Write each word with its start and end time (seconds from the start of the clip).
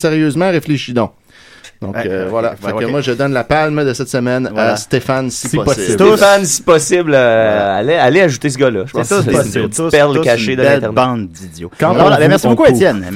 Sérieusement, 0.00 0.50
réfléchis 0.52 0.92
donc. 0.92 1.10
Donc 1.80 1.94
Ouais, 1.94 2.02
euh, 2.06 2.26
voilà. 2.28 2.50
ouais, 2.50 2.56
fait 2.72 2.84
que 2.84 2.90
moi, 2.90 3.00
je 3.02 3.12
donne 3.12 3.32
la 3.32 3.44
palme 3.44 3.84
de 3.84 3.92
cette 3.94 4.08
semaine 4.08 4.48
Voilà. 4.52 4.72
à 4.72 4.76
Stéphane, 4.76 5.30
si, 5.30 5.48
Si 5.48 5.56
possible. 5.56 5.96
possible. 5.96 6.16
Stéphane, 6.16 6.44
si 6.44 6.62
possible, 6.62 7.12
euh, 7.14 7.78
allez, 7.78 7.94
allez 7.94 8.20
ajouter 8.22 8.50
ce 8.50 8.58
gars-là. 8.58 8.82
Je 8.86 8.92
pense 8.92 9.06
C'est 9.06 9.24
que 9.24 9.32
ça, 9.32 9.42
c'est 9.44 9.48
c'est 9.50 9.60
une 9.60 9.70
Tous- 9.70 9.88
perle 9.90 10.16
tous 10.16 10.22
cachée 10.22 10.52
une 10.52 10.58
de 10.58 10.62
belle 10.62 10.72
l'Internet. 10.80 10.94
bande 10.96 11.28
d'idiots. 11.28 11.70
Vous, 11.80 11.94
merci 12.28 12.48
beaucoup. 12.48 12.64
Étienne. 12.64 13.06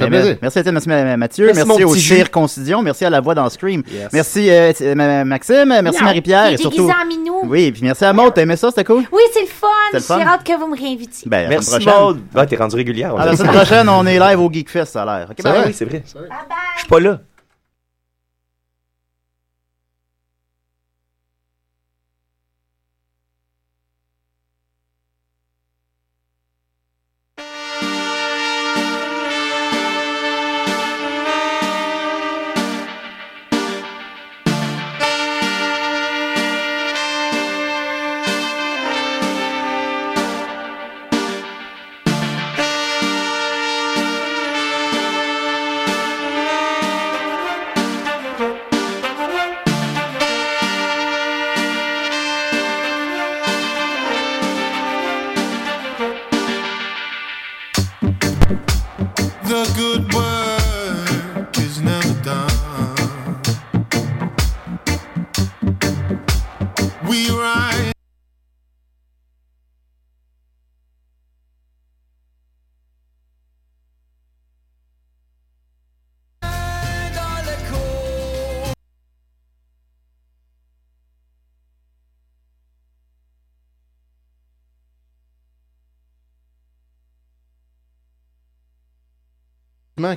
Merci, 0.41 0.59
Étienne. 0.59 0.73
Merci, 0.73 0.87
ma- 0.89 1.17
Mathieu. 1.17 1.51
Merci, 1.53 1.83
au 1.83 2.29
Concision. 2.31 2.81
Merci 2.81 3.03
à 3.03 3.09
la 3.09 3.19
voix 3.19 3.35
dans 3.35 3.49
Scream. 3.49 3.83
Merci, 4.13 4.47
euh, 4.49 4.71
ma- 4.95 5.25
Maxime. 5.25 5.65
Merci. 5.83 6.01
Marie-Pierre. 6.03 6.53
Et 6.53 6.57
surtout. 6.57 6.89
Oui, 7.43 7.71
puis 7.73 7.81
merci 7.83 8.05
à 8.05 8.13
Maud. 8.13 8.33
T'as 8.33 8.43
aimé 8.43 8.55
ça? 8.55 8.69
C'était 8.69 8.85
cool? 8.85 9.03
Oui, 9.11 9.21
c'est 9.33 9.41
le 9.41 9.47
fun. 10.01 10.17
J'ai 10.19 10.25
hâte 10.25 10.43
que 10.45 10.57
vous 10.57 10.67
me 10.67 10.77
réinvitiez. 10.79 11.29
Ben, 11.29 11.43
la 11.43 11.49
Merci. 11.49 11.85
Maud. 11.85 12.19
Ah, 12.33 12.45
t'es 12.45 12.55
rendu 12.55 12.75
régulière. 12.77 13.13
la 13.15 13.35
semaine 13.35 13.51
prochaine, 13.51 13.89
on 13.89 14.05
est 14.05 14.19
live 14.19 14.39
au 14.39 14.49
Geekfest, 14.49 14.85
ça 14.85 15.03
a 15.03 15.05
l'air. 15.19 15.27
Ok, 15.31 15.43
bye. 15.43 15.63
oui, 15.67 15.73
c'est 15.75 15.85
vrai. 15.85 16.01
Bye 16.15 16.23
bye. 16.29 16.29
Je 16.75 16.79
suis 16.79 16.87
pas 16.89 16.99
là. 17.01 17.19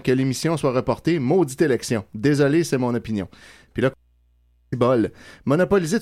Que 0.03 0.13
l'émission 0.13 0.57
soit 0.57 0.73
reportée, 0.73 1.19
maudite 1.19 1.63
élection. 1.63 2.05
Désolé, 2.15 2.65
c'est 2.65 2.79
mon 2.79 2.95
opinion. 2.95 3.29
Puis 3.73 3.83
là, 3.83 3.91
bol. 4.73 5.11
Monopoliser 5.45 5.99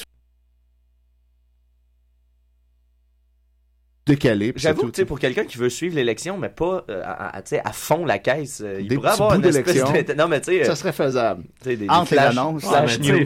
puis 4.52 4.60
c'est 4.62 4.68
J'avoue 4.68 4.90
tu 4.90 5.00
sais, 5.00 5.04
pour 5.06 5.18
quelqu'un 5.18 5.44
qui 5.44 5.56
veut 5.56 5.70
suivre 5.70 5.94
l'élection, 5.96 6.36
mais 6.36 6.50
pas 6.50 6.84
euh, 6.90 7.00
à, 7.04 7.36
à- 7.38 7.42
tu 7.42 7.50
sais, 7.50 7.62
à 7.64 7.72
fond 7.72 8.04
la 8.04 8.18
caisse, 8.18 8.60
euh, 8.64 8.78
il 8.80 8.88
Des 8.88 8.96
pourrait 8.96 9.10
avoir 9.10 9.34
une 9.34 9.44
espèce 9.46 9.74
de... 9.76 10.14
Non, 10.14 10.28
mais 10.28 10.40
tu 10.42 10.52
sais, 10.52 10.60
euh, 10.62 10.64
Ça 10.66 10.76
serait 10.76 10.92
faisable. 10.92 11.44
des, 11.64 11.76
des 11.76 11.88
Entre 11.88 12.08
flash, 12.08 12.32
annonces. 12.36 12.64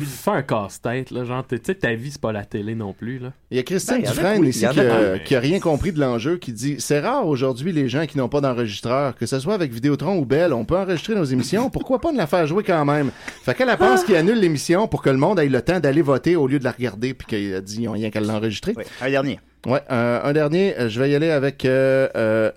Fais 0.07 0.31
un 0.31 0.43
casse-tête, 0.43 1.11
là. 1.11 1.25
Genre, 1.25 1.45
tu 1.47 1.59
sais, 1.61 1.75
ta 1.75 1.95
vie, 1.95 2.13
c'est 2.13 2.21
pas 2.21 2.31
la 2.31 2.45
télé 2.45 2.77
non 2.77 2.93
plus, 2.93 3.19
là. 3.19 3.33
Il 3.51 3.57
y 3.57 3.61
a 3.61 3.65
Christine 3.65 4.03
Ben, 4.03 4.11
Dufresne 4.11 4.45
ici 4.45 4.61
qui, 4.71 4.81
a- 4.81 5.19
qui- 5.19 5.35
a 5.35 5.41
rien 5.41 5.59
compris 5.59 5.93
de 5.93 5.99
l'enjeu, 6.01 6.37
qui 6.37 6.53
dit 6.53 6.77
C'est 6.79 7.01
rare 7.01 7.27
aujourd'hui 7.27 7.73
les 7.73 7.89
gens 7.89 8.07
qui 8.07 8.17
n'ont 8.19 8.29
pas 8.29 8.41
d'enregistreur, 8.41 9.17
que 9.17 9.27
ce 9.27 9.41
soit 9.41 9.55
avec 9.55 9.73
Vidéotron 9.73 10.17
ou 10.19 10.25
Bell, 10.27 10.53
on 10.53 10.65
peut 10.65 10.77
enregistrer 10.79 11.15
nos 11.17 11.25
émissions, 11.25 11.71
pourquoi 11.71 12.01
pas 12.01 12.13
de 12.13 12.17
la 12.19 12.27
faire 12.29 12.47
jouer 12.47 12.63
quand 12.63 12.85
même? 12.85 13.11
Fait 13.43 13.55
qu'elle 13.55 13.69
elle 13.69 13.79
pense 13.79 14.05
qu'il 14.05 14.15
annule 14.17 14.39
l'émission 14.39 14.87
pour 14.87 15.03
que 15.03 15.11
le 15.11 15.17
monde 15.17 15.41
ait 15.41 15.49
le 15.49 15.61
temps 15.63 15.81
d'aller 15.81 16.03
voter 16.03 16.37
au 16.37 16.47
lieu 16.47 16.59
de 16.61 16.65
la 16.65 16.71
regarder, 16.73 17.15
puis 17.15 17.27
qu'il 17.27 17.55
a 17.55 17.61
dit 17.61 17.83
Ils 17.83 17.89
ont 17.89 17.93
rien 17.93 18.11
qu'à 18.11 18.21
l'enregistrer. 18.21 18.75
Oui, 18.77 18.85
un 19.01 19.11
dernier. 19.11 19.41
Ouais, 19.67 19.81
euh, 19.91 20.21
un 20.23 20.33
dernier, 20.33 20.79
euh, 20.79 20.89
je 20.89 21.01
vais 21.01 21.11
y 21.11 21.15
aller 21.15 21.31
avec. 21.31 21.65
euh, 21.65 22.09
euh, 22.17 22.51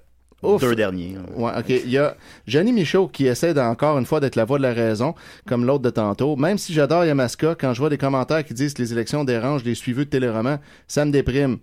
ouf. 0.43 0.61
Deux 0.61 0.75
derniers. 0.75 1.15
Ouais, 1.35 1.51
ok. 1.57 1.69
Il 1.69 1.89
y 1.89 1.97
a 1.97 2.15
Johnny 2.47 2.71
Michaud 2.73 3.07
qui 3.07 3.27
essaie 3.27 3.57
encore 3.59 3.97
une 3.99 4.05
fois 4.05 4.19
d'être 4.19 4.35
la 4.35 4.45
voix 4.45 4.57
de 4.57 4.63
la 4.63 4.73
raison, 4.73 5.13
comme 5.47 5.65
l'autre 5.65 5.83
de 5.83 5.89
tantôt. 5.89 6.35
Même 6.35 6.57
si 6.57 6.73
j'adore 6.73 7.05
Yamaska, 7.05 7.55
quand 7.59 7.73
je 7.73 7.79
vois 7.79 7.89
des 7.89 7.97
commentaires 7.97 8.43
qui 8.43 8.53
disent 8.53 8.73
que 8.73 8.81
les 8.81 8.91
élections 8.93 9.23
dérangent 9.23 9.63
les 9.63 9.75
suiveux 9.75 10.05
de 10.05 10.09
Téléromans, 10.09 10.57
ça 10.87 11.05
me 11.05 11.11
déprime. 11.11 11.57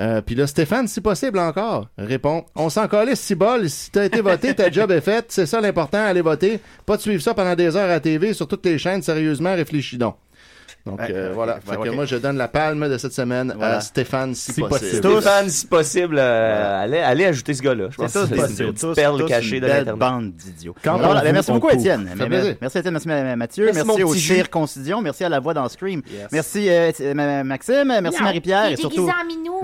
Euh, 0.00 0.22
Puis 0.22 0.34
là, 0.34 0.46
Stéphane, 0.46 0.88
si 0.88 1.00
possible 1.00 1.38
encore, 1.38 1.88
répond 1.98 2.44
On 2.54 2.68
s'en 2.68 2.86
calait 2.88 3.16
si 3.16 3.34
bol, 3.34 3.68
si 3.68 3.90
t'as 3.90 4.04
été 4.04 4.20
voté, 4.20 4.54
ta 4.54 4.70
job 4.70 4.90
est 4.92 5.00
faite, 5.00 5.26
c'est 5.28 5.46
ça 5.46 5.60
l'important, 5.60 6.04
aller 6.04 6.20
voter. 6.22 6.60
Pas 6.84 6.96
de 6.96 7.02
suivre 7.02 7.22
ça 7.22 7.34
pendant 7.34 7.54
des 7.54 7.76
heures 7.76 7.90
à 7.90 8.00
TV 8.00 8.34
sur 8.34 8.46
toutes 8.48 8.64
les 8.66 8.78
chaînes, 8.78 9.02
sérieusement, 9.02 9.54
réfléchis 9.54 9.98
donc. 9.98 10.16
Donc 10.86 11.00
Ouais, 11.00 11.08
euh, 11.10 11.32
voilà. 11.34 11.54
ouais, 11.54 11.60
fait 11.76 11.88
que 11.90 11.94
moi, 11.94 12.04
je 12.04 12.14
donne 12.16 12.36
la 12.36 12.46
palme 12.46 12.88
de 12.88 12.96
cette 12.96 13.12
semaine 13.12 13.52
Voilà. 13.56 13.78
à 13.78 13.80
Stéphane, 13.80 14.34
si, 14.36 14.52
Si 14.52 14.60
possible. 14.60 15.00
possible. 15.00 15.20
Stéphane, 15.20 15.48
si 15.50 15.66
possible, 15.66 16.16
euh, 16.18 16.82
allez, 16.84 16.98
allez 16.98 17.24
ajouter 17.26 17.54
ce 17.54 17.62
gars-là. 17.62 17.88
Je 17.90 17.96
pense 17.96 18.12
que 18.12 18.20
c'est 18.26 18.36
une 18.36 18.72
petite 18.72 18.80
Tous- 18.80 18.94
perle 18.94 19.18
tous 19.20 19.26
cachée 19.26 19.58
de 19.60 19.66
l'Internet. 19.66 19.96
bande 19.96 20.32
d'idiots. 20.32 20.76
Ben, 20.84 20.92
vous, 20.96 21.32
merci 21.32 21.50
beaucoup. 21.50 21.70
Étienne. 21.70 22.08
Merci, 22.60 22.78
Étienne. 22.78 22.92
Merci, 22.92 23.08
ma- 23.08 23.36
Mathieu. 23.36 23.70
Merci, 23.74 24.02
au 24.04 24.10
petit 24.12 24.20
jus. 24.20 24.34
Chir 24.36 24.48
Concision. 24.50 25.02
Merci 25.02 25.24
à 25.24 25.28
la 25.28 25.40
voix 25.40 25.54
dans 25.54 25.68
Scream. 25.68 26.02
Merci, 26.30 26.68
euh, 26.70 26.92
Maxime. 27.44 27.98
Merci. 28.00 28.22
Marie-Pierre. 28.22 28.70
Et 28.70 28.76
surtout. 28.76 29.10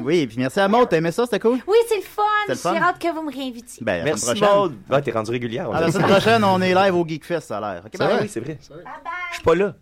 Oui, 0.00 0.26
puis 0.26 0.36
merci 0.38 0.58
à 0.58 0.66
Maud. 0.68 0.88
T'as 0.88 0.96
aimé 0.96 1.12
ça? 1.12 1.24
C'était 1.24 1.38
cool? 1.38 1.58
Oui, 1.68 1.76
c'est 1.88 1.96
le 2.48 2.54
fun. 2.56 2.72
J'ai 2.74 2.80
hâte 2.82 2.98
que 2.98 3.14
vous 3.14 3.22
me 3.22 3.30
réinvitiez. 3.32 3.84
Ben, 3.84 4.02
Merci. 4.04 4.40
Maud. 4.40 4.72
Ah, 4.90 5.00
t'es 5.00 5.12
rendu 5.12 5.30
régulière. 5.30 5.70
À 5.72 5.80
la 5.82 5.92
semaine 5.92 6.08
prochaine, 6.08 6.42
on 6.42 6.60
est 6.60 6.74
live 6.74 6.94
au 6.96 7.06
Geekfest, 7.06 7.42
ça 7.42 7.58
a 7.58 7.60
l'air. 7.60 7.82
Ah 8.00 8.08
oui, 8.20 8.28
c'est 8.28 8.40
vrai. 8.40 8.58
Bye 8.68 8.78
bye. 8.82 9.12
Je 9.30 9.34
suis 9.36 9.44
pas 9.44 9.54
là. 9.54 9.74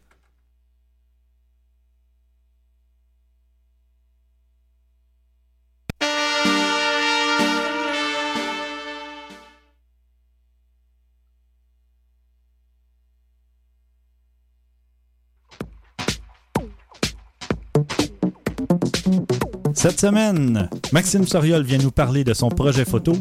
Cette 19.80 19.98
semaine, 19.98 20.68
Maxime 20.92 21.26
Soriol 21.26 21.62
vient 21.62 21.78
nous 21.78 21.90
parler 21.90 22.22
de 22.22 22.34
son 22.34 22.50
projet 22.50 22.84
photo, 22.84 23.14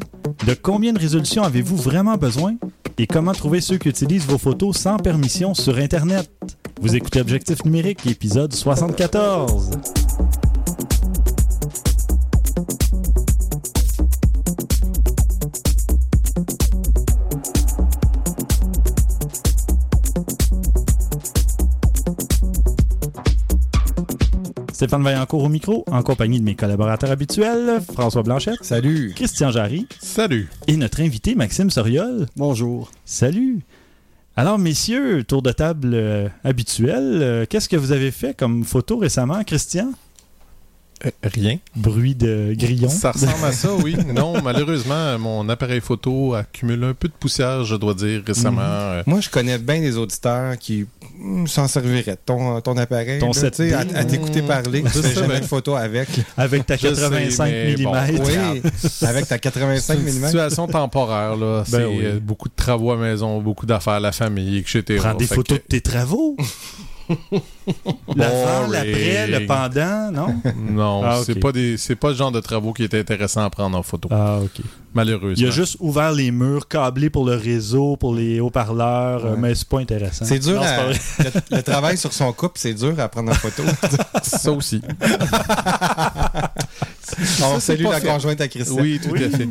de 0.46 0.53
combien 0.53 0.92
de 0.92 1.00
résolutions 1.00 1.44
avez-vous 1.44 1.78
vraiment 1.78 2.18
besoin? 2.18 2.56
Et 2.97 3.08
comment 3.08 3.31
trouver 3.31 3.62
ceux 3.62 3.78
qui 3.78 3.88
utilisent 3.88 4.25
vos 4.25 4.38
photos 4.38 4.75
sans 4.75 4.98
permission 4.98 5.53
sur 5.53 5.78
Internet? 5.78 6.30
Vous 6.81 6.98
écoutez 6.98 7.22
Objectif 7.22 7.64
numérique, 7.64 8.06
épisode 8.08 8.52
74. 8.52 9.72
Stéphane 24.80 25.04
Vaillancourt 25.04 25.44
au 25.44 25.50
micro, 25.50 25.84
en 25.92 26.02
compagnie 26.04 26.40
de 26.40 26.46
mes 26.46 26.56
collaborateurs 26.56 27.12
habituels, 27.12 27.82
François 27.92 28.24
Blanchette, 28.24 28.64
Salut. 28.64 29.12
Christian 29.14 29.52
Jarry 29.52 29.86
Salut. 30.00 30.48
et 30.68 30.78
notre 30.78 31.02
invité 31.02 31.36
Maxime 31.36 31.70
Soriol. 31.70 32.28
Bonjour. 32.38 32.90
Salut. 33.04 33.60
Alors, 34.38 34.58
messieurs, 34.58 35.26
tour 35.26 35.42
de 35.42 35.52
table 35.52 35.92
euh, 35.94 36.30
habituel, 36.46 37.20
euh, 37.22 37.46
qu'est-ce 37.46 37.68
que 37.68 37.76
vous 37.76 37.92
avez 37.92 38.10
fait 38.10 38.34
comme 38.34 38.64
photo 38.64 38.98
récemment, 38.98 39.44
Christian? 39.44 39.92
Euh, 41.06 41.10
rien. 41.24 41.57
Bruit 41.75 42.13
de 42.16 42.54
grillon. 42.57 42.90
Ça 42.90 43.12
ressemble 43.12 43.46
à 43.46 43.51
ça, 43.54 43.74
oui. 43.74 43.96
Non, 44.13 44.42
malheureusement, 44.42 45.18
mon 45.18 45.48
appareil 45.48 45.80
photo 45.80 46.34
accumule 46.34 46.84
un 46.84 46.94
peu 46.94 47.07
de 47.07 47.13
poussière, 47.13 47.63
je 47.63 47.75
dois 47.75 47.94
dire, 47.94 48.22
récemment. 48.25 48.62
Euh, 48.62 49.04
Moi, 49.06 49.22
je 49.22 49.30
connais 49.30 49.57
bien 49.57 49.80
des 49.80 49.96
auditeurs 49.96 50.57
qui 50.57 50.86
mm, 51.18 51.48
s'en 51.48 51.68
serviraient 51.69 52.18
ton, 52.25 52.60
ton 52.60 52.75
appareil. 52.78 53.19
Ton 53.19 53.28
là, 53.28 53.31
7D. 53.31 53.50
tu 53.51 53.56
sais, 53.56 53.74
à, 53.74 53.80
à 53.80 54.04
t'écouter 54.04 54.42
parler. 54.42 54.84
Je 54.86 55.00
Tu 55.00 55.07
fais 55.07 55.16
jamais 55.16 55.40
de 55.40 55.46
photo 55.46 55.75
avec. 55.75 56.10
Avec 56.36 56.66
ta 56.66 56.75
Je 56.75 56.81
sais, 56.94 57.01
85 57.01 57.46
mais 57.50 57.75
bon, 57.78 57.94
mm. 57.94 58.19
Oui, 58.25 58.62
avec 59.07 59.28
ta 59.28 59.38
85 59.40 60.00
C'est 60.04 60.12
une 60.12 60.19
mm. 60.19 60.25
situation 60.25 60.68
temporaire, 60.68 61.38
là. 61.38 61.63
C'est 61.66 61.78
Ben 61.80 61.86
oui. 61.88 62.00
euh, 62.04 62.19
beaucoup 62.19 62.50
de 62.50 62.56
travaux 62.56 62.92
à 62.92 62.96
la 62.96 63.01
maison, 63.01 63.40
beaucoup 63.42 63.66
d'affaires 63.66 63.94
à 63.94 64.00
la 64.01 64.12
famille, 64.12 64.57
etc. 64.57 64.84
Prends 64.98 65.13
des 65.13 65.28
Fait 65.28 65.36
photos 65.36 65.57
que- 65.60 65.63
de 65.63 65.68
tes 65.68 65.81
travaux. 65.81 66.36
L'avant, 68.16 68.68
l'après, 68.68 69.28
le 69.28 69.46
pendant, 69.46 70.12
non? 70.12 70.42
Non, 70.72 71.02
Ah, 71.04 71.20
c'est 71.26 71.40
pas 71.40 71.52
des, 71.52 71.78
c'est 71.78 71.96
pas 71.96 72.10
le 72.10 72.16
genre 72.16 72.32
de 72.32 72.40
travaux 72.40 72.74
qui 72.74 72.84
est 72.84 72.94
intéressant 72.94 73.44
à 73.44 73.50
prendre 73.50 73.78
en 73.78 73.84
photo. 73.84 74.10
Ah, 74.12 74.40
OK. 74.44 74.62
Malheureusement. 74.94 75.36
Il 75.38 75.45
a 75.47 75.51
juste 75.51 75.77
ouvert 75.80 76.12
les 76.12 76.31
murs 76.31 76.68
câblés 76.68 77.09
pour 77.09 77.25
le 77.25 77.36
réseau, 77.36 77.95
pour 77.97 78.15
les 78.15 78.39
haut-parleurs, 78.39 79.24
Ouais. 79.25 79.38
mais 79.38 79.56
c'est 79.56 79.68
pas 79.68 79.80
intéressant. 79.80 80.25
C'est 80.25 80.39
dur 80.39 80.56
Non, 80.56 80.62
à- 80.62 80.88
le, 81.19 81.56
le 81.57 81.63
travail 81.63 81.97
sur 81.97 82.12
son 82.13 82.31
couple, 82.33 82.57
c'est 82.59 82.74
dur 82.74 83.00
à 83.00 83.07
prendre 83.07 83.31
en 83.31 83.36
photo. 83.36 83.63
ça 84.24 84.51
aussi. 84.51 84.81
On 87.44 87.59
salue 87.59 87.83
la 87.83 88.00
fait. 88.00 88.07
conjointe 88.07 88.39
à 88.39 88.47
Christine. 88.47 88.80
Oui, 88.80 89.00
tout 89.01 89.15
à 89.15 89.30
fait. 89.36 89.50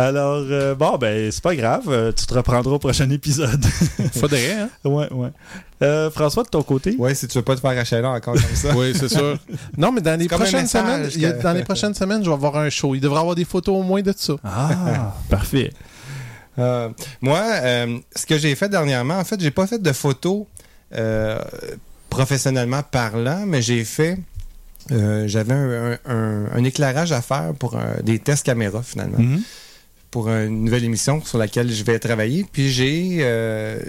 Alors, 0.00 0.42
euh, 0.50 0.74
bon, 0.74 0.96
ben, 0.96 1.30
c'est 1.30 1.42
pas 1.42 1.54
grave. 1.54 1.82
euh, 1.88 2.12
tu 2.12 2.24
te 2.26 2.32
reprendras 2.34 2.72
au 2.72 2.78
prochain 2.78 3.08
épisode. 3.10 3.62
Faudrait, 4.14 4.52
hein? 4.52 4.68
ouais, 4.84 5.12
ouais. 5.12 5.28
Euh, 5.82 6.10
François, 6.10 6.42
de 6.44 6.48
ton 6.48 6.62
côté? 6.62 6.96
Ouais, 6.98 7.14
si 7.14 7.28
tu 7.28 7.38
veux 7.38 7.44
pas 7.44 7.54
te 7.54 7.60
faire 7.60 7.70
acheter 7.78 8.00
là 8.00 8.10
encore 8.10 8.34
comme 8.34 8.42
ça. 8.54 8.74
Oui, 8.74 8.92
c'est 8.98 9.08
sûr. 9.08 9.38
Non, 9.76 9.92
mais 9.92 10.00
dans 10.00 10.18
les 10.18 10.26
prochaines 10.26 10.62
message 10.62 11.10
semaines, 11.12 11.24
a- 11.24 11.42
dans 11.42 11.52
les 11.52 11.62
prochaines 11.62 11.94
semaines, 11.94 12.24
je 12.24 12.28
vais 12.28 12.34
avoir 12.34 12.56
un 12.56 12.70
show. 12.70 12.94
Il 12.94 13.00
devrait 13.00 13.20
avoir 13.20 13.34
des 13.36 13.44
photos 13.44 13.76
au 13.76 13.82
moins 13.82 14.00
de 14.02 14.12
ça. 14.16 14.32
Ah, 14.42 14.57
parfait. 15.28 15.70
Euh, 16.58 16.88
moi, 17.20 17.40
euh, 17.44 17.98
ce 18.16 18.26
que 18.26 18.36
j'ai 18.38 18.54
fait 18.54 18.68
dernièrement, 18.68 19.18
en 19.18 19.24
fait, 19.24 19.40
j'ai 19.40 19.50
pas 19.52 19.66
fait 19.66 19.80
de 19.80 19.92
photos 19.92 20.44
euh, 20.94 21.38
professionnellement 22.10 22.82
parlant, 22.82 23.44
mais 23.46 23.62
j'ai 23.62 23.84
fait. 23.84 24.18
J'avais 24.90 25.52
un, 25.52 25.92
un- 25.92 25.98
un- 26.06 26.46
un 26.54 26.64
éclairage 26.64 27.12
à 27.12 27.20
faire 27.20 27.52
pour 27.58 27.76
des 28.02 28.18
tests 28.18 28.44
caméra 28.46 28.82
finalement, 28.82 29.18
Mhm. 29.18 29.42
pour 30.10 30.30
une 30.30 30.64
nouvelle 30.64 30.84
émission 30.84 31.22
sur 31.22 31.36
laquelle 31.36 31.70
je 31.70 31.84
vais 31.84 31.98
travailler. 31.98 32.46
Puis 32.50 32.70
j'ai, 32.72 33.18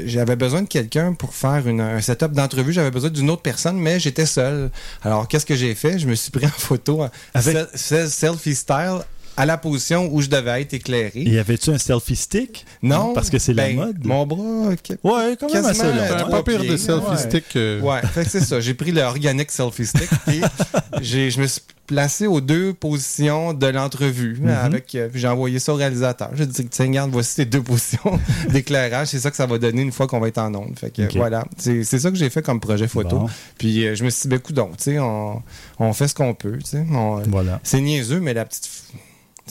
j'avais 0.06 0.36
besoin 0.36 0.62
de 0.64 0.68
quelqu'un 0.68 1.14
pour 1.14 1.34
faire 1.34 1.66
une- 1.70 1.80
un 1.80 2.02
setup 2.02 2.34
d'entrevue. 2.34 2.74
J'avais 2.74 2.92
besoin 2.92 3.10
d'une 3.12 3.30
autre 3.30 3.42
personne, 3.42 3.78
mais 3.80 3.98
j'étais 4.00 4.26
seul. 4.26 4.70
Alors 5.02 5.28
qu'est-ce 5.30 5.46
que 5.46 5.56
j'ai 5.56 5.74
fait? 5.74 5.98
Je 6.00 6.06
me 6.08 6.16
suis 6.16 6.32
pris 6.32 6.46
en 6.46 6.50
photo, 6.50 7.04
en 7.04 7.10
Avec- 7.34 7.56
se- 7.74 7.78
se- 7.78 8.08
selfie 8.10 8.56
style, 8.56 9.00
à 9.40 9.46
la 9.46 9.58
position 9.58 10.10
où 10.14 10.22
je 10.22 10.28
devais 10.28 10.62
être 10.62 10.74
éclairé. 10.74 11.22
Y 11.22 11.40
avait-tu 11.40 11.70
un 11.72 11.78
selfie 11.78 12.16
stick? 12.16 12.66
Non, 12.84 13.14
Parce 13.14 13.30
que 13.30 13.40
c'est 13.40 13.54
la 13.54 13.68
ben, 13.68 13.76
mode. 13.78 14.06
Mon 14.06 14.26
bras. 14.28 14.70
Ouais, 15.04 15.38
quand 15.40 15.52
même 15.54 15.66
assez 15.66 15.84
long. 15.84 15.94
C'est 16.08 16.14
un 16.14 16.30
pas 16.30 16.44
pire 16.44 16.64
de 16.64 16.78
selfie 16.78 17.10
ouais. 17.10 17.18
stick. 17.18 17.56
euh, 17.56 17.82
Ouais, 17.82 18.02
fait 18.14 18.26
que 18.26 18.30
c'est 18.30 18.42
ça. 18.42 18.60
J'ai 18.60 18.74
pris 18.74 18.92
le 18.92 19.02
organic 19.02 19.50
selfie 19.52 19.86
stick 19.86 20.10
et 20.28 20.42
j'ai, 21.02 21.32
je 21.32 21.40
me 21.42 21.48
suis 21.48 21.62
placé 21.88 22.28
aux 22.28 22.40
deux 22.40 22.72
positions 22.74 23.54
de 23.54 23.66
l'entrevue 23.66 24.38
Mhm. 24.40 24.50
avec 24.50 24.94
euh, 24.94 25.08
puis 25.10 25.20
j'ai 25.20 25.28
envoyé 25.28 25.58
ça 25.58 25.74
au 25.74 25.76
réalisateur. 25.76 26.30
J'ai 26.36 26.46
dit 26.46 26.68
tiens 26.68 26.86
regarde 26.86 27.10
voici 27.12 27.38
tes 27.38 27.46
deux 27.46 27.64
positions 27.64 28.20
d'éclairage, 28.50 29.08
c'est 29.08 29.20
ça 29.20 29.32
que 29.32 29.38
ça 29.38 29.48
va 29.48 29.58
donner 29.58 29.82
une 29.82 29.92
fois 29.92 30.06
qu'on 30.06 30.20
va 30.20 30.28
être 30.28 30.38
en 30.38 30.54
onde. 30.54 30.78
Fait 30.78 30.92
que 30.94 31.02
voilà, 31.18 31.46
c'est, 31.58 31.84
c'est 31.84 31.98
ça 31.98 32.12
que 32.12 32.18
j'ai 32.18 32.30
fait 32.30 32.44
comme 32.44 32.60
projet 32.60 32.88
photo. 32.88 33.20
Bon, 33.22 33.30
Puis 33.58 33.88
euh, 33.88 33.96
je 33.96 34.04
me 34.04 34.10
suis 34.12 34.24
dit 34.24 34.28
ben 34.28 34.40
coudonc, 34.40 34.70
tu 34.78 34.84
sais 34.84 35.00
on, 35.00 35.42
on 35.80 35.94
fait 35.94 36.08
ce 36.08 36.14
qu'on 36.14 36.36
peut, 36.36 36.58
tu 36.60 36.66
sais. 36.72 36.86
On- 36.92 37.22
voilà. 37.28 37.60
C'est 37.64 37.82
niaiseux 37.82 38.20
mais 38.20 38.36
la 38.36 38.46
petite 38.46 38.70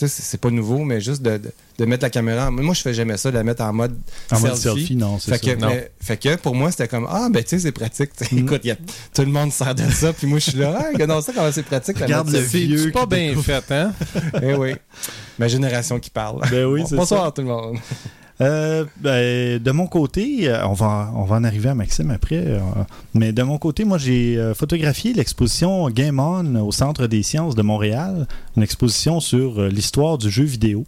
c'est, 0.07 0.39
pas 0.39 0.49
nouveau, 0.49 0.79
mais 0.79 1.01
juste 1.01 1.21
de, 1.21 1.37
de, 1.37 1.51
de 1.77 1.85
mettre 1.85 2.03
la 2.03 2.09
caméra. 2.09 2.47
en- 2.47 2.51
Moi, 2.51 2.73
je 2.73 2.81
fais 2.81 2.93
jamais 2.93 3.17
ça, 3.17 3.29
de 3.31 3.35
la 3.35 3.43
mettre 3.43 3.63
en 3.63 3.73
mode 3.73 3.97
En 4.31 4.39
mode 4.39 4.55
selfie, 4.55 4.95
non, 4.95 5.19
c'est 5.19 5.31
fait 5.37 5.45
ça. 5.45 5.55
que, 5.55 5.59
Non. 5.59 5.67
mais- 5.69 5.91
fait 6.01 6.17
que 6.17 6.35
pour 6.37 6.55
moi, 6.55 6.71
c'était 6.71 6.87
comme 6.87 7.07
Ah, 7.09 7.27
ben 7.31 7.43
tu 7.43 7.49
sais, 7.49 7.59
c'est 7.59 7.71
pratique. 7.71 8.11
Mm. 8.31 8.37
Écoute, 8.39 8.65
y 8.65 8.71
a- 8.71 8.75
tout 9.13 9.21
le 9.21 9.27
monde 9.31 9.51
sert 9.51 9.75
de 9.75 9.83
ça. 9.91 10.13
Puis 10.13 10.27
moi, 10.27 10.39
je 10.39 10.49
suis 10.51 10.59
là, 10.59 10.77
ah, 10.79 10.85
regardons 10.93 11.21
ça, 11.21 11.31
comment 11.33 11.51
c'est 11.51 11.63
pratique. 11.63 11.99
la 11.99 12.05
Regarde 12.05 12.29
le 12.29 12.39
selfie. 12.39 12.67
vieux 12.67 12.77
C'est 12.85 12.91
pas 12.91 13.05
bien 13.05 13.35
fait, 13.41 13.71
hein? 13.71 13.93
Eh 14.41 14.53
oui. 14.55 14.73
Ma 15.37 15.47
génération 15.47 15.99
qui 15.99 16.09
parle. 16.09 16.41
Ben 16.49 16.65
oui, 16.65 16.81
Bon, 16.81 16.87
c'est 16.87 16.95
Bonsoir 16.95 17.25
ça. 17.25 17.31
tout 17.31 17.41
le 17.41 17.47
monde. 17.47 17.77
Euh, 18.41 18.85
ben, 19.01 19.61
de 19.61 19.71
mon 19.71 19.87
côté, 19.87 20.49
euh, 20.49 20.65
on 20.65 20.73
va, 20.73 21.11
on 21.13 21.23
va 21.23 21.35
en 21.35 21.43
arriver 21.43 21.69
à 21.69 21.75
Maxime 21.75 22.09
après, 22.09 22.41
euh, 22.45 22.59
mais 23.13 23.33
de 23.33 23.43
mon 23.43 23.57
côté, 23.57 23.83
moi 23.83 23.97
j'ai 23.97 24.53
photographié 24.55 25.13
l'exposition 25.13 25.89
Game 25.89 26.19
On 26.19 26.55
au 26.55 26.71
Centre 26.71 27.07
des 27.07 27.21
sciences 27.21 27.55
de 27.55 27.61
Montréal, 27.61 28.27
une 28.55 28.63
exposition 28.63 29.19
sur 29.19 29.61
l'histoire 29.63 30.17
du 30.17 30.29
jeu 30.29 30.45
vidéo. 30.45 30.85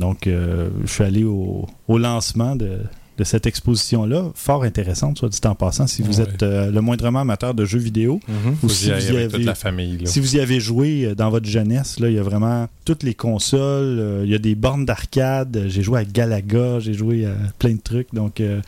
Donc, 0.00 0.26
je 0.26 0.86
suis 0.86 1.02
allé 1.02 1.24
au 1.24 1.66
lancement 1.88 2.54
de, 2.54 2.78
de 3.18 3.24
cette 3.24 3.46
exposition-là, 3.46 4.30
fort 4.34 4.62
intéressante, 4.62 5.18
soit 5.18 5.28
dit 5.28 5.40
en 5.44 5.54
passant, 5.56 5.86
si 5.88 6.02
vous 6.02 6.20
Ouais. 6.20 6.22
êtes 6.28 6.42
euh, 6.44 6.70
le 6.70 6.80
moindrement 6.80 7.18
amateur 7.20 7.52
de 7.52 7.64
jeux 7.64 7.80
vidéo. 7.80 8.20
Mm-hmm. 8.30 8.54
Ou 8.62 8.68
si 8.68 8.86
y 8.86 8.90
vous 8.92 8.96
y 8.98 9.06
toute 9.24 9.34
avez- 9.34 9.44
la 9.44 9.54
famille. 9.56 9.98
là. 9.98 10.06
si 10.06 10.20
vous 10.20 10.36
y 10.36 10.40
avez 10.40 10.60
joué 10.60 11.04
euh, 11.06 11.14
dans 11.16 11.28
votre 11.28 11.46
jeunesse, 11.46 11.98
là, 11.98 12.08
il 12.08 12.14
y 12.14 12.18
a 12.18 12.22
vraiment 12.22 12.68
toutes 12.84 13.02
les 13.02 13.14
consoles, 13.14 13.98
euh, 13.98 14.22
il 14.24 14.30
y 14.30 14.34
a 14.34 14.38
des 14.38 14.54
bornes 14.54 14.84
d'arcade, 14.84 15.64
j'ai 15.66 15.82
joué 15.82 15.98
à 16.00 16.04
Galaga, 16.04 16.78
j'ai 16.78 16.94
joué 16.94 17.26
à 17.26 17.34
plein 17.58 17.72
de 17.74 17.80
trucs, 17.80 18.14
donc 18.14 18.40
euh, 18.40 18.60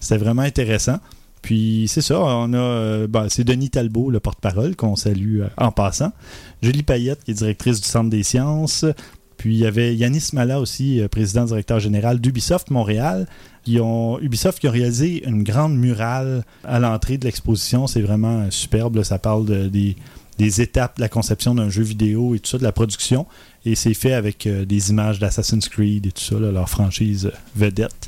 c'était 0.00 0.18
vraiment 0.18 0.42
intéressant. 0.42 0.98
Puis 1.40 1.86
c'est 1.88 2.00
ça, 2.00 2.20
on 2.20 2.52
a 2.54 3.06
ben, 3.06 3.26
c'est 3.28 3.44
Denis 3.44 3.68
Talbot, 3.70 4.10
le 4.10 4.20
porte-parole, 4.20 4.76
qu'on 4.76 4.96
salue 4.96 5.42
en 5.58 5.72
passant. 5.72 6.12
Julie 6.62 6.82
Payette, 6.82 7.22
qui 7.24 7.32
est 7.32 7.34
directrice 7.34 7.80
du 7.82 7.86
Centre 7.88 8.08
des 8.10 8.22
sciences. 8.22 8.84
Puis 9.44 9.52
il 9.56 9.58
y 9.58 9.66
avait 9.66 9.94
Yanis 9.94 10.30
Mala 10.32 10.58
aussi, 10.58 11.02
euh, 11.02 11.06
président 11.08 11.44
directeur 11.44 11.78
général 11.78 12.18
d'Ubisoft 12.18 12.70
Montréal. 12.70 13.26
Ils 13.66 13.78
ont, 13.82 14.18
Ubisoft 14.20 14.58
qui 14.58 14.66
a 14.66 14.70
réalisé 14.70 15.22
une 15.28 15.42
grande 15.42 15.76
murale 15.76 16.44
à 16.64 16.78
l'entrée 16.78 17.18
de 17.18 17.26
l'exposition. 17.26 17.86
C'est 17.86 18.00
vraiment 18.00 18.40
euh, 18.40 18.46
superbe. 18.48 18.96
là. 18.96 19.04
Ça 19.04 19.18
parle 19.18 19.44
de- 19.44 19.68
des, 19.68 19.96
des 20.38 20.62
étapes 20.62 20.96
de 20.96 21.02
la 21.02 21.10
conception 21.10 21.54
d'un 21.54 21.68
jeu 21.68 21.82
vidéo 21.82 22.34
et 22.34 22.38
tout 22.38 22.48
ça, 22.52 22.56
de 22.56 22.62
la 22.62 22.72
production. 22.72 23.26
Et 23.66 23.74
c'est 23.74 23.92
fait 23.92 24.14
avec 24.14 24.46
euh, 24.46 24.64
des 24.64 24.88
images 24.88 25.18
d'Assassin's 25.18 25.68
Creed 25.68 26.06
et 26.06 26.10
tout 26.12 26.22
ça, 26.22 26.38
là, 26.40 26.50
leur 26.50 26.70
franchise 26.70 27.30
vedette. 27.54 28.06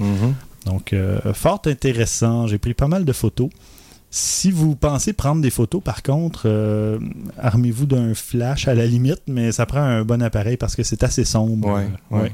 Donc, 0.65 0.94
euh, 0.94 1.19
fort 1.35 1.61
intéressant. 1.67 2.47
J'ai 2.47 2.56
pris 2.56 2.73
pas 2.73 2.88
mal 2.88 3.05
de 3.05 3.12
photos. 3.12 3.50
Si 4.18 4.50
vous 4.50 4.76
pensez 4.76 5.12
prendre 5.12 5.42
des 5.42 5.50
photos, 5.50 5.82
par 5.82 6.02
contre, 6.02 6.44
euh, 6.46 6.98
armez-vous 7.38 7.84
d'un 7.84 8.14
flash 8.14 8.66
à 8.66 8.74
la 8.74 8.86
limite, 8.86 9.20
mais 9.26 9.52
ça 9.52 9.66
prend 9.66 9.80
un 9.82 10.04
bon 10.06 10.22
appareil 10.22 10.56
parce 10.56 10.74
que 10.74 10.82
c'est 10.82 11.02
assez 11.02 11.26
sombre. 11.26 11.68
Ouais, 11.68 11.86
Euh, 12.12 12.22
ouais. 12.22 12.32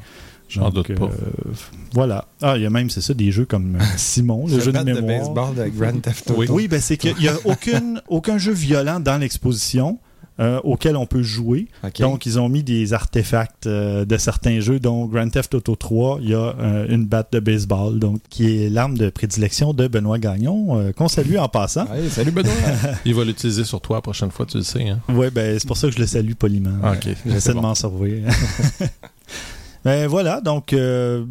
J'en 0.49 0.71
doute 0.71 0.95
pas. 0.95 1.07
euh, 1.07 1.53
voilà. 1.93 2.27
Ah, 2.41 2.57
il 2.57 2.63
y 2.63 2.67
a 2.67 2.71
même, 2.71 2.89
c'est 2.89 3.01
ça, 3.01 3.15
des 3.15 3.33
jeux 3.33 3.47
comme 3.47 3.75
euh, 3.75 3.85
Simon, 3.97 4.47
le 4.47 4.61
jeu 4.61 4.71
de 4.71 4.79
mémoire. 4.81 5.33
baseball 5.33 5.55
de 5.57 5.69
Grand 5.77 6.01
Theft 6.01 6.31
Auto. 6.31 6.41
Oui. 6.41 6.47
Oui, 6.51 6.69
ben 6.69 6.81
c'est 6.81 6.97
qu'il 6.97 7.17
n'y 7.17 7.27
a 7.27 7.35
aucune, 7.47 8.01
aucun 8.07 8.39
jeu 8.39 8.53
violent 8.53 9.01
dans 9.01 9.19
l'exposition 9.19 9.99
euh, 10.41 10.61
auquel 10.65 10.97
on 10.97 11.07
peut 11.07 11.23
jouer. 11.23 11.69
Donc, 11.99 12.27
ils 12.27 12.41
ont 12.41 12.49
mis 12.49 12.63
des 12.63 12.93
artefacts 12.93 13.67
euh, 13.67 14.05
de 14.05 14.17
certains 14.17 14.61
jeux, 14.61 14.81
dont 14.81 15.07
Grand 15.07 15.29
Theft 15.29 15.55
Auto 15.55 15.77
3, 15.77 16.19
il 16.23 16.31
y 16.31 16.35
a 16.35 16.55
euh, 16.59 16.87
une 16.89 17.07
batte 17.07 17.33
de 17.33 17.41
baseball, 17.41 17.99
donc 17.99 18.21
qui 18.31 18.65
est 18.65 18.71
l'arme 18.71 18.97
de 18.97 19.11
prédilection 19.11 19.75
de 19.75 19.89
Benoît 19.89 20.19
Gagnon, 20.19 20.79
euh, 20.79 20.93
qu'on 20.93 21.09
salue 21.09 21.37
en 21.37 21.49
passant. 21.49 21.87
Salut 22.11 22.31
Benoît. 22.31 22.53
Il 23.05 23.15
va 23.15 23.25
l'utiliser 23.25 23.65
sur 23.65 23.81
toi 23.81 23.97
la 23.99 24.03
prochaine 24.03 24.31
fois, 24.31 24.47
tu 24.47 24.59
le 24.59 24.63
sais. 24.63 24.89
Hein? 24.89 25.01
Oui, 25.09 25.29
ben 25.33 25.59
c'est 25.59 25.67
pour 25.67 25.77
ça 25.77 25.89
que 25.89 25.95
je 25.95 25.99
le 25.99 26.07
salue 26.07 26.33
poliment. 26.33 26.79
Ah. 26.83 26.95
J'essaie 27.27 27.51
de 27.51 27.55
bon. 27.55 27.63
m'en 27.63 27.75
sauver. 27.75 28.23
ben 29.85 30.07
voilà, 30.07 30.41
donc 30.41 30.73
euh, 30.73 31.25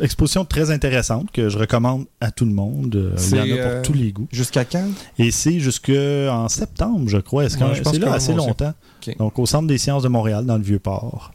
exposition 0.00 0.44
très 0.44 0.70
intéressante 0.70 1.30
que 1.32 1.48
je 1.48 1.58
recommande 1.58 2.06
à 2.20 2.30
tout 2.30 2.44
le 2.44 2.52
monde. 2.52 2.94
Euh, 2.94 3.16
Il 3.32 3.36
y 3.36 3.40
en 3.40 3.56
a 3.56 3.62
pour 3.62 3.72
euh, 3.72 3.82
tous 3.82 3.92
les 3.94 4.12
goûts. 4.12 4.28
Jusqu'à 4.30 4.64
quand? 4.64 4.86
Et 5.18 5.30
c'est 5.32 5.58
jusqu'en 5.58 6.48
septembre, 6.48 7.08
je 7.08 7.18
crois. 7.18 7.44
Est-ce 7.44 7.58
Ouais, 7.58 7.74
je 7.74 7.82
pense 7.82 7.92
c'est 7.94 7.98
là 7.98 8.12
assez 8.12 8.32
longtemps? 8.32 8.74
Donc, 9.18 9.38
au 9.38 9.46
Centre 9.46 9.66
des 9.66 9.78
sciences 9.78 10.02
de 10.04 10.08
Montréal, 10.08 10.46
dans 10.46 10.56
le 10.56 10.62
Vieux-Port. 10.62 11.32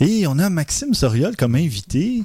Et 0.00 0.26
on 0.26 0.38
a 0.38 0.48
Maxime 0.48 0.94
Soriol 0.94 1.36
comme 1.36 1.54
invité. 1.54 2.22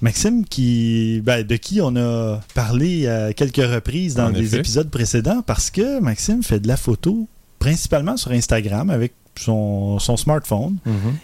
Maxime, 0.00 0.44
qui, 0.44 1.20
ben, 1.24 1.46
de 1.46 1.54
qui 1.56 1.80
on 1.80 1.94
a 1.96 2.40
parlé 2.54 3.06
à 3.06 3.32
quelques 3.32 3.56
reprises 3.64 4.16
dans 4.16 4.26
En 4.26 4.30
des 4.30 4.40
effet. 4.46 4.58
épisodes 4.58 4.90
précédents, 4.90 5.42
parce 5.46 5.70
que 5.70 6.00
Maxime 6.00 6.42
fait 6.42 6.58
de 6.58 6.66
la 6.68 6.76
photo 6.76 7.28
principalement 7.60 8.16
sur 8.16 8.32
Instagram 8.32 8.90
avec 8.90 9.12
son, 9.38 9.98
son 9.98 10.16
smartphone 10.16 10.76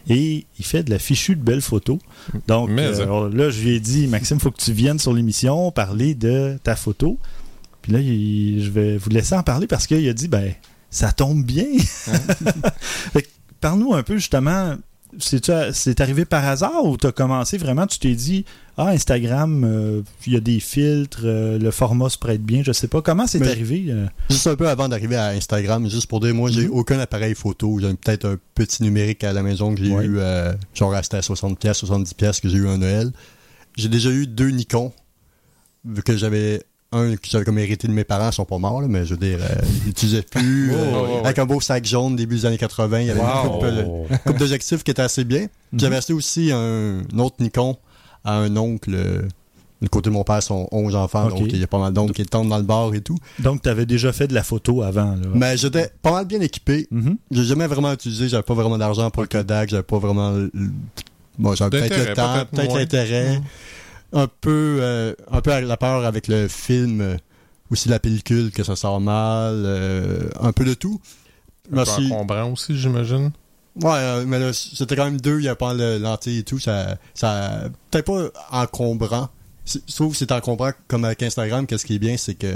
et 0.09 0.47
il 0.59 0.65
fait 0.65 0.83
de 0.83 0.91
la 0.91 0.99
fichue 0.99 1.37
de 1.37 1.43
belles 1.43 1.61
photos. 1.63 1.99
Donc 2.47 2.71
Mais, 2.71 2.87
euh, 3.01 3.29
là, 3.33 3.51
je 3.51 3.61
lui 3.63 3.71
ai 3.77 3.81
dit, 3.81 4.07
Maxime, 4.07 4.41
faut 4.41 4.51
que 4.51 4.61
tu 4.61 4.73
viennes 4.73 4.99
sur 4.99 5.13
l'émission 5.13 5.71
parler 5.71 6.15
de 6.15 6.59
ta 6.63 6.75
photo. 6.77 7.19
Puis 7.83 7.93
là, 7.93 8.01
il- 8.01 8.63
je 8.65 8.71
vais 8.71 8.97
vous 8.97 9.11
laisser 9.11 9.35
en 9.35 9.43
parler 9.43 9.67
parce 9.67 9.87
qu'il 9.87 10.09
a 10.09 10.13
dit, 10.13 10.29
ben, 10.29 10.53
ça 10.91 11.13
tombe 11.13 11.45
bien. 11.45 11.67
Que, 13.15 13.19
Parle-nous 13.61 13.93
un 13.95 14.03
peu 14.05 14.15
justement, 14.17 14.77
c'est 15.19 16.01
arrivé 16.01 16.25
par 16.25 16.45
hasard 16.47 16.85
ou 16.85 16.97
tu 16.97 17.07
as 17.07 17.13
commencé 17.13 17.57
vraiment, 17.59 17.87
tu 17.87 17.99
t'es 17.99 18.15
dit, 18.15 18.45
ah, 18.77 18.89
Instagram, 18.89 19.65
euh, 19.65 20.03
il 20.27 20.35
y 20.35 20.37
a 20.37 20.41
des 20.41 20.61
filtres, 20.61 21.21
euh, 21.25 21.59
le 21.59 21.71
format 21.71 22.09
se 22.11 22.19
prête 22.19 22.43
bien, 22.43 22.63
je 22.63 22.73
sais 22.73 22.89
pas. 22.89 23.01
Comment 23.03 23.27
c'est 23.27 23.47
arrivé? 23.47 23.87
euh? 23.89 24.07
Juste 24.31 24.47
un 24.47 24.55
peu 24.57 24.69
avant 24.69 24.89
d'arriver 24.89 25.17
à 25.17 25.29
Instagram, 25.29 25.89
juste 25.89 26.07
pour 26.07 26.21
dire, 26.21 26.35
moi, 26.35 26.51
j'ai 26.51 26.67
Mhm. 26.67 26.73
aucun 26.73 26.99
appareil 26.99 27.35
photo. 27.35 27.79
J'ai 27.81 27.89
peut-être 27.95 28.27
un 28.27 28.37
petit 28.55 28.83
numérique 28.83 29.25
à 29.25 29.33
la 29.33 29.43
maison 29.43 29.75
que 29.75 29.83
j'ai 29.83 29.91
Ouais. 29.93 30.05
eu, 30.07 30.19
genre 30.75 30.93
resté 30.93 31.17
à 31.17 31.23
60 31.23 31.59
pièces, 31.59 31.79
70 31.79 32.15
pièces 32.15 32.41
que 32.41 32.49
j'ai 32.49 32.59
eu 32.59 32.69
à 32.69 32.77
Noël. 32.77 33.11
J'ai 33.77 33.89
déjà 33.89 34.11
eu 34.11 34.27
deux 34.27 34.51
Nikon, 34.51 34.93
vu 35.85 36.03
que 36.03 36.17
j'avais 36.17 36.63
un 36.93 37.17
que 37.17 37.29
j'avais 37.29 37.45
comme 37.45 37.59
hérité 37.59 37.87
de 37.87 37.93
mes 37.93 38.05
parents, 38.05 38.31
ils 38.31 38.35
sont 38.35 38.45
pas 38.45 38.59
morts, 38.59 38.81
là, 38.81 38.89
mais 38.89 39.05
je 39.05 39.11
veux 39.15 39.21
dire, 39.21 39.39
euh, 39.43 39.55
ils 39.83 39.89
n'utilisaient 39.89 40.23
plus. 40.23 40.73
Oh, 40.73 40.75
euh, 40.77 40.93
ouais, 41.03 41.13
ouais. 41.17 41.21
Avec 41.25 41.39
un 41.39 41.45
beau 41.47 41.61
sac 41.61 41.85
jaune 41.85 42.17
début 42.17 42.37
des 42.37 42.47
années 42.47 42.59
80, 42.59 43.01
il 43.01 43.07
y 43.09 43.11
avait 43.11 43.21
Wow. 43.21 43.63
une 43.69 44.19
couple 44.19 44.39
d'objectifs 44.39 44.83
qui 44.83 44.91
était 44.91 45.03
assez 45.03 45.25
bien. 45.25 45.43
Mhm. 45.73 45.81
J'avais 45.81 45.97
acheté 45.97 46.13
aussi 46.15 46.51
un, 46.53 47.01
un 47.13 47.19
autre 47.19 47.37
Nikon 47.41 47.77
à 48.25 48.35
un 48.39 48.57
oncle 48.57 48.93
euh, 48.95 49.23
Le 49.81 49.89
côté 49.89 50.09
de 50.11 50.15
mon 50.15 50.25
père 50.25 50.43
sont 50.43 50.67
11 50.73 50.97
enfants, 50.97 51.29
donc 51.29 51.43
il 51.53 51.59
y 51.59 51.63
a 51.63 51.67
pas 51.69 51.79
mal 51.79 51.93
d'oncles 51.93 52.13
qui 52.15 52.25
tombent 52.25 52.49
dans 52.49 52.57
le 52.57 52.65
bar 52.65 52.93
et 52.95 53.01
tout. 53.01 53.17
Donc, 53.39 53.63
tu 53.63 53.69
avais 53.69 53.87
déjà 53.87 54.13
fait 54.13 54.27
de 54.27 54.35
la 54.35 54.43
photo 54.43 54.83
avant. 54.83 55.13
Là. 55.15 55.29
Mais 55.35 55.57
j'étais 55.57 55.91
pas 56.03 56.11
mal 56.13 56.25
bien 56.25 56.41
équipé. 56.41 56.89
Mhm. 56.91 57.17
J'ai 57.31 57.45
jamais 57.45 57.67
vraiment 57.69 57.93
utilisé, 57.93 58.29
j'avais 58.29 58.43
pas 58.43 58.55
vraiment 58.55 58.77
d'argent 58.79 59.09
pour 59.11 59.23
le 59.23 59.29
Kodak, 59.29 59.69
j'avais 59.69 59.83
pas 59.85 59.99
vraiment. 59.99 60.31
le- 60.33 60.51
Bon, 61.39 61.55
j'avais 61.55 61.79
peut-être 61.79 62.09
le 62.09 62.15
temps, 62.15 62.45
peut-être 62.51 62.75
l'intérêt. 62.77 63.41
Un 64.13 64.27
peu, 64.27 64.79
euh, 64.81 65.15
un 65.31 65.41
peu 65.41 65.53
à 65.53 65.61
la 65.61 65.77
peur 65.77 66.05
avec 66.05 66.29
le 66.29 66.49
film, 66.49 67.01
euh, 67.01 67.17
aussi 67.71 67.89
la 67.89 67.99
pellicule, 67.99 68.51
que 68.51 68.65
ça 68.65 68.77
sort 68.77 69.01
mal, 69.01 69.63
euh, 69.67 70.31
un 70.41 70.53
peu 70.53 70.65
de 70.65 70.75
tout. 70.75 71.01
Un 71.73 71.85
peu 71.85 71.91
encombrant 71.91 72.53
aussi, 72.53 72.77
j'imagine. 72.79 73.33
Ouais, 73.83 73.91
euh, 73.93 74.25
mais 74.27 74.39
là, 74.39 74.53
c'était 74.53 74.97
quand 74.97 75.05
même 75.05 75.21
deux, 75.21 75.39
il 75.39 75.45
y 75.45 75.49
a 75.49 75.55
pas 75.55 75.75
le 75.75 75.99
lentille 75.99 76.39
et 76.39 76.43
tout, 76.43 76.59
ça, 76.59 76.97
ça, 77.15 77.65
peut-être 77.91 78.07
pas 78.07 78.31
encombrant. 78.51 79.29
Je 79.67 79.95
trouve 79.95 80.13
que 80.13 80.19
c'est 80.19 80.33
encombrant 80.33 80.73
comme 80.89 81.05
avec 81.05 81.23
Instagram, 81.23 81.67
qu'est-ce 81.67 81.85
qui 81.85 81.97
est 81.97 81.99
bien, 81.99 82.17
c'est 82.17 82.35
que 82.35 82.49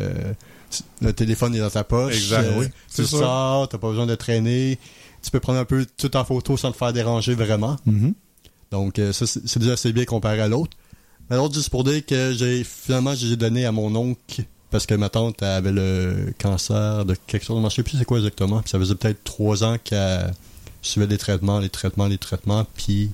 le 1.00 1.12
téléphone 1.12 1.54
est 1.54 1.61
dans 1.61 1.71
ta 1.71 1.85
poche. 1.85 2.14
Exact, 2.14 2.44
euh, 2.47 2.59
oui. 2.59 2.66
Tu 2.94 3.04
sors, 3.04 3.68
t'as 3.68 3.78
pas 3.78 3.88
besoin 3.88 4.06
de 4.06 4.14
traîner. 4.14 4.78
Tu 5.23 5.30
peux 5.30 5.40
prendre 5.40 5.59
un 5.59 5.64
peu 5.64 5.87
tout 5.97 6.16
en 6.16 6.25
photo 6.25 6.56
sans 6.56 6.73
te 6.73 6.76
faire 6.76 6.92
déranger 6.92 7.35
vraiment. 7.35 7.76
Mhm. 7.87 8.14
Donc, 8.71 8.99
euh, 8.99 9.12
ça, 9.12 9.26
c'est 9.26 9.59
déjà 9.59 9.75
assez 9.75 9.92
bien 9.92 10.04
comparé 10.04 10.40
à 10.40 10.49
l'autre. 10.49 10.76
Mais 11.33 11.39
l'autre, 11.39 11.55
juste 11.55 11.71
pour 11.71 11.83
dire 11.83 12.05
que 12.05 12.35
j'ai, 12.35 12.62
finalement, 12.62 13.15
j'ai 13.15 13.37
donné 13.37 13.65
à 13.65 13.73
mon 13.73 13.97
oncle, 13.97 14.45
parce 14.71 14.85
que 14.85 14.93
ma 14.93 15.09
tante 15.09 15.43
avait 15.43 15.73
le 15.73 16.35
cancer 16.39 17.07
de 17.07 17.17
quelque 17.27 17.47
chose, 17.47 17.59
je 17.59 17.65
ne 17.65 17.71
sais 17.71 17.83
plus 17.83 17.97
c'est 17.97 18.05
quoi 18.05 18.19
exactement. 18.19 18.61
Puis 18.61 18.69
ça 18.69 18.79
faisait 18.79 18.95
peut-être 18.95 19.25
trois 19.25 19.65
ans 19.65 19.79
qu'elle 19.83 20.35
suivait 20.83 21.07
des 21.07 21.17
traitements, 21.17 21.59
les 21.59 21.71
traitements, 21.71 22.07
les 22.07 22.19
traitements, 22.19 22.67
puis 22.75 23.12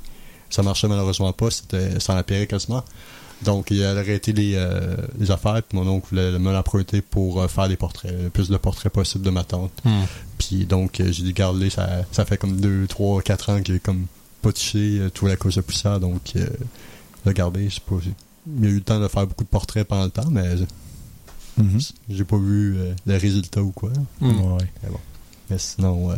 ça 0.50 0.64
marchait 0.64 0.88
malheureusement 0.88 1.32
pas, 1.32 1.52
c'était, 1.52 2.00
ça 2.00 2.16
empirait 2.16 2.48
quasiment. 2.48 2.82
Donc, 3.42 3.70
il 3.70 3.84
a 3.84 3.90
arrêté 3.90 4.32
les, 4.32 4.54
euh, 4.56 4.96
les 5.20 5.30
affaires, 5.30 5.62
puis 5.62 5.78
mon 5.78 5.86
oncle 5.86 6.08
voulait 6.10 6.40
me 6.40 6.52
l'emprunter 6.52 7.02
pour 7.02 7.40
euh, 7.40 7.46
faire 7.46 7.68
des 7.68 7.76
portraits, 7.76 8.12
le 8.20 8.30
plus 8.30 8.48
de 8.48 8.56
portraits 8.56 8.92
possible 8.92 9.24
de 9.24 9.30
ma 9.30 9.44
tante. 9.44 9.70
Hmm. 9.84 10.06
Puis 10.38 10.66
donc, 10.66 10.98
euh, 10.98 11.12
j'ai 11.12 11.22
dit, 11.22 11.34
garde 11.34 11.64
ça, 11.68 11.88
ça 12.10 12.24
fait 12.24 12.36
comme 12.36 12.60
2, 12.60 12.88
3, 12.88 13.22
4 13.22 13.50
ans 13.50 13.62
que 13.62 13.72
j'ai 13.72 13.78
comme 13.78 14.06
pas 14.42 14.52
touché 14.52 15.02
tout 15.14 15.26
la 15.26 15.36
cause 15.36 15.54
de 15.54 15.60
poussière, 15.60 16.00
donc 16.00 16.34
le 17.24 17.32
garder, 17.32 17.68
je 17.68 17.76
sais 17.76 17.80
pas. 17.88 17.96
Il 18.46 18.64
y 18.64 18.66
a 18.66 18.70
eu 18.70 18.74
le 18.76 18.80
temps 18.80 19.00
de 19.00 19.08
faire 19.08 19.26
beaucoup 19.26 19.44
de 19.44 19.48
portraits 19.48 19.86
pendant 19.86 20.04
le 20.04 20.10
temps, 20.10 20.30
mais 20.30 20.54
Mhm. 21.58 21.80
j'ai 22.10 22.24
pas 22.24 22.38
vu 22.38 22.76
euh, 22.78 22.94
le 23.06 23.16
résultat 23.16 23.62
ou 23.62 23.72
quoi. 23.72 23.90
Hmm. 24.20 24.52
Ouais. 24.52 24.58
Mais 25.50 25.58
sinon, 25.58 26.06
ouais. 26.08 26.14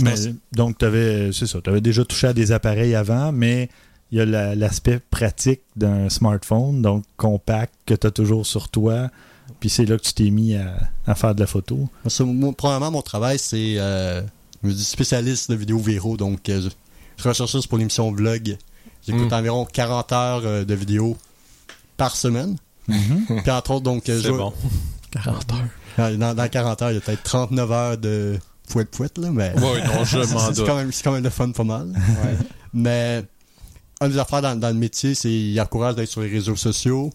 Mais, 0.00 0.14
donc, 0.52 0.78
tu 0.78 0.84
avais, 0.84 1.30
c'est 1.32 1.46
ça, 1.46 1.60
tu 1.62 1.70
avais 1.70 1.80
déjà 1.80 2.04
touché 2.04 2.28
à 2.28 2.32
des 2.32 2.52
appareils 2.52 2.94
avant, 2.94 3.30
mais 3.32 3.68
il 4.10 4.18
y 4.18 4.20
a 4.20 4.24
la- 4.24 4.54
l'aspect 4.54 4.98
pratique 5.10 5.60
d'un 5.76 6.08
smartphone, 6.08 6.82
donc 6.82 7.04
compact, 7.16 7.72
que 7.86 7.94
tu 7.94 8.06
as 8.06 8.10
toujours 8.10 8.46
sur 8.46 8.68
toi. 8.68 9.10
Puis 9.60 9.68
c'est 9.70 9.84
là 9.84 9.96
que 9.98 10.02
tu 10.02 10.12
t'es 10.14 10.30
mis 10.30 10.54
à, 10.56 10.76
à 11.06 11.14
faire 11.14 11.34
de 11.34 11.40
la 11.40 11.46
photo. 11.46 11.88
Moi, 12.20 12.52
probablement, 12.54 12.90
mon 12.90 13.02
travail, 13.02 13.38
c'est. 13.38 13.74
Euh, 13.78 14.22
je 14.62 14.68
me 14.68 14.72
dis 14.72 14.84
spécialiste 14.84 15.50
de 15.50 15.56
vidéos 15.56 15.78
viraux, 15.78 16.16
donc 16.16 16.48
euh, 16.48 16.62
je, 16.62 16.68
je 17.22 17.28
recherche 17.28 17.52
ça 17.52 17.58
pour 17.68 17.78
l'émission 17.78 18.10
vlog. 18.10 18.56
J'écoute 19.06 19.30
Mm. 19.30 19.34
environ 19.34 19.64
40 19.70 20.12
heures 20.12 20.42
euh, 20.44 20.64
de 20.64 20.74
vidéos 20.74 21.16
par 21.96 22.16
semaine. 22.16 22.56
Puis 22.86 23.50
entre 23.50 23.70
autres, 23.72 23.82
donc. 23.84 24.08
euh, 24.08 24.20
C'est 24.20 24.28
je- 24.28 24.32
bon. 24.32 24.52
40 25.10 25.44
heures. 25.52 26.16
Dans, 26.18 26.34
dans 26.34 26.48
40 26.48 26.82
heures, 26.82 26.90
il 26.90 26.94
y 26.94 26.98
a 26.98 27.00
peut-être 27.00 27.22
39 27.22 27.70
heures 27.72 27.98
de 27.98 28.38
fouette-fouette, 28.68 29.16
là, 29.18 29.30
mais. 29.30 29.52
Ouais, 29.60 29.82
non, 29.86 30.04
je 30.04 30.18
m'en 30.18 30.24
c'est 30.40 30.54
doute. 30.54 30.66
quand, 30.66 30.84
quand 31.04 31.12
même 31.12 31.22
le 31.24 31.30
fun 31.30 31.50
pas 31.52 31.64
mal. 31.64 31.92
Mais 32.72 33.22
une 34.00 34.08
des 34.08 34.18
affaires 34.18 34.42
dans, 34.42 34.58
dans 34.58 34.68
le 34.68 34.74
métier, 34.74 35.14
c'est 35.14 35.28
qu'il 35.28 35.60
encourage 35.60 35.94
d'être 35.94 36.08
sur 36.08 36.20
les 36.20 36.28
réseaux 36.28 36.56
sociaux. 36.56 37.10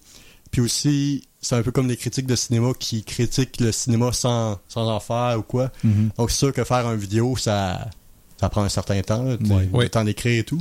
Puis 0.52 0.62
aussi, 0.62 1.28
c'est 1.42 1.56
un 1.56 1.62
peu 1.62 1.72
comme 1.72 1.88
les 1.88 1.98
critiques 1.98 2.26
de 2.26 2.36
cinéma 2.36 2.70
qui 2.80 3.04
critiquent 3.04 3.60
le 3.60 3.72
cinéma 3.72 4.12
sans, 4.14 4.58
sans 4.68 4.88
en 4.90 5.00
faire 5.00 5.36
ou 5.40 5.44
quoi. 5.44 5.70
Mhm. 5.84 6.10
Donc 6.18 6.32
c'est 6.32 6.38
sûr 6.38 6.54
que 6.54 6.64
faire 6.64 6.90
une 6.92 6.98
vidéo, 7.00 7.36
ça, 7.38 7.88
ça 8.40 8.50
prend 8.50 8.64
un 8.64 8.70
certain 8.70 9.00
temps, 9.02 9.24
là, 9.24 9.32
Ouais. 9.34 9.66
le 9.66 9.70
Oui. 9.78 9.90
temps 9.90 10.04
d'écrire 10.04 10.40
et 10.40 10.44
tout. 10.44 10.60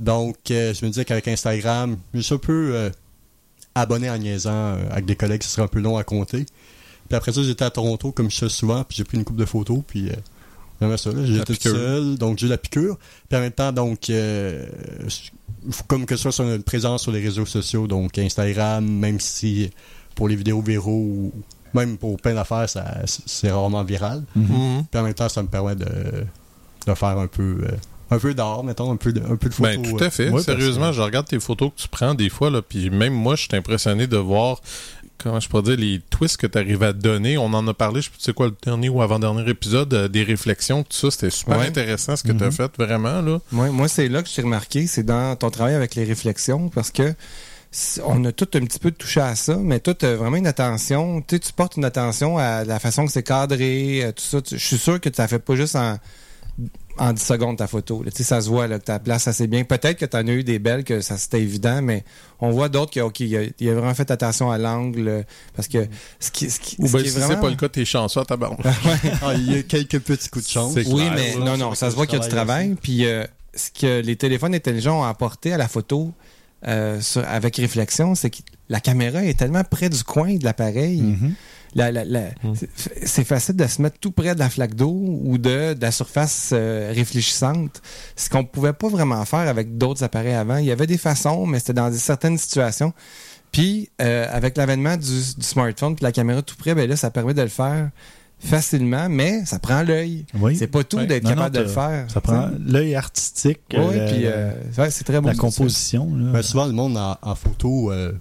Donc 0.00 0.36
euh, 0.50 0.74
je 0.74 0.84
me 0.84 0.90
disais 0.90 1.04
qu'avec 1.04 1.28
Instagram, 1.28 1.96
je 2.12 2.20
suis 2.20 2.34
un 2.34 2.38
peu 2.38 2.70
euh, 2.74 2.90
abonné 3.74 4.10
en 4.10 4.18
niaisant 4.18 4.50
euh, 4.52 4.88
avec 4.90 5.04
des 5.04 5.16
collègues, 5.16 5.42
ce 5.42 5.50
serait 5.50 5.62
un 5.62 5.68
peu 5.68 5.80
long 5.80 5.96
à 5.96 6.04
compter. 6.04 6.46
Puis 7.08 7.16
après 7.16 7.32
ça, 7.32 7.42
j'étais 7.42 7.64
à 7.64 7.70
Toronto, 7.70 8.12
comme 8.12 8.30
je 8.30 8.38
fais 8.38 8.48
souvent, 8.48 8.82
puis 8.84 8.96
j'ai 8.96 9.04
pris 9.04 9.18
une 9.18 9.24
coupe 9.24 9.36
de 9.36 9.44
photos, 9.44 9.80
puis 9.86 10.08
euh, 10.08 10.96
ça, 10.96 11.10
J'étais 11.24 11.54
seul, 11.54 12.16
donc 12.16 12.38
j'ai 12.38 12.46
eu 12.46 12.50
la 12.50 12.58
piqûre. 12.58 12.98
Puis 13.28 13.38
en 13.38 13.40
même 13.40 13.52
temps, 13.52 13.72
donc, 13.72 14.10
euh, 14.10 14.66
comme 15.86 16.06
que 16.06 16.16
ce 16.16 16.22
soit 16.22 16.32
sur 16.32 16.44
une 16.44 16.62
présence 16.62 17.02
sur 17.02 17.12
les 17.12 17.22
réseaux 17.22 17.46
sociaux, 17.46 17.86
donc 17.86 18.18
Instagram, 18.18 18.86
même 18.86 19.20
si 19.20 19.70
pour 20.14 20.28
les 20.28 20.36
vidéos 20.36 20.60
viraux 20.60 20.92
ou 20.92 21.32
même 21.74 21.96
pour 21.96 22.16
plein 22.18 22.34
d'affaires, 22.34 22.68
ça, 22.68 23.02
c'est 23.06 23.50
rarement 23.50 23.82
viral. 23.82 24.22
Mhm. 24.36 24.84
Puis 24.90 25.00
en 25.00 25.04
même 25.04 25.14
temps, 25.14 25.28
ça 25.28 25.42
me 25.42 25.48
permet 25.48 25.74
de, 25.74 25.86
de 26.86 26.94
faire 26.94 27.18
un 27.18 27.26
peu, 27.26 27.58
euh, 27.62 27.76
un 28.14 28.18
peu 28.18 28.34
d'art, 28.34 28.64
mettons, 28.64 28.90
un 28.90 28.96
peu 28.96 29.12
de, 29.12 29.20
un 29.20 29.36
peu 29.36 29.48
de 29.48 29.54
photos. 29.54 29.76
Ben, 29.76 29.82
tout 29.82 30.02
à 30.02 30.10
fait. 30.10 30.30
Parce 30.30 30.44
Sérieusement, 30.44 30.92
je 30.92 31.00
regarde 31.02 31.26
tes 31.26 31.40
photos 31.40 31.70
que 31.76 31.80
tu 31.82 31.88
prends 31.88 32.14
des 32.14 32.28
fois, 32.28 32.50
là, 32.50 32.62
puis 32.62 32.90
même 32.90 33.12
moi, 33.12 33.36
je 33.36 33.42
suis 33.42 33.56
impressionné 33.56 34.06
de 34.06 34.16
voir, 34.16 34.60
comment 35.18 35.40
je 35.40 35.48
pourrais 35.48 35.62
dire, 35.62 35.76
les 35.76 36.00
twists 36.10 36.36
que 36.36 36.46
tu 36.46 36.58
arrives 36.58 36.82
à 36.82 36.92
donner. 36.92 37.38
On 37.38 37.46
en 37.54 37.66
a 37.68 37.74
parlé, 37.74 38.00
je 38.02 38.10
sais 38.18 38.32
quoi 38.32 38.46
le 38.46 38.54
dernier 38.62 38.88
ou 38.88 39.00
avant-dernier 39.02 39.48
épisode, 39.48 39.92
euh, 39.94 40.08
des 40.08 40.22
réflexions, 40.22 40.82
tout 40.82 40.96
ça. 40.96 41.10
C'était 41.10 41.30
super 41.30 41.58
Ouais. 41.58 41.66
intéressant 41.66 42.16
ce 42.16 42.22
que 42.22 42.32
tu 42.32 42.44
as 42.44 42.50
fait, 42.50 42.70
vraiment. 42.78 43.20
là. 43.22 43.38
Moi, 43.52 43.70
moi 43.70 43.88
c'est 43.88 44.08
là 44.08 44.22
que 44.22 44.28
j'ai 44.34 44.42
remarqué, 44.42 44.86
c'est 44.86 45.02
dans 45.04 45.34
ton 45.36 45.50
travail 45.50 45.74
avec 45.74 45.94
les 45.94 46.04
réflexions, 46.04 46.68
parce 46.68 46.90
que 46.90 47.14
on 48.04 48.24
a 48.24 48.30
tout 48.30 48.46
un 48.54 48.60
petit 48.60 48.78
peu 48.78 48.92
touché 48.92 49.20
à 49.20 49.34
ça, 49.34 49.56
mais 49.56 49.80
toi, 49.80 49.94
tu 49.94 50.06
vraiment 50.06 50.36
une 50.36 50.46
attention, 50.46 51.20
tu 51.22 51.34
sais, 51.34 51.40
tu 51.40 51.52
portes 51.52 51.76
une 51.76 51.84
attention 51.84 52.38
à 52.38 52.62
la 52.64 52.78
façon 52.78 53.04
que 53.04 53.10
c'est 53.10 53.24
cadré, 53.24 54.04
euh, 54.04 54.12
tout 54.12 54.22
ça. 54.22 54.38
Je 54.48 54.56
suis 54.56 54.78
sûr 54.78 55.00
que 55.00 55.08
tu 55.08 55.20
la 55.20 55.26
fais 55.26 55.40
pas 55.40 55.56
juste 55.56 55.74
en, 55.74 55.96
en 56.98 57.12
10 57.12 57.22
secondes 57.22 57.58
ta 57.58 57.66
photo. 57.66 58.02
là. 58.02 58.10
Tu 58.10 58.18
sais, 58.18 58.22
ça 58.24 58.40
se 58.40 58.48
voit 58.48 58.66
là, 58.68 58.78
que 58.78 58.84
ta 58.84 58.98
place 58.98 59.26
assez 59.28 59.46
bien. 59.46 59.64
Peut-être 59.64 59.98
que 59.98 60.04
tu 60.06 60.16
en 60.16 60.26
as 60.26 60.30
eu 60.32 60.44
des 60.44 60.58
belles, 60.58 60.84
que 60.84 61.00
ça 61.00 61.16
c'était 61.16 61.40
évident, 61.42 61.82
mais 61.82 62.04
on 62.40 62.50
voit 62.50 62.68
d'autres 62.68 62.90
qui 62.92 63.00
OK, 63.00 63.20
il 63.20 63.36
a, 63.36 63.40
a 63.70 63.74
vraiment 63.74 63.94
fait 63.94 64.10
attention 64.10 64.50
à 64.50 64.58
l'angle, 64.58 65.08
euh, 65.08 65.22
parce 65.56 65.68
que 65.68 65.86
ce 66.20 66.30
qui, 66.30 66.50
ce 66.50 66.60
qui, 66.60 66.76
Ou 66.78 66.86
ce 66.86 66.92
ben, 66.92 67.02
qui 67.02 67.08
est 67.08 67.10
si 67.10 67.18
vraiment... 67.18 67.34
c'est 67.34 67.40
pas 67.40 67.50
le 67.50 67.56
cas, 67.56 67.68
t'es 67.68 67.84
chanceux 67.84 68.20
à 68.20 68.24
ta 68.24 68.36
barre. 68.36 68.56
Ah, 69.22 69.34
il 69.34 69.52
y 69.52 69.58
a 69.58 69.62
quelques 69.62 69.98
petits 70.00 70.28
coups 70.28 70.44
de 70.46 70.50
chance. 70.50 70.74
Oui, 70.86 71.04
mais 71.14 71.34
là, 71.34 71.44
non, 71.44 71.56
non, 71.56 71.74
ça 71.74 71.90
se 71.90 71.96
voit 71.96 72.06
qu'il 72.06 72.18
y 72.18 72.22
a 72.22 72.24
du 72.24 72.30
travail. 72.30 72.76
Puis 72.80 73.06
euh, 73.06 73.24
ce 73.54 73.70
que 73.70 74.00
les 74.00 74.16
téléphones 74.16 74.54
intelligents 74.54 75.00
ont 75.00 75.04
apporté 75.04 75.52
à 75.52 75.56
la 75.56 75.68
photo 75.68 76.12
euh, 76.66 77.00
sur- 77.00 77.24
avec 77.28 77.56
réflexion, 77.56 78.14
c'est 78.14 78.30
que 78.30 78.38
la 78.68 78.80
caméra 78.80 79.22
est 79.22 79.38
tellement 79.38 79.64
près 79.64 79.88
du 79.90 80.02
coin 80.04 80.34
de 80.36 80.44
l'appareil. 80.44 81.00
Mhm. 81.02 81.34
La- 81.74 81.90
la- 81.90 82.04
la- 82.04 82.30
c'est- 82.54 82.68
C'est 83.06 83.24
facile 83.24 83.56
de 83.56 83.66
se 83.66 83.82
mettre 83.82 83.98
tout 83.98 84.12
près 84.12 84.34
de 84.34 84.38
la 84.38 84.48
flaque 84.48 84.74
d'eau 84.74 84.92
ou 85.24 85.38
de, 85.38 85.74
de 85.74 85.80
la 85.82 85.90
surface 85.90 86.50
euh, 86.52 86.92
réfléchissante. 86.94 87.82
Ce 88.16 88.30
qu'on 88.30 88.44
pouvait 88.44 88.72
pas 88.72 88.88
vraiment 88.88 89.24
faire 89.24 89.48
avec 89.48 89.76
d'autres 89.76 90.04
appareils 90.04 90.34
avant. 90.34 90.56
Il 90.58 90.66
y 90.66 90.70
avait 90.72 90.86
des 90.86 90.98
façons, 90.98 91.46
mais 91.46 91.58
c'était 91.58 91.72
dans 91.72 91.90
des- 91.90 91.98
certaines 91.98 92.38
situations. 92.38 92.92
Puis, 93.50 93.88
euh, 94.00 94.26
avec 94.30 94.56
l'avènement 94.56 94.96
du, 94.96 95.06
du 95.36 95.42
smartphone 95.44 95.94
puis 95.96 96.02
la 96.04 96.12
caméra 96.12 96.42
tout 96.42 96.56
près, 96.56 96.74
ben 96.74 96.88
là, 96.88 96.96
ça 96.96 97.10
permet 97.10 97.34
de 97.34 97.42
le 97.42 97.48
faire 97.48 97.90
facilement, 98.40 99.08
mais 99.08 99.44
ça 99.46 99.58
prend 99.58 99.82
l'œil. 99.82 100.26
Oui. 100.34 100.56
C'est 100.56 100.66
pas 100.66 100.84
tout 100.84 100.98
Ouais. 100.98 101.06
d'être 101.06 101.22
capable 101.24 101.54
non, 101.56 101.60
de 101.62 101.66
le 101.66 101.72
faire. 101.72 102.10
Ça 102.10 102.20
prend 102.20 102.50
l'œil 102.66 102.94
artistique, 102.94 103.60
Oui, 103.72 103.78
euh, 103.94 104.08
puis 104.12 104.22
euh, 104.26 104.52
ouais, 104.78 104.90
c'est 104.90 105.04
très 105.04 105.20
bon. 105.20 105.28
la 105.28 105.34
composition. 105.34 106.14
là. 106.14 106.32
Ben, 106.32 106.42
souvent, 106.42 106.66
le 106.66 106.72
monde 106.72 106.96
en, 106.96 107.16
en 107.22 107.34
photo, 107.34 107.90
euh, 107.92 108.12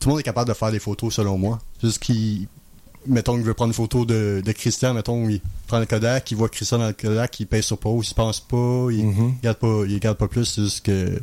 tout 0.00 0.08
le 0.08 0.12
monde 0.14 0.20
est 0.20 0.24
capable 0.24 0.48
de 0.48 0.54
faire 0.54 0.70
des 0.72 0.78
photos, 0.80 1.14
selon 1.14 1.38
moi. 1.38 1.58
Juste 1.82 1.98
qu'il. 2.00 2.48
Mettons 3.08 3.34
qu'il 3.34 3.42
veut 3.44 3.54
prendre 3.54 3.70
une 3.70 3.74
photo 3.74 4.04
de, 4.04 4.42
de 4.44 4.52
Christian, 4.52 4.94
mettons, 4.94 5.28
il 5.28 5.40
prend 5.66 5.78
le 5.80 5.86
Kodak, 5.86 6.30
il 6.30 6.36
voit 6.36 6.48
Christian 6.48 6.78
dans 6.78 6.86
le 6.88 6.92
Kodak, 6.92 7.40
il 7.40 7.46
pèse 7.46 7.64
sur 7.64 7.78
pause, 7.78 8.08
il 8.10 8.14
pense 8.14 8.40
pas, 8.40 8.86
il 8.90 9.04
Mhm. 9.06 9.34
regarde 9.40 9.58
pas, 9.58 9.82
il 9.86 9.94
regarde 9.94 10.16
pas 10.18 10.28
plus, 10.28 10.44
c'est 10.44 10.62
juste 10.62 10.84
que. 10.84 11.18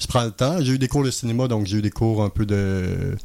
Je 0.00 0.06
prends 0.06 0.22
le 0.24 0.30
temps. 0.30 0.58
J'ai 0.60 0.74
eu 0.74 0.78
des 0.78 0.86
cours 0.86 1.02
de 1.02 1.10
cinéma, 1.10 1.48
donc 1.48 1.66
j'ai 1.66 1.78
eu 1.78 1.82
des 1.82 1.90
cours 1.90 2.22
un 2.22 2.28
peu 2.30 2.46
de 2.46 3.16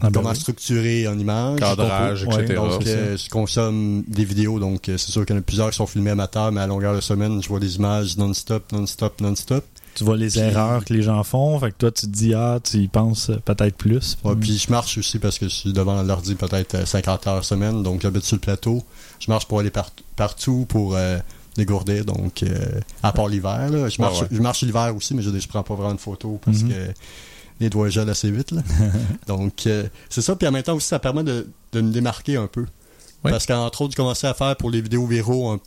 Ah, 0.00 0.08
ben 0.08 0.12
comment 0.12 0.30
oui. 0.30 0.36
structurer 0.36 1.06
en 1.08 1.18
image. 1.18 1.58
Cadrage, 1.60 2.24
Ouais, 2.24 2.44
etc. 2.44 2.54
Donc, 2.54 2.86
euh, 2.86 3.16
je 3.16 3.28
consomme 3.28 4.04
des 4.06 4.24
vidéos, 4.24 4.58
donc 4.58 4.88
euh, 4.88 4.96
c'est 4.96 5.10
sûr 5.10 5.26
qu'il 5.26 5.34
y 5.34 5.38
en 5.38 5.40
a 5.40 5.44
plusieurs 5.44 5.68
qui 5.70 5.76
sont 5.76 5.86
filmés 5.86 6.10
amateurs, 6.12 6.50
mais 6.52 6.60
à 6.62 6.66
longueur 6.66 6.94
de 6.94 7.00
semaine, 7.02 7.42
je 7.42 7.48
vois 7.48 7.60
des 7.60 7.76
images 7.76 8.16
non-stop, 8.16 8.72
non-stop, 8.72 9.20
non-stop. 9.20 9.64
Tu 9.98 10.04
vois 10.04 10.16
les 10.16 10.28
Puis- 10.28 10.38
erreurs 10.40 10.84
que 10.84 10.94
les 10.94 11.02
gens 11.02 11.22
font, 11.24 11.58
fait 11.58 11.70
que 11.72 11.76
toi 11.76 11.90
tu 11.90 12.06
te 12.06 12.10
dis 12.12 12.32
ah 12.34 12.58
tu 12.62 12.76
y 12.78 12.88
penses 12.88 13.30
euh, 13.30 13.36
peut-être 13.44 13.76
plus. 13.76 14.16
Ouais, 14.24 14.34
Puis 14.36 14.56
je 14.58 14.70
marche 14.70 14.96
aussi 14.98 15.18
parce 15.18 15.38
que 15.38 15.48
je 15.48 15.54
suis 15.54 15.72
devant 15.72 16.02
l'ordi 16.02 16.34
peut-être 16.36 16.74
euh, 16.76 16.86
50 16.86 17.26
heures 17.26 17.44
semaine, 17.44 17.82
donc 17.82 18.00
j'habite 18.02 18.24
sur 18.24 18.36
le 18.36 18.40
plateau. 18.40 18.82
Je 19.20 19.30
marche 19.30 19.46
pour 19.46 19.60
aller 19.60 19.70
par- 19.70 19.90
partout 20.16 20.66
pour 20.68 20.94
euh, 20.96 21.18
dégourdir, 21.56 22.04
donc 22.04 22.42
euh, 22.44 22.80
à 23.02 23.12
part 23.12 23.28
l'hiver. 23.28 23.68
là. 23.70 23.88
Je 23.88 24.00
marche, 24.00 24.16
Ouais, 24.18 24.22
ouais. 24.22 24.28
je 24.30 24.40
marche 24.40 24.62
l'hiver 24.62 24.94
aussi, 24.96 25.14
mais 25.14 25.22
je, 25.22 25.36
je 25.36 25.48
prends 25.48 25.62
pas 25.64 25.74
vraiment 25.74 25.94
de 25.94 26.00
photos 26.00 26.38
parce 26.44 26.58
Mhm. 26.62 26.68
que 26.68 26.74
les 27.60 27.68
doigts 27.70 27.88
gèlent 27.88 28.08
assez 28.10 28.30
vite. 28.30 28.52
là. 28.52 28.62
donc 29.26 29.66
euh, 29.66 29.84
c'est 30.08 30.22
ça, 30.22 30.36
puis 30.36 30.46
en 30.46 30.52
même 30.52 30.62
temps 30.62 30.74
aussi 30.74 30.86
ça 30.88 30.98
permet 31.00 31.24
de, 31.24 31.48
de 31.72 31.80
me 31.80 31.90
démarquer 31.92 32.36
un 32.36 32.46
peu. 32.46 32.66
Ouais. 33.24 33.32
Parce 33.32 33.46
qu'entre 33.46 33.82
autres, 33.82 33.92
j'ai 33.92 33.96
commencé 33.96 34.28
à 34.28 34.34
faire 34.34 34.54
pour 34.56 34.70
les 34.70 34.80
vidéos 34.80 35.04
viraux 35.06 35.50
un- 35.50 35.58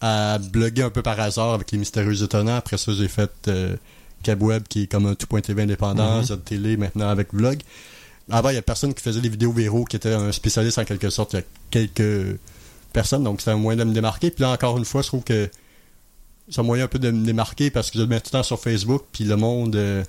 à 0.00 0.38
bloguer 0.38 0.82
un 0.82 0.90
peu 0.90 1.02
par 1.02 1.18
hasard 1.18 1.54
avec 1.54 1.70
les 1.72 1.78
mystérieux 1.78 2.22
étonnants. 2.22 2.56
Après 2.56 2.78
ça, 2.78 2.92
j'ai 2.92 3.08
fait 3.08 3.30
euh, 3.48 3.76
Cabweb 4.22 4.64
qui 4.68 4.82
est 4.82 4.86
comme 4.86 5.06
un 5.06 5.14
tout.tv 5.14 5.62
indépendant, 5.62 6.18
Mhm. 6.18 6.24
Z 6.24 6.38
Télé 6.44 6.76
maintenant 6.76 7.08
avec 7.08 7.32
Vlog. 7.34 7.60
Avant, 8.30 8.50
il 8.50 8.54
y 8.54 8.58
a 8.58 8.62
personne 8.62 8.92
qui 8.94 9.02
faisait 9.02 9.20
des 9.20 9.28
vidéos 9.28 9.52
véro 9.52 9.84
qui 9.84 9.96
était 9.96 10.12
un 10.12 10.30
spécialiste 10.32 10.78
en 10.78 10.84
quelque 10.84 11.08
sorte. 11.10 11.32
Il 11.32 11.36
y 11.36 11.38
a 11.40 11.44
quelques 11.70 12.38
personnes, 12.92 13.24
donc 13.24 13.40
c'était 13.40 13.52
un 13.52 13.56
moyen 13.56 13.78
de 13.78 13.84
me 13.84 13.94
démarquer. 13.94 14.30
Puis 14.30 14.42
là, 14.42 14.50
encore 14.50 14.76
une 14.78 14.84
fois, 14.84 15.02
je 15.02 15.08
trouve 15.08 15.24
que 15.24 15.48
c'est 16.50 16.60
un 16.60 16.64
moyen 16.64 16.84
un 16.84 16.88
peu 16.88 16.98
de 16.98 17.10
me 17.10 17.24
démarquer 17.24 17.70
parce 17.70 17.90
que 17.90 17.98
je 17.98 18.02
le 18.02 18.08
mets 18.08 18.20
tout 18.20 18.26
le 18.32 18.38
temps 18.38 18.42
sur 18.42 18.60
Facebook, 18.60 19.02
puis 19.12 19.24
le 19.24 19.36
monde 19.36 19.76
euh, 19.76 20.04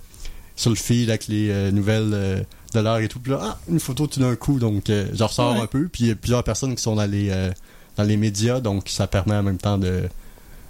sur 0.55 0.69
le 0.69 0.75
feed 0.75 1.09
avec 1.09 1.27
les 1.27 1.49
euh, 1.49 1.71
nouvelles 1.71 2.11
euh, 2.13 2.41
de 2.73 2.79
l'heure 2.79 2.99
et 2.99 3.07
tout. 3.07 3.19
Puis 3.19 3.31
là, 3.31 3.39
ah, 3.41 3.59
une 3.69 3.79
photo 3.79 4.05
tout 4.07 4.19
d'un 4.19 4.35
coup, 4.35 4.59
donc 4.59 4.89
euh, 4.89 5.07
je 5.13 5.23
ressors 5.23 5.53
Ouais. 5.55 5.61
un 5.61 5.67
peu. 5.67 5.87
Puis 5.87 6.03
il 6.03 6.07
y 6.09 6.11
a 6.11 6.15
plusieurs 6.15 6.43
personnes 6.43 6.75
qui 6.75 6.81
sont 6.83 6.97
euh, 6.99 7.51
dans 7.99 8.05
les 8.07 8.15
médias, 8.17 8.61
donc 8.61 8.87
ça 8.87 9.07
permet 9.07 9.35
en 9.35 9.43
même 9.43 9.57
temps 9.57 9.77
de, 9.77 10.03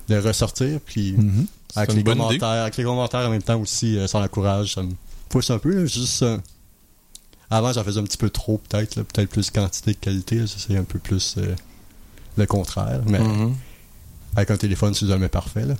de 0.09 0.17
ressortir. 0.17 0.79
Puis 0.83 1.13
Mhm. 1.13 1.45
avec 1.75 1.93
les, 1.93 2.03
commentaires, 2.03 2.47
avec 2.47 2.77
les 2.77 2.83
commentaires 2.83 3.27
en 3.27 3.29
même 3.29 3.43
temps 3.43 3.59
aussi, 3.61 3.97
euh, 3.97 4.07
ça 4.07 4.19
encourage, 4.19 4.73
ça 4.73 4.81
me 4.81 4.91
pousse 5.29 5.51
un 5.51 5.59
peu. 5.59 5.71
là, 5.73 5.85
juste, 5.85 6.23
euh, 6.23 6.37
avant, 7.51 7.71
j'en 7.71 7.83
faisais 7.83 7.99
un 7.99 8.03
petit 8.03 8.17
peu 8.17 8.29
trop, 8.31 8.57
peut-être. 8.57 9.03
Peut-être 9.03 9.29
plus 9.29 9.51
quantité 9.51 9.93
que 9.93 9.99
qualité. 9.99 10.43
c'est 10.47 10.75
un 10.75 10.83
peu 10.83 10.97
plus 10.97 11.35
euh, 11.37 11.53
le 12.37 12.45
contraire. 12.47 13.01
Mais 13.05 13.19
Mhm. 13.19 13.55
Avec 14.35 14.51
un 14.51 14.57
téléphone, 14.57 14.93
c'est 14.93 15.07
jamais 15.07 15.27
parfait. 15.27 15.65
Là. 15.65 15.75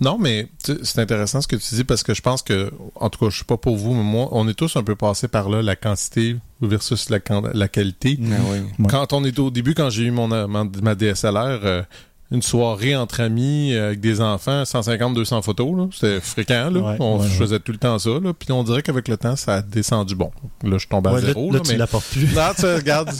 Non, 0.00 0.18
mais 0.18 0.48
c'est 0.82 0.98
intéressant 0.98 1.40
ce 1.40 1.48
que 1.48 1.56
tu 1.56 1.74
dis 1.74 1.84
parce 1.84 2.02
que 2.02 2.14
je 2.14 2.22
pense 2.22 2.42
que, 2.42 2.72
en 2.94 3.10
tout 3.10 3.24
cas, 3.24 3.30
je 3.30 3.38
sais 3.38 3.44
pas 3.44 3.56
pour 3.56 3.76
vous, 3.76 3.94
mais 3.94 4.02
moi, 4.02 4.28
on 4.32 4.48
est 4.48 4.54
tous 4.54 4.76
un 4.76 4.82
peu 4.82 4.96
passés 4.96 5.28
par 5.28 5.48
là, 5.48 5.62
la 5.62 5.76
quantité 5.76 6.36
versus 6.60 7.10
la, 7.10 7.20
qualité. 7.20 8.18
Ah 8.22 8.36
oui. 8.50 8.58
Ouais. 8.78 8.86
Quand 8.88 9.12
on 9.12 9.24
était 9.24 9.40
au 9.40 9.50
début, 9.50 9.74
quand 9.74 9.90
j'ai 9.90 10.04
eu 10.04 10.10
mon, 10.10 10.30
euh, 10.32 10.46
ma, 10.46 10.64
ma 10.82 10.94
DSLR, 10.94 11.60
euh, 11.64 11.82
une 12.30 12.42
soirée 12.42 12.94
entre 12.94 13.20
amis 13.20 13.72
euh, 13.72 13.86
avec 13.88 14.00
des 14.00 14.20
enfants, 14.20 14.62
150-200 14.62 15.42
photos, 15.42 15.76
là, 15.76 15.88
c'était 15.92 16.20
fréquent. 16.20 16.70
Là. 16.70 16.80
Ouais, 16.80 16.96
on 17.00 17.16
ouais, 17.16 17.22
ouais. 17.22 17.28
faisait 17.28 17.58
tout 17.58 17.72
le 17.72 17.78
temps 17.78 17.98
ça. 17.98 18.10
Là, 18.10 18.32
puis 18.34 18.52
on 18.52 18.62
dirait 18.62 18.82
qu'avec 18.82 19.08
le 19.08 19.16
temps, 19.16 19.34
ça 19.34 19.56
a 19.56 19.62
descendu. 19.62 20.14
Bon, 20.14 20.30
là, 20.62 20.76
je 20.76 20.86
tombe 20.86 21.06
à 21.06 21.12
là, 21.12 21.20
zéro. 21.20 21.50
là, 21.50 21.58
là, 21.58 21.60
tu 21.64 21.72
mais... 21.72 21.78
l'apportes 21.78 22.06
plus. 22.10 22.34
Non, 22.34 22.42
tu 22.54 22.62
sais, 22.62 22.74
regarde, 22.74 23.10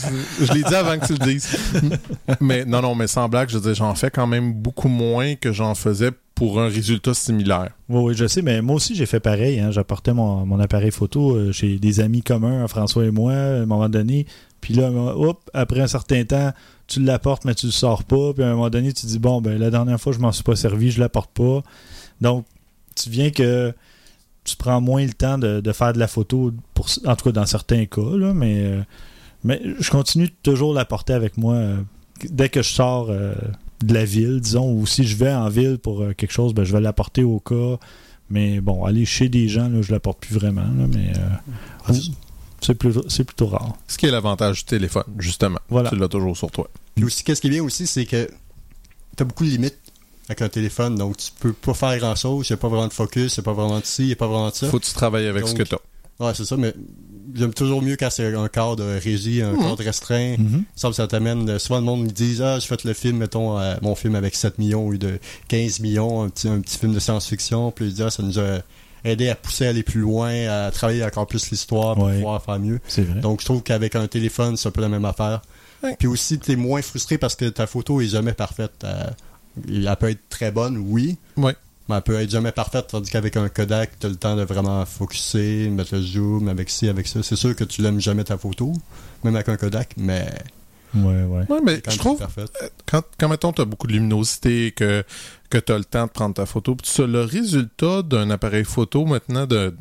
je 0.40 0.52
l'ai 0.52 0.62
dit 0.62 0.74
avant 0.74 0.98
que 0.98 1.06
tu 1.06 1.14
le 1.14 1.18
dises. 1.18 1.56
mais 2.40 2.64
non, 2.66 2.82
non, 2.82 2.94
mais 2.94 3.06
sans 3.06 3.28
blague, 3.28 3.48
je 3.48 3.58
dire, 3.58 3.74
j'en 3.74 3.94
fais 3.94 4.10
quand 4.10 4.26
même 4.26 4.52
beaucoup 4.52 4.88
moins 4.88 5.36
que 5.36 5.52
j'en 5.52 5.74
faisais 5.74 6.10
pour 6.38 6.60
un 6.60 6.68
résultat 6.68 7.14
similaire. 7.14 7.70
Oui, 7.88 8.14
je 8.14 8.28
sais, 8.28 8.42
mais 8.42 8.62
moi 8.62 8.76
aussi, 8.76 8.94
j'ai 8.94 9.06
fait 9.06 9.18
pareil. 9.18 9.58
hein. 9.58 9.72
J'apportais 9.72 10.14
mon, 10.14 10.60
appareil 10.60 10.92
photo 10.92 11.34
euh, 11.34 11.50
chez 11.50 11.80
des 11.80 11.98
amis 11.98 12.22
communs, 12.22 12.68
François 12.68 13.04
et 13.06 13.10
moi, 13.10 13.32
à 13.32 13.62
un 13.62 13.66
moment 13.66 13.88
donné. 13.88 14.24
Puis 14.60 14.72
là, 14.74 14.88
hop, 14.88 15.50
après 15.52 15.80
un 15.80 15.88
certain 15.88 16.24
temps, 16.24 16.52
tu 16.86 17.00
l'apportes, 17.00 17.44
mais 17.44 17.56
tu 17.56 17.66
le 17.66 17.72
sors 17.72 18.04
pas. 18.04 18.32
Puis 18.34 18.44
à 18.44 18.46
un 18.46 18.52
moment 18.52 18.70
donné, 18.70 18.92
tu 18.92 19.06
dis, 19.06 19.18
bon, 19.18 19.40
ben 19.40 19.58
la 19.58 19.70
dernière 19.70 20.00
fois, 20.00 20.12
je 20.12 20.20
m'en 20.20 20.30
suis 20.30 20.44
pas 20.44 20.54
servi, 20.54 20.92
je 20.92 21.00
l'apporte 21.00 21.32
pas. 21.32 21.64
Donc, 22.20 22.46
tu 22.94 23.10
viens 23.10 23.30
que 23.30 23.74
tu 24.44 24.54
prends 24.54 24.80
moins 24.80 25.04
le 25.04 25.14
temps 25.14 25.38
de, 25.38 25.72
faire 25.72 25.92
de 25.92 25.98
la 25.98 26.06
photo, 26.06 26.52
pour, 26.72 26.86
en 27.04 27.16
tout 27.16 27.24
cas 27.24 27.32
dans 27.32 27.46
certains 27.46 27.86
cas, 27.86 28.00
euh, 28.00 28.82
mais 29.42 29.60
je 29.80 29.90
continue 29.90 30.30
toujours 30.30 30.72
l'apporter 30.72 31.14
avec 31.14 31.36
moi 31.36 31.54
euh, 31.54 31.76
dès 32.30 32.48
que 32.48 32.62
je 32.62 32.68
sors 32.68 33.10
de 33.82 33.94
la 33.94 34.04
ville, 34.04 34.40
disons, 34.40 34.72
ou 34.72 34.86
si 34.86 35.04
je 35.04 35.16
vais 35.16 35.32
en 35.32 35.48
ville 35.48 35.78
pour 35.78 36.02
euh, 36.02 36.12
quelque 36.12 36.32
chose, 36.32 36.54
ben, 36.54 36.64
je 36.64 36.72
vais 36.72 36.80
l'apporter 36.80 37.24
au 37.24 37.40
cas. 37.40 37.78
Mais 38.30 38.60
bon, 38.60 38.84
aller 38.84 39.06
chez 39.06 39.28
des 39.28 39.48
gens, 39.48 39.68
là, 39.68 39.80
je 39.80 39.90
l'apporte 39.90 40.20
plus 40.20 40.34
vraiment, 40.34 40.60
là, 40.60 40.86
mais 40.86 41.12
euh, 41.16 41.94
c'est 42.60 42.74
plutôt, 42.74 43.02
c'est 43.08 43.24
plutôt 43.24 43.46
rare. 43.46 43.74
Ce 43.86 43.96
qui 43.96 44.06
est 44.06 44.10
l'avantage 44.10 44.58
du 44.58 44.64
téléphone, 44.64 45.04
justement. 45.18 45.58
Voilà. 45.70 45.88
Tu 45.90 45.96
l'as 45.96 46.08
toujours 46.08 46.36
sur 46.36 46.50
toi. 46.50 46.68
Puis 46.94 47.04
aussi, 47.04 47.24
qu'est-ce 47.24 47.40
qui 47.40 47.46
est 47.46 47.50
bien 47.50 47.62
aussi, 47.62 47.86
c'est 47.86 48.04
que 48.04 48.28
tu 49.16 49.22
as 49.22 49.24
beaucoup 49.24 49.44
de 49.44 49.50
limites 49.50 49.78
avec 50.28 50.42
un 50.42 50.48
téléphone, 50.50 50.96
donc 50.96 51.16
tu 51.16 51.30
peux 51.40 51.54
pas 51.54 51.72
faire 51.72 51.96
grand-chose. 51.98 52.48
Il 52.48 52.52
n'y 52.52 52.54
a 52.54 52.58
pas 52.58 52.68
vraiment 52.68 52.88
de 52.88 52.92
focus, 52.92 53.36
il 53.36 53.40
n'y 53.40 53.44
a 53.44 53.46
pas 53.46 53.52
vraiment 53.54 53.80
de 53.80 53.84
ci, 53.86 54.02
il 54.02 54.06
n'y 54.06 54.12
a 54.12 54.16
pas 54.16 54.26
vraiment 54.26 54.50
de 54.50 54.54
ça. 54.54 54.68
Faut 54.68 54.78
que 54.78 54.84
tu 54.84 54.92
travailles 54.92 55.26
avec 55.26 55.48
ce 55.48 55.54
que 55.54 55.62
tu 55.62 55.74
as. 55.74 56.24
Ouais, 56.24 56.34
c'est 56.34 56.44
ça, 56.44 56.56
mais 56.58 56.74
j'aime 57.34 57.52
toujours 57.54 57.82
mieux 57.82 57.96
quand 57.96 58.10
c'est 58.10 58.34
un 58.34 58.48
cadre 58.48 58.84
régi, 59.02 59.42
un 59.42 59.52
Mhm. 59.52 59.58
cadre 59.60 59.84
restreint. 59.84 60.36
Mhm. 60.38 60.64
Ça, 60.76 60.92
ça 60.92 61.06
t'amène. 61.06 61.48
euh, 61.50 61.58
Souvent, 61.58 61.78
le 61.80 61.84
monde 61.84 62.02
me 62.04 62.08
dit 62.10 62.38
Ah, 62.42 62.58
je 62.60 62.66
fais 62.66 62.76
le 62.84 62.92
film, 62.94 63.18
mettons, 63.18 63.58
euh, 63.58 63.74
mon 63.82 63.94
film 63.94 64.14
avec 64.14 64.34
7 64.34 64.58
millions 64.58 64.86
ou 64.86 64.96
de 64.96 65.18
15 65.48 65.80
millions, 65.80 66.22
un 66.22 66.28
petit, 66.28 66.48
un 66.48 66.60
petit 66.60 66.78
film 66.78 66.92
de 66.94 66.98
science-fiction. 67.00 67.70
Puis 67.70 67.86
ils 67.86 67.92
disent 67.92 68.02
Ah, 68.06 68.10
ça 68.10 68.22
nous 68.22 68.38
a 68.38 68.60
aidé 69.04 69.28
à 69.28 69.34
pousser 69.34 69.66
à 69.66 69.70
aller 69.70 69.82
plus 69.82 70.00
loin, 70.00 70.30
à 70.48 70.70
travailler 70.70 71.04
encore 71.04 71.26
plus 71.26 71.50
l'histoire 71.50 71.94
pour 71.94 72.04
Ouais. 72.04 72.14
pouvoir 72.16 72.42
faire 72.42 72.58
mieux. 72.58 72.80
Vrai. 72.96 73.20
Donc, 73.20 73.40
je 73.40 73.44
trouve 73.44 73.62
qu'avec 73.62 73.94
un 73.96 74.06
téléphone, 74.06 74.56
c'est 74.56 74.68
un 74.68 74.72
peu 74.72 74.80
la 74.80 74.88
même 74.88 75.04
affaire. 75.04 75.42
Ouais. 75.82 75.94
Puis 75.98 76.08
aussi, 76.08 76.38
tu 76.40 76.52
es 76.52 76.56
moins 76.56 76.82
frustré 76.82 77.18
parce 77.18 77.36
que 77.36 77.44
ta 77.44 77.66
photo 77.68 78.00
est 78.00 78.08
jamais 78.08 78.32
parfaite. 78.32 78.72
Euh, 78.84 79.04
elle 79.68 79.96
peut 79.98 80.10
être 80.10 80.28
très 80.28 80.50
bonne, 80.50 80.76
oui. 80.78 81.16
Ouais. 81.36 81.54
Mais 81.88 81.96
elle 81.96 82.02
peut 82.02 82.20
être 82.20 82.30
jamais 82.30 82.52
parfaite, 82.52 82.88
tandis 82.88 83.10
qu'avec 83.10 83.36
un 83.36 83.48
Kodak, 83.48 83.98
tu 83.98 84.06
as 84.06 84.10
le 84.10 84.16
temps 84.16 84.36
de 84.36 84.42
vraiment 84.42 84.84
focuser, 84.84 85.68
mettre 85.70 85.94
le 85.94 86.02
zoom, 86.02 86.48
avec 86.48 86.68
ci, 86.68 86.88
avec 86.88 87.06
ça. 87.06 87.22
C'est 87.22 87.36
sûr 87.36 87.56
que 87.56 87.64
tu 87.64 87.80
l'aimes 87.82 88.00
jamais 88.00 88.24
ta 88.24 88.36
photo, 88.36 88.72
même 89.24 89.34
avec 89.36 89.48
un 89.48 89.56
Kodak, 89.56 89.94
mais 89.96 90.28
Ouais, 90.94 91.22
ouais. 91.24 91.44
Ouais, 91.50 91.58
mais 91.62 91.82
je 91.86 91.98
trouve, 91.98 92.18
parfaite. 92.18 92.50
quand, 92.86 93.02
quand 93.18 93.28
mettons, 93.28 93.52
tu 93.52 93.60
as 93.60 93.66
beaucoup 93.66 93.86
de 93.86 93.92
luminosité, 93.92 94.72
que, 94.72 95.04
que 95.50 95.58
tu 95.58 95.72
as 95.72 95.78
le 95.78 95.84
temps 95.84 96.06
de 96.06 96.10
prendre 96.10 96.34
ta 96.34 96.46
photo, 96.46 96.76
ça, 96.82 97.06
le 97.06 97.22
résultat 97.22 98.02
d'un 98.02 98.30
appareil 98.30 98.64
photo 98.64 99.04
maintenant 99.04 99.46
de 99.46 99.74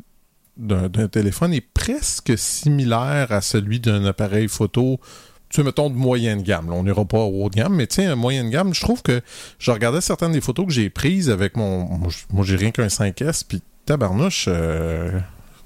d'un 0.58 0.88
d'un 0.88 1.06
téléphone 1.06 1.54
est 1.54 1.60
presque 1.60 2.36
similaire 2.36 3.30
à 3.30 3.40
celui 3.40 3.78
d'un 3.80 4.04
appareil 4.04 4.48
photo, 4.48 4.98
tu 5.50 5.62
mettons, 5.62 5.90
de 5.90 5.94
moyenne 5.94 6.42
gamme. 6.42 6.68
Là, 6.68 6.74
on 6.74 6.84
n'ira 6.84 7.04
pas 7.04 7.18
au 7.18 7.44
haut 7.44 7.50
de 7.50 7.56
gamme, 7.56 7.74
mais 7.74 7.86
tiens, 7.86 8.14
moyenne 8.16 8.50
gamme, 8.50 8.74
je 8.74 8.80
trouve 8.80 9.02
que 9.02 9.20
je 9.58 9.70
regardais 9.70 10.00
certaines 10.00 10.32
des 10.32 10.40
photos 10.40 10.66
que 10.66 10.72
j'ai 10.72 10.90
prises 10.90 11.30
avec 11.30 11.56
mon... 11.56 11.86
Moi, 12.32 12.44
j'ai 12.44 12.56
rien 12.56 12.70
qu'un 12.70 12.86
5S, 12.86 13.44
puis 13.46 13.62
tabarnouche... 13.86 14.46
euh, 14.48 15.18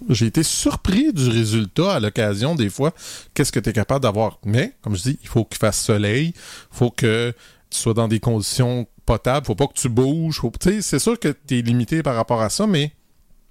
j'ai 0.09 0.27
été 0.27 0.43
surpris 0.43 1.13
du 1.13 1.29
résultat 1.29 1.95
à 1.95 2.01
l'occasion 2.01 2.55
des 2.55 2.71
fois. 2.71 2.93
Qu'est-ce 3.35 3.53
que 3.53 3.61
tu 3.61 3.71
es 3.71 3.73
capable 3.73 4.03
d'avoir? 4.03 4.39
Mais, 4.45 4.73
comme 4.83 4.97
je 4.97 5.03
dis, 5.03 5.19
il 5.23 5.29
faut 5.29 5.45
qu'il 5.45 5.59
fasse 5.59 5.81
soleil, 5.81 6.35
faut 6.71 6.91
que 6.91 7.33
tu 7.71 7.79
sois 7.79 7.95
dans 7.95 8.09
des 8.09 8.21
conditions 8.21 8.87
potables, 9.07 9.47
faut 9.47 9.55
pas 9.55 9.67
que 9.67 9.75
tu 9.75 9.89
bouges. 9.89 10.41
Faut... 10.41 10.53
C'est 10.61 10.99
sûr 10.99 11.19
que 11.19 11.35
tu 11.47 11.59
es 11.59 11.63
limité 11.63 12.03
par 12.03 12.15
rapport 12.15 12.43
à 12.43 12.51
ça, 12.51 12.67
mais 12.67 12.93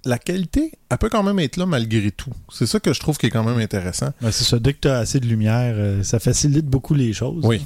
la 0.04 0.18
qualité, 0.18 0.72
elle 0.90 0.98
peut 0.98 1.08
quand 1.08 1.22
même 1.22 1.38
être 1.38 1.56
là 1.56 1.66
malgré 1.66 2.10
tout. 2.10 2.32
C'est 2.52 2.66
ça 2.66 2.80
que 2.80 2.92
je 2.92 3.00
trouve 3.00 3.18
qui 3.18 3.26
est 3.26 3.30
quand 3.30 3.44
même 3.44 3.58
intéressant. 3.58 4.12
Ouais, 4.22 4.32
c'est 4.32 4.44
ça. 4.44 4.58
Dès 4.58 4.72
que 4.74 4.80
tu 4.82 4.88
as 4.88 4.98
assez 4.98 5.20
de 5.20 5.26
lumière, 5.26 5.74
euh, 5.76 6.02
ça 6.02 6.18
facilite 6.18 6.66
beaucoup 6.66 6.94
les 6.94 7.12
choses. 7.12 7.44
Oui. 7.44 7.62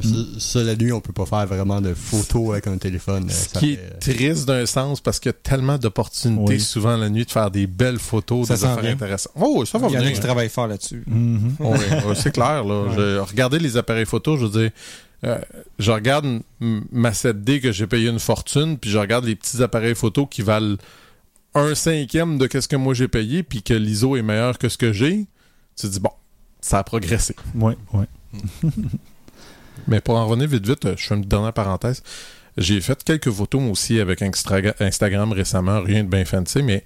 Ça, 0.00 0.08
ça, 0.38 0.62
la 0.62 0.76
nuit, 0.76 0.92
on 0.92 1.00
peut 1.00 1.12
pas 1.12 1.26
faire 1.26 1.44
vraiment 1.46 1.80
de 1.80 1.92
photos 1.92 2.50
avec 2.52 2.68
un 2.68 2.78
téléphone. 2.78 3.24
euh, 3.28 3.32
Ce 3.32 3.48
ça 3.48 3.58
qui 3.58 3.74
fait- 3.76 3.82
est 4.12 4.14
triste 4.14 4.46
d'un 4.46 4.64
sens 4.64 5.00
parce 5.00 5.18
qu'il 5.18 5.30
y 5.30 5.34
a 5.34 5.38
tellement 5.42 5.76
d'opportunités 5.76 6.52
Oui. 6.54 6.60
souvent 6.60 6.96
la 6.96 7.08
nuit 7.08 7.24
de 7.24 7.30
faire 7.30 7.50
des 7.50 7.66
belles 7.66 7.98
photos, 7.98 8.46
Ça 8.46 8.54
des 8.54 8.64
affaires 8.64 8.92
intéressantes. 8.92 9.32
Oh, 9.34 9.64
ça 9.64 9.78
va 9.78 9.88
Il 9.88 9.94
y 9.94 9.96
en 9.96 10.00
a 10.00 10.02
venir. 10.04 10.14
qui 10.14 10.20
travaillent 10.20 10.48
fort 10.50 10.68
là-dessus. 10.68 11.02
Mhm. 11.06 11.56
Oui, 11.58 11.78
oui, 12.06 12.14
c'est 12.16 12.30
clair. 12.32 12.62
Là. 12.64 12.84
Je- 12.96 13.18
regardez 13.18 13.58
les 13.58 13.76
appareils 13.76 14.06
photo, 14.06 14.36
je 14.36 14.46
veux 14.46 14.60
dire, 14.62 14.70
euh, 15.24 15.38
je 15.80 15.90
regarde 15.90 16.26
ma 16.60 17.12
7D 17.12 17.60
que 17.60 17.72
j'ai 17.72 17.88
payé 17.88 18.08
une 18.08 18.20
fortune, 18.20 18.78
puis 18.78 18.90
je 18.90 18.98
regarde 18.98 19.24
les 19.24 19.34
petits 19.34 19.60
appareils 19.64 19.96
photo 19.96 20.26
qui 20.26 20.42
valent 20.42 20.76
un 21.54 21.74
cinquième 21.74 22.38
de 22.38 22.48
ce 22.60 22.68
que 22.68 22.76
moi 22.76 22.94
j'ai 22.94 23.08
payé, 23.08 23.42
puis 23.42 23.62
que 23.62 23.74
l'ISO 23.74 24.16
est 24.16 24.22
meilleur 24.22 24.58
que 24.58 24.68
ce 24.68 24.78
que 24.78 24.92
j'ai. 24.92 25.26
Tu 25.76 25.86
te 25.86 25.92
dis, 25.92 26.00
bon, 26.00 26.10
ça 26.60 26.78
a 26.78 26.84
progressé. 26.84 27.34
Ouais, 27.54 27.76
ouais. 27.92 28.06
Mais 29.86 30.00
pour 30.00 30.16
en 30.16 30.26
revenir 30.26 30.48
vite, 30.48 30.66
vite, 30.66 30.96
je 30.96 31.06
fais 31.06 31.14
une 31.14 31.22
dernière 31.22 31.52
parenthèse. 31.52 32.02
J'ai 32.56 32.80
fait 32.80 33.02
quelques 33.04 33.30
photos 33.30 33.62
aussi 33.70 34.00
avec 34.00 34.20
Instagram 34.20 35.32
récemment, 35.32 35.80
rien 35.80 36.02
de 36.02 36.08
bien 36.08 36.24
fancy, 36.24 36.62
mais 36.62 36.84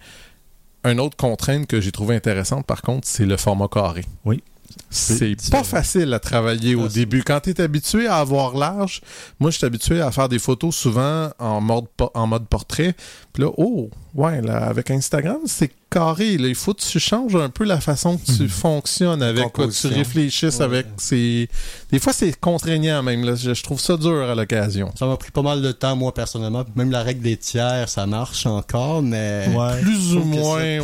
une 0.85 1.01
autre 1.01 1.17
contrainte 1.17 1.67
que 1.67 1.81
j'ai 1.81 1.93
trouvé 1.93 2.15
intéressante, 2.15 2.67
par 2.67 2.83
contre, 2.83 3.09
c'est 3.09 3.25
le 3.25 3.39
format 3.39 3.69
carré. 3.69 4.05
Oui. 4.27 4.43
C'est 4.91 5.51
pas 5.51 5.65
facile 5.65 6.13
à 6.15 6.19
travailler 6.19 6.75
au 6.75 6.89
début. 6.89 7.23
Quand 7.23 7.41
tu 7.41 7.51
es 7.51 7.61
habitué 7.61 8.07
à 8.07 8.17
avoir 8.17 8.57
large, 8.57 9.01
moi, 9.41 9.51
je 9.51 9.59
suis 9.59 9.67
habitué 9.67 10.01
à 10.01 10.11
faire 10.11 10.29
des 10.29 10.39
photos 10.39 10.75
souvent 10.75 11.31
en 11.39 11.61
mode, 11.61 11.87
en 12.15 12.27
mode 12.27 12.47
portrait. 12.47 12.95
Puis 13.33 13.43
là, 13.43 13.51
oh, 13.57 13.89
ouais, 14.15 14.43
là, 14.43 14.65
avec 14.67 14.91
Instagram, 14.91 15.39
c'est 15.47 15.71
carré. 15.89 16.37
Là, 16.37 16.49
il 16.49 16.55
faut 16.55 16.75
que 16.75 16.83
tu 16.83 17.01
changes 17.01 17.35
un 17.35 17.49
peu 17.49 17.65
la 17.65 17.81
façon 17.81 18.19
que 18.19 18.31
tu 18.31 18.49
fonctionnes 18.49 19.23
avec, 19.23 19.53
quoi, 19.53 19.69
tu 19.69 19.87
réfléchisses 19.87 20.59
Ouais. 20.59 20.65
avec. 20.65 20.87
Des 21.11 21.99
fois, 21.99 22.13
c'est 22.13 22.39
contraignant 22.39 23.03
même. 23.03 23.25
Là. 23.25 23.35
Je, 23.35 23.55
je 23.55 23.63
trouve 23.63 23.81
ça 23.81 23.97
dur 23.97 24.23
à 24.29 24.35
l'occasion. 24.35 24.93
Ça 24.99 25.07
m'a 25.07 25.17
pris 25.17 25.31
pas 25.31 25.43
mal 25.43 25.63
de 25.63 25.73
temps, 25.73 25.97
moi, 25.97 26.13
personnellement. 26.13 26.65
Même 26.77 26.91
la 26.91 27.03
règle 27.03 27.23
des 27.23 27.37
tiers, 27.37 27.89
ça 27.89 28.07
marche 28.07 28.47
encore, 28.47 29.03
mais... 29.03 29.49
Ouais. 29.55 29.81
Plus 29.81 30.15
ou 30.15 30.25
moins, 30.25 30.79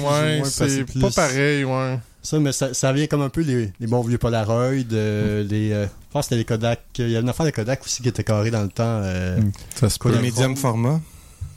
c'est 0.45 0.83
ou 0.83 0.99
ouais. 0.99 1.01
pas 1.01 1.11
pareil, 1.11 1.65
ouais. 1.65 1.99
Ça, 2.29 2.39
mais 2.39 2.53
ça, 2.53 2.75
ça 2.75 2.93
vient 2.93 3.07
comme 3.07 3.23
un 3.23 3.31
peu 3.31 3.41
les, 3.41 3.73
les 3.81 3.87
bons 3.87 4.03
vieux 4.03 4.19
Polaroid, 4.19 4.55
euh, 4.93 5.43
les... 5.45 5.73
euh, 5.73 5.87
je 5.87 6.13
pense 6.13 6.27
que 6.27 6.29
c'était 6.31 6.37
les 6.37 6.45
Kodak. 6.45 6.81
Il 6.99 7.09
y 7.11 7.17
a 7.17 7.21
une 7.21 7.29
affaire 7.29 7.47
de 7.47 7.51
Kodak 7.51 7.83
aussi 7.85 8.03
qui 8.03 8.09
était 8.09 8.25
carré 8.25 8.51
dans 8.51 8.63
le 8.63 8.69
temps. 8.69 8.83
euh, 9.03 9.41
Mm. 9.41 9.53
Ça 9.77 9.89
se 9.89 9.99
Quoi, 9.99 10.11
peut. 10.11 10.17
le 10.19 10.23
Le 10.23 10.29
médium 10.29 10.55
format. 10.57 11.01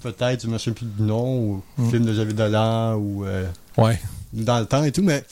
Peut-être, 0.02 0.44
je 0.44 0.48
me 0.48 0.58
souviens 0.58 0.74
plus 0.74 0.86
du 0.86 1.04
nom, 1.04 1.40
ou 1.40 1.64
Mm. 1.78 1.90
film 1.90 2.06
de 2.06 2.14
Javid 2.14 2.36
Dolan, 2.36 2.96
ou... 2.96 3.26
euh, 3.26 3.48
Ouais. 3.78 4.00
dans 4.34 4.60
le 4.60 4.66
temps 4.66 4.84
et 4.86 4.92
tout, 4.94 5.02
mais 5.04 5.24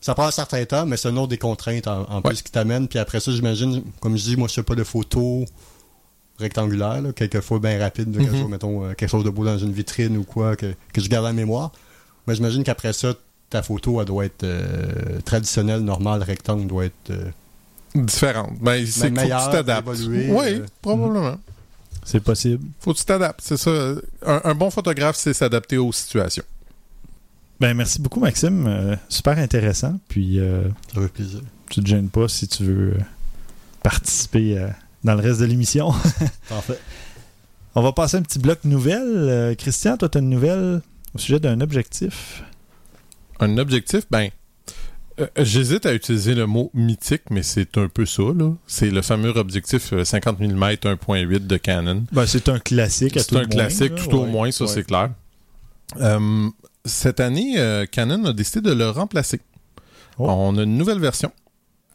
ça 0.00 0.14
prend 0.14 0.26
un 0.26 0.30
certain 0.30 0.62
temps, 0.66 0.84
mais 0.84 0.96
c'est 0.98 1.08
un 1.08 1.16
autre 1.16 1.28
des 1.28 1.38
contraintes 1.38 1.86
en, 1.86 2.02
en 2.10 2.16
Ouais. 2.16 2.22
plus 2.30 2.42
qui 2.42 2.52
t'amène. 2.52 2.86
Puis 2.88 2.98
après 2.98 3.20
ça, 3.20 3.32
j'imagine, 3.32 3.82
comme 4.00 4.16
je 4.18 4.22
dis, 4.24 4.36
moi 4.36 4.46
je 4.48 4.54
fais 4.54 4.62
pas 4.62 4.74
de 4.74 4.84
photos 4.84 5.46
rectangulaire, 6.38 7.00
là, 7.02 7.12
quelquefois 7.12 7.58
bien 7.60 7.78
rapide, 7.78 8.14
quelque 8.16 8.32
Mhm. 8.32 8.40
chose, 8.42 8.50
mettons, 8.50 8.88
quelque 8.94 9.08
chose 9.10 9.24
de 9.24 9.30
beau 9.30 9.44
dans 9.44 9.58
une 9.58 9.72
vitrine 9.72 10.16
ou 10.16 10.24
quoi, 10.24 10.56
que, 10.56 10.74
que 10.92 11.00
je 11.00 11.08
garde 11.08 11.26
en 11.26 11.32
mémoire. 11.32 11.72
Mais 12.26 12.34
j'imagine 12.34 12.62
qu'après 12.64 12.92
ça, 12.92 13.14
ta 13.52 13.62
photo, 13.62 14.00
elle 14.00 14.06
doit 14.06 14.24
être 14.24 14.44
euh, 14.44 15.20
traditionnelle, 15.24 15.80
normale, 15.80 16.22
rectangle, 16.22 16.66
doit 16.66 16.86
être... 16.86 17.10
euh, 17.10 17.30
Différente. 17.94 18.52
Ben, 18.60 18.84
c'est 18.86 19.10
qu'il 19.12 19.20
faut 19.20 19.26
que 19.26 19.44
tu 19.44 19.50
t'adaptes. 19.52 19.88
Oui, 19.88 20.26
euh, 20.30 20.66
probablement. 20.80 21.36
C'est 22.04 22.20
possible. 22.20 22.64
Faut 22.80 22.92
que 22.94 22.98
tu 22.98 23.04
t'adaptes, 23.04 23.40
c'est 23.42 23.56
ça. 23.58 23.70
Un, 24.26 24.40
un 24.44 24.54
bon 24.54 24.70
photographe, 24.70 25.16
c'est 25.16 25.34
s'adapter 25.34 25.76
aux 25.78 25.92
situations. 25.92 26.42
Ben, 27.60 27.74
merci 27.74 28.00
beaucoup, 28.00 28.18
Maxime. 28.20 28.66
Euh, 28.66 28.96
super 29.08 29.38
intéressant. 29.38 29.98
Puis, 30.08 30.40
euh, 30.40 30.62
ça 30.94 31.00
fait 31.02 31.08
plaisir. 31.08 31.40
tu 31.70 31.82
te 31.82 31.86
gênes 31.86 32.08
pas 32.08 32.26
si 32.28 32.48
tu 32.48 32.64
veux 32.64 32.94
participer 33.82 34.58
euh, 34.58 34.68
dans 35.04 35.14
le 35.14 35.20
reste 35.20 35.40
de 35.40 35.44
l'émission. 35.44 35.92
Parfait. 36.48 36.78
On 37.74 37.82
va 37.82 37.92
passer 37.92 38.16
un 38.16 38.22
petit 38.22 38.38
bloc 38.38 38.60
nouvelle. 38.64 39.02
Euh, 39.06 39.54
Christian, 39.54 39.96
toi, 39.96 40.08
tu 40.08 40.18
as 40.18 40.20
une 40.22 40.30
nouvelle 40.30 40.80
au 41.14 41.18
sujet 41.18 41.40
d'un 41.40 41.60
objectif. 41.60 42.42
Un 43.40 43.58
objectif, 43.58 44.04
ben, 44.10 44.28
euh, 45.20 45.26
j'hésite 45.38 45.84
à 45.86 45.92
utiliser 45.94 46.34
le 46.34 46.46
mot 46.46 46.70
mythique, 46.74 47.22
mais 47.30 47.42
c'est 47.42 47.76
un 47.76 47.88
peu 47.88 48.06
ça, 48.06 48.22
là. 48.22 48.52
C'est 48.66 48.90
le 48.90 49.02
fameux 49.02 49.30
objectif 49.36 49.92
euh, 49.92 50.04
50 50.04 50.38
mm 50.40 50.62
1.8 50.84 51.46
de 51.46 51.56
Canon. 51.56 52.04
Ben, 52.12 52.26
c'est 52.26 52.48
un 52.48 52.58
classique. 52.58 53.16
à 53.16 53.20
C'est 53.20 53.26
tout 53.28 53.36
un 53.36 53.40
le 53.40 53.46
moins, 53.46 53.54
classique, 53.56 53.94
tout 53.96 54.14
au 54.14 54.22
Ouais. 54.24 54.30
moins, 54.30 54.50
ça 54.52 54.64
Ouais. 54.64 54.70
c'est 54.70 54.84
clair. 54.84 55.10
Euh, 56.00 56.48
cette 56.84 57.20
année, 57.20 57.54
euh, 57.58 57.84
Canon 57.86 58.24
a 58.24 58.32
décidé 58.32 58.60
de 58.70 58.74
le 58.74 58.88
remplacer. 58.90 59.40
Oh. 60.18 60.26
On 60.30 60.56
a 60.58 60.62
une 60.62 60.76
nouvelle 60.78 60.98
version. 61.00 61.32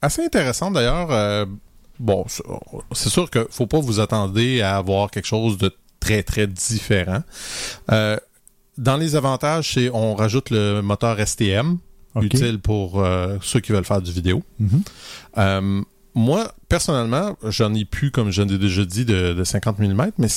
Assez 0.02 0.24
intéressante 0.24 0.74
d'ailleurs. 0.74 1.48
Bon, 2.00 2.24
c'est- 2.28 2.44
c'est 2.92 3.10
sûr 3.10 3.30
que 3.32 3.48
faut 3.50 3.66
pas 3.66 3.80
vous 3.80 4.00
attendre 4.00 4.40
à 4.64 4.78
avoir 4.78 5.10
quelque 5.10 5.26
chose 5.26 5.58
de 5.58 5.74
très 6.00 6.22
très 6.22 6.46
différent. 6.46 7.24
Euh, 7.92 8.18
dans 8.78 8.98
les 8.98 9.16
avantages, 9.16 9.74
c'est 9.74 9.90
on 9.92 10.16
rajoute 10.16 10.50
le 10.50 10.82
moteur 10.82 11.18
STM, 11.26 11.78
utile 12.22 12.60
pour 12.60 13.04
euh, 13.04 13.38
ceux 13.42 13.60
qui 13.60 13.72
veulent 13.72 13.86
faire 13.86 14.02
du 14.02 14.12
vidéo. 14.12 14.44
Mhm. 14.60 14.82
Euh, 15.38 15.82
moi, 16.14 16.52
personnellement, 16.68 17.38
j'en 17.44 17.74
ai 17.74 17.86
plus, 17.86 18.12
comme 18.12 18.32
je 18.32 18.42
l'ai 18.42 18.58
déjà 18.58 18.86
dit, 18.86 19.06
de, 19.06 19.34
de 19.34 19.44
50 19.44 19.78
mm, 19.80 20.12
mais 20.18 20.28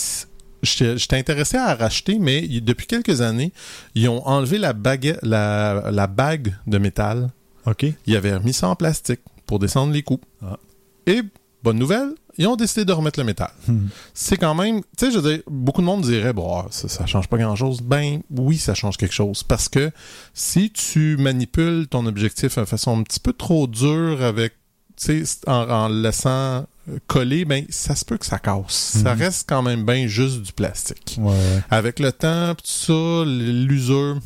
j'étais 0.63 1.17
intéressé 1.17 1.57
à 1.57 1.75
racheter, 1.75 2.19
mais 2.19 2.47
depuis 2.61 2.87
quelques 2.87 3.23
années, 3.23 3.53
ils 3.95 4.09
ont 4.09 4.27
enlevé 4.27 4.59
la, 4.59 4.75
bague, 4.75 5.19
la, 5.23 5.91
la 5.91 6.07
bague 6.07 6.55
de 6.67 6.79
métal. 6.79 7.31
OK. 7.67 7.87
Ils 8.07 8.17
avaient 8.17 8.35
remis 8.35 8.53
ça 8.53 8.69
en 8.69 8.77
plastique 8.77 9.21
pour 9.47 9.59
descendre 9.59 9.93
les 9.93 10.03
coûts. 10.03 10.21
Ah. 10.43 10.59
Et, 11.07 11.23
bonne 11.63 11.79
nouvelle, 11.79 12.13
ils 12.39 12.47
ont 12.47 12.57
décidé 12.57 12.85
de 12.85 12.93
remettre 12.93 13.19
le 13.19 13.25
métal. 13.25 13.51
Hmm. 13.69 13.87
C'est 14.15 14.37
quand 14.37 14.55
même, 14.55 14.81
tu 14.97 15.07
sais, 15.07 15.11
je 15.13 15.19
veux 15.19 15.31
dire, 15.33 15.43
beaucoup 15.49 15.81
de 15.81 15.87
monde 15.87 16.03
dirait, 16.03 16.33
bon, 16.33 16.59
ah, 16.61 16.67
ça, 16.71 16.89
ça 16.89 17.07
change 17.07 17.29
pas 17.29 17.39
grand-chose. 17.39 17.81
Ben 17.83 18.21
oui, 18.31 18.59
ça 18.59 18.75
change 18.75 18.97
quelque 18.97 19.15
chose. 19.15 19.43
Parce 19.43 19.69
que 19.69 19.91
si 20.35 20.71
tu 20.71 21.17
manipules 21.19 21.87
ton 21.89 22.07
objectif 22.07 22.59
de 22.59 22.65
façon 22.65 22.99
un 22.99 23.03
petit 23.03 23.21
peu 23.21 23.33
trop 23.33 23.67
dure 23.67 24.23
avec, 24.23 24.55
tu 24.97 25.25
sais, 25.25 25.39
en, 25.47 25.69
en 25.69 25.89
le 25.89 26.01
laissant 26.03 26.67
coller, 27.07 27.45
ben 27.45 27.65
ça 27.69 27.95
se 27.95 28.05
peut 28.05 28.19
que 28.19 28.27
ça 28.27 28.39
casse. 28.39 28.99
Ça 29.03 29.15
Mhm. 29.15 29.21
reste 29.21 29.49
quand 29.49 29.63
même 29.63 29.85
bien 29.85 30.07
juste 30.07 30.43
du 30.43 30.53
plastique. 30.53 31.17
Ouais. 31.21 31.35
Avec 31.71 32.01
le 32.01 32.11
temps, 32.13 32.55
tout 32.55 32.65
ça, 32.67 33.25
l'usure. 33.27 34.19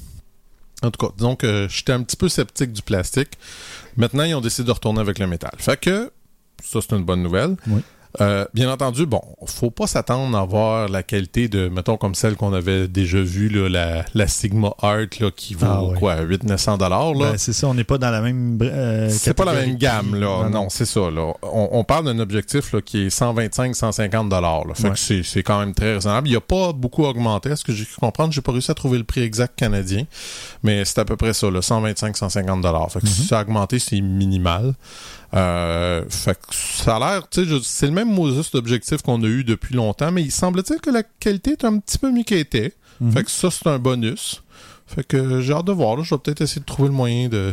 En 0.82 0.90
tout 0.90 1.06
cas, 1.06 1.12
disons 1.16 1.36
que 1.36 1.66
j'étais 1.70 1.92
un 1.92 2.02
petit 2.02 2.16
peu 2.16 2.28
sceptique 2.28 2.72
du 2.72 2.82
plastique. 2.82 3.30
Maintenant, 3.96 4.24
ils 4.24 4.34
ont 4.34 4.40
décidé 4.40 4.66
de 4.66 4.72
retourner 4.72 5.00
avec 5.00 5.18
le 5.18 5.26
métal. 5.26 5.52
Fait 5.58 5.78
que, 5.80 6.10
ça, 6.62 6.80
c'est 6.80 6.94
une 6.96 7.04
bonne 7.04 7.22
nouvelle. 7.22 7.56
Oui. 7.66 7.80
Euh, 8.20 8.44
bien 8.54 8.70
entendu, 8.70 9.06
bon, 9.06 9.20
faut 9.46 9.70
pas 9.70 9.86
s'attendre 9.88 10.36
à 10.38 10.40
avoir 10.42 10.88
la 10.88 11.02
qualité 11.02 11.48
de, 11.48 11.68
mettons, 11.68 11.96
comme 11.96 12.14
celle 12.14 12.36
qu'on 12.36 12.52
avait 12.52 12.86
déjà 12.86 13.20
vue, 13.20 13.48
là, 13.48 13.68
la, 13.68 14.04
la 14.14 14.28
Sigma 14.28 14.72
Art, 14.80 15.06
là, 15.20 15.30
qui 15.34 15.54
vaut, 15.54 15.66
Ah 15.68 15.82
ouais. 15.84 15.98
quoi, 15.98 16.16
800-900 16.22 16.78
dollars, 16.78 17.14
là. 17.14 17.32
Ben, 17.32 17.38
c'est 17.38 17.52
ça, 17.52 17.66
on 17.66 17.74
n'est 17.74 17.82
pas 17.84 17.98
dans 17.98 18.10
la 18.10 18.20
même. 18.20 18.56
euh, 18.62 19.08
C'est 19.10 19.34
pas 19.34 19.44
la 19.44 19.54
même 19.54 19.74
gamme, 19.76 20.14
là. 20.14 20.48
Non, 20.48 20.68
c'est 20.70 20.84
ça, 20.84 21.10
là. 21.10 21.32
On, 21.42 21.68
on 21.72 21.82
parle 21.84 22.04
d'un 22.04 22.18
objectif 22.20 22.72
là, 22.72 22.80
qui 22.80 23.06
est 23.06 23.08
125-150 23.08 24.28
dollars. 24.28 24.64
Fait 24.74 24.84
Ouais. 24.84 24.90
que 24.92 24.98
c'est, 24.98 25.22
c'est 25.22 25.42
quand 25.42 25.58
même 25.58 25.74
très 25.74 25.94
raisonnable. 25.94 26.28
Il 26.28 26.36
a 26.36 26.40
pas 26.40 26.72
beaucoup 26.72 27.04
augmenté. 27.04 27.50
À 27.50 27.56
ce 27.56 27.64
que 27.64 27.72
j'ai 27.72 27.84
pu 27.84 27.96
comprendre, 28.00 28.32
j'ai 28.32 28.42
pas 28.42 28.52
réussi 28.52 28.70
à 28.70 28.74
trouver 28.74 28.98
le 28.98 29.04
prix 29.04 29.22
exact 29.22 29.54
canadien. 29.58 30.04
Mais 30.62 30.84
c'est 30.84 30.98
à 31.00 31.04
peu 31.04 31.16
près 31.16 31.32
ça, 31.34 31.50
là, 31.50 31.60
125-150 31.60 32.60
dollars. 32.60 32.90
Fait 32.92 33.00
que 33.00 33.08
si 33.08 33.24
ça 33.24 33.38
a 33.38 33.42
augmenté, 33.42 33.78
c'est 33.78 34.00
minimal. 34.00 34.74
Euh, 35.34 36.04
fait 36.08 36.34
que 36.34 36.54
ça 36.54 36.96
a 36.96 36.98
l'air, 36.98 37.28
tu 37.28 37.44
sais, 37.44 37.58
c'est 37.62 37.86
le 37.86 37.92
même 37.92 38.12
modus 38.12 38.50
d'objectif 38.52 39.02
qu'on 39.02 39.22
a 39.22 39.26
eu 39.26 39.42
depuis 39.42 39.74
longtemps, 39.74 40.12
mais 40.12 40.22
il 40.22 40.30
semble-t-il 40.30 40.80
que 40.80 40.90
la 40.90 41.02
qualité 41.02 41.52
est 41.52 41.64
un 41.64 41.78
petit 41.78 41.98
peu 41.98 42.12
mieux 42.12 42.22
qu'elle 42.22 42.38
était. 42.38 42.72
Mhm. 43.00 43.12
Fait 43.12 43.24
que 43.24 43.30
ça, 43.30 43.50
c'est 43.50 43.66
un 43.66 43.78
bonus. 43.78 44.42
Fait 44.86 45.02
que 45.02 45.40
j'ai 45.40 45.52
hâte 45.52 45.64
de 45.64 45.72
voir. 45.72 45.96
Là. 45.96 46.02
Je 46.04 46.14
vais 46.14 46.20
peut-être 46.20 46.42
essayer 46.42 46.60
de 46.60 46.66
trouver 46.66 46.88
le 46.88 46.94
moyen 46.94 47.28
de 47.28 47.52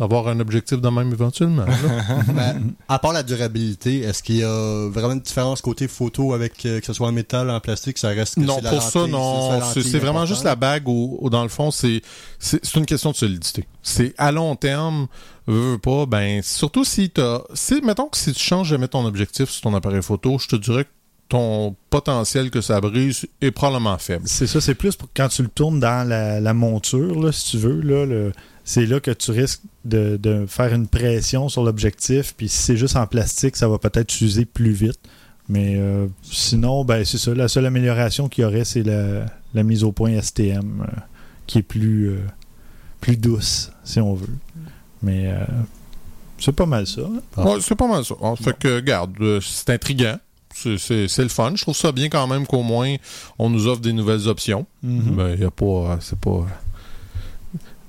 d'avoir 0.00 0.26
un 0.28 0.40
objectif 0.40 0.80
de 0.80 0.88
même 0.88 1.12
éventuellement. 1.12 1.66
Ben, 2.34 2.72
à 2.88 2.98
part 2.98 3.12
la 3.12 3.22
durabilité, 3.22 4.00
est-ce 4.00 4.22
qu'il 4.22 4.36
y 4.38 4.42
a 4.44 4.88
vraiment 4.90 5.12
une 5.12 5.20
différence 5.20 5.60
côté 5.60 5.86
photo 5.88 6.32
avec 6.32 6.64
euh, 6.66 6.80
que 6.80 6.86
ce 6.86 6.92
soit 6.92 7.06
en 7.08 7.12
métal, 7.12 7.50
en 7.50 7.60
plastique, 7.60 7.98
ça 7.98 8.08
reste 8.08 8.36
que 8.36 8.40
non, 8.40 8.58
la 8.62 8.70
pour 8.70 8.82
ça, 8.82 9.06
non. 9.06 9.60
C'est 9.74 9.98
vraiment 9.98 10.24
juste 10.26 10.42
la 10.44 10.56
bague 10.56 10.88
au- 10.88 11.28
dans 11.30 11.42
le 11.42 11.48
fond, 11.48 11.70
c'est 11.70 12.02
une 12.74 12.86
question 12.86 13.10
de 13.12 13.16
solidité. 13.16 13.66
C'est 13.82 14.14
à 14.18 14.32
long 14.32 14.56
terme, 14.56 15.06
veux, 15.46 15.72
veux 15.72 15.78
pas, 15.78 16.06
ben 16.06 16.42
surtout 16.42 16.84
si 16.84 17.10
t'as. 17.10 17.40
Si, 17.54 17.80
mettons 17.84 18.06
que 18.06 18.16
si 18.16 18.32
tu 18.32 18.42
changes 18.42 18.68
jamais 18.68 18.88
ton 18.88 19.04
objectif 19.04 19.50
sur 19.50 19.62
ton 19.62 19.74
appareil 19.74 20.02
photo, 20.02 20.38
je 20.38 20.48
te 20.48 20.56
dirais 20.56 20.84
que 20.84 20.90
ton 21.28 21.76
potentiel 21.90 22.50
que 22.50 22.60
ça 22.60 22.80
brise 22.80 23.26
est 23.40 23.50
probablement 23.52 23.96
faible. 23.98 24.24
C'est 24.26 24.46
ça, 24.48 24.60
c'est 24.60 24.74
plus 24.74 24.96
pour 24.96 25.08
quand 25.14 25.28
tu 25.28 25.42
le 25.42 25.48
tournes 25.48 25.78
dans 25.78 26.08
la, 26.08 26.40
la 26.40 26.54
monture, 26.54 27.20
là, 27.22 27.30
si 27.32 27.50
tu 27.52 27.58
veux. 27.58 27.80
Là, 27.82 28.04
le- 28.06 28.32
c'est 28.64 28.86
là 28.86 29.00
que 29.00 29.10
tu 29.10 29.30
risques 29.30 29.60
de, 29.84 30.16
de 30.16 30.46
faire 30.46 30.72
une 30.74 30.86
pression 30.86 31.48
sur 31.48 31.62
l'objectif. 31.62 32.34
Puis 32.36 32.48
si 32.48 32.58
c'est 32.58 32.76
juste 32.76 32.96
en 32.96 33.06
plastique, 33.06 33.56
ça 33.56 33.68
va 33.68 33.78
peut-être 33.78 34.10
s'user 34.10 34.44
plus 34.44 34.72
vite. 34.72 34.98
Mais 35.48 35.74
euh, 35.78 36.06
sinon, 36.22 36.84
ben 36.84 37.04
c'est 37.04 37.18
ça. 37.18 37.34
La 37.34 37.48
seule 37.48 37.66
amélioration 37.66 38.28
qu'il 38.28 38.42
y 38.42 38.44
aurait, 38.44 38.64
c'est 38.64 38.82
la, 38.84 39.26
la 39.54 39.62
mise 39.64 39.82
au 39.82 39.90
point 39.90 40.20
STM, 40.20 40.82
euh, 40.82 40.86
qui 41.46 41.58
est 41.58 41.62
plus, 41.62 42.10
euh, 42.10 42.18
plus 43.00 43.16
douce, 43.16 43.72
si 43.82 43.98
on 44.00 44.14
veut. 44.14 44.28
Mais 45.02 45.26
euh, 45.26 45.44
c'est 46.38 46.52
pas 46.52 46.66
mal 46.66 46.86
ça. 46.86 47.00
hein. 47.00 47.20
Ah. 47.36 47.44
Ouais, 47.44 47.58
c'est 47.60 47.74
pas 47.74 47.88
mal 47.88 48.04
ça. 48.04 48.14
Ah, 48.22 48.34
Fait 48.40 48.56
que, 48.56 48.78
garde, 48.80 49.12
euh, 49.20 49.40
c'est 49.40 49.70
intriguant. 49.70 50.18
C'est- 50.54 51.18
le 51.22 51.28
fun. 51.28 51.52
Je 51.56 51.62
trouve 51.62 51.76
ça 51.76 51.90
bien 51.90 52.08
quand 52.08 52.26
même 52.26 52.46
qu'au 52.46 52.62
moins 52.62 52.94
on 53.38 53.48
nous 53.50 53.66
offre 53.66 53.80
des 53.80 53.92
nouvelles 53.92 54.28
options. 54.28 54.66
Mhm. 54.82 55.16
Ben, 55.16 55.36
y 55.40 55.44
a 55.44 55.50
pas. 55.50 55.98
C'est 56.00 56.18
pas. 56.18 56.46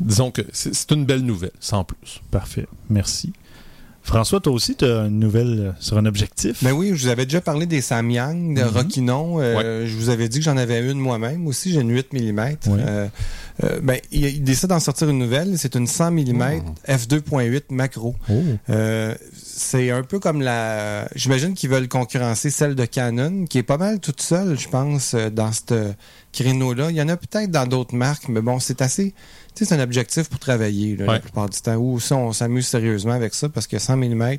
Euh, 0.01 0.05
Disons 0.07 0.31
que 0.31 0.41
c'est 0.51 0.91
une 0.91 1.05
belle 1.05 1.21
nouvelle, 1.21 1.51
sans 1.59 1.83
plus. 1.83 2.21
Parfait. 2.31 2.67
Merci. 2.89 3.33
François, 4.03 4.39
toi 4.39 4.51
aussi, 4.53 4.75
tu 4.75 4.83
as 4.83 5.05
une 5.05 5.19
nouvelle 5.19 5.59
euh, 5.59 5.71
sur 5.79 5.95
un 5.97 6.05
objectif? 6.07 6.63
Ben 6.63 6.71
oui, 6.71 6.91
je 6.95 7.03
vous 7.03 7.07
avais 7.11 7.25
déjà 7.25 7.39
parlé 7.39 7.67
des 7.67 7.81
Samyang, 7.81 8.55
de 8.55 8.63
Mhm. 8.63 8.67
Rokinon. 8.69 9.39
Euh, 9.39 9.85
Je 9.85 9.95
vous 9.95 10.09
avais 10.09 10.27
dit 10.27 10.39
que 10.39 10.43
j'en 10.45 10.57
avais 10.57 10.79
une 10.89 10.97
moi-même 10.97 11.45
aussi. 11.45 11.71
J'ai 11.71 11.81
une 11.81 11.91
8 11.91 12.11
mm. 12.13 12.39
Ouais. 12.71 13.09
ben, 13.83 13.99
il, 14.11 14.25
il 14.25 14.43
décide 14.43 14.69
d'en 14.69 14.79
sortir 14.79 15.07
une 15.07 15.19
nouvelle. 15.19 15.53
C'est 15.59 15.75
une 15.75 15.85
100 15.85 16.11
mm 16.13 16.61
f2.8 16.87 17.61
macro. 17.69 18.15
Oh. 18.27 18.33
Euh, 19.61 19.79
c'est 19.79 19.91
un 19.91 20.03
peu 20.03 20.19
comme 20.19 20.41
la. 20.41 21.07
J'imagine 21.15 21.53
qu'ils 21.53 21.69
veulent 21.69 21.87
concurrencer 21.87 22.49
celle 22.49 22.75
de 22.75 22.85
Canon, 22.85 23.45
qui 23.45 23.57
est 23.57 23.63
pas 23.63 23.77
mal 23.77 23.99
toute 23.99 24.21
seule, 24.21 24.57
je 24.57 24.67
pense, 24.69 25.13
euh, 25.13 25.29
dans 25.29 25.51
ce 25.51 25.93
créneau-là. 26.33 26.89
Il 26.89 26.95
y 26.95 27.01
en 27.01 27.09
a 27.09 27.17
peut-être 27.17 27.51
dans 27.51 27.67
d'autres 27.67 27.95
marques, 27.95 28.27
mais 28.29 28.41
bon, 28.41 28.59
c'est 28.59 28.81
assez. 28.81 29.13
Tu 29.55 29.63
sais, 29.63 29.65
c'est 29.65 29.75
un 29.79 29.83
objectif 29.83 30.29
pour 30.29 30.39
travailler 30.39 30.95
là, 30.95 31.05
Ouais. 31.05 31.13
la 31.15 31.19
plupart 31.19 31.49
du 31.49 31.59
temps. 31.59 31.75
Ou 31.75 31.99
ça, 31.99 32.15
on 32.15 32.31
s'amuse 32.33 32.67
sérieusement 32.67 33.13
avec 33.13 33.33
ça 33.33 33.49
parce 33.49 33.67
que 33.67 33.77
100 33.79 33.97
mm 33.97 34.37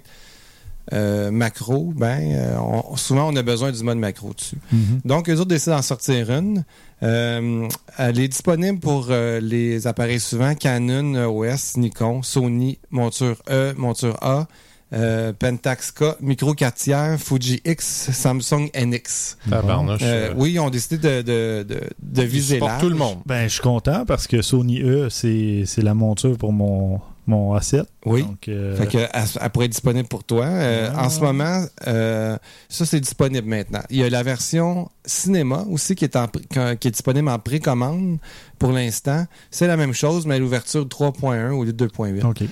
euh, 0.93 1.31
macro, 1.31 1.93
ben, 1.95 2.21
euh, 2.35 2.57
on- 2.59 2.97
souvent 2.97 3.33
on 3.33 3.37
a 3.37 3.43
besoin 3.43 3.71
du 3.71 3.83
mode 3.85 3.99
macro 3.99 4.33
dessus. 4.35 4.57
Mhm. 4.73 5.01
Donc, 5.05 5.29
eux 5.31 5.35
autres 5.35 5.45
décident 5.47 5.77
d'en 5.77 5.83
sortir 5.83 6.29
une. 6.33 6.65
Euh, 7.05 7.69
elle 7.99 8.19
est 8.19 8.27
disponible 8.29 8.81
pour 8.81 9.07
euh, 9.11 9.39
les 9.41 9.87
appareils 9.87 10.19
suivants 10.19 10.55
Canon, 10.57 11.15
EOS, 11.15 11.77
Nikon, 11.79 12.23
Sony, 12.25 12.79
monture 12.91 13.41
E, 13.49 13.75
monture 13.77 14.17
A, 14.23 14.49
euh, 14.93 15.33
Pentax 15.33 15.91
K, 15.93 16.05
micro 16.21 16.55
4 16.55 16.75
tiers, 16.75 17.17
Fuji 17.19 17.61
X, 17.65 18.11
Samsung 18.13 18.69
NX. 18.75 19.37
Tabarnouche, 19.49 20.01
Euh, 20.03 20.33
oui, 20.37 20.53
ils 20.53 20.61
ont 20.61 20.71
décidé 20.71 20.99
de, 20.99 21.23
de, 21.23 21.63
de, 21.69 21.81
de 22.03 22.23
ils 22.23 22.29
viser 22.29 22.61
tout 22.81 22.89
le 22.89 22.97
monde. 22.97 23.19
Ben, 23.27 23.45
je 23.49 23.55
suis 23.55 23.63
content 23.63 24.05
parce 24.07 24.27
que 24.27 24.43
Sony 24.43 24.81
E, 24.83 25.09
c'est 25.11 25.65
la 25.83 25.95
monture 25.95 26.37
pour 26.37 26.53
mon, 26.53 27.01
mon 27.27 27.57
A7. 27.57 27.85
Oui. 28.05 28.23
Donc, 28.25 28.49
euh, 28.49 28.77
Fait 28.77 28.87
que, 28.87 28.99
elle, 28.99 29.25
elle 29.41 29.51
pourrait 29.51 29.67
être 29.67 29.73
disponible 29.73 30.09
pour 30.09 30.25
toi. 30.25 30.45
Euh, 30.47 30.91
Ah. 30.95 31.07
En 31.07 31.09
ce 31.09 31.21
moment, 31.21 31.65
euh, 31.87 32.37
ça, 32.69 32.85
c'est 32.85 33.01
disponible 33.01 33.49
maintenant. 33.49 33.81
Il 33.91 33.97
y 33.99 34.03
a 34.05 34.11
la 34.11 34.23
version 34.23 34.91
cinéma 35.07 35.65
aussi 35.71 35.95
qui 35.95 36.05
est, 36.05 36.17
en, 36.17 36.27
pré- 36.29 36.77
qui 36.79 36.89
est 36.89 36.91
disponible 36.91 37.29
en 37.29 37.39
précommande 37.39 38.19
pour 38.59 38.73
l'instant. 38.73 39.25
C'est 39.51 39.67
la 39.69 39.77
même 39.77 39.95
chose, 39.95 40.27
mais 40.27 40.35
à 40.35 40.39
l'ouverture 40.39 40.85
3.1 40.87 41.51
au 41.53 41.65
lieu 41.65 41.73
de 41.73 41.87
2.8. 41.87 42.25
OK. 42.27 42.43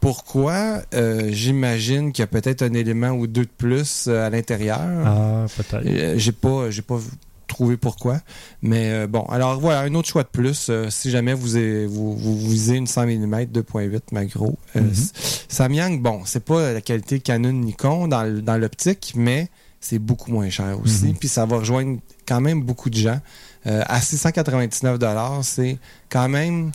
Pourquoi 0.00 0.82
Euh, 0.94 1.28
J'imagine 1.32 2.12
qu'il 2.12 2.22
y 2.22 2.24
a 2.24 2.26
peut-être 2.26 2.62
un 2.62 2.72
élément 2.72 3.10
ou 3.10 3.26
deux 3.26 3.44
de 3.44 3.50
plus 3.56 4.06
euh, 4.08 4.26
à 4.26 4.30
l'intérieur? 4.30 4.80
Ah, 5.04 5.46
peut-être. 5.56 5.84
Euh, 5.86 6.14
j'ai 6.18 6.32
pas, 6.32 6.70
j'ai 6.70 6.82
pas 6.82 6.98
trouvé 7.46 7.76
pourquoi. 7.76 8.20
Mais 8.62 9.06
bon, 9.06 9.22
alors 9.24 9.58
voilà, 9.60 9.80
un 9.80 9.94
autre 9.94 10.08
choix 10.08 10.22
de 10.22 10.28
plus. 10.28 10.70
si 10.88 11.10
jamais 11.10 11.34
vous, 11.34 11.56
avez- 11.56 11.86
vous, 11.86 12.16
vous 12.16 12.38
visez 12.48 12.76
une 12.76 12.86
100 12.86 13.06
mm 13.06 13.44
2.8 13.46 14.00
macro. 14.12 14.56
Mhm. 14.74 14.94
c- 14.94 15.12
Samyang, 15.48 16.00
bon, 16.00 16.22
c'est 16.24 16.44
pas 16.44 16.72
la 16.72 16.80
qualité 16.80 17.18
Canon 17.20 17.52
Nikon 17.52 18.06
dans, 18.08 18.42
dans 18.42 18.56
l'optique, 18.56 19.14
mais 19.16 19.48
c'est 19.80 19.98
beaucoup 19.98 20.30
moins 20.30 20.48
cher 20.48 20.78
aussi. 20.82 21.06
Mhm. 21.06 21.14
Puis 21.16 21.28
ça 21.28 21.44
va 21.44 21.56
rejoindre 21.58 21.98
quand 22.26 22.40
même 22.40 22.62
beaucoup 22.62 22.88
de 22.90 22.96
gens. 22.96 23.20
À 23.66 24.00
699 24.00 24.98
c'est 25.42 25.76
quand 26.08 26.28
même. 26.28 26.70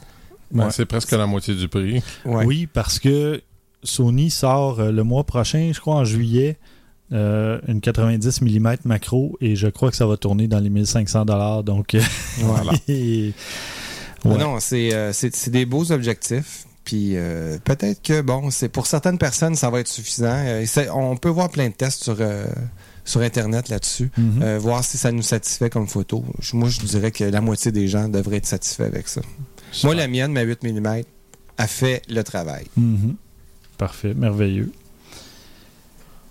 Ben, 0.52 0.66
Ouais. 0.66 0.72
C'est 0.72 0.86
presque 0.86 1.12
la 1.12 1.26
moitié 1.26 1.56
du 1.56 1.68
prix. 1.68 2.02
Ouais. 2.26 2.46
Oui, 2.46 2.68
parce 2.72 3.00
que 3.00 3.42
Sony 3.84 4.30
sort 4.30 4.80
euh, 4.80 4.92
le 4.92 5.04
mois 5.04 5.24
prochain, 5.24 5.72
je 5.74 5.80
crois 5.80 5.96
en 5.96 6.06
juillet, 6.06 6.58
euh, 7.14 7.60
une 7.68 7.82
90 7.82 8.42
mm 8.42 8.78
macro 8.86 9.38
et 9.42 9.56
je 9.56 9.68
crois 9.68 9.92
que 9.92 9.96
ça 9.96 10.06
va 10.08 10.18
tourner 10.18 10.48
dans 10.48 10.60
les 10.60 10.70
1500 10.70 11.26
dollars. 11.26 11.64
Donc, 11.64 11.94
euh, 11.96 12.02
Voilà. 12.40 12.72
et- 12.88 13.34
ouais. 14.24 14.38
Non, 14.38 14.60
c'est 14.60 14.90
euh, 14.94 15.12
des 15.48 15.66
beaux 15.66 15.92
objectifs. 15.92 16.66
Puis 16.84 17.14
euh, 17.16 17.58
peut-être 17.64 18.02
que, 18.04 18.22
bon, 18.22 18.52
c'est 18.52 18.70
pour 18.70 18.86
certaines 18.86 19.18
personnes, 19.18 19.56
ça 19.56 19.70
va 19.72 19.80
être 19.80 19.88
suffisant. 19.88 20.28
Euh, 20.46 20.64
et 20.66 20.90
on 20.92 21.18
peut 21.18 21.30
voir 21.30 21.50
plein 21.50 21.70
de 21.70 21.74
tests 21.74 22.04
sur, 22.04 22.18
euh, 22.20 22.46
sur 23.04 23.22
Internet 23.22 23.70
là-dessus, 23.70 24.12
Mhm. 24.18 24.42
euh, 24.44 24.60
voir 24.60 24.84
si 24.84 24.98
ça 24.98 25.12
nous 25.12 25.24
satisfait 25.24 25.70
comme 25.72 25.88
photo. 25.88 26.24
Je- 26.40 26.56
moi, 26.56 26.70
je 26.70 26.80
dirais 26.82 27.12
que 27.12 27.24
la 27.24 27.42
moitié 27.42 27.72
des 27.72 27.88
gens 27.88 28.08
devraient 28.08 28.38
être 28.38 28.46
satisfaits 28.46 28.84
avec 28.84 29.08
ça. 29.08 29.22
Moi, 29.84 29.96
la 29.96 30.08
mienne, 30.08 30.32
ma 30.32 30.42
8 30.42 30.64
mm, 30.64 31.02
a 31.58 31.68
fait 31.68 32.02
le 32.10 32.24
travail. 32.24 32.66
Mhm. 32.78 33.16
Parfait, 33.78 34.14
merveilleux. 34.14 34.72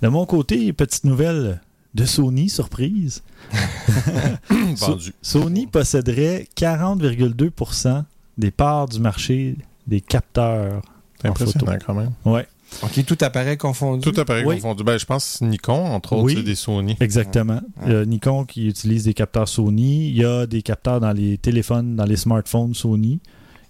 De 0.02 0.08
mon 0.08 0.26
côté, 0.26 0.72
petite 0.72 1.04
nouvelle 1.04 1.60
de 1.94 2.04
Sony, 2.04 2.48
surprise. 2.48 3.22
Vendu. 4.76 5.12
Sony 5.22 5.66
posséderait 5.66 6.46
40,2% 6.56 8.04
des 8.36 8.50
parts 8.50 8.88
du 8.88 9.00
marché 9.00 9.56
des 9.86 10.00
capteurs. 10.00 10.82
C'est 11.20 11.28
en 11.28 11.30
impressionnant 11.30 11.72
photo. 11.72 11.84
quand 11.86 11.94
même. 11.94 12.12
Ouais, 12.24 12.46
OK, 12.82 13.04
tout 13.06 13.18
appareil 13.20 13.56
confondu. 13.56 14.00
Tout 14.10 14.20
appareil 14.20 14.44
Oui. 14.44 14.56
confondu. 14.56 14.82
Ben, 14.84 14.98
je 14.98 15.04
pense 15.06 15.40
Nikon, 15.40 15.86
entre 15.86 16.14
autres, 16.14 16.24
Oui. 16.24 16.34
c'est 16.36 16.42
des 16.42 16.54
Sony. 16.56 16.96
exactement. 17.00 17.60
Ouais. 17.82 17.86
Il 17.86 17.92
y 17.92 17.96
a 17.96 18.04
Nikon 18.04 18.44
qui 18.44 18.66
utilise 18.68 19.04
des 19.04 19.14
capteurs 19.14 19.48
Sony. 19.48 20.08
Il 20.08 20.16
y 20.16 20.24
a 20.24 20.46
des 20.46 20.62
capteurs 20.62 21.00
dans 21.00 21.12
les 21.12 21.38
téléphones, 21.38 21.94
dans 21.96 22.04
les 22.04 22.16
smartphones 22.16 22.74
Sony. 22.74 23.20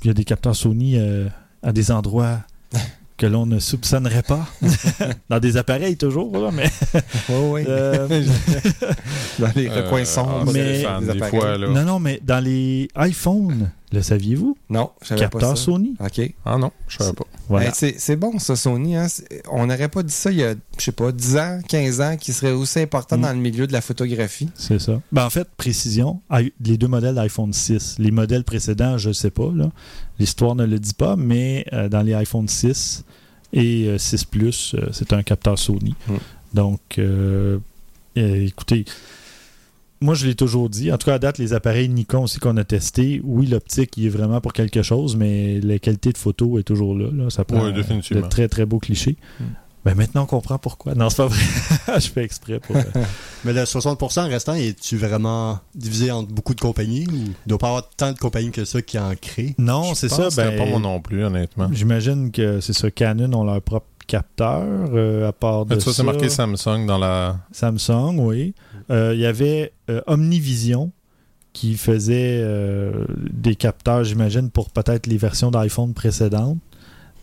Il 0.03 0.07
y 0.09 0.11
a 0.11 0.15
des 0.15 0.25
capteurs 0.25 0.57
Sony 0.57 0.97
euh, 0.99 1.29
à 1.63 1.73
des 1.73 1.91
endroits 1.91 2.41
que 3.17 3.27
l'on 3.27 3.47
ne 3.47 3.59
soupçonnerait 3.59 4.23
pas. 4.23 4.47
dans 5.29 5.39
des 5.39 5.57
appareils 5.57 5.97
toujours, 5.97 6.37
là, 6.37 6.51
mais... 6.53 6.71
Oui, 7.29 7.37
oui. 7.53 7.65
euh, 7.69 8.09
Dans 9.39 9.51
les 9.55 9.69
Euh, 9.69 9.83
recoins 9.83 10.05
sombres. 10.05 10.45
ah, 10.49 10.53
Mais- 10.53 11.15
des 11.15 11.19
fois, 11.29 11.59
là. 11.59 11.69
non, 11.69 11.83
non, 11.85 11.99
mais 12.01 12.21
dans 12.25 12.43
les 12.43 12.89
iPhones, 12.97 13.71
le 13.95 14.03
saviez-vous? 14.03 14.57
Non, 14.69 14.91
je 15.03 15.09
savais 15.09 15.23
pas 15.23 15.29
Capteur 15.31 15.57
ça. 15.57 15.65
Sony. 15.65 15.95
OK. 15.99 16.35
Ah 16.45 16.59
non, 16.59 16.71
je 16.89 16.99
savais 16.99 17.13
pas. 17.15 17.25
Voilà. 17.49 17.69
Hey, 17.69 17.95
c'est 17.99 18.17
bon, 18.17 18.39
ça, 18.39 18.57
Sony. 18.57 18.97
Hein? 18.97 19.07
On 19.51 19.67
n'aurait 19.67 19.89
pas 19.89 20.03
dit 20.03 20.13
ça 20.13 20.31
il 20.31 20.39
y 20.39 20.45
a, 20.45 20.55
je 20.79 20.85
sais 20.85 20.93
pas, 20.93 21.13
10 21.13 21.37
ans, 21.37 21.61
15 21.69 22.01
ans, 22.01 22.17
qui 22.17 22.33
serait 22.33 22.53
aussi 22.53 22.81
important 22.81 23.17
Mm. 23.17 23.21
dans 23.23 23.33
le 23.33 23.39
milieu 23.39 23.67
de 23.67 23.73
la 23.73 23.81
photographie. 23.81 24.49
C'est 24.55 24.79
ça. 24.81 25.01
Ben, 25.13 25.25
en 25.25 25.31
fait, 25.31 25.49
précision, 25.57 26.21
les 26.61 26.77
deux 26.77 26.89
modèles 26.89 27.15
d'iPhone 27.15 27.53
6. 27.53 27.97
Les 27.99 28.11
modèles 28.11 28.45
précédents, 28.45 28.99
je 28.99 29.09
ne 29.09 29.15
sais 29.15 29.31
pas. 29.31 29.51
L'histoire 30.19 30.55
ne 30.55 30.65
le 30.67 30.79
dit 30.79 30.95
pas, 30.95 31.17
mais 31.17 31.65
euh, 31.73 31.89
dans 31.89 32.03
les 32.03 32.15
iPhone 32.15 32.49
6 32.49 33.05
et 33.53 33.87
euh, 33.89 33.99
6 33.99 34.25
Plus, 34.25 34.75
euh, 34.75 34.89
c'est 34.93 35.13
un 35.13 35.23
capteur 35.23 35.59
Sony. 35.59 35.95
Mm. 36.09 36.15
Donc, 36.55 36.81
euh, 36.99 37.59
euh, 38.17 38.47
écoutez, 38.47 38.85
moi, 40.05 40.15
je 40.15 40.27
l'ai 40.27 40.35
toujours 40.35 40.69
dit. 40.69 40.93
En 40.93 40.99
tout 40.99 41.07
cas, 41.07 41.15
à 41.15 41.19
date, 41.19 41.39
les 41.39 41.55
appareils 41.55 41.89
Nikon 41.89 42.25
aussi 42.25 42.39
qu'on 42.39 42.57
a 42.59 42.65
testés, 42.65 43.21
oui, 43.25 43.47
l'optique, 43.47 43.97
il 43.97 44.07
est 44.07 44.11
vraiment 44.11 44.41
pour 44.41 44.53
quelque 44.53 44.83
chose, 44.83 45.17
mais 45.17 45.61
la 45.61 45.79
qualité 45.79 46.13
de 46.13 46.19
photo 46.19 46.59
est 46.59 46.63
toujours 46.63 46.95
là. 46.95 47.09
là. 47.13 47.31
Ça 47.31 47.45
prend 47.45 47.65
Oui, 47.65 47.73
de 47.73 48.21
très, 48.29 48.49
très 48.49 48.67
beaux 48.67 48.79
clichés. 48.79 49.17
Mm. 49.41 49.45
Ben, 49.85 49.95
maintenant, 49.95 50.23
on 50.23 50.27
comprend 50.27 50.59
pourquoi. 50.59 50.95
Non, 50.95 51.11
c'est 51.11 51.19
pas 51.19 51.27
vrai. 51.27 51.43
je 52.01 52.09
fais 52.09 52.25
exprès 52.25 52.59
pour... 52.59 52.77
euh, 52.77 52.83
Mais 53.45 53.53
le 53.53 53.65
60% 53.65 54.29
restant, 54.29 54.55
es-tu 54.55 54.97
vraiment 54.97 55.59
divisé 55.75 56.11
entre 56.11 56.33
beaucoup 56.33 56.55
de 56.55 56.61
compagnies 56.61 57.07
ou 57.07 57.17
il 57.17 57.35
doit 57.47 57.59
pas 57.59 57.69
avoir 57.69 57.91
tant 57.91 58.13
de 58.13 58.19
compagnies 58.19 58.51
que 58.51 58.65
ça 58.65 58.81
qui 58.81 58.99
en 58.99 59.15
créent? 59.15 59.55
Non, 59.59 59.95
c'est 59.95 60.09
ça. 60.09 60.29
Ben, 60.37 60.57
pas 60.57 60.65
moi 60.65 60.81
non 60.81 61.01
plus, 61.01 61.23
honnêtement. 61.23 61.69
J'imagine 61.71 62.31
que 62.31 62.61
c'est 62.61 62.73
ça. 62.73 62.91
Canon 62.91 63.33
ont 63.35 63.45
leur 63.45 63.61
propre 63.61 63.87
capteur 64.07 64.63
euh, 64.93 65.29
à 65.29 65.33
part 65.33 65.67
de 65.67 65.79
ça, 65.79 65.93
c'est 65.93 66.03
marqué 66.03 66.29
Samsung 66.29 66.87
dans 66.87 66.99
la. 66.99 67.39
Samsung, 67.53 68.17
oui. 68.19 68.55
Euh, 68.91 69.13
Il 69.15 69.21
y 69.21 69.27
avait 69.27 69.73
euh, 69.91 70.01
Omnivision 70.07 70.93
qui 71.53 71.77
faisait 71.77 72.45
des 73.31 73.55
capteurs, 73.55 74.03
j'imagine, 74.03 74.51
pour 74.51 74.71
peut-être 74.71 75.07
les 75.07 75.17
versions 75.17 75.53
d'iPhone 75.53 75.95
précédentes. 75.95 76.59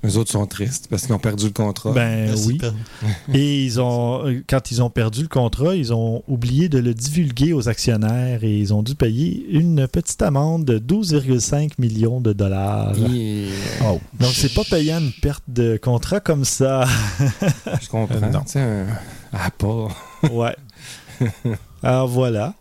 Les 0.03 0.17
autres 0.17 0.31
sont 0.31 0.47
tristes 0.47 0.87
parce 0.89 1.03
qu'ils 1.03 1.13
ont 1.13 1.19
perdu 1.19 1.45
le 1.45 1.51
contrat. 1.51 1.91
Ben 1.91 2.25
Merci, 2.25 2.47
oui. 2.47 2.59
Et 3.35 3.63
ils 3.65 3.79
ont, 3.79 4.23
quand 4.49 4.71
ils 4.71 4.81
ont 4.81 4.89
perdu 4.89 5.21
le 5.21 5.27
contrat, 5.27 5.75
ils 5.75 5.93
ont 5.93 6.23
oublié 6.27 6.69
de 6.69 6.79
le 6.79 6.93
divulguer 6.95 7.53
aux 7.53 7.69
actionnaires 7.69 8.43
et 8.43 8.57
ils 8.57 8.73
ont 8.73 8.81
dû 8.81 8.95
payer 8.95 9.45
une 9.51 9.87
petite 9.87 10.21
amende 10.23 10.65
de 10.65 10.79
12,5 10.79 11.73
millions 11.77 12.19
de 12.19 12.33
dollars. 12.33 12.95
Et- 13.13 13.49
Donc 14.19 14.31
c'est 14.33 14.53
pas 14.53 14.63
payant 14.63 14.99
une 14.99 15.11
perte 15.21 15.43
de 15.47 15.77
contrat 15.77 16.19
comme 16.19 16.45
ça. 16.45 16.85
Je 17.81 17.87
comprends. 17.87 18.15
Euh, 18.23 18.39
sais, 18.47 18.59
un 18.59 18.87
Apple. 19.33 19.93
Ouais. 20.31 20.55
Alors 21.83 22.07
voilà. 22.07 22.55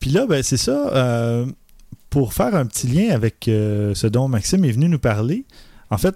Puis 0.00 0.10
là, 0.10 0.26
ben, 0.26 0.42
c'est 0.42 0.56
ça. 0.56 0.90
euh, 0.94 1.46
pour 2.10 2.32
faire 2.32 2.54
un 2.54 2.64
petit 2.64 2.86
lien 2.86 3.10
avec 3.14 3.48
euh, 3.48 3.94
ce 3.94 4.06
dont 4.06 4.28
Maxime 4.28 4.64
est 4.64 4.70
venu 4.72 4.88
nous 4.88 4.98
parler, 4.98 5.44
en 5.90 5.98
fait, 5.98 6.14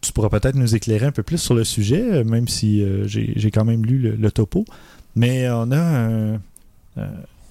tu 0.00 0.12
pourras 0.12 0.28
peut-être 0.28 0.54
nous 0.56 0.74
éclairer 0.74 1.06
un 1.06 1.12
peu 1.12 1.22
plus 1.22 1.38
sur 1.38 1.54
le 1.54 1.64
sujet, 1.64 2.02
euh, 2.02 2.24
même 2.24 2.48
si 2.48 2.82
euh, 2.82 3.06
j'ai 3.06 3.50
quand 3.50 3.64
même 3.64 3.84
lu 3.84 3.98
le, 3.98 4.10
le 4.16 4.30
topo. 4.30 4.64
Mais 5.16 5.48
on 5.50 5.70
a 5.72 5.78
un, 5.80 6.32
euh, 6.98 7.08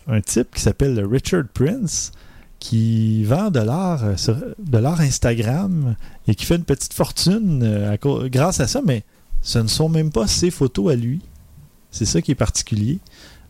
un 0.07 0.21
type 0.21 0.55
qui 0.55 0.61
s'appelle 0.61 1.03
Richard 1.05 1.43
Prince 1.53 2.11
qui 2.59 3.23
vend 3.23 3.49
de 3.51 3.59
l'art 3.59 4.03
de 4.59 4.77
l'art 4.77 5.01
Instagram 5.01 5.95
et 6.27 6.35
qui 6.35 6.45
fait 6.45 6.55
une 6.55 6.63
petite 6.63 6.93
fortune 6.93 7.63
à 7.63 7.97
grâce 8.29 8.59
à 8.59 8.67
ça, 8.67 8.81
mais 8.85 9.03
ce 9.41 9.59
ne 9.59 9.67
sont 9.67 9.89
même 9.89 10.11
pas 10.11 10.27
ses 10.27 10.51
photos 10.51 10.91
à 10.93 10.95
lui. 10.95 11.21
C'est 11.89 12.05
ça 12.05 12.21
qui 12.21 12.31
est 12.31 12.35
particulier. 12.35 12.99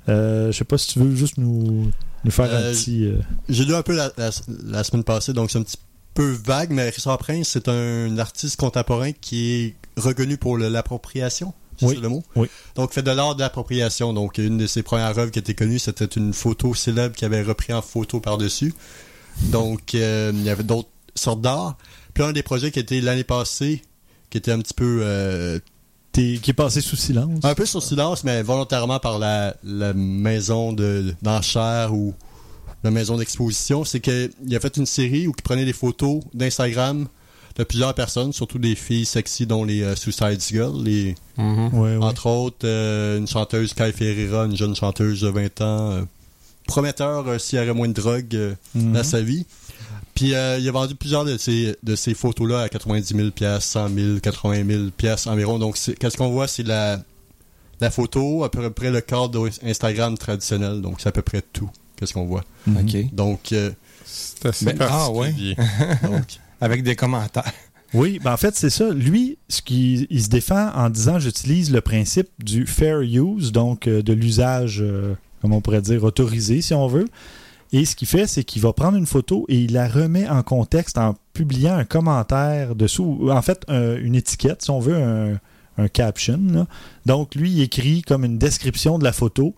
Euh, 0.10 0.52
je 0.52 0.58
sais 0.58 0.64
pas 0.64 0.78
si 0.78 0.88
tu 0.94 1.00
veux 1.00 1.14
juste 1.16 1.38
nous, 1.38 1.92
nous 2.24 2.32
faire 2.32 2.46
un 2.46 2.72
petit. 2.72 3.06
euh, 3.06 3.18
J'ai 3.50 3.66
lu 3.66 3.76
un 3.76 3.84
peu 3.84 3.96
la, 3.96 4.12
la- 4.18 4.32
la 4.66 4.84
semaine 4.84 5.04
passée, 5.04 5.34
donc 5.34 5.52
c'est 5.52 5.60
un 5.60 5.64
petit 5.64 5.78
peu 6.14 6.32
vague, 6.32 6.72
mais 6.72 6.90
Richard 6.90 7.18
Prince, 7.18 7.50
c'est 7.50 7.68
un 7.68 8.18
artiste 8.18 8.58
contemporain 8.58 9.12
qui 9.14 9.52
est 9.54 9.76
reconnu 9.98 10.38
pour 10.38 10.58
l'appropriation. 10.58 11.54
C'est 11.78 11.86
Oui, 11.88 11.98
le 12.02 12.10
mot? 12.10 12.24
oui. 12.36 12.48
Donc, 12.76 12.92
fait 12.94 13.02
de 13.02 13.12
l'art 13.12 13.36
de 13.36 13.42
l'appropriation. 13.42 14.14
Donc, 14.14 14.38
une 14.38 14.58
de 14.58 14.68
ses 14.68 14.84
premières 14.84 15.18
œuvres 15.18 15.32
qui 15.32 15.40
était 15.40 15.56
connue, 15.56 15.80
c'était 15.80 16.06
une 16.06 16.34
photo 16.34 16.74
célèbre 16.76 17.16
qu'il 17.16 17.26
avait 17.26 17.42
repris 17.42 17.74
en 17.74 17.82
photo 17.82 18.20
par-dessus. 18.20 18.74
Donc, 19.44 19.96
euh, 19.96 20.32
il 20.36 20.44
y 20.44 20.50
avait 20.50 20.64
d'autres 20.64 20.90
sortes 21.16 21.42
d'art. 21.42 21.78
Puis, 22.14 22.24
un 22.24 22.34
des 22.34 22.44
projets 22.44 22.72
qui 22.72 22.80
était 22.80 23.02
l'année 23.02 23.24
passée, 23.24 23.82
qui 24.30 24.38
était 24.38 24.52
un 24.52 24.60
petit 24.60 24.74
peu 24.76 25.00
euh, 25.02 25.60
qui 26.14 26.42
est 26.46 26.54
passé 26.54 26.82
sous 26.82 26.98
silence. 26.98 27.40
un 27.44 27.56
peu 27.56 27.66
sur 27.66 27.82
silence, 27.82 28.24
mais 28.26 28.44
volontairement 28.44 29.00
par 29.00 29.18
la, 29.18 29.56
la 29.64 29.94
maison 29.94 30.74
de 30.74 31.16
d'enchères 31.22 31.94
ou 31.94 32.14
la 32.84 32.92
maison 32.92 33.18
d'exposition, 33.18 33.84
c'est 33.86 34.00
qu'il 34.00 34.32
a 34.56 34.60
fait 34.60 34.78
une 34.78 34.86
série 34.86 35.28
où 35.28 35.34
il 35.38 35.42
prenait 35.44 35.66
des 35.66 35.74
photos 35.74 36.22
d'Instagram 36.34 37.08
de 37.58 37.64
plusieurs 37.64 37.94
personnes, 37.94 38.32
surtout 38.34 38.60
des 38.60 38.76
filles 38.76 39.06
sexy, 39.06 39.46
dont 39.46 39.64
les 39.66 39.82
euh, 39.84 39.96
Suicide 39.96 40.40
Girls, 40.42 40.84
les, 40.84 41.16
Mhm. 41.38 41.70
Ouais. 41.74 41.98
entre 41.98 42.28
autres 42.28 42.66
euh, 42.66 43.18
une 43.18 43.28
chanteuse 43.28 43.74
Kai 43.74 43.92
Ferreira, 43.92 44.46
une 44.46 44.56
jeune 44.56 44.76
chanteuse 44.76 45.22
de 45.22 45.28
20 45.30 45.62
ans, 45.62 45.92
euh, 45.92 46.02
prometteur 46.68 47.28
euh, 47.28 47.38
s'il 47.40 47.58
y 47.58 47.62
avait 47.62 47.74
moins 47.74 47.88
de 47.90 47.94
drogue 47.94 48.34
euh, 48.36 48.54
Mhm. 48.76 48.94
dans 48.94 49.04
sa 49.04 49.22
vie. 49.22 49.46
Puis 50.16 50.34
euh, 50.34 50.58
il 50.60 50.68
a 50.68 50.72
vendu 50.72 50.96
plusieurs 50.96 51.26
de 51.26 51.38
ces, 51.38 51.76
de 51.84 51.96
ces 51.96 52.14
photos-là 52.14 52.62
à 52.62 52.70
90 52.70 53.16
000 53.16 53.32
pièces, 53.32 53.66
100 53.66 53.90
000, 53.90 54.20
80 54.22 54.66
000 54.68 54.84
pièces 54.96 55.28
environ. 55.28 55.60
Donc 55.60 55.78
qu'est-ce 56.00 56.18
qu'on 56.18 56.30
voit, 56.30 56.48
c'est 56.48 56.64
la 56.64 57.00
la 57.80 57.90
photo 57.90 58.44
à 58.44 58.52
peu 58.52 58.70
près 58.70 58.92
le 58.92 59.02
cadre 59.02 59.50
Instagram 59.64 60.18
traditionnel. 60.18 60.82
Donc 60.82 61.02
c'est 61.02 61.10
à 61.10 61.12
peu 61.12 61.22
près 61.24 61.42
tout. 61.42 61.70
Qu'est-ce 62.02 62.14
qu'on 62.14 62.26
voit. 62.26 62.44
Mhm. 62.68 63.10
Donc 63.14 63.52
euh, 63.54 63.72
C'est 64.04 64.48
assez 64.48 64.66
Ben, 64.66 64.76
ah, 64.82 65.10
ouais. 65.12 65.28
particulier. 65.30 65.56
donc 66.04 66.26
Avec 66.60 66.84
des 66.84 66.96
commentaires. 66.98 67.54
Oui, 67.94 68.20
ben 68.24 68.34
en 68.34 68.38
fait, 68.38 68.56
c'est 68.56 68.70
ça. 68.70 68.90
Lui, 68.90 69.38
ce 69.50 69.62
qui, 69.62 70.08
il 70.10 70.24
se 70.24 70.30
défend 70.30 70.72
en 70.74 70.90
disant 70.90 71.20
j'utilise 71.20 71.72
le 71.72 71.82
principe 71.82 72.30
du 72.44 72.66
fair 72.66 73.02
use, 73.02 73.52
donc 73.52 73.88
euh, 73.88 74.02
de 74.02 74.14
l'usage, 74.14 74.80
euh, 74.82 75.14
comme 75.42 75.54
on 75.54 75.62
pourrait 75.62 75.82
dire, 75.82 76.04
autorisé, 76.04 76.62
si 76.62 76.74
on 76.74 76.88
veut. 76.88 77.08
Et 77.74 77.86
ce 77.86 77.96
qu'il 77.96 78.08
fait, 78.08 78.28
c'est 78.28 78.44
qu'il 78.44 78.62
va 78.62 78.74
prendre 78.74 78.98
une 78.98 79.06
photo 79.06 79.46
et 79.48 79.60
il 79.60 79.74
la 79.74 79.88
remet 79.88 80.28
en 80.28 80.42
contexte 80.44 80.98
en 80.98 81.16
publiant 81.34 81.74
un 81.76 81.86
commentaire 81.86 82.76
dessous, 82.76 83.18
ou 83.22 83.32
en 83.32 83.42
fait 83.42 83.64
un- 83.68 83.96
une 83.98 84.16
étiquette, 84.16 84.62
si 84.62 84.70
on 84.72 84.80
veut, 84.80 84.96
un, 84.96 85.40
un 85.78 85.88
caption. 85.88 86.40
là. 86.52 86.68
Donc 87.06 87.36
lui, 87.36 87.52
il 87.52 87.62
écrit 87.62 88.02
comme 88.02 88.24
une 88.26 88.38
description 88.38 89.00
de 89.00 89.04
la 89.04 89.12
photo, 89.14 89.54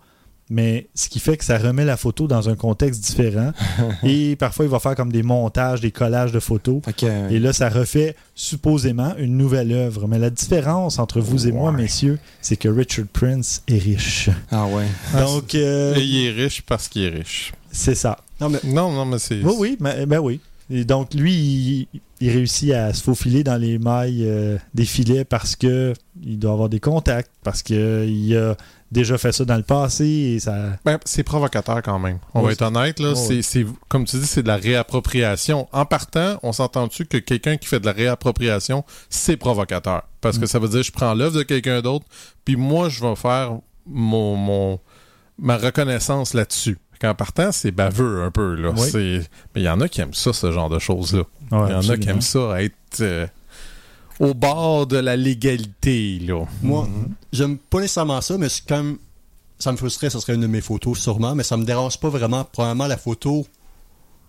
mais 0.49 0.87
ce 0.93 1.09
qui 1.09 1.19
fait 1.19 1.37
que 1.37 1.43
ça 1.45 1.57
remet 1.57 1.85
la 1.85 1.97
photo 1.97 2.27
dans 2.27 2.49
un 2.49 2.55
contexte 2.55 3.01
différent. 3.03 3.51
et 4.03 4.35
parfois, 4.35 4.65
il 4.65 4.71
va 4.71 4.79
faire 4.79 4.95
comme 4.95 5.11
des 5.11 5.23
montages, 5.23 5.81
des 5.81 5.91
collages 5.91 6.31
de 6.31 6.39
photos. 6.39 6.81
Euh, 7.03 7.29
Et 7.29 7.39
là, 7.39 7.53
ça 7.53 7.69
refait 7.69 8.15
supposément 8.35 9.15
une 9.17 9.37
nouvelle 9.37 9.71
œuvre. 9.71 10.07
Mais 10.07 10.19
la 10.19 10.29
différence 10.29 10.99
entre 10.99 11.21
vous 11.21 11.47
et 11.47 11.51
moi, 11.51 11.71
messieurs, 11.71 12.19
c'est 12.41 12.57
que 12.57 12.67
Richard 12.69 13.05
Prince 13.11 13.63
est 13.67 13.77
riche. 13.77 14.29
Ah 14.51 14.65
ouais. 14.67 14.85
Donc, 15.19 15.55
euh, 15.55 15.95
Et 15.95 16.03
il 16.03 16.25
est 16.27 16.31
riche 16.31 16.61
parce 16.61 16.87
qu'il 16.87 17.03
est 17.03 17.09
riche. 17.09 17.51
c'est 17.71 17.95
ça. 17.95 18.17
Non, 18.41 18.49
mais 18.49 18.59
Non, 18.63 18.91
non, 18.91 19.05
mais 19.05 19.19
c'est. 19.19 19.41
Oui, 19.41 19.53
oui, 19.57 19.77
ben, 19.79 20.05
ben 20.05 20.19
oui. 20.19 20.39
Et 20.69 20.85
donc, 20.85 21.13
lui, 21.13 21.33
il, 21.33 21.87
il 22.21 22.29
réussit 22.31 22.71
à 22.71 22.93
se 22.93 23.03
faufiler 23.03 23.43
dans 23.43 23.57
les 23.57 23.77
mailles 23.77 24.23
euh, 24.25 24.57
des 24.73 24.85
filets 24.85 25.25
parce 25.25 25.55
que 25.55 25.93
il 26.25 26.39
doit 26.39 26.53
avoir 26.53 26.69
des 26.69 26.79
contacts, 26.79 27.29
parce 27.43 27.61
qu'il 27.61 28.35
a 28.37 28.55
déjà 28.93 29.17
fait 29.17 29.31
ça 29.33 29.43
dans 29.43 29.57
le 29.57 29.63
passé 29.63 30.05
et 30.05 30.39
ça. 30.39 30.55
Ben, 30.85 30.97
c'est 31.03 31.23
provocateur 31.23 31.81
quand 31.81 31.99
même. 31.99 32.19
On 32.33 32.41
va 32.41 32.51
être 32.53 32.61
honnête, 32.61 32.99
là. 32.99 33.13
C'est, 33.15 33.65
comme 33.89 34.05
tu 34.05 34.17
dis, 34.17 34.25
c'est 34.27 34.43
de 34.43 34.47
la 34.47 34.55
réappropriation. 34.57 35.67
En 35.71 35.85
partant, 35.85 36.37
on 36.43 36.53
s'entend-tu 36.53 37.05
que 37.05 37.17
quelqu'un 37.17 37.57
qui 37.57 37.67
fait 37.67 37.79
de 37.79 37.85
la 37.85 37.91
réappropriation, 37.91 38.85
c'est 39.09 39.35
provocateur? 39.37 40.03
Parce 40.21 40.37
Mm. 40.37 40.41
que 40.41 40.45
ça 40.47 40.59
veut 40.59 40.69
dire, 40.69 40.83
je 40.83 40.91
prends 40.91 41.13
l'œuvre 41.13 41.37
de 41.37 41.43
quelqu'un 41.43 41.81
d'autre, 41.81 42.05
puis 42.45 42.55
moi, 42.55 42.87
je 42.89 43.01
vais 43.01 43.15
faire 43.15 43.51
mon, 43.85 44.35
mon, 44.37 44.79
ma 45.37 45.57
reconnaissance 45.57 46.33
là-dessus. 46.33 46.77
En 47.03 47.15
partant, 47.15 47.51
c'est 47.51 47.71
baveux 47.71 48.23
un 48.23 48.31
peu, 48.31 48.55
là. 48.55 48.69
Oui. 48.77 49.19
Mais 49.53 49.61
il 49.61 49.63
y 49.63 49.67
en 49.69 49.81
a 49.81 49.89
qui 49.89 49.99
aiment 49.99 50.13
ça, 50.13 50.31
ce 50.31 50.53
genre 50.53 50.69
de 50.69 50.79
choses-là. 50.79 51.23
Ouais, 51.51 51.67
Il 51.67 51.71
y 51.73 51.75
en 51.75 51.89
a 51.89 51.97
qui 51.97 52.07
aiment 52.07 52.21
ça, 52.21 52.63
être 52.63 53.01
euh, 53.01 53.27
au 54.19 54.33
bord 54.33 54.87
de 54.87 54.97
la 54.97 55.15
légalité, 55.15 56.19
là. 56.19 56.45
moi, 56.61 56.87
j'aime 57.31 57.57
pas 57.57 57.79
nécessairement 57.81 58.21
ça, 58.21 58.37
mais 58.37 58.49
c'est 58.49 58.63
quand 58.67 58.77
même. 58.83 58.97
Ça 59.59 59.71
me 59.71 59.77
frustrerait, 59.77 60.09
ça 60.09 60.19
serait 60.19 60.35
une 60.35 60.41
de 60.41 60.47
mes 60.47 60.61
photos, 60.61 60.99
sûrement, 60.99 61.35
mais 61.35 61.43
ça 61.43 61.55
me 61.57 61.63
dérange 61.63 61.97
pas 61.99 62.09
vraiment. 62.09 62.43
Probablement, 62.43 62.87
la 62.87 62.97
photo, 62.97 63.45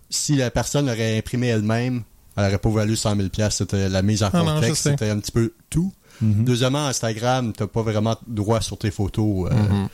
si 0.09 0.35
la 0.35 0.49
personne 0.51 0.85
l'aurait 0.85 1.17
imprimée 1.17 1.47
elle-même, 1.47 2.03
elle 2.37 2.45
aurait 2.45 2.57
pas 2.57 2.69
valu 2.69 2.95
100 2.95 3.15
000 3.17 3.27
C'était 3.49 3.89
la 3.89 4.01
mise 4.01 4.23
en 4.23 4.29
Ah 4.31 4.39
contexte, 4.41 4.83
c'était 4.83 5.09
un 5.09 5.19
petit 5.19 5.31
peu 5.31 5.51
tout. 5.69 5.91
Mhm. 6.21 6.45
Deuxièmement, 6.45 6.85
Instagram, 6.87 7.51
t'as 7.51 7.67
pas 7.67 7.81
vraiment 7.81 8.15
droit 8.27 8.61
sur 8.61 8.77
tes 8.77 8.91
photos. 8.91 9.51
euh, 9.51 9.55
Mhm. 9.55 9.87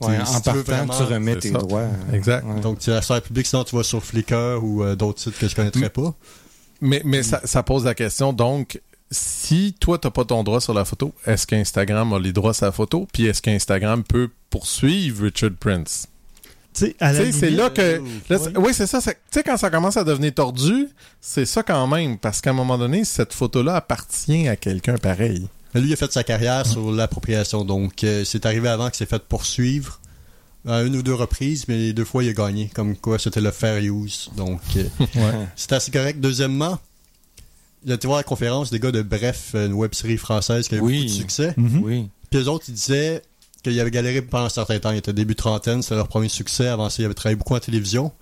Ouais, 0.00 0.18
t'es- 0.18 0.24
si 0.24 0.36
en 0.36 0.40
tu 0.40 0.44
partant, 0.44 0.62
vraiment- 0.62 0.96
tu 0.96 1.02
remets 1.04 1.36
tes 1.36 1.52
ça. 1.52 1.58
droits. 1.58 1.86
Exact. 2.12 2.44
ouais. 2.46 2.60
Donc, 2.60 2.78
tu 2.80 2.90
la 2.90 3.02
sphère 3.02 3.22
publique, 3.22 3.46
sinon 3.46 3.64
tu 3.64 3.76
vas 3.76 3.82
sur 3.84 4.02
Flickr 4.02 4.58
ou 4.62 4.82
euh, 4.82 4.96
d'autres 4.96 5.20
sites 5.20 5.38
que 5.38 5.46
je 5.48 5.54
connaîtrais 5.54 5.90
pas. 5.90 6.14
Mais, 6.80 7.02
mais 7.04 7.22
ça, 7.22 7.40
ça 7.44 7.62
pose 7.62 7.84
la 7.84 7.94
question, 7.94 8.32
donc, 8.32 8.80
si 9.10 9.74
toi, 9.80 9.98
t'as 9.98 10.10
pas 10.10 10.24
ton 10.24 10.42
droit 10.44 10.60
sur 10.60 10.74
la 10.74 10.84
photo, 10.84 11.14
est-ce 11.26 11.46
qu'Instagram 11.46 12.12
a 12.12 12.18
les 12.18 12.32
droits 12.32 12.54
sur 12.54 12.66
la 12.66 12.72
photo? 12.72 13.06
Puis 13.12 13.26
est-ce 13.26 13.40
qu'Instagram 13.42 14.04
peut 14.04 14.28
poursuivre 14.50 15.24
Richard 15.24 15.52
Prince? 15.58 16.06
C'est 16.72 16.94
là 17.50 17.70
que... 17.70 18.00
là, 18.28 18.38
Ouais. 18.38 18.38
c'est- 18.38 18.56
oui, 18.58 18.72
c'est 18.74 18.86
ça. 18.86 19.00
Tu 19.02 19.10
sais, 19.32 19.42
quand 19.42 19.56
ça 19.56 19.68
commence 19.70 19.96
à 19.96 20.04
devenir 20.04 20.32
tordu, 20.34 20.88
c'est 21.20 21.46
ça 21.46 21.62
quand 21.64 21.86
même. 21.88 22.18
Parce 22.18 22.40
qu'à 22.40 22.50
un 22.50 22.54
moment 22.54 22.78
donné, 22.78 23.04
cette 23.04 23.32
photo-là 23.32 23.76
appartient 23.76 24.46
à 24.46 24.54
quelqu'un 24.56 24.96
pareil. 24.96 25.48
Mais 25.74 25.80
lui, 25.80 25.88
il 25.90 25.92
a 25.92 25.96
fait 25.96 26.12
sa 26.12 26.22
carrière 26.22 26.64
sur 26.66 26.92
l'appropriation. 26.92 27.64
Donc, 27.64 28.04
euh, 28.04 28.24
c'est 28.24 28.46
arrivé 28.46 28.68
avant 28.68 28.86
qu'il 28.90 28.98
s'est 28.98 29.06
fait 29.06 29.22
poursuivre 29.24 30.00
à 30.68 30.82
une 30.82 30.94
ou 30.96 31.02
deux 31.02 31.14
reprises, 31.14 31.64
mais 31.66 31.76
les 31.76 31.92
deux 31.92 32.04
fois, 32.04 32.22
il 32.22 32.30
a 32.30 32.32
gagné. 32.32 32.70
Comme 32.74 32.96
quoi, 32.96 33.18
c'était 33.18 33.40
le 33.40 33.50
fair 33.50 33.78
use. 33.82 34.30
Donc, 34.36 34.60
euh, 34.76 34.84
c'était 35.56 35.74
assez 35.74 35.90
correct. 35.90 36.20
Deuxièmement, 36.20 36.78
il 37.84 37.92
a 37.92 37.94
été 37.94 38.06
voir 38.06 38.18
la 38.18 38.24
conférence 38.24 38.70
des 38.70 38.78
gars 38.80 38.90
de 38.92 39.02
Bref, 39.02 39.54
une 39.54 39.72
web 39.74 39.94
série 39.94 40.16
française 40.16 40.68
qui 40.68 40.74
a 40.74 40.78
eu 40.78 40.80
Oui. 40.80 40.94
beaucoup 40.96 41.06
de 41.06 41.12
succès. 41.12 41.54
Mhm. 41.56 41.82
Oui. 41.82 42.08
Puis 42.30 42.40
les 42.40 42.48
autres, 42.48 42.64
ils 42.68 42.74
disaient 42.74 43.22
qu'ils 43.62 43.78
avaient 43.80 43.90
galéré 43.90 44.22
pendant 44.22 44.44
un 44.44 44.48
certain 44.50 44.78
temps. 44.78 44.90
Ils 44.90 44.98
étaient 44.98 45.12
début 45.12 45.34
trentaine, 45.36 45.82
c'était 45.82 45.94
leur 45.96 46.08
premier 46.08 46.28
succès. 46.28 46.68
Avant 46.68 46.90
ça, 46.90 47.02
ils 47.02 47.04
avaient 47.06 47.14
travaillé 47.14 47.36
beaucoup 47.36 47.54
en 47.54 47.60
télévision. 47.60 48.12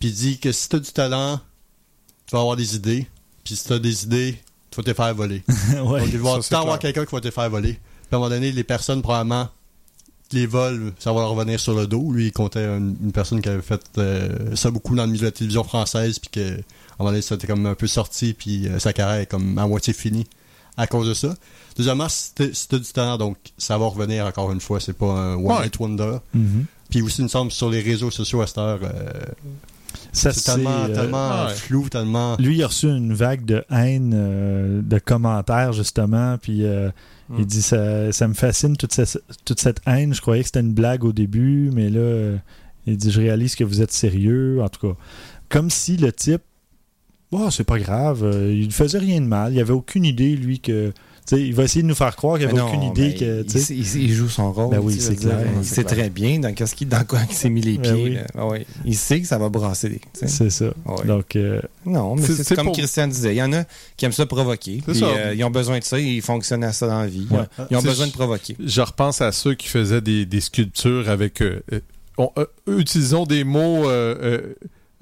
Puis 0.00 0.10
il 0.10 0.14
dit 0.14 0.38
que 0.38 0.52
si 0.52 0.68
t'as 0.68 0.78
du 0.78 0.90
talent, 0.92 1.40
tu 2.26 2.32
vas 2.36 2.40
avoir 2.40 2.56
des 2.56 2.76
idées. 2.76 3.06
Puis 3.44 3.56
si 3.56 3.64
t'as 3.66 3.78
des 3.78 4.04
idées, 4.04 4.38
tu 4.70 4.76
vas 4.76 4.82
te 4.82 4.92
faire 4.94 5.14
voler. 5.14 5.42
Ouais. 5.82 6.00
Donc, 6.00 6.08
il 6.12 6.18
va 6.18 6.42
ça, 6.42 6.60
avoir 6.60 6.78
quelqu'un 6.78 7.04
qui 7.04 7.14
va 7.14 7.20
te 7.20 7.30
faire 7.30 7.48
voler. 7.50 7.72
Puis 7.72 7.80
à 8.12 8.16
un 8.16 8.18
moment 8.18 8.30
donné, 8.30 8.52
les 8.52 8.64
personnes, 8.64 9.02
probablement, 9.02 9.48
qui 10.28 10.36
les 10.36 10.46
volent, 10.46 10.90
ça 10.98 11.12
va 11.12 11.20
leur 11.20 11.30
revenir 11.30 11.58
sur 11.58 11.74
le 11.74 11.86
dos. 11.86 12.12
Lui, 12.12 12.26
il 12.26 12.32
comptait 12.32 12.64
une, 12.64 12.96
une 13.02 13.12
personne 13.12 13.40
qui 13.40 13.48
avait 13.48 13.62
fait 13.62 13.80
euh, 13.96 14.54
ça 14.54 14.70
beaucoup 14.70 14.94
dans 14.94 15.04
le 15.04 15.08
milieu 15.10 15.22
de 15.22 15.26
la 15.26 15.32
télévision 15.32 15.64
française, 15.64 16.18
puis 16.18 16.30
que, 16.30 16.60
un 16.98 17.04
moment 17.04 17.10
donné, 17.10 17.22
ça 17.22 17.34
était 17.36 17.46
comme 17.46 17.66
un 17.66 17.74
peu 17.74 17.86
sorti, 17.86 18.34
puis 18.34 18.66
euh, 18.68 18.78
sa 18.78 18.92
carrière 18.92 19.20
est 19.20 19.26
comme 19.26 19.56
à 19.58 19.66
moitié 19.66 19.92
finie 19.92 20.26
à 20.76 20.86
cause 20.86 21.08
de 21.08 21.14
ça. 21.14 21.34
Deuxièmement, 21.76 22.06
t'as 22.34 22.78
du 22.78 22.92
talent, 22.92 23.18
donc 23.18 23.36
ça 23.56 23.76
va 23.78 23.86
revenir 23.86 24.26
encore 24.26 24.50
une 24.52 24.60
fois, 24.60 24.80
c'est 24.80 24.92
pas 24.96 25.06
un 25.06 25.34
one 25.34 25.44
Ouais. 25.46 25.70
wonder. 25.78 26.18
Mhm. 26.34 26.64
Puis 26.90 27.02
aussi, 27.02 27.20
il 27.20 27.24
me 27.24 27.28
semble, 27.28 27.50
sur 27.52 27.68
les 27.70 27.80
réseaux 27.80 28.10
sociaux 28.10 28.40
à 28.40 28.46
cette 28.46 28.58
heure, 28.58 28.80
euh, 28.82 29.12
c'est 30.12 30.32
tellement, 30.44 30.84
euh, 30.84 30.94
tellement 30.94 31.44
ouais. 31.46 31.54
flou, 31.54 31.88
tellement... 31.88 32.36
Lui, 32.38 32.56
il 32.58 32.62
a 32.62 32.66
reçu 32.68 32.86
une 32.88 33.12
vague 33.14 33.44
de 33.44 33.64
haine, 33.70 34.12
euh, 34.14 34.80
de 34.82 34.98
commentaires, 34.98 35.72
justement. 35.72 36.38
Puis 36.38 36.64
euh, 36.64 36.90
il 37.38 37.46
dit 37.46 37.62
ça, 37.62 38.10
ça 38.12 38.26
me 38.26 38.34
fascine, 38.34 38.76
toute, 38.76 38.92
ce- 38.94 39.18
toute 39.44 39.60
cette 39.60 39.80
haine. 39.86 40.14
Je 40.14 40.20
croyais 40.20 40.42
que 40.42 40.46
c'était 40.48 40.60
une 40.60 40.72
blague 40.74 41.04
au 41.04 41.12
début, 41.12 41.70
mais 41.74 41.90
là, 41.90 42.00
euh, 42.00 42.36
il 42.86 42.96
dit 42.96 43.10
Je 43.10 43.20
réalise 43.20 43.54
que 43.54 43.64
vous 43.64 43.82
êtes 43.82 43.92
sérieux. 43.92 44.62
En 44.62 44.68
tout 44.68 44.88
cas, 44.88 44.94
comme 45.50 45.68
si 45.70 45.96
le 45.98 46.10
type, 46.12 46.42
oh, 47.32 47.50
c'est 47.50 47.64
pas 47.64 47.78
grave, 47.78 48.24
euh, 48.24 48.52
il 48.52 48.66
ne 48.68 48.72
faisait 48.72 48.98
rien 48.98 49.20
de 49.20 49.26
mal. 49.26 49.52
Il 49.54 49.60
avait 49.60 49.72
aucune 49.72 50.04
idée, 50.04 50.34
lui, 50.36 50.60
que. 50.60 50.88
tu 51.26 51.36
sais, 51.36 51.42
il 51.46 51.54
va 51.54 51.64
essayer 51.64 51.82
de 51.82 51.86
nous 51.88 51.94
faire 51.94 52.16
croire 52.16 52.38
qu'il 52.38 52.46
Mais 52.46 52.52
avait 52.52 52.60
non, 52.62 52.68
aucune 52.68 52.82
idée 52.84 53.14
que. 53.14 53.40
il, 53.40 53.46
tu 53.46 53.58
sais, 53.60 53.74
il- 53.74 54.02
il 54.04 54.12
joue 54.14 54.28
son 54.28 54.50
rôle. 54.52 54.70
Ben 54.70 54.80
oui, 54.82 54.96
c'est 54.98 55.14
dire, 55.14 55.28
clair, 55.30 55.46
Il 55.58 55.64
c'est 55.64 55.74
sait 55.76 55.84
clair. 55.84 55.98
très 55.98 56.10
bien 56.10 56.38
dans, 56.38 56.54
qu'est-ce 56.54 56.74
qu'il- 56.74 56.88
dans 56.88 57.04
quoi 57.04 57.20
il 57.28 57.34
s'est 57.34 57.50
mis 57.50 57.60
les 57.60 57.76
Ben 57.76 57.82
pieds. 57.94 58.04
oui. 58.04 58.18
Ah 58.34 58.46
ouais. 58.46 58.66
Il 58.86 58.96
sait 58.96 59.20
que 59.20 59.26
ça 59.26 59.36
va 59.38 59.48
brasser. 59.50 60.00
C'est 60.14 60.48
ça. 60.50 60.66
Ouais. 60.86 61.04
Donc, 61.06 61.36
euh, 61.36 61.60
Non, 61.84 62.16
mais 62.16 62.22
C'est- 62.22 62.34
c'est 62.34 62.44
c'est 62.44 62.54
comme 62.56 62.66
pour- 62.66 62.76
Christian 62.76 63.08
disait. 63.08 63.34
Il 63.34 63.38
y 63.38 63.42
en 63.42 63.52
a 63.52 63.64
qui 63.96 64.04
aiment 64.06 64.12
ça 64.12 64.24
provoquer. 64.26 64.80
C'est 64.86 64.92
puis, 64.92 65.00
ça. 65.00 65.06
euh, 65.06 65.34
ils 65.36 65.44
ont 65.44 65.50
besoin 65.50 65.78
de 65.78 65.84
ça. 65.84 65.98
Ils 65.98 66.22
fonctionnent 66.22 66.64
à 66.64 66.72
ça 66.72 66.86
dans 66.86 67.00
la 67.00 67.06
vie. 67.06 67.26
Ouais. 67.30 67.40
Ils 67.70 67.76
ont 67.76 67.80
C'est- 67.80 67.88
besoin 67.88 68.06
de 68.06 68.12
provoquer. 68.12 68.56
Je 68.64 68.80
repense 68.80 69.20
à 69.20 69.32
ceux 69.32 69.54
qui 69.54 69.68
faisaient 69.68 70.00
des, 70.00 70.24
des 70.24 70.40
sculptures 70.40 71.08
avec... 71.10 71.42
euh, 71.42 71.60
euh, 71.72 71.80
on- 72.16 72.30
euh, 72.38 72.46
utilisons 72.78 73.24
des 73.26 73.44
mots 73.44 73.88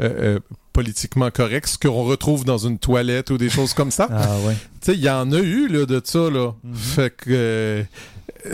euh, 0.03 0.37
euh, 0.37 0.41
politiquement 0.73 1.31
corrects, 1.31 1.67
ce 1.69 1.79
qu'on 1.79 2.05
retrouve 2.05 2.45
dans 2.45 2.59
une 2.59 2.79
toilette 2.79 3.31
ou 3.31 3.39
des 3.39 3.49
choses 3.49 3.73
comme 3.75 3.91
ça. 3.91 4.09
ah 4.13 4.39
ouais. 4.47 4.55
Tu 4.81 4.93
sais, 4.93 4.95
il 4.95 5.01
y 5.01 5.09
en 5.11 5.33
a 5.33 5.39
eu 5.39 5.69
là, 5.69 5.87
de 5.87 6.01
ça. 6.05 6.29
Là. 6.31 6.53
Mhm. 6.63 6.75
Fait 6.75 7.11
que 7.17 7.25
euh, 7.31 7.83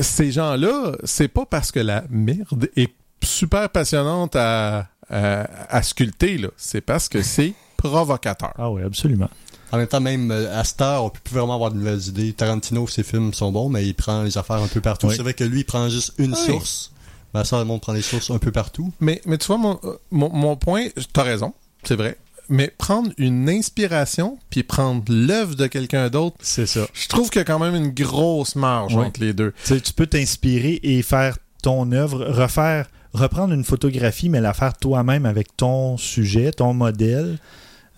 ces 0.01 0.31
gens-là, 0.33 0.93
c'est 1.05 1.29
pas 1.29 1.45
parce 1.47 1.73
que 1.73 1.81
la 1.81 2.05
merde 2.11 2.69
est 2.77 2.93
super 3.25 3.69
passionnante 3.71 4.37
à, 4.37 4.89
à, 5.11 5.43
à 5.77 5.83
sculpter, 5.83 6.39
là. 6.39 6.49
c'est 6.57 6.81
parce 6.81 7.09
que 7.09 7.23
c'est 7.23 7.55
provocateur. 7.77 8.53
Ah 8.57 8.71
ouais, 8.71 8.83
absolument. 8.85 9.29
En 9.73 9.79
même 9.79 9.87
temps, 9.87 10.01
même 10.01 10.31
à 10.31 10.63
cette 10.65 10.81
heure, 10.83 11.05
on 11.05 11.11
peut 11.11 11.21
plus 11.25 11.35
vraiment 11.35 11.55
avoir 11.55 11.71
de 11.71 11.79
nouvelles 11.79 12.07
idées. 12.07 12.33
Tarantino, 12.35 12.87
ses 12.87 13.03
films 13.03 13.33
sont 13.33 13.51
bons, 13.51 13.69
mais 13.71 13.87
il 13.87 13.95
prend 13.95 14.23
les 14.23 14.37
affaires 14.37 14.57
un 14.63 14.67
peu 14.69 14.81
partout. 14.83 15.07
Oui. 15.07 15.15
C'est 15.17 15.23
vrai 15.23 15.33
que 15.35 15.45
lui, 15.45 15.61
il 15.61 15.65
prend 15.65 15.89
juste 15.89 16.13
une 16.19 16.33
Oui. 16.33 16.39
source. 16.47 16.93
Ben, 17.35 17.45
ça, 17.45 17.59
le 17.59 17.65
monde 17.65 17.81
prend 17.81 17.93
les 17.93 18.03
sources 18.03 18.31
un 18.31 18.39
peu 18.39 18.51
partout. 18.53 18.93
Mais, 19.01 19.21
mais 19.27 19.39
tu 19.39 19.47
vois, 19.47 19.57
mon, 19.59 19.79
euh, 19.85 19.97
mon, 20.11 20.31
mon 20.31 20.57
point, 20.57 20.87
t'as 21.13 21.23
raison, 21.23 21.55
c'est 21.83 21.97
vrai. 21.97 22.17
Mais 22.49 22.69
prendre 22.77 23.11
une 23.19 23.49
inspiration 23.49 24.39
puis 24.51 24.63
prendre 24.65 25.03
l'œuvre 25.09 25.55
de 25.55 25.67
quelqu'un 25.67 26.09
d'autre, 26.11 26.37
C'est 26.43 26.67
ça. 26.67 26.87
je 26.93 27.09
trouve 27.09 27.31
qu'il 27.31 27.39
y 27.39 27.43
a 27.43 27.45
quand 27.45 27.59
même 27.61 27.75
une 27.75 27.91
grosse 27.91 28.57
marge 28.57 28.95
Ouais. 28.97 29.07
entre 29.07 29.21
les 29.21 29.33
deux. 29.33 29.53
Tu 29.65 29.93
peux 29.97 30.07
t'inspirer 30.07 30.81
et 30.83 31.01
faire 31.03 31.39
ton 31.63 31.91
œuvre, 31.93 32.25
refaire, 32.27 32.89
reprendre 33.15 33.55
une 33.55 33.65
photographie, 33.65 34.29
mais 34.29 34.41
la 34.41 34.53
faire 34.53 34.77
toi-même 34.77 35.25
avec 35.25 35.57
ton 35.57 35.97
sujet, 35.97 36.51
ton 36.51 36.75
modèle. 36.75 37.39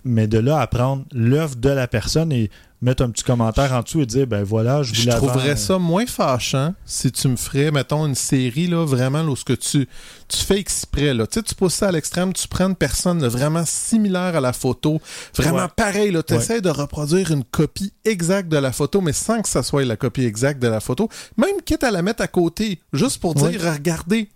Mais 0.05 0.27
de 0.27 0.37
là 0.37 0.61
à 0.61 0.67
prendre 0.67 1.03
l'œuvre 1.11 1.55
de 1.55 1.69
la 1.69 1.87
personne 1.87 2.31
et 2.31 2.51
mettre 2.81 3.03
un 3.03 3.09
petit 3.09 3.23
commentaire 3.23 3.71
en 3.73 3.81
dessous 3.81 4.01
et 4.01 4.05
dire, 4.05 4.27
ben 4.27 4.43
voilà, 4.43 4.83
je 4.83 4.89
vous 4.93 5.01
Je 5.01 5.09
trouverais 5.09 5.55
ça 5.55 5.79
moins 5.79 6.05
fâchant 6.05 6.73
si 6.85 7.11
tu 7.11 7.27
me 7.29 7.35
ferais, 7.35 7.71
mettons, 7.71 8.05
une 8.05 8.15
série, 8.15 8.67
là, 8.67 8.85
vraiment, 8.85 9.23
lorsque 9.23 9.57
tu, 9.57 9.87
tu 10.27 10.37
fais 10.37 10.59
exprès, 10.59 11.13
là. 11.13 11.25
Tu 11.25 11.35
sais, 11.39 11.43
tu 11.43 11.55
pousses 11.55 11.73
ça 11.75 11.87
à 11.87 11.91
l'extrême, 11.91 12.33
tu 12.33 12.47
prends 12.47 12.67
une 12.67 12.75
personne 12.75 13.21
là, 13.21 13.27
vraiment 13.29 13.63
similaire 13.65 14.35
à 14.35 14.39
la 14.41 14.53
photo, 14.53 15.01
vraiment 15.35 15.63
Ouais. 15.63 15.69
pareil, 15.75 16.11
là. 16.11 16.21
Tu 16.21 16.33
essaies 16.35 16.61
de 16.61 16.69
reproduire 16.69 17.31
une 17.31 17.43
copie 17.43 17.93
exacte 18.03 18.49
de 18.49 18.57
la 18.57 18.71
photo, 18.71 19.01
mais 19.01 19.13
sans 19.13 19.41
que 19.41 19.49
ça 19.49 19.63
soit 19.63 19.83
la 19.85 19.95
copie 19.97 20.25
exacte 20.25 20.61
de 20.61 20.67
la 20.67 20.79
photo. 20.79 21.09
Même 21.37 21.61
quitte 21.65 21.83
à 21.83 21.91
la 21.91 22.01
mettre 22.01 22.21
à 22.21 22.27
côté, 22.27 22.81
juste 22.93 23.19
pour 23.19 23.33
dire, 23.35 23.45
Ouais. 23.63 23.71
regardez. 23.71 24.29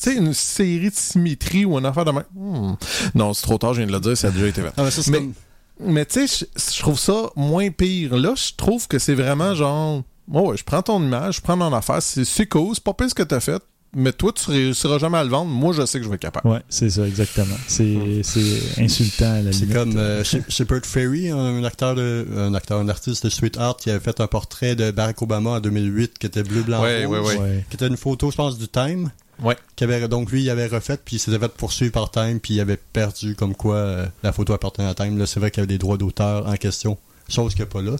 Tu 0.00 0.12
sais, 0.12 0.16
une 0.16 0.32
série 0.34 0.90
de 0.90 0.94
symétrie 0.94 1.64
ou 1.64 1.76
une 1.76 1.84
affaire 1.86 2.04
de 2.04 2.12
même. 2.12 2.22
Hmm. 2.32 2.74
Non, 3.16 3.34
c'est 3.34 3.42
trop 3.42 3.58
tard, 3.58 3.74
je 3.74 3.78
viens 3.78 3.88
de 3.88 3.92
le 3.92 3.98
dire, 3.98 4.16
ça 4.16 4.28
a 4.28 4.30
déjà 4.30 4.46
été 4.46 4.62
fait. 4.62 4.72
Ah, 4.76 4.82
mais 4.84 4.92
ça, 4.92 5.02
c'est 5.02 5.10
Mais- 5.10 5.18
comme- 5.18 5.34
Mais 5.80 6.04
tu 6.06 6.26
sais, 6.26 6.46
je- 6.56 6.80
trouve 6.80 6.98
ça 6.98 7.30
moins 7.36 7.70
pire. 7.70 8.16
Là, 8.16 8.34
je 8.36 8.54
trouve 8.56 8.86
que 8.88 8.98
c'est 8.98 9.14
vraiment 9.14 9.54
genre, 9.54 10.02
oh 10.32 10.50
ouais, 10.50 10.56
je 10.56 10.64
prends 10.64 10.82
ton 10.82 11.02
image, 11.02 11.36
je 11.36 11.40
prends 11.40 11.56
mon 11.56 11.72
affaire, 11.72 12.02
c'est 12.02 12.24
c'est 12.24 12.46
cool, 12.46 12.74
c'est 12.74 12.82
pas 12.84 12.94
pire 12.94 13.08
ce 13.10 13.14
que 13.14 13.22
t'as 13.22 13.40
fait. 13.40 13.62
mais 13.96 14.12
toi, 14.12 14.32
tu 14.34 14.50
réussiras 14.50 14.98
jamais 14.98 15.16
à 15.18 15.24
le 15.24 15.30
vendre. 15.30 15.50
Moi, 15.50 15.72
je 15.72 15.86
sais 15.86 15.98
que 15.98 16.04
je 16.04 16.10
vais 16.10 16.16
être 16.16 16.20
capable. 16.20 16.46
Ouais, 16.48 16.60
c'est 16.68 16.90
ça, 16.90 17.06
exactement. 17.06 17.56
C'est 17.68 18.20
c'est 18.22 18.82
insultant 18.82 19.32
à 19.32 19.40
la 19.42 19.52
C'est 19.52 19.66
comme 19.72 19.96
euh, 19.96 20.22
Shep- 20.24 20.50
Shepard 20.50 20.84
Fairey, 20.84 21.30
un 21.30 21.64
acteur, 21.64 21.94
de, 21.94 22.26
un 22.36 22.52
acteur, 22.54 22.78
un 22.80 22.88
artiste 22.90 23.24
de 23.24 23.30
street 23.30 23.52
art 23.56 23.76
qui 23.78 23.90
avait 23.90 24.00
fait 24.00 24.20
un 24.20 24.26
portrait 24.26 24.74
de 24.76 24.90
Barack 24.90 25.22
Obama 25.22 25.50
en 25.52 25.60
2008 25.60 26.18
qui 26.18 26.26
était 26.26 26.42
bleu, 26.42 26.62
blanc, 26.62 26.82
Ouais, 26.82 27.06
rouge, 27.06 27.18
ouais, 27.18 27.26
ouais. 27.28 27.38
Ouais. 27.38 27.64
qui 27.70 27.76
était 27.76 27.86
une 27.86 27.96
photo, 27.96 28.30
je 28.30 28.36
pense, 28.36 28.58
du 28.58 28.68
Time. 28.68 29.10
Ouais. 29.42 29.56
Qui 29.76 29.84
avait, 29.84 30.08
donc 30.08 30.30
lui, 30.30 30.42
il 30.42 30.50
avait 30.50 30.66
refait, 30.66 30.98
puis 31.02 31.16
il 31.16 31.18
s'était 31.18 31.38
fait 31.38 31.48
poursuivre 31.48 31.92
par 31.92 32.10
Time, 32.10 32.40
puis 32.40 32.54
il 32.54 32.60
avait 32.60 32.76
perdu 32.76 33.34
comme 33.34 33.54
quoi 33.54 33.74
euh, 33.76 34.06
la 34.22 34.32
photo 34.32 34.52
appartenait 34.52 34.88
à 34.88 34.94
Time. 34.94 35.16
Là, 35.18 35.26
c'est 35.26 35.40
vrai 35.40 35.50
qu'il 35.50 35.60
y 35.60 35.62
avait 35.62 35.72
des 35.72 35.78
droits 35.78 35.96
d'auteur 35.96 36.46
en 36.48 36.54
question, 36.56 36.98
chose 37.28 37.54
qu'il 37.54 37.62
n'y 37.64 37.68
a 37.70 37.72
pas 37.72 37.82
là. 37.82 37.96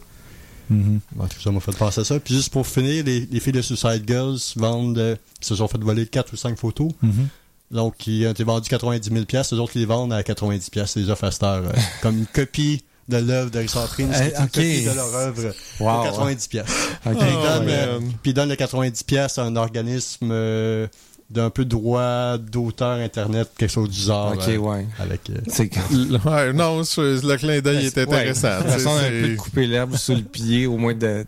Mhm. 0.69 0.99
En 1.19 1.23
tout 1.27 1.37
cas, 1.37 1.43
ça 1.45 1.51
m'a 1.51 1.59
fait 1.59 1.75
penser 1.75 2.01
à 2.01 2.03
ça. 2.03 2.19
Puis 2.19 2.35
juste 2.35 2.51
pour 2.53 2.67
finir, 2.67 3.03
les, 3.05 3.21
les 3.31 3.39
filles 3.39 3.53
de 3.53 3.61
Suicide 3.61 4.03
Girls 4.05 4.37
vendent, 4.55 4.97
euh, 4.99 5.15
ils 5.41 5.45
se 5.45 5.55
sont 5.55 5.67
fait 5.67 5.79
voler 5.79 6.05
4 6.05 6.33
ou 6.33 6.35
5 6.35 6.57
photos. 6.57 6.91
Mhm. 7.01 7.27
Donc, 7.71 8.05
ils 8.07 8.27
ont 8.27 8.31
été 8.31 8.43
vendus 8.43 8.69
90 8.69 9.09
000 9.11 9.25
pièces, 9.25 9.51
les 9.51 9.59
autres 9.59 9.73
les 9.75 9.85
vendent 9.85 10.13
à 10.13 10.21
90 10.23 10.69
pièces, 10.69 10.95
les 10.95 11.09
offres 11.09 11.29
à 11.41 11.55
euh, 11.55 11.71
comme 12.01 12.17
une 12.19 12.25
copie 12.27 12.83
de 13.07 13.17
l'œuvre 13.17 13.49
de 13.49 13.57
Richard 13.59 13.87
Prince, 13.87 14.15
qui 14.15 14.23
est 14.23 14.35
une 14.39 14.47
copie 14.49 14.85
de 14.85 14.95
leur 14.95 15.15
œuvre 15.15 15.41
Wow. 15.79 15.93
pour 15.95 16.03
90 16.03 16.47
pièces. 16.47 16.65
Puis 17.01 17.11
ils 17.11 17.15
donnent, 17.15 17.65
Oh, 17.65 17.69
euh, 17.69 17.99
man. 17.99 18.11
puis 18.21 18.31
ils 18.31 18.33
donnent 18.35 18.49
le 18.49 18.55
90 18.55 19.03
pièces 19.03 19.37
à 19.39 19.43
un 19.43 19.55
organisme 19.55 20.29
euh, 20.31 20.87
d'un 21.29 21.49
peu 21.51 21.63
de 21.63 21.69
droit 21.69 22.37
d'auteur 22.39 22.97
internet, 22.99 23.49
quelque 23.57 23.69
chose 23.71 23.89
du 23.89 23.99
genre. 23.99 24.33
Ok, 24.33 24.47
euh, 24.47 24.57
ouais. 24.57 24.87
avec, 24.99 25.29
euh, 25.29 25.35
ouais, 26.25 26.53
non, 26.53 26.79
le 26.79 27.35
clin 27.37 27.59
d'œil 27.61 27.85
est 27.85 27.97
intéressant. 27.97 28.47
Ouais. 28.61 28.71
façon 28.71 28.89
un 28.97 29.09
peu 29.09 29.27
de 29.29 29.35
couper 29.35 29.67
l'herbe 29.67 29.95
sous 29.95 30.15
le 30.15 30.23
pied, 30.23 30.65
au 30.65 30.77
moins 30.77 30.95
de 30.95 31.25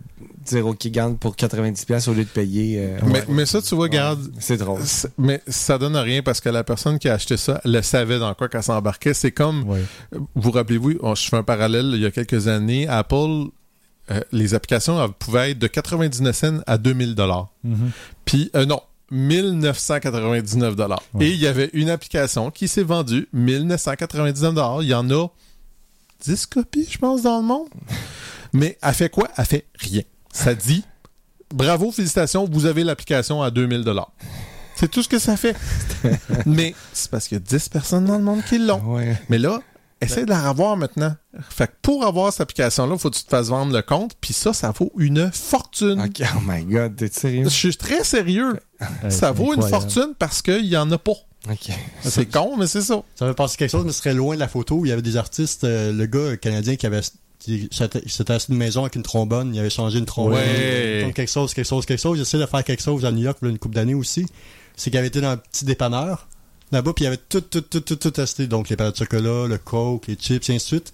dire 0.48 0.66
OK, 0.66 0.88
garde 0.88 1.18
pour 1.20 1.36
90$ 1.36 1.86
piastres 1.86 2.10
au 2.10 2.14
lieu 2.16 2.24
de 2.24 2.30
payer. 2.30 2.78
euh, 2.80 2.98
mais, 3.06 3.14
ouais. 3.20 3.26
mais 3.30 3.46
ça, 3.46 3.62
tu 3.62 3.76
vois, 3.76 3.90
garde, 3.90 4.32
C'est 4.40 4.58
drôle. 4.58 4.82
c'est- 4.84 5.12
mais 5.20 5.40
ça 5.48 5.78
donne 5.78 5.96
rien 5.96 6.24
parce 6.24 6.42
que 6.42 6.50
la 6.50 6.64
personne 6.64 6.98
qui 6.98 7.08
a 7.08 7.14
acheté 7.14 7.38
ça 7.38 7.62
le 7.64 7.82
savait 7.84 8.18
dans 8.18 8.34
quoi 8.34 8.50
qu'elle 8.50 8.64
s'embarquait. 8.64 9.14
C'est 9.14 9.32
comme, 9.32 9.70
Ouais. 9.70 9.82
vous 10.34 10.50
rappelez-vous, 10.50 10.94
on- 11.04 11.14
je 11.14 11.30
fais 11.30 11.38
un 11.38 11.44
parallèle, 11.44 11.92
il 11.94 12.02
y 12.02 12.06
a 12.08 12.12
quelques 12.12 12.48
années, 12.48 12.88
Apple, 12.88 13.50
euh, 14.10 14.20
les 14.32 14.56
applications 14.56 15.02
elles 15.04 15.12
pouvaient 15.12 15.52
être 15.52 15.60
de 15.60 15.68
99 15.68 16.36
cents 16.36 16.58
à 16.66 16.80
2000 16.80 17.14
dollars. 17.14 17.50
Mhm. 17.64 17.92
Puis, 18.26 18.50
euh, 18.56 18.66
non, 18.66 18.82
1999 19.12 20.76
dollars. 20.76 21.04
Ouais. 21.14 21.28
Et 21.28 21.32
il 21.32 21.40
y 21.40 21.48
avait 21.48 21.70
une 21.74 21.90
application 21.90 22.50
qui 22.50 22.68
s'est 22.68 22.84
vendue 22.84 23.28
1999 23.34 24.54
dollars. 24.54 24.84
Il 24.84 24.90
y 24.90 24.94
en 24.94 25.10
a 25.12 25.28
10 26.26 26.46
copies, 26.48 26.88
je 26.90 26.98
pense, 26.98 27.22
dans 27.22 27.40
le 27.40 27.46
monde. 27.46 27.68
Mais 28.54 28.78
elle 28.82 28.94
fait 28.94 29.10
quoi? 29.10 29.30
Elle 29.38 29.46
fait 29.46 29.66
rien. 29.80 30.02
Ça 30.34 30.56
dit, 30.56 30.84
bravo, 31.54 31.92
félicitations, 31.92 32.48
vous 32.50 32.66
avez 32.66 32.84
l'application 32.84 33.42
à 33.42 33.52
2000 33.52 33.84
dollars. 33.84 34.12
C'est 34.76 34.90
tout 34.90 35.04
ce 35.04 35.10
que 35.10 35.20
ça 35.20 35.38
fait. 35.38 35.56
Mais 36.46 36.74
c'est 36.94 37.12
parce 37.12 37.28
qu'il 37.28 37.38
y 37.38 37.42
a 37.42 37.44
10 37.44 37.70
personnes 37.70 38.06
dans 38.06 38.18
le 38.18 38.24
monde 38.24 38.42
qui 38.48 38.58
l'ont. 38.58 38.82
Ouais. 38.96 39.16
Mais 39.30 39.38
là, 39.38 39.62
essaie 40.02 40.26
de 40.26 40.30
la 40.30 40.50
revoir 40.50 40.78
maintenant. 40.78 41.16
Fait 41.50 41.68
que 41.68 41.74
pour 41.82 42.06
avoir 42.06 42.32
cette 42.32 42.42
application-là, 42.42 42.96
il 42.96 43.00
faut 43.00 43.10
que 43.10 43.18
tu 43.18 43.24
te 43.24 43.30
fasses 43.30 43.48
vendre 43.48 43.74
le 43.74 43.82
compte. 43.82 44.14
Puis 44.20 44.34
ça, 44.34 44.54
ça 44.54 44.72
vaut 44.72 44.92
une 44.98 45.32
fortune. 45.32 46.02
Ok, 46.02 46.28
oh 46.36 46.40
my 46.46 46.64
god, 46.64 46.96
t'es 46.96 47.08
sérieux? 47.08 47.44
Je 47.46 47.50
suis 47.50 47.76
très 47.76 48.04
sérieux. 48.04 48.60
Ça 49.10 49.32
vaut 49.32 49.54
une 49.54 49.64
fortune 49.64 50.14
parce 50.18 50.42
qu'il 50.42 50.66
y 50.66 50.78
en 50.78 50.92
a 50.92 50.98
pas. 50.98 51.14
Ok. 51.50 51.72
C'est 52.04 52.28
con, 52.28 52.56
mais 52.58 52.68
c'est 52.68 52.82
ça. 52.82 53.02
Ça 53.16 53.26
me 53.26 53.32
fait 53.32 53.36
penser 53.36 53.58
quelque 53.58 53.72
chose, 53.72 53.86
mais 53.86 53.92
ce 53.92 54.00
serait 54.00 54.14
loin 54.14 54.36
de 54.36 54.40
la 54.40 54.48
photo. 54.48 54.86
Il 54.86 54.90
y 54.90 54.92
avait 54.92 55.02
des 55.02 55.18
artistes, 55.18 55.64
euh, 55.64 55.92
le 55.92 56.06
gars 56.06 56.38
canadien 56.38 56.76
qui 56.76 56.86
avait 56.86 57.02
qui 57.40 57.70
s'était 57.72 58.34
assis 58.34 58.52
une 58.52 58.58
maison 58.58 58.82
avec 58.82 58.96
une 58.96 59.02
trombone, 59.02 59.56
il 59.56 59.60
avait 59.60 59.72
changé 59.72 59.98
une 59.98 60.06
trombone. 60.06 60.36
Ouais. 60.36 61.02
Donc, 61.04 61.16
quelque 61.16 61.32
chose, 61.32 61.56
quelque 61.56 61.68
chose, 61.68 61.88
quelque 61.88 62.00
chose. 62.00 62.20
J'essaie 62.20 62.38
de 62.38 62.46
faire 62.46 62.64
quelque 62.64 62.84
chose 62.84 63.04
à 63.04 63.12
New 63.12 63.24
York, 63.24 63.40
là, 63.42 63.50
une 63.50 63.58
couple 63.58 63.76
d'années 63.76 63.96
aussi. 63.96 64.28
C'est 64.76 64.92
qu'il 64.92 65.00
avait 65.00 65.08
été 65.08 65.22
dans 65.22 65.30
un 65.30 65.38
petit 65.38 65.66
dépanneur 65.66 66.28
là-bas, 66.72 66.94
puis 66.94 67.06
il 67.06 67.08
avait 67.08 67.18
tout, 67.18 67.42
tout, 67.42 67.62
tout, 67.62 67.82
tout, 67.82 67.96
tout 67.96 68.12
testé. 68.12 68.48
Donc, 68.48 68.70
les 68.70 68.76
palettes 68.76 68.94
de 68.94 69.00
chocolat, 69.00 69.48
le 69.48 69.58
coke, 69.58 70.08
les 70.08 70.16
chips, 70.16 70.50
et 70.50 70.56
ainsi 70.56 70.66
de 70.66 70.68
suite. 70.80 70.94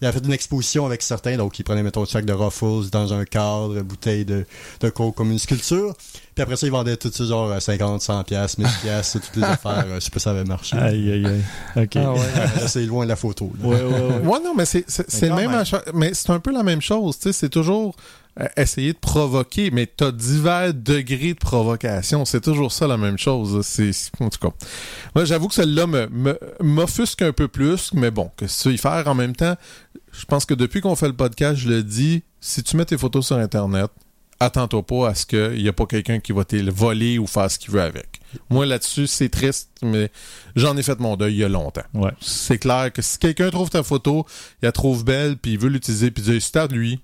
Il 0.00 0.06
avait 0.08 0.18
fait 0.18 0.26
une 0.26 0.32
exposition 0.32 0.84
avec 0.84 1.00
certains, 1.00 1.36
donc 1.36 1.56
il 1.60 1.62
prenait, 1.62 1.84
mettons, 1.84 2.00
le 2.00 2.06
sac 2.08 2.24
de 2.24 2.32
Ruffles 2.32 2.90
dans 2.90 3.14
un 3.14 3.24
cadre, 3.24 3.80
bouteille 3.82 4.24
de, 4.24 4.44
de 4.80 4.88
coke 4.90 5.14
comme 5.14 5.30
une 5.30 5.38
sculpture. 5.38 5.94
Puis 6.34 6.42
après 6.42 6.56
ça, 6.56 6.66
il 6.66 6.70
vendait 6.72 6.96
tout 6.96 7.12
ça, 7.12 7.24
genre, 7.24 7.52
à 7.52 7.60
50, 7.60 8.02
100 8.02 8.24
piastres, 8.24 8.58
1000 8.58 8.68
piastres, 8.82 9.20
toutes 9.20 9.36
les 9.36 9.44
affaires. 9.44 9.84
euh, 9.86 9.94
Je 9.96 10.00
sais 10.00 10.10
pas 10.10 10.18
si 10.18 10.24
ça 10.24 10.30
avait 10.32 10.42
marché. 10.42 10.76
Aïe, 10.76 11.12
aïe, 11.12 11.24
aïe. 11.26 11.84
OK. 11.84 11.96
Ah 11.96 12.12
ouais. 12.14 12.18
Là, 12.60 12.66
c'est 12.66 12.84
loin 12.84 13.04
de 13.04 13.10
la 13.10 13.16
photo. 13.16 13.52
là. 13.62 13.68
Ouais, 13.68 13.76
ouais, 13.80 13.84
ouais. 13.92 14.26
Ouais, 14.26 14.40
non, 14.42 14.54
mais 14.56 14.64
c'est 14.64 14.84
c'est- 14.90 15.28
le 15.28 15.36
même, 15.36 15.52
même. 15.52 15.60
achat- 15.60 15.84
mais 15.94 16.14
c'est 16.14 16.30
un 16.30 16.40
peu 16.40 16.50
la 16.52 16.64
même 16.64 16.80
chose. 16.82 17.16
Tu 17.16 17.22
sais, 17.28 17.32
c'est 17.32 17.48
toujours 17.48 17.94
euh, 18.40 18.46
essayer 18.56 18.92
de 18.92 18.98
provoquer, 18.98 19.70
mais 19.70 19.86
t'as 19.86 20.10
divers 20.10 20.72
degrés 20.72 21.34
de 21.34 21.38
provocation. 21.38 22.24
C'est 22.24 22.40
toujours 22.40 22.72
ça 22.72 22.86
la 22.86 22.96
même 22.96 23.18
chose. 23.18 23.64
C'est 23.66 23.90
en 24.20 24.28
tout 24.30 24.38
cas. 24.48 24.54
Moi, 25.14 25.24
j'avoue 25.24 25.48
que 25.48 25.54
celle-là 25.54 25.86
me- 25.86 26.38
m'offusque 26.60 27.22
un 27.22 27.32
peu 27.32 27.48
plus, 27.48 27.92
mais 27.92 28.10
bon, 28.10 28.30
que 28.36 28.46
tu 28.46 28.72
y 28.74 28.78
faire 28.78 29.06
en 29.06 29.14
même 29.14 29.36
temps. 29.36 29.56
Je 30.12 30.24
pense 30.24 30.44
que 30.46 30.54
depuis 30.54 30.80
qu'on 30.80 30.96
fait 30.96 31.08
le 31.08 31.16
podcast, 31.16 31.56
je 31.56 31.68
le 31.68 31.82
dis, 31.82 32.22
si 32.40 32.62
tu 32.62 32.76
mets 32.76 32.84
tes 32.84 32.98
photos 32.98 33.26
sur 33.26 33.36
Internet, 33.36 33.90
attends-toi 34.40 34.82
pas 34.84 35.08
à 35.10 35.14
ce 35.14 35.24
qu'il 35.26 35.62
n'y 35.62 35.68
a 35.68 35.72
pas 35.72 35.86
quelqu'un 35.86 36.18
qui 36.18 36.32
va 36.32 36.44
te 36.44 36.56
le 36.56 36.72
voler 36.72 37.18
ou 37.18 37.26
faire 37.26 37.50
ce 37.50 37.58
qu'il 37.58 37.70
veut 37.70 37.80
avec. 37.82 38.20
Moi, 38.50 38.66
là-dessus, 38.66 39.06
c'est 39.06 39.28
triste, 39.28 39.70
mais 39.82 40.10
j'en 40.56 40.76
ai 40.76 40.82
fait 40.82 40.98
mon 40.98 41.16
deuil 41.16 41.34
il 41.34 41.38
y 41.38 41.44
a 41.44 41.48
longtemps. 41.48 41.84
Ouais. 41.94 42.10
C'est 42.20 42.58
clair 42.58 42.90
que 42.92 43.02
si 43.02 43.18
quelqu'un 43.18 43.50
trouve 43.50 43.70
ta 43.70 43.82
photo, 43.82 44.26
il 44.62 44.66
la 44.66 44.72
trouve 44.72 45.04
belle, 45.04 45.36
puis 45.36 45.52
il 45.52 45.58
veut 45.58 45.68
l'utiliser, 45.68 46.10
puis 46.10 46.22
dire 46.24 46.40
c'est 46.42 46.56
à 46.56 46.66
lui, 46.66 47.00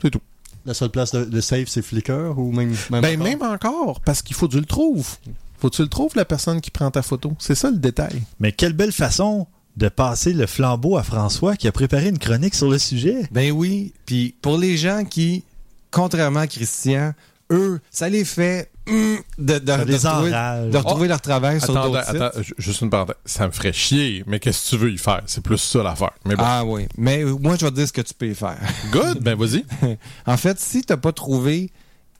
c'est 0.00 0.10
tout. 0.10 0.20
La 0.64 0.74
seule 0.74 0.90
place 0.90 1.12
de, 1.12 1.24
de 1.24 1.40
safe, 1.40 1.68
c'est 1.68 1.82
Flickr 1.82 2.34
ou 2.38 2.52
même. 2.52 2.74
même 2.90 3.00
ben 3.02 3.14
encore? 3.14 3.24
même 3.24 3.42
encore, 3.42 4.00
parce 4.00 4.22
qu'il 4.22 4.36
faut 4.36 4.46
que 4.46 4.52
tu 4.52 4.60
le 4.60 4.66
trouves. 4.66 5.16
Faut 5.58 5.70
que 5.70 5.76
tu 5.76 5.82
le 5.82 5.88
trouves, 5.88 6.12
la 6.16 6.24
personne 6.24 6.60
qui 6.60 6.70
prend 6.70 6.90
ta 6.90 7.02
photo. 7.02 7.34
C'est 7.38 7.54
ça 7.54 7.70
le 7.70 7.76
détail. 7.76 8.22
Mais 8.40 8.52
quelle 8.52 8.72
belle 8.72 8.92
façon 8.92 9.46
de 9.76 9.88
passer 9.88 10.32
le 10.32 10.46
flambeau 10.46 10.96
à 10.96 11.02
François 11.02 11.56
qui 11.56 11.68
a 11.68 11.72
préparé 11.72 12.08
une 12.08 12.18
chronique 12.18 12.54
sur 12.54 12.68
le 12.68 12.78
sujet. 12.78 13.28
Ben 13.30 13.52
oui. 13.52 13.92
Puis 14.06 14.34
pour 14.42 14.58
les 14.58 14.76
gens 14.76 15.04
qui, 15.04 15.44
contrairement 15.90 16.40
à 16.40 16.46
Christian, 16.46 17.14
eux, 17.50 17.80
ça 17.90 18.08
les 18.08 18.24
fait 18.24 18.70
de, 18.86 19.54
retrouver, 19.72 20.30
enrage. 20.34 20.70
de 20.70 20.76
retrouver 20.76 21.08
leur 21.08 21.20
travail 21.20 21.60
sur 21.60 21.76
Attends, 21.76 21.90
d'autres 21.90 22.04
sites. 22.06 22.20
attends, 22.20 22.42
ju- 22.42 22.54
juste 22.58 22.80
une 22.80 22.90
parenthèse. 22.90 23.16
Ça 23.24 23.46
me 23.46 23.52
ferait 23.52 23.72
chier, 23.72 24.24
mais 24.26 24.40
qu'est-ce 24.40 24.64
que 24.64 24.76
tu 24.76 24.82
veux 24.82 24.90
y 24.92 24.98
faire? 24.98 25.22
C'est 25.26 25.42
plus 25.42 25.58
ça 25.58 25.82
l'affaire. 25.82 26.12
Mais 26.24 26.34
bon. 26.36 26.42
Ah 26.46 26.64
oui. 26.64 26.86
Mais 26.98 27.22
euh, 27.22 27.36
moi, 27.40 27.56
je 27.58 27.64
vais 27.64 27.70
te 27.70 27.76
dire 27.76 27.86
ce 27.88 27.92
que 27.92 28.00
tu 28.00 28.14
peux 28.14 28.28
y 28.28 28.34
faire. 28.34 28.58
Good, 28.92 29.20
ben 29.22 29.36
vas-y. 29.36 29.64
En 30.26 30.36
fait, 30.36 30.58
si 30.58 30.82
tu 30.82 30.92
n'as 30.92 30.96
pas 30.96 31.12
trouvé 31.12 31.70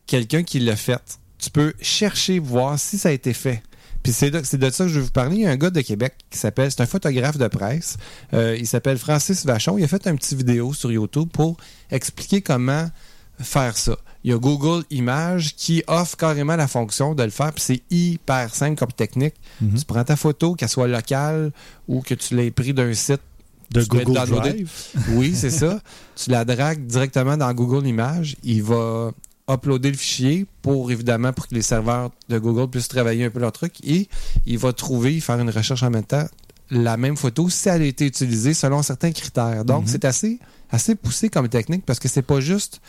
quelqu'un 0.07 0.43
qui 0.43 0.61
l'a 0.61 0.77
fait, 0.77 1.19
tu 1.39 1.51
peux 1.51 1.73
chercher, 1.81 2.39
voir 2.39 2.79
si 2.79 2.99
ça 2.99 3.09
a 3.09 3.13
été 3.13 3.33
fait. 3.35 3.63
Puis 4.03 4.13
c'est 4.13 4.31
de, 4.31 4.41
c'est 4.45 4.59
de 4.59 4.69
ça 4.71 4.85
que 4.85 4.91
je 4.91 4.99
vais 4.99 5.05
vous 5.05 5.13
parler. 5.13 5.37
Il 5.37 5.43
y 5.43 5.47
a 5.47 5.51
un 5.51 5.57
gars 5.57 5.71
de 5.71 5.81
Québec 5.81 6.15
qui 6.31 6.37
s'appelle, 6.39 6.71
c'est 6.73 6.81
un 6.81 6.87
photographe 6.87 7.39
de 7.39 7.47
presse. 7.47 7.97
Euh, 8.35 8.57
il 8.59 8.67
s'appelle 8.67 8.99
Francis 8.99 9.47
Vachon. 9.47 9.79
Il 9.79 9.85
a 9.85 9.89
fait 9.89 10.07
un 10.09 10.17
petit 10.17 10.35
vidéo 10.35 10.73
sur 10.73 10.91
YouTube 10.91 11.29
pour 11.33 11.57
expliquer 11.91 12.43
comment 12.43 12.89
faire 13.41 13.77
ça. 13.77 13.97
Il 14.25 14.31
y 14.31 14.35
a 14.35 14.39
Google 14.39 14.85
Images 14.91 15.55
qui 15.57 15.83
offre 15.89 16.17
carrément 16.17 16.55
la 16.57 16.69
fonction 16.69 17.15
de 17.15 17.23
le 17.23 17.31
faire. 17.31 17.53
Puis 17.53 17.63
c'est 17.65 17.83
hyper 17.91 18.55
simple 18.55 18.77
comme 18.79 18.93
technique. 18.93 19.35
Mhm. 19.61 19.79
Tu 19.79 19.85
prends 19.85 20.05
ta 20.05 20.17
photo, 20.17 20.55
qu'elle 20.55 20.69
soit 20.69 20.87
locale 20.89 21.53
ou 21.89 22.01
que 22.03 22.15
tu 22.15 22.37
l'aies 22.37 22.51
pris 22.53 22.73
d'un 22.73 22.95
site 22.95 23.21
De 23.73 23.83
tu 23.83 23.89
Google. 23.89 24.13
Drive. 24.31 24.71
oui, 25.11 25.35
c'est 25.35 25.51
ça. 25.51 25.81
Tu 26.15 26.31
la 26.31 26.45
dragues 26.45 26.87
directement 26.87 27.37
dans 27.37 27.53
Google 27.53 27.87
Images. 27.87 28.37
Il 28.45 28.63
va 28.63 29.11
uploader 29.51 29.91
le 29.91 29.97
fichier 29.97 30.47
pour, 30.63 30.93
évidemment, 30.93 31.33
pour 31.33 31.49
que 31.49 31.55
les 31.55 31.63
serveurs 31.63 32.11
de 32.29 32.39
Google 32.39 32.71
puissent 32.71 32.89
travailler 32.89 33.25
un 33.25 33.31
peu 33.31 33.41
leur 33.41 33.51
truc. 33.53 33.75
Et 33.83 34.09
il 34.47 34.59
va 34.59 34.73
trouver, 34.73 35.19
faire 35.21 35.41
une 35.41 35.51
recherche 35.51 35.83
en 35.83 35.91
même 35.91 36.05
temps, 36.05 36.27
la 36.71 36.97
même 36.97 37.17
photo 37.17 37.51
si 37.51 37.69
elle 37.69 37.83
a 37.83 37.85
été 37.87 38.07
utilisée 38.07 38.55
selon 38.55 38.83
certains 38.83 39.11
critères. 39.13 39.65
Donc, 39.65 39.83
Mhm. 39.83 39.89
c'est 39.89 40.05
assez, 40.05 40.39
assez 40.71 40.95
poussé 40.95 41.29
comme 41.29 41.49
technique 41.49 41.85
parce 41.85 41.99
que 41.99 42.09
c'est 42.09 42.23
pas 42.23 42.41
juste 42.41 42.81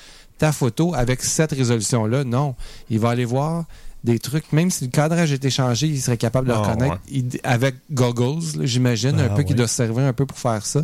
ta 0.44 0.52
photo 0.52 0.94
avec 0.94 1.22
cette 1.22 1.54
résolution-là. 1.54 2.26
Non. 2.26 2.56
Il 2.89 3.00
va 3.00 3.12
aller 3.12 3.24
voir 3.24 3.64
des 4.04 4.20
trucs, 4.20 4.52
même 4.52 4.70
si 4.70 4.84
le 4.84 4.89
cadrage 4.91 5.32
est 5.32 5.46
échangé, 5.46 5.88
il 5.88 6.02
serait 6.02 6.18
capable 6.18 6.50
de 6.50 6.52
le 6.54 6.60
Ah, 6.60 6.64
reconnaître 6.64 7.00
Il- 7.10 7.39
avec 7.46 7.76
goggles, 7.91 8.41
j'imagine, 8.66 9.18
un 9.18 9.28
Ah, 9.32 9.36
peu 9.36 9.44
qui 9.44 9.54
ouais. 9.54 9.58
doit 9.60 9.68
se 9.70 9.76
servir 9.76 10.04
un 10.04 10.12
peu 10.12 10.26
pour 10.26 10.38
faire 10.38 10.66
ça. 10.66 10.82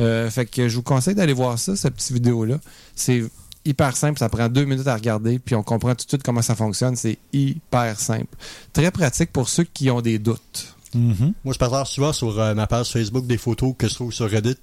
Euh, 0.00 0.28
fait 0.28 0.46
que 0.46 0.68
je 0.68 0.74
vous 0.74 0.82
conseille 0.82 1.14
d'aller 1.14 1.32
voir 1.34 1.56
ça, 1.60 1.76
cette 1.76 1.94
petite 1.94 2.10
vidéo-là. 2.10 2.56
C'est 2.96 3.22
hyper 3.64 3.96
simple, 3.96 4.18
ça 4.18 4.28
prend 4.28 4.48
deux 4.48 4.64
minutes 4.64 4.88
à 4.88 4.94
regarder, 4.96 5.38
puis 5.38 5.54
on 5.54 5.62
comprend 5.62 5.90
tout 5.94 6.04
de 6.04 6.08
suite 6.08 6.24
comment 6.24 6.42
ça 6.42 6.56
fonctionne. 6.56 6.96
C'est 6.96 7.18
hyper 7.32 8.00
simple. 8.00 8.34
Très 8.72 8.90
pratique 8.90 9.30
pour 9.32 9.48
ceux 9.48 9.62
qui 9.64 9.88
ont 9.90 10.00
des 10.00 10.18
doutes. 10.18 10.74
Mhm. 10.94 11.34
Moi, 11.44 11.54
je 11.54 11.58
partage 11.58 11.90
souvent 11.92 12.12
sur 12.12 12.36
euh, 12.40 12.54
ma 12.54 12.66
page 12.66 12.90
Facebook 12.90 13.26
des 13.28 13.38
photos 13.38 13.74
que 13.78 13.86
je 13.86 13.94
trouve 13.94 14.12
sur 14.12 14.28
Reddit. 14.28 14.56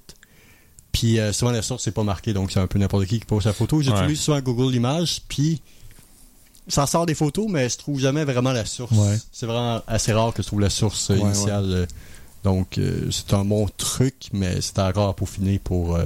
Puis 0.94 1.18
euh, 1.20 1.32
souvent, 1.32 1.50
la 1.50 1.60
source, 1.60 1.82
c'est 1.84 1.90
pas 1.90 2.04
marqué, 2.04 2.32
donc 2.32 2.50
c'est 2.52 2.60
un 2.60 2.66
peu 2.66 2.78
n'importe 2.78 3.04
qui 3.06 3.18
qui 3.18 3.26
pose 3.26 3.42
sa 3.44 3.52
photo. 3.52 3.82
J'utilise 3.82 4.08
Ouais. 4.08 4.14
souvent 4.14 4.40
Google 4.40 4.74
Images, 4.74 5.20
puis 5.28 5.60
ça 6.68 6.86
sort 6.86 7.04
des 7.04 7.14
photos, 7.14 7.46
mais 7.50 7.68
je 7.68 7.76
trouve 7.76 7.98
jamais 8.00 8.24
vraiment 8.24 8.52
la 8.52 8.64
source. 8.64 8.92
Ouais. 8.92 9.18
C'est 9.32 9.44
vraiment 9.46 9.82
assez 9.86 10.12
rare 10.12 10.32
que 10.32 10.42
je 10.42 10.46
trouve 10.46 10.60
la 10.60 10.70
source 10.70 11.10
euh, 11.10 11.16
Ouais, 11.16 11.20
initiale. 11.30 11.64
euh. 11.68 11.86
Donc, 12.44 12.78
euh, 12.78 13.10
c'est 13.10 13.34
un 13.34 13.44
bon 13.44 13.66
truc, 13.76 14.14
mais 14.32 14.60
c'est 14.60 14.78
encore 14.78 15.08
à 15.08 15.14
peaufiner 15.16 15.58
pour... 15.58 15.96
euh, 15.96 16.04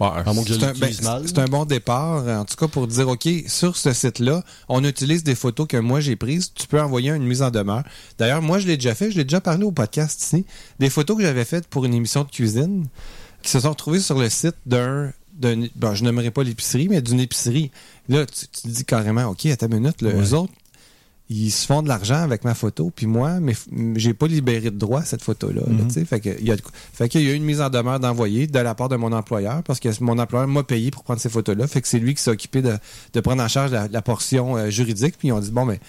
C'est 0.00 0.64
un, 0.64 0.72
ben, 0.72 1.42
un 1.42 1.44
bon 1.46 1.64
départ, 1.64 2.26
en 2.26 2.44
tout 2.44 2.56
cas 2.56 2.66
pour 2.66 2.88
dire, 2.88 3.06
OK, 3.08 3.28
sur 3.46 3.76
ce 3.76 3.92
site-là, 3.92 4.42
on 4.68 4.82
utilise 4.82 5.22
des 5.22 5.36
photos 5.36 5.68
que 5.68 5.76
moi 5.76 6.00
j'ai 6.00 6.16
prises. 6.16 6.52
Tu 6.54 6.66
peux 6.66 6.80
envoyer 6.80 7.10
une 7.12 7.22
mise 7.22 7.40
en 7.42 7.50
demeure. 7.50 7.84
D'ailleurs, 8.18 8.42
moi, 8.42 8.58
je 8.58 8.66
l'ai 8.66 8.76
déjà 8.76 8.94
fait. 8.96 9.10
Je 9.12 9.16
l'ai 9.18 9.24
déjà 9.24 9.40
parlé 9.40 9.62
au 9.64 9.70
podcast 9.70 10.20
ici. 10.20 10.44
Des 10.80 10.90
photos 10.90 11.16
que 11.16 11.22
j'avais 11.22 11.44
faites 11.44 11.68
pour 11.68 11.84
une 11.84 11.94
émission 11.94 12.24
de 12.24 12.30
cuisine 12.30 12.86
qui 13.42 13.50
se 13.50 13.60
sont 13.60 13.70
retrouvées 13.70 14.00
sur 14.00 14.18
le 14.18 14.28
site 14.28 14.56
d'un. 14.66 15.12
d'un 15.34 15.66
bon, 15.76 15.94
je 15.94 16.04
n'aimerais 16.04 16.30
pas 16.30 16.42
l'épicerie, 16.44 16.88
mais 16.88 17.02
d'une 17.02 17.20
épicerie. 17.20 17.70
Là, 18.08 18.24
tu, 18.26 18.46
tu 18.48 18.62
te 18.62 18.68
dis 18.68 18.84
carrément, 18.84 19.26
OK, 19.26 19.46
à 19.46 19.56
ta 19.56 19.68
minute, 19.68 20.00
Ouais. 20.02 20.14
eux 20.14 20.34
autres, 20.34 20.52
ils 21.30 21.50
se 21.50 21.64
font 21.66 21.82
de 21.82 21.88
l'argent 21.88 22.16
avec 22.22 22.44
ma 22.44 22.54
photo, 22.54 22.92
puis 22.94 23.06
moi, 23.06 23.40
mais 23.40 23.54
j'ai 23.96 24.12
pas 24.12 24.26
libéré 24.26 24.70
de 24.70 24.76
droit 24.76 25.02
cette 25.02 25.22
photo-là. 25.22 25.62
là, 25.66 25.84
tu 25.88 25.94
sais. 25.94 26.04
fait 26.04 26.20
que 26.20 26.28
il 26.38 26.46
y 26.46 26.52
a 26.52 26.56
qu'il 27.08 27.22
y 27.22 27.28
a 27.28 27.32
eu 27.32 27.36
une 27.36 27.44
mise 27.44 27.60
en 27.62 27.70
demeure 27.70 28.00
d'envoyer 28.00 28.46
de 28.46 28.58
la 28.58 28.74
part 28.74 28.90
de 28.90 28.96
mon 28.96 29.12
employeur, 29.12 29.62
parce 29.62 29.80
que 29.80 29.88
mon 30.02 30.18
employeur 30.18 30.46
m'a 30.48 30.62
payé 30.62 30.90
pour 30.90 31.04
prendre 31.04 31.20
ces 31.20 31.30
photos-là. 31.30 31.66
Fait 31.68 31.80
que 31.80 31.88
c'est 31.88 32.00
lui 32.00 32.14
qui 32.14 32.22
s'est 32.22 32.30
occupé 32.30 32.60
de, 32.60 32.76
de 33.14 33.20
prendre 33.20 33.42
en 33.42 33.48
charge 33.48 33.70
la, 33.70 33.88
la 33.88 34.02
portion 34.02 34.56
euh, 34.58 34.68
juridique. 34.68 35.14
Puis 35.18 35.28
ils 35.28 35.32
ont 35.32 35.40
dit 35.40 35.50
bon, 35.52 35.64
mais 35.64 35.80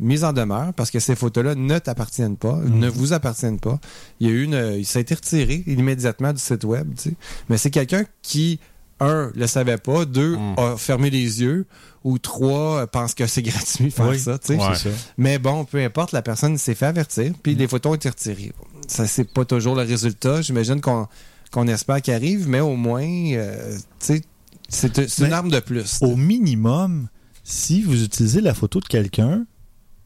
mise 0.00 0.24
en 0.24 0.32
demeure, 0.32 0.72
parce 0.74 0.90
que 0.90 0.98
ces 0.98 1.14
photos-là 1.14 1.54
ne 1.54 1.78
t'appartiennent 1.78 2.36
pas, 2.36 2.56
ne 2.56 2.88
vous 2.88 3.12
appartiennent 3.12 3.60
pas. 3.60 3.78
Il 4.18 4.26
y 4.28 4.30
a 4.30 4.32
eu 4.32 4.42
une, 4.44 4.54
euh, 4.54 4.82
ça 4.84 4.98
a 4.98 5.02
été 5.02 5.14
retiré 5.14 5.62
immédiatement 5.66 6.32
du 6.32 6.40
site 6.40 6.64
web. 6.64 6.94
tu 6.96 7.10
sais. 7.10 7.14
Mais 7.48 7.58
c'est 7.58 7.70
quelqu'un 7.70 8.04
qui 8.22 8.58
un, 9.02 9.30
le 9.34 9.46
savait 9.46 9.78
pas, 9.78 10.04
deux, 10.04 10.36
Mm. 10.36 10.54
a 10.58 10.76
fermé 10.76 11.08
les 11.10 11.40
yeux, 11.42 11.66
ou 12.04 12.18
trois, 12.18 12.80
euh, 12.82 12.86
pense 12.86 13.14
que 13.14 13.26
c'est 13.26 13.42
gratuit 13.50 13.90
faire 13.90 14.08
Oui. 14.08 14.18
ça, 14.18 14.38
tu 14.38 14.48
sais. 14.48 14.56
Ouais. 14.56 14.74
C'est 14.74 14.90
ça. 14.90 14.96
Mais 15.16 15.38
bon, 15.38 15.64
peu 15.64 15.82
importe, 15.82 16.12
la 16.12 16.20
personne 16.22 16.58
s'est 16.58 16.74
fait 16.74 16.86
avertir, 16.86 17.32
puis 17.42 17.54
les 17.54 17.66
photos 17.68 17.92
ont 17.92 17.94
été 17.94 18.08
retirées. 18.10 18.52
Ça, 18.88 19.06
c'est 19.06 19.24
pas 19.32 19.44
toujours 19.44 19.74
le 19.74 19.82
résultat. 19.82 20.42
J'imagine 20.42 20.80
qu'on 20.80 21.06
qu'on 21.50 21.66
espère 21.66 22.00
qu'il 22.00 22.14
arrive, 22.14 22.48
mais 22.48 22.60
au 22.60 22.76
moins, 22.76 23.02
euh, 23.04 23.74
tu 23.98 24.06
sais, 24.06 24.22
c'est 24.68 25.08
c'est 25.08 25.26
une 25.26 25.32
arme 25.32 25.50
de 25.50 25.58
plus. 25.60 25.98
Au 26.00 26.14
minimum, 26.14 27.08
si 27.42 27.82
vous 27.82 28.04
utilisez 28.04 28.40
la 28.40 28.54
photo 28.54 28.78
de 28.80 28.86
quelqu'un 28.86 29.46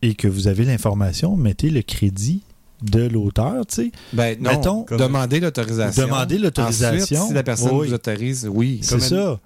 et 0.04 0.14
que 0.14 0.28
vous 0.28 0.48
avez 0.48 0.64
l'information, 0.64 1.36
mettez 1.36 1.70
le 1.70 1.82
crédit 1.82 2.40
de 2.82 3.04
l'auteur, 3.06 3.64
tu 3.66 3.74
sais. 3.76 3.92
Ben 4.12 4.36
non, 4.40 4.50
Mettons- 4.50 4.86
demandez 4.90 5.40
l'autorisation. 5.40 6.04
Demandez 6.04 6.38
l'autorisation. 6.38 7.16
Ensuite, 7.16 7.28
si 7.28 7.34
la 7.34 7.42
personne 7.42 7.70
Oui. 7.72 7.88
vous 7.88 7.94
autorise, 7.94 8.46
oui. 8.52 8.80
C'est 8.82 9.00
ça. 9.00 9.40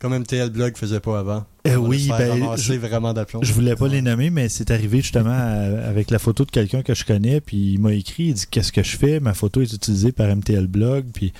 Comme 0.00 0.14
MTL 0.14 0.50
Blog 0.50 0.76
faisait 0.76 0.98
pas 0.98 1.20
avant. 1.20 1.44
Euh, 1.68 1.76
On 1.76 1.82
va 1.82 1.88
oui, 1.88 2.08
ben, 2.08 2.56
je- 2.56 2.72
vraiment 2.74 3.12
d'aplomb. 3.12 3.40
Je 3.44 3.52
voulais 3.52 3.76
pas 3.76 3.86
les 3.86 4.02
nommer, 4.02 4.30
mais 4.30 4.48
c'est 4.48 4.72
arrivé 4.72 5.00
justement 5.00 5.30
à- 5.30 5.86
avec 5.88 6.10
la 6.10 6.18
photo 6.18 6.44
de 6.44 6.50
quelqu'un 6.50 6.82
que 6.82 6.92
je 6.94 7.04
connais, 7.04 7.40
puis 7.40 7.74
il 7.74 7.78
m'a 7.78 7.92
écrit, 7.92 8.24
il 8.24 8.34
dit 8.34 8.44
qu'est-ce 8.50 8.72
que 8.72 8.82
je 8.82 8.96
fais, 8.96 9.20
ma 9.20 9.32
photo 9.34 9.60
est 9.62 9.72
utilisée 9.72 10.10
par 10.10 10.26
MTL 10.28 10.66
Blog, 10.66 11.04
puis 11.14 11.32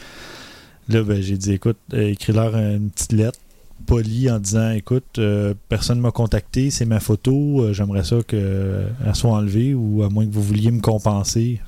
là 0.88 1.02
ben, 1.02 1.20
j'ai 1.20 1.36
dit 1.36 1.52
écoute, 1.54 1.78
euh, 1.92 2.10
écris-leur 2.10 2.54
une 2.56 2.90
petite 2.90 3.12
lettre 3.12 3.40
polie 3.83 4.30
en 4.30 4.39
disant 4.39 4.70
écoute, 4.70 5.18
euh, 5.18 5.55
personne 5.68 6.01
m'a 6.01 6.11
contacté, 6.11 6.70
c'est 6.70 6.85
ma 6.85 7.01
photo, 7.01 7.62
euh, 7.62 7.72
j'aimerais 7.72 8.05
ça 8.05 8.16
qu'elle 8.26 8.95
soit 9.14 9.33
enlevée 9.33 9.74
ou 9.74 10.03
à 10.03 10.09
moins 10.09 10.26
que 10.26 10.33
vous 10.33 10.43
vouliez 10.43 10.70
me 10.70 10.80
compenser 10.80 11.61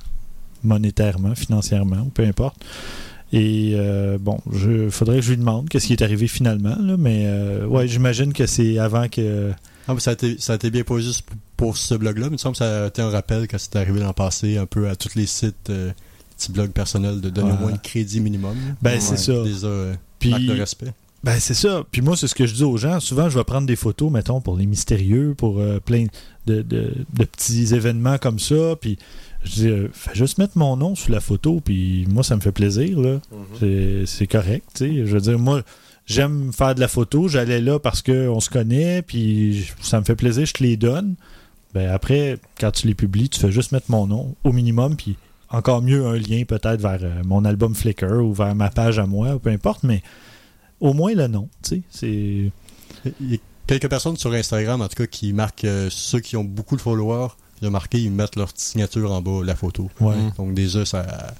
monétairement, 0.63 1.35
financièrement, 1.35 2.01
ou 2.01 2.09
peu 2.09 2.23
importe. 2.23 2.55
Et 3.33 3.73
euh, 3.75 4.17
bon, 4.19 4.39
je 4.51 4.89
faudrait 4.89 5.17
que 5.17 5.21
je 5.23 5.31
lui 5.31 5.37
demande 5.37 5.67
qu'est-ce 5.69 5.87
qui 5.87 5.93
est 5.93 6.01
arrivé 6.01 6.27
finalement, 6.27 6.75
là, 6.79 6.95
mais 6.97 7.23
euh, 7.25 7.65
ouais, 7.65 7.87
j'imagine 7.87 8.33
que 8.33 8.45
c'est 8.45 8.77
avant 8.77 9.07
que 9.09 9.51
Ah, 9.87 9.93
mais 9.93 9.99
ça, 9.99 10.11
a 10.11 10.13
été, 10.13 10.37
ça 10.39 10.53
a 10.53 10.55
été 10.55 10.69
bien 10.71 10.83
pas 10.83 10.99
juste 10.99 11.27
pour, 11.57 11.77
ce 11.77 11.95
blog-là, 11.95 12.25
mais 12.25 12.31
il 12.31 12.33
me 12.33 12.37
semble 12.37 12.53
que 12.53 12.59
ça 12.59 12.85
a 12.85 12.87
été 12.87 13.01
un 13.01 13.09
rappel 13.09 13.47
quand 13.47 13.57
c'était 13.57 13.79
arrivé 13.79 13.99
l'an 13.99 14.13
passé, 14.13 14.57
un 14.57 14.65
peu 14.65 14.89
à 14.89 14.95
tous 14.95 15.15
les 15.15 15.25
sites, 15.25 15.69
euh, 15.69 15.91
petits 16.37 16.51
blogs 16.51 16.71
personnels, 16.71 17.21
de 17.21 17.29
donner 17.29 17.51
au 17.51 17.57
moins 17.57 17.73
un 17.73 17.77
crédit 17.77 18.19
minimum. 18.19 18.55
Ben, 18.81 18.99
c'est 18.99 19.17
ça. 19.17 19.43
Des 19.43 19.65
euh, 19.65 19.93
Puis- 20.19 20.45
de 20.45 20.53
respect. 20.53 20.93
Ben, 21.25 21.39
c'est 21.39 21.55
ça. 21.55 21.83
Puis 21.91 22.01
moi, 22.03 22.15
c'est 22.15 22.27
ce 22.27 22.35
que 22.35 22.45
je 22.45 22.53
dis 22.53 22.63
aux 22.63 22.77
gens. 22.77 22.99
Souvent, 22.99 23.29
je 23.29 23.37
vais 23.37 23.43
prendre 23.43 23.65
des 23.65 23.75
photos, 23.75 24.11
mettons, 24.11 24.41
pour 24.41 24.55
les 24.57 24.67
mystérieux, 24.67 25.33
pour 25.35 25.59
euh, 25.59 25.79
plein 25.79 26.05
de, 26.45 26.61
de- 26.61 26.93
de 27.13 27.23
petits 27.25 27.73
événements 27.73 28.19
comme 28.19 28.37
ça. 28.37 28.75
Puis 28.79 28.99
je 29.43 29.51
dis, 29.51 29.67
euh, 29.67 29.87
fais 29.91 30.13
juste 30.13 30.37
mettre 30.37 30.55
mon 30.57 30.77
nom 30.77 30.93
sous 30.93 31.11
la 31.11 31.19
photo, 31.19 31.61
puis 31.65 32.05
moi, 32.11 32.23
ça 32.23 32.35
me 32.35 32.41
fait 32.41 32.51
plaisir, 32.51 32.99
là. 32.99 33.19
C'est- 33.59 34.05
C'est 34.05 34.27
correct. 34.27 34.65
Je 34.81 35.01
veux 35.03 35.19
dire, 35.19 35.39
moi, 35.39 35.63
j'aime 36.05 36.53
faire 36.53 36.75
de 36.75 36.79
la 36.79 36.87
photo. 36.87 37.27
J'allais 37.27 37.59
là 37.59 37.79
parce 37.79 38.03
qu'on 38.03 38.39
se 38.39 38.51
connaît, 38.51 39.01
puis 39.01 39.67
ça 39.81 39.99
me 39.99 40.05
fait 40.05 40.15
plaisir, 40.15 40.45
je 40.45 40.53
te 40.53 40.61
les 40.63 40.77
donne. 40.77 41.15
Ben, 41.73 41.89
après, 41.89 42.37
quand 42.59 42.69
tu 42.69 42.85
les 42.87 42.93
publies, 42.93 43.29
tu 43.29 43.39
fais 43.39 43.51
juste 43.51 43.71
mettre 43.71 43.89
mon 43.89 44.05
nom 44.05 44.35
au 44.43 44.51
minimum, 44.53 44.95
puis 44.95 45.17
encore 45.49 45.81
mieux, 45.81 46.05
un 46.05 46.17
lien 46.17 46.43
peut-être 46.47 46.79
vers 46.81 46.99
euh, 47.01 47.21
mon 47.25 47.43
album 47.45 47.73
Flickr 47.73 48.11
ou 48.23 48.31
vers 48.33 48.53
ma 48.53 48.69
page 48.69 48.99
à 48.99 49.07
moi, 49.07 49.33
ou 49.35 49.39
peu 49.39 49.49
importe, 49.49 49.81
mais 49.83 50.03
au 50.79 50.93
moins 50.93 51.13
le 51.13 51.27
nom, 51.27 51.49
tu 51.63 51.69
sais. 51.75 51.81
C'est. 51.89 52.51
Il 53.21 53.31
y 53.31 53.35
a 53.35 53.37
quelques 53.67 53.89
personnes 53.89 54.17
sur 54.17 54.31
Instagram, 54.33 54.81
en 54.81 54.87
tout 54.87 54.95
cas, 54.95 55.07
qui 55.07 55.31
marquent 55.33 55.65
euh, 55.65 55.89
ceux 55.91 56.19
qui 56.19 56.35
ont 56.37 56.43
beaucoup 56.43 56.75
de 56.75 56.81
followers. 56.81 57.29
De 57.61 57.69
marquer, 57.69 57.99
ils 58.01 58.11
mettent 58.11 58.35
leur 58.35 58.47
petite 58.47 58.59
signature 58.67 59.11
en 59.11 59.21
bas 59.21 59.39
de 59.41 59.45
la 59.47 59.55
photo. 59.55 59.89
Ouais. 60.01 60.15
Mm. 60.15 60.31
Donc 60.37 60.53
déjà, 60.53 60.85
ça, 60.85 61.33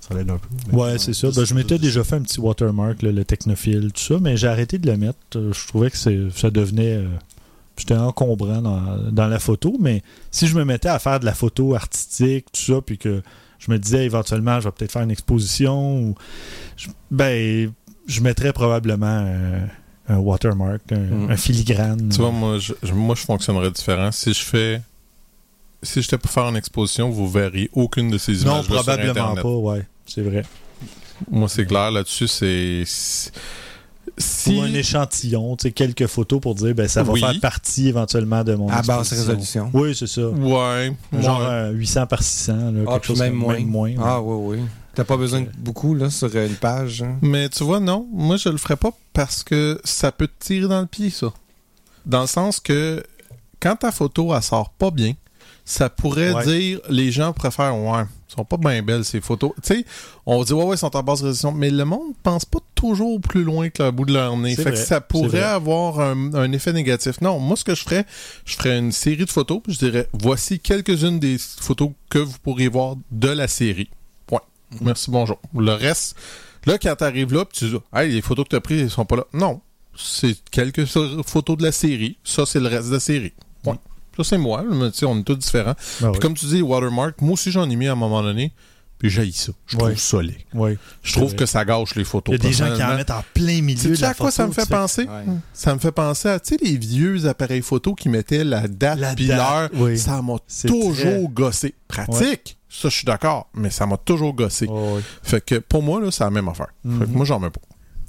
ça 0.00 0.14
l'aide 0.14 0.30
un 0.30 0.38
peu. 0.38 0.48
Mais- 0.72 0.78
Ouais, 0.78 0.98
c'est 0.98 1.12
ça. 1.12 1.28
Ben, 1.30 1.44
je 1.44 1.54
m'étais 1.54 1.78
déjà 1.78 2.02
fait 2.04 2.16
un 2.16 2.22
petit 2.22 2.40
watermark, 2.40 3.02
là, 3.02 3.12
le 3.12 3.24
technophile, 3.24 3.92
tout 3.92 4.02
ça, 4.02 4.18
mais 4.20 4.36
j'ai 4.36 4.46
arrêté 4.48 4.78
de 4.78 4.90
le 4.90 4.96
mettre. 4.96 5.18
Euh, 5.36 5.52
Je 5.52 5.66
trouvais 5.68 5.90
que 5.90 5.96
c'est- 5.98 6.30
ça 6.34 6.50
devenait. 6.50 6.94
euh, 6.96 7.08
J'étais 7.78 7.94
encombrant 7.94 8.62
dans, 8.62 8.96
dans 9.12 9.26
la 9.28 9.38
photo, 9.38 9.76
mais 9.78 10.02
si 10.30 10.46
je 10.46 10.56
me 10.56 10.64
mettais 10.64 10.88
à 10.88 10.98
faire 10.98 11.20
de 11.20 11.26
la 11.26 11.34
photo 11.34 11.74
artistique, 11.74 12.46
tout 12.50 12.72
ça, 12.72 12.80
puis 12.80 12.96
que 12.96 13.20
je 13.58 13.70
me 13.70 13.78
disais 13.78 14.06
éventuellement, 14.06 14.58
je 14.60 14.68
vais 14.68 14.72
peut-être 14.72 14.92
faire 14.92 15.02
une 15.02 15.10
exposition, 15.10 15.98
ou, 16.00 16.14
je- 16.78 16.88
ben, 17.10 17.70
je 18.06 18.20
mettrais 18.20 18.52
probablement 18.52 19.26
un 20.08 20.16
watermark, 20.18 20.80
un, 20.92 20.96
Mm. 20.98 21.30
un 21.30 21.36
filigrane. 21.36 22.08
Tu 22.10 22.18
vois, 22.18 22.30
moi 22.30 22.58
je, 22.58 22.72
je- 22.82 22.92
moi, 22.92 23.14
je 23.16 23.22
fonctionnerais 23.22 23.70
différent. 23.70 24.12
Si 24.12 24.32
je 24.32 24.42
fais. 24.42 24.80
Si 25.82 26.00
j'étais 26.02 26.16
pour 26.18 26.30
faire 26.30 26.44
une 26.48 26.56
exposition, 26.56 27.10
vous 27.10 27.28
verriez 27.28 27.68
aucune 27.74 28.10
de 28.10 28.18
ces 28.18 28.32
non, 28.32 28.38
images 28.42 28.64
sur 28.64 28.74
probablement 28.74 29.10
Internet. 29.10 29.42
pas, 29.42 29.48
ouais, 29.56 29.86
c'est 30.06 30.22
vrai. 30.22 30.42
Moi, 31.30 31.48
c'est 31.48 31.66
clair 31.66 31.90
là-dessus, 31.90 32.28
c'est. 32.28 32.82
Si. 34.18 34.56
Ou 34.56 34.62
un 34.62 34.72
échantillon, 34.72 35.56
tu 35.56 35.64
sais, 35.64 35.72
quelques 35.72 36.06
photos 36.06 36.40
pour 36.40 36.54
dire, 36.54 36.74
ben, 36.74 36.88
ça 36.88 37.02
va 37.02 37.12
Oui. 37.12 37.20
faire 37.20 37.38
partie 37.40 37.88
éventuellement 37.88 38.42
de 38.44 38.54
mon 38.54 38.68
À 38.68 38.80
basse 38.82 39.10
résolution. 39.10 39.70
Oui, 39.74 39.94
c'est 39.94 40.06
ça. 40.06 40.26
Ouais. 40.28 40.92
Genre 41.20 41.40
ouais. 41.40 41.46
euh, 41.46 41.70
800 41.72 42.06
par 42.06 42.22
600, 42.22 42.54
là, 42.70 42.80
Ah, 42.86 42.92
quelque 42.94 43.06
chose 43.08 43.20
même 43.20 43.34
moins. 43.34 43.56
ouais. 43.56 43.96
Ah, 44.00 44.20
oui, 44.22 44.56
oui. 44.58 44.64
T'as 44.96 45.04
pas 45.04 45.16
besoin 45.16 45.42
de 45.42 45.50
beaucoup, 45.58 45.94
là, 45.94 46.10
sur 46.10 46.34
une 46.34 46.54
page. 46.56 47.02
hein? 47.02 47.18
Mais 47.22 47.48
tu 47.50 47.62
vois, 47.62 47.78
non, 47.80 48.08
moi 48.12 48.36
je 48.38 48.48
le 48.48 48.56
ferais 48.56 48.76
pas 48.76 48.90
parce 49.12 49.44
que 49.44 49.80
ça 49.84 50.10
peut 50.10 50.26
te 50.26 50.44
tirer 50.44 50.66
dans 50.68 50.80
le 50.80 50.86
pied, 50.86 51.10
ça. 51.10 51.32
Dans 52.06 52.22
le 52.22 52.26
sens 52.26 52.58
que 52.60 53.02
quand 53.60 53.76
ta 53.76 53.92
photo 53.92 54.34
elle 54.34 54.42
sort 54.42 54.70
pas 54.70 54.90
bien, 54.90 55.12
ça 55.64 55.88
pourrait 55.90 56.32
Ouais. 56.32 56.44
dire 56.46 56.80
les 56.88 57.10
gens 57.12 57.32
préfèrent 57.32 57.76
ouais, 57.76 58.04
sont 58.28 58.44
pas 58.44 58.56
bien 58.56 58.82
belles 58.82 59.04
ces 59.04 59.20
photos. 59.20 59.52
Tu 59.62 59.74
sais, 59.74 59.84
on 60.24 60.42
dit 60.44 60.52
ouais 60.52 60.64
ouais, 60.64 60.76
ils 60.76 60.78
sont 60.78 60.94
en 60.96 61.02
basse 61.02 61.20
résolution, 61.20 61.52
mais 61.52 61.70
le 61.70 61.84
monde 61.84 62.14
pense 62.22 62.44
pas 62.44 62.60
toujours 62.74 63.20
plus 63.20 63.42
loin 63.44 63.68
que 63.68 63.82
le 63.82 63.90
bout 63.90 64.04
de 64.06 64.12
leur 64.14 64.36
nez. 64.36 64.54
Fait 64.56 64.70
que 64.70 64.76
ça 64.76 65.00
pourrait 65.00 65.42
avoir 65.42 66.00
un, 66.00 66.32
un 66.34 66.52
effet 66.52 66.72
négatif. 66.72 67.20
Non, 67.20 67.38
moi 67.40 67.56
ce 67.56 67.64
que 67.64 67.74
je 67.74 67.82
ferais, 67.82 68.06
je 68.44 68.54
ferais 68.54 68.78
une 68.78 68.92
série 68.92 69.24
de 69.26 69.30
photos, 69.30 69.60
je 69.68 69.76
dirais 69.78 70.08
voici 70.12 70.58
quelques-unes 70.60 71.18
des 71.18 71.36
photos 71.38 71.90
que 72.08 72.18
vous 72.18 72.38
pourriez 72.42 72.68
voir 72.68 72.94
de 73.10 73.28
la 73.28 73.48
série. 73.48 73.90
Point. 74.70 74.86
Merci, 74.86 75.10
bonjour. 75.10 75.38
Le 75.56 75.72
reste, 75.72 76.16
là, 76.66 76.78
quand 76.78 76.96
t'arrives 76.96 77.32
là, 77.32 77.44
tu 77.52 77.68
dis, 77.68 77.76
hey, 77.94 78.12
les 78.12 78.22
photos 78.22 78.44
que 78.44 78.50
t'as 78.50 78.60
prises, 78.60 78.82
elles 78.82 78.90
sont 78.90 79.04
pas 79.04 79.16
là. 79.16 79.24
Non. 79.32 79.60
C'est 79.96 80.36
quelques 80.50 80.84
photos 80.86 81.56
de 81.56 81.62
la 81.62 81.72
série. 81.72 82.18
Ça, 82.22 82.44
c'est 82.44 82.60
le 82.60 82.68
reste 82.68 82.88
de 82.88 82.94
la 82.94 83.00
série. 83.00 83.32
Point. 83.62 83.78
Ça, 84.16 84.24
c'est 84.24 84.38
moi. 84.38 84.62
Mais, 84.62 84.90
on 85.04 85.18
est 85.18 85.22
tous 85.22 85.36
différents. 85.36 85.74
Ah 85.76 85.82
Puis 85.98 86.06
oui. 86.06 86.18
comme 86.18 86.34
tu 86.34 86.46
dis, 86.46 86.62
Watermark, 86.62 87.20
moi 87.20 87.32
aussi, 87.32 87.50
j'en 87.50 87.68
ai 87.68 87.76
mis 87.76 87.86
à 87.86 87.92
un 87.92 87.96
moment 87.96 88.22
donné. 88.22 88.52
Puis 88.98 89.10
j'ai 89.10 89.30
ça. 89.32 89.52
Je 89.66 89.76
trouve 89.76 89.88
Ouais. 89.90 89.96
ça 89.96 90.22
laid. 90.22 90.38
Ouais. 90.54 90.78
Je 91.02 91.12
trouve 91.12 91.28
vrai. 91.28 91.36
que 91.36 91.46
ça 91.46 91.64
gâche 91.66 91.94
les 91.96 92.02
Il 92.02 92.04
photos. 92.06 92.32
y 92.32 92.36
a 92.36 92.38
des 92.38 92.52
gens 92.52 92.74
qui 92.74 92.82
en 92.82 92.96
mettent 92.96 93.10
en 93.10 93.22
plein 93.34 93.60
milieu 93.60 93.78
Tu 93.80 93.88
de 93.90 93.94
sais 93.94 94.00
la 94.02 94.08
à 94.10 94.14
quoi 94.14 94.30
photo, 94.30 94.36
ça 94.36 94.46
me 94.46 94.52
fait 94.52 94.68
penser? 94.68 95.02
Ouais. 95.02 95.24
Ça 95.52 95.74
me 95.74 95.78
fait 95.78 95.92
penser 95.92 96.28
à, 96.28 96.40
tu 96.40 96.54
sais, 96.56 96.64
les 96.64 96.78
vieux 96.78 97.26
appareils 97.26 97.60
photo 97.60 97.94
qui 97.94 98.08
mettaient 98.08 98.42
la 98.44 98.66
date 98.68 98.98
La 98.98 99.14
puis 99.14 99.26
l'heure. 99.26 99.68
oui. 99.74 99.98
Ça 99.98 100.22
m'a 100.22 100.36
toujours 100.66 100.94
très- 100.94 101.28
gossé. 101.28 101.74
Pratique. 101.88 102.56
Ça, 102.70 102.88
je 102.88 102.94
suis 102.96 103.04
d'accord. 103.04 103.48
Mais 103.54 103.70
ça 103.70 103.84
m'a 103.86 103.96
toujours 103.98 104.32
gossé. 104.34 104.66
Oh, 104.68 104.94
oui. 104.96 105.02
Fait 105.22 105.44
que 105.44 105.56
pour 105.56 105.82
moi, 105.82 106.00
là, 106.00 106.10
c'est 106.10 106.24
la 106.24 106.30
même 106.30 106.48
affaire. 106.48 106.68
Fait 106.82 106.88
que 106.88 107.10
Mhm. 107.10 107.12
moi, 107.12 107.24
j'en 107.26 107.38
mets 107.38 107.50
pas. 107.50 107.60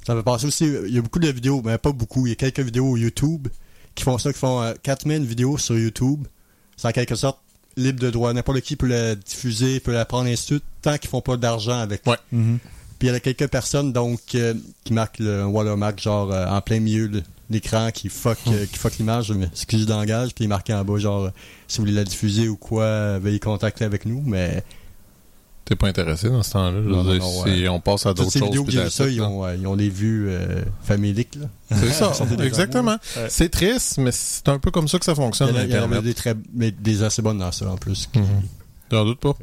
Ça 0.05 0.13
me 0.13 0.19
fait 0.19 0.23
penser 0.23 0.45
aussi, 0.47 0.65
il 0.87 0.93
y 0.95 0.97
a 0.97 1.01
beaucoup 1.01 1.19
de 1.19 1.27
vidéos, 1.29 1.61
mais 1.65 1.77
pas 1.77 1.91
beaucoup. 1.91 2.25
Il 2.27 2.29
y 2.29 2.33
a 2.33 2.35
quelques 2.35 2.61
vidéos 2.61 2.95
YouTube 2.95 3.49
qui 3.93 4.03
font 4.05 4.17
ça, 4.17 4.31
qui 4.31 4.39
font 4.39 4.61
euh, 4.61 4.73
4000 4.83 5.25
vidéos 5.25 5.57
sur 5.57 5.77
YouTube. 5.77 6.25
C'est 6.77 6.87
en 6.87 6.91
quelque 6.91 7.15
sorte 7.15 7.39
libre 7.77 7.99
de 7.99 8.09
droit. 8.09 8.33
N'importe 8.33 8.61
qui 8.61 8.75
peut 8.75 8.87
la 8.87 9.15
diffuser, 9.15 9.79
peut 9.79 9.93
la 9.93 10.05
prendre 10.05 10.27
ainsi 10.27 10.43
de 10.43 10.57
suite, 10.57 10.63
tant 10.81 10.97
qu'ils 10.97 11.09
font 11.09 11.21
pas 11.21 11.37
d'argent 11.37 11.79
avec. 11.79 12.05
Ouais. 12.05 12.17
Mhm. 12.31 12.59
Puis 12.99 13.07
il 13.07 13.11
y 13.11 13.15
a 13.15 13.19
quelques 13.19 13.47
personnes 13.47 13.93
donc 13.93 14.19
euh, 14.35 14.55
qui 14.83 14.93
marquent 14.93 15.19
le 15.19 15.43
un 15.43 15.45
watermark 15.45 16.01
genre 16.01 16.31
euh, 16.31 16.47
en 16.47 16.61
plein 16.61 16.79
milieu 16.79 17.07
de 17.07 17.21
l'écran 17.49 17.91
qui 17.91 18.09
fuck 18.09 18.37
euh, 18.47 18.65
qui 18.65 18.77
fuck 18.77 18.97
l'image, 18.97 19.33
excusez 19.51 19.85
le 19.85 19.91
langage, 19.91 20.33
puis 20.33 20.47
marqué 20.47 20.73
en 20.73 20.83
bas 20.83 20.97
genre 20.97 21.25
euh, 21.25 21.29
si 21.67 21.77
vous 21.77 21.83
voulez 21.83 21.95
la 21.95 22.03
diffuser 22.03 22.49
ou 22.49 22.57
quoi, 22.57 22.83
euh, 22.83 23.19
veuillez 23.21 23.39
contacter 23.39 23.85
avec 23.85 24.05
nous, 24.05 24.21
mais 24.25 24.63
T'es 25.67 25.75
pas 25.75 25.87
intéressé 25.87 26.29
dans 26.29 26.43
ce 26.43 26.51
temps-là. 26.53 26.77
Je 26.77 26.77
veux 26.77 26.89
Non, 26.91 27.03
non, 27.03 27.11
dire, 27.11 27.21
non, 27.21 27.43
c'est- 27.43 27.49
ouais. 27.63 27.67
On 27.67 27.81
passe 27.81 28.05
à 28.05 28.13
d'autres 28.13 28.31
choses. 28.31 28.41
vidéos 28.41 28.63
que 28.63 28.71
j'ai 28.71 28.89
ça, 28.89 29.05
ils 29.07 29.21
ont, 29.21 29.43
euh, 29.45 29.53
ils 29.55 29.67
ont 29.67 29.75
des 29.75 29.89
vues 29.89 30.27
euh, 30.29 30.61
familiques. 30.81 31.37
C'est 31.69 31.89
ça, 31.91 32.13
exactement. 32.41 32.97
Ouais. 33.17 33.25
C'est 33.27 33.49
triste, 33.49 33.97
mais 33.97 34.11
c'est 34.13 34.47
un 34.47 34.59
peu 34.59 34.71
comme 34.71 34.87
ça 34.87 34.97
que 34.97 35.03
ça 35.03 35.11
Il 35.11 35.15
y 35.15 35.17
fonctionne, 35.17 35.53
en 35.53 35.59
a, 35.59 35.63
il 35.65 35.69
y 35.69 35.75
a 35.75 36.01
des, 36.01 36.13
très, 36.13 36.35
mais 36.53 36.71
des 36.71 37.03
assez 37.03 37.21
bonnes 37.21 37.39
dans 37.39 37.51
ça 37.51 37.69
en 37.69 37.75
plus. 37.75 38.09
J'en 38.91 39.03
doute 39.03 39.19
pas. 39.19 39.33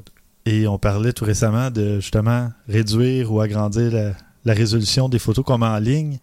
Et 0.47 0.66
on 0.66 0.79
parlait 0.79 1.12
tout 1.12 1.27
récemment 1.27 1.70
de 1.70 2.01
justement 2.01 2.51
réduire 2.68 3.31
ou 3.31 3.41
agrandir 3.43 3.91
la, 3.93 4.12
la 4.47 4.55
résolution 4.55 5.11
des 5.11 5.18
photos 5.18 5.45
qu'on 5.45 5.59
met 5.59 5.66
en 5.66 5.79
ligne. 5.79 6.18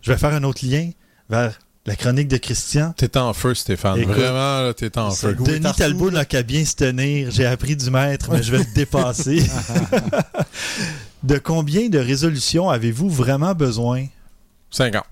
Je 0.00 0.12
vais 0.12 0.18
faire 0.18 0.32
un 0.32 0.44
autre 0.44 0.64
lien 0.64 0.90
vers 1.28 1.58
la 1.88 1.96
chronique 1.96 2.28
de 2.28 2.36
Christian. 2.36 2.92
T'es 2.96 3.16
en 3.16 3.32
feu, 3.32 3.54
Stéphane. 3.54 3.98
Écoute, 3.98 4.14
Vraiment, 4.14 4.60
là, 4.60 4.74
t'es 4.74 4.96
en 4.98 5.10
feu. 5.10 5.34
Denis 5.40 5.72
Talbot 5.76 6.10
là. 6.10 6.18
n'a 6.18 6.24
qu'à 6.26 6.42
bien 6.42 6.64
se 6.64 6.74
tenir. 6.74 7.30
J'ai 7.30 7.46
appris 7.46 7.76
du 7.76 7.90
maître, 7.90 8.28
mais 8.30 8.42
je 8.42 8.52
vais 8.52 8.58
le 8.58 8.74
dépasser. 8.74 9.42
de 11.22 11.38
combien 11.38 11.88
de 11.88 11.98
résolutions 11.98 12.68
avez-vous 12.68 13.08
vraiment 13.08 13.54
besoin? 13.54 14.06
50. 14.70 15.02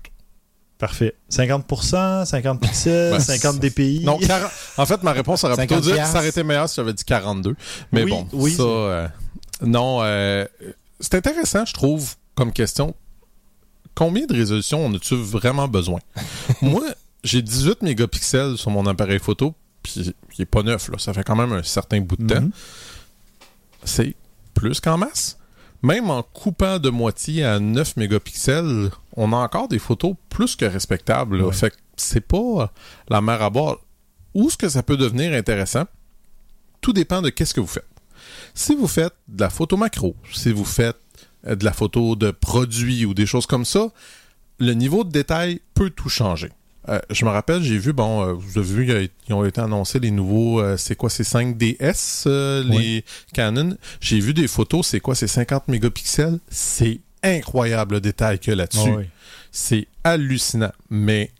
Parfait. 0.77 1.15
50%, 1.31 2.25
50 2.25 2.61
pixels, 2.61 3.11
Ben, 3.13 3.19
50 3.19 3.59
dpi. 3.59 4.01
Non, 4.03 4.19
40 4.19 4.51
en 4.77 4.85
fait, 4.85 5.01
ma 5.01 5.11
réponse 5.11 5.43
aurait 5.43 5.55
plutôt 5.55 5.73
50 5.75 5.83
dit 5.87 5.93
piastres. 5.93 6.13
ça 6.13 6.19
aurait 6.19 6.29
été 6.29 6.43
meilleur 6.43 6.69
si 6.69 6.75
j'avais 6.75 6.93
dit 6.93 7.03
42. 7.03 7.55
Mais 7.91 8.03
Oui, 8.03 8.11
bon, 8.11 8.27
oui, 8.33 8.53
ça. 8.53 8.61
euh, 8.61 9.07
non, 9.61 9.99
euh, 10.03 10.45
c'est 10.99 11.15
intéressant, 11.15 11.65
je 11.65 11.73
trouve, 11.73 12.13
comme 12.35 12.53
question. 12.53 12.93
Combien 13.97 14.27
de 14.27 14.33
résolutions 14.35 14.85
en 14.85 14.93
as-tu 14.93 15.15
vraiment 15.15 15.67
besoin? 15.67 15.99
Moi, 16.61 16.83
j'ai 17.23 17.41
18 17.41 17.81
mégapixels 17.81 18.55
sur 18.55 18.69
mon 18.69 18.85
appareil 18.85 19.17
photo, 19.17 19.55
puis 19.81 20.13
il 20.37 20.41
est 20.41 20.45
pas 20.45 20.61
neuf, 20.61 20.89
là. 20.89 20.99
Ça 20.99 21.15
fait 21.15 21.23
quand 21.23 21.35
même 21.35 21.51
un 21.51 21.63
certain 21.63 21.99
bout 21.99 22.15
de 22.15 22.27
temps. 22.27 22.41
Mhm. 22.41 22.51
C'est 23.83 24.15
plus 24.53 24.79
qu'en 24.79 24.99
masse. 24.99 25.39
Même 25.81 26.11
en 26.11 26.21
coupant 26.21 26.77
de 26.77 26.91
moitié 26.91 27.43
à 27.43 27.59
9 27.59 27.97
mégapixels, 27.97 28.91
on 29.15 29.33
a 29.33 29.37
encore 29.37 29.67
des 29.67 29.79
photos 29.79 30.13
plus 30.29 30.55
que 30.55 30.65
respectables. 30.65 31.41
Ouais. 31.41 31.51
Fait 31.51 31.71
que 31.71 31.77
c'est 31.95 32.21
pas 32.21 32.71
la 33.09 33.21
mer 33.21 33.41
à 33.41 33.49
boire. 33.49 33.77
Où 34.35 34.47
est-ce 34.47 34.57
que 34.57 34.69
ça 34.69 34.83
peut 34.83 34.97
devenir 34.97 35.33
intéressant? 35.33 35.85
Tout 36.81 36.93
dépend 36.93 37.23
de 37.23 37.31
qu'est-ce 37.31 37.55
que 37.55 37.61
vous 37.61 37.65
faites. 37.65 37.87
Si 38.53 38.75
vous 38.75 38.87
faites 38.87 39.13
de 39.27 39.41
la 39.41 39.49
photo 39.49 39.75
macro, 39.75 40.15
si 40.31 40.51
vous 40.51 40.65
faites 40.65 40.97
de 41.55 41.65
la 41.65 41.73
photo 41.73 42.15
de 42.15 42.31
produits 42.31 43.05
ou 43.05 43.13
des 43.13 43.25
choses 43.25 43.45
comme 43.45 43.65
ça, 43.65 43.87
le 44.59 44.73
niveau 44.73 45.03
de 45.03 45.11
détail 45.11 45.61
peut 45.73 45.89
tout 45.89 46.09
changer. 46.09 46.49
Euh, 46.89 46.99
je 47.09 47.25
me 47.25 47.29
rappelle, 47.29 47.61
j'ai 47.63 47.77
vu, 47.77 47.91
bon, 47.91 48.21
euh, 48.23 48.33
vous 48.33 48.57
avez 48.57 48.67
vu, 48.85 49.09
ils 49.27 49.33
ont 49.33 49.43
été 49.43 49.59
annoncés 49.59 49.99
les 49.99 50.09
nouveaux, 50.11 50.61
euh, 50.61 50.77
c'est 50.77 50.95
quoi, 50.95 51.09
c'est 51.09 51.23
5DS, 51.23 52.23
euh, 52.27 52.63
les 52.63 52.77
Oui. 52.77 53.03
Canon. 53.33 53.75
J'ai 53.99 54.19
vu 54.21 54.33
des 54.33 54.47
photos, 54.47 54.87
c'est 54.87 55.01
quoi, 55.01 55.13
c'est 55.13 55.27
50 55.27 55.67
mégapixels. 55.67 56.39
C'est 56.49 57.01
incroyable 57.23 57.95
le 57.95 58.01
détail 58.01 58.39
qu'il 58.39 58.51
y 58.51 58.53
a 58.53 58.55
là-dessus. 58.55 58.89
Ah 58.89 58.95
oui. 58.99 59.05
C'est 59.51 59.87
hallucinant. 60.05 60.71
Mais 60.89 61.31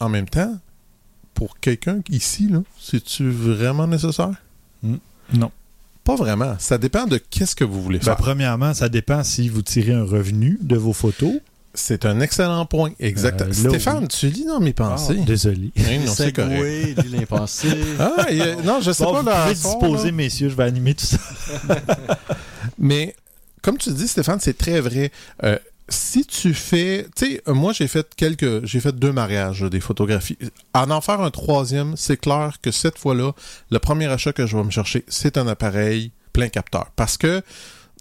en 0.00 0.10
même 0.10 0.28
temps, 0.28 0.58
pour 1.32 1.58
quelqu'un 1.60 2.00
ici, 2.10 2.48
là, 2.48 2.58
c'est-tu 2.78 3.30
vraiment 3.30 3.86
nécessaire? 3.86 4.32
Non. 4.82 5.50
Pas 6.04 6.16
vraiment. 6.16 6.56
Ça 6.58 6.78
dépend 6.78 7.06
de 7.06 7.18
qu'est-ce 7.18 7.54
que 7.54 7.64
vous 7.64 7.82
voulez 7.82 7.98
Ben, 7.98 8.04
faire. 8.06 8.16
premièrement, 8.16 8.74
ça 8.74 8.88
dépend 8.88 9.22
si 9.22 9.48
vous 9.48 9.62
tirez 9.62 9.92
un 9.92 10.04
revenu 10.04 10.58
de 10.62 10.76
vos 10.76 10.92
photos. 10.92 11.34
C'est 11.72 12.04
un 12.04 12.18
excellent 12.20 12.66
point. 12.66 12.90
Exact. 12.98 13.42
Euh, 13.42 13.52
Stéphane, 13.52 14.02
oui. 14.02 14.08
tu 14.08 14.26
lis 14.28 14.44
dans 14.44 14.58
mes 14.58 14.72
pensées. 14.72 15.18
Ah, 15.20 15.24
désolé. 15.24 15.70
Oui, 15.76 15.98
non, 16.04 16.12
c'est 16.12 16.32
correct. 16.32 16.98
L'impensé. 17.12 17.68
Ah, 18.00 18.26
non, 18.64 18.80
je 18.80 18.90
sais 18.90 19.04
Bon, 19.04 19.12
pas 19.12 19.18
vous 19.20 19.26
dans 19.26 19.42
pouvez 19.42 19.54
son, 19.54 19.68
disposer, 19.78 20.06
là. 20.06 20.12
messieurs, 20.16 20.48
je 20.48 20.56
vais 20.56 20.64
animer 20.64 20.94
tout 20.94 21.06
ça. 21.06 21.18
Mais 22.78 23.14
comme 23.62 23.78
tu 23.78 23.90
dis, 23.92 24.08
Stéphane, 24.08 24.40
c'est 24.40 24.56
très 24.58 24.80
vrai. 24.80 25.12
Euh, 25.44 25.58
si 25.90 26.24
tu 26.24 26.54
fais, 26.54 27.06
tu 27.16 27.26
sais, 27.26 27.42
euh, 27.48 27.54
moi 27.54 27.72
j'ai 27.72 27.88
fait 27.88 28.14
quelques, 28.14 28.64
j'ai 28.64 28.80
fait 28.80 28.92
deux 28.92 29.12
mariages, 29.12 29.62
des 29.62 29.80
photographies. 29.80 30.38
En 30.74 30.90
en 30.90 31.00
faire 31.00 31.20
un 31.20 31.30
troisième, 31.30 31.96
c'est 31.96 32.16
clair 32.16 32.58
que 32.62 32.70
cette 32.70 32.98
fois-là, 32.98 33.32
le 33.70 33.78
premier 33.78 34.06
achat 34.06 34.32
que 34.32 34.46
je 34.46 34.56
vais 34.56 34.64
me 34.64 34.70
chercher, 34.70 35.04
c'est 35.08 35.36
un 35.36 35.46
appareil 35.46 36.12
plein 36.32 36.48
capteur, 36.48 36.90
parce 36.96 37.16
que 37.16 37.42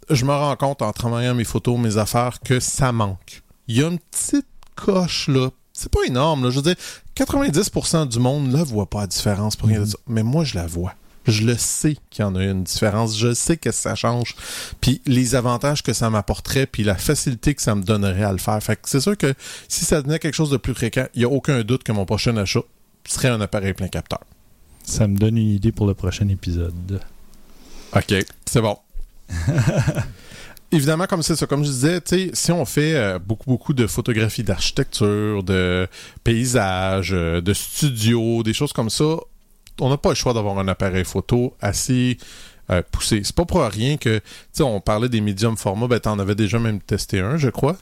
je 0.09 0.25
me 0.25 0.31
rends 0.31 0.55
compte 0.55 0.81
en 0.81 0.91
travaillant 0.91 1.35
mes 1.35 1.43
photos, 1.43 1.77
mes 1.77 1.97
affaires, 1.97 2.39
que 2.39 2.59
ça 2.59 2.91
manque. 2.91 3.43
Il 3.67 3.77
y 3.77 3.83
a 3.83 3.87
une 3.87 3.99
petite 3.99 4.47
coche 4.75 5.27
là. 5.27 5.49
C'est 5.73 5.91
pas 5.91 6.03
énorme, 6.05 6.43
là. 6.43 6.49
Je 6.49 6.57
veux 6.57 6.61
dire, 6.61 6.75
90% 7.15 8.07
du 8.09 8.19
monde 8.19 8.49
ne 8.49 8.61
voit 8.63 8.89
pas 8.89 9.01
la 9.01 9.07
différence 9.07 9.55
pour 9.55 9.69
rien 9.69 9.81
de 9.81 9.85
ça. 9.85 9.97
Mais 10.07 10.23
moi, 10.23 10.43
je 10.43 10.55
la 10.55 10.67
vois. 10.67 10.93
Je 11.29 11.43
le 11.43 11.55
sais 11.57 11.95
qu'il 12.09 12.23
y 12.23 12.25
en 12.25 12.35
a 12.35 12.43
une 12.43 12.63
différence. 12.63 13.17
Je 13.17 13.33
sais 13.33 13.57
que 13.57 13.71
ça 13.71 13.95
change. 13.95 14.35
Puis 14.81 15.01
les 15.05 15.35
avantages 15.35 15.83
que 15.83 15.93
ça 15.93 16.09
m'apporterait, 16.09 16.65
puis 16.65 16.83
la 16.83 16.95
facilité 16.95 17.55
que 17.55 17.61
ça 17.61 17.75
me 17.75 17.83
donnerait 17.83 18.23
à 18.23 18.31
le 18.31 18.37
faire. 18.37 18.61
Fait 18.61 18.75
que 18.75 18.89
c'est 18.89 19.01
sûr 19.01 19.17
que 19.17 19.33
si 19.67 19.85
ça 19.85 20.01
devenait 20.01 20.19
quelque 20.19 20.35
chose 20.35 20.49
de 20.49 20.57
plus 20.57 20.73
fréquent, 20.73 21.07
il 21.13 21.19
n'y 21.19 21.25
a 21.25 21.29
aucun 21.29 21.61
doute 21.61 21.83
que 21.83 21.91
mon 21.91 22.05
prochain 22.05 22.35
achat 22.37 22.61
serait 23.07 23.29
un 23.29 23.41
appareil 23.41 23.73
plein 23.73 23.87
capteur. 23.87 24.21
Ça 24.83 25.07
me 25.07 25.17
donne 25.17 25.37
une 25.37 25.49
idée 25.49 25.71
pour 25.71 25.85
le 25.85 25.93
prochain 25.93 26.27
épisode. 26.29 26.99
OK, 27.95 28.13
c'est 28.45 28.61
bon. 28.61 28.77
Évidemment, 30.71 31.07
comme 31.07 31.23
c'est 31.23 31.35
ça, 31.35 31.47
comme 31.47 31.63
je 31.63 31.71
disais, 31.71 31.99
si 32.33 32.51
on 32.51 32.63
fait 32.63 32.93
euh, 32.93 33.17
beaucoup, 33.17 33.49
beaucoup 33.49 33.73
de 33.73 33.87
photographies 33.87 34.43
d'architecture, 34.43 35.41
de 35.41 35.87
paysages, 36.23 37.11
euh, 37.11 37.41
de 37.41 37.53
studios, 37.53 38.43
des 38.43 38.53
choses 38.53 38.71
comme 38.71 38.91
ça, 38.91 39.17
on 39.81 39.89
n'a 39.89 39.97
pas 39.97 40.09
le 40.09 40.15
choix 40.15 40.33
d'avoir 40.33 40.57
un 40.59 40.67
appareil 40.67 41.05
photo 41.05 41.55
assez 41.61 42.17
euh, 42.69 42.81
poussé. 42.91 43.21
C'est 43.23 43.35
pas 43.35 43.45
pour 43.45 43.61
rien 43.61 43.97
que, 43.97 44.17
tu 44.17 44.23
sais, 44.51 44.63
on 44.63 44.79
parlait 44.79 45.09
des 45.09 45.21
médiums 45.21 45.57
formats, 45.57 45.87
ben 45.87 45.99
t'en 45.99 46.19
avais 46.19 46.35
déjà 46.35 46.59
même 46.59 46.79
testé 46.79 47.19
un, 47.19 47.37
je 47.37 47.49
crois. 47.49 47.75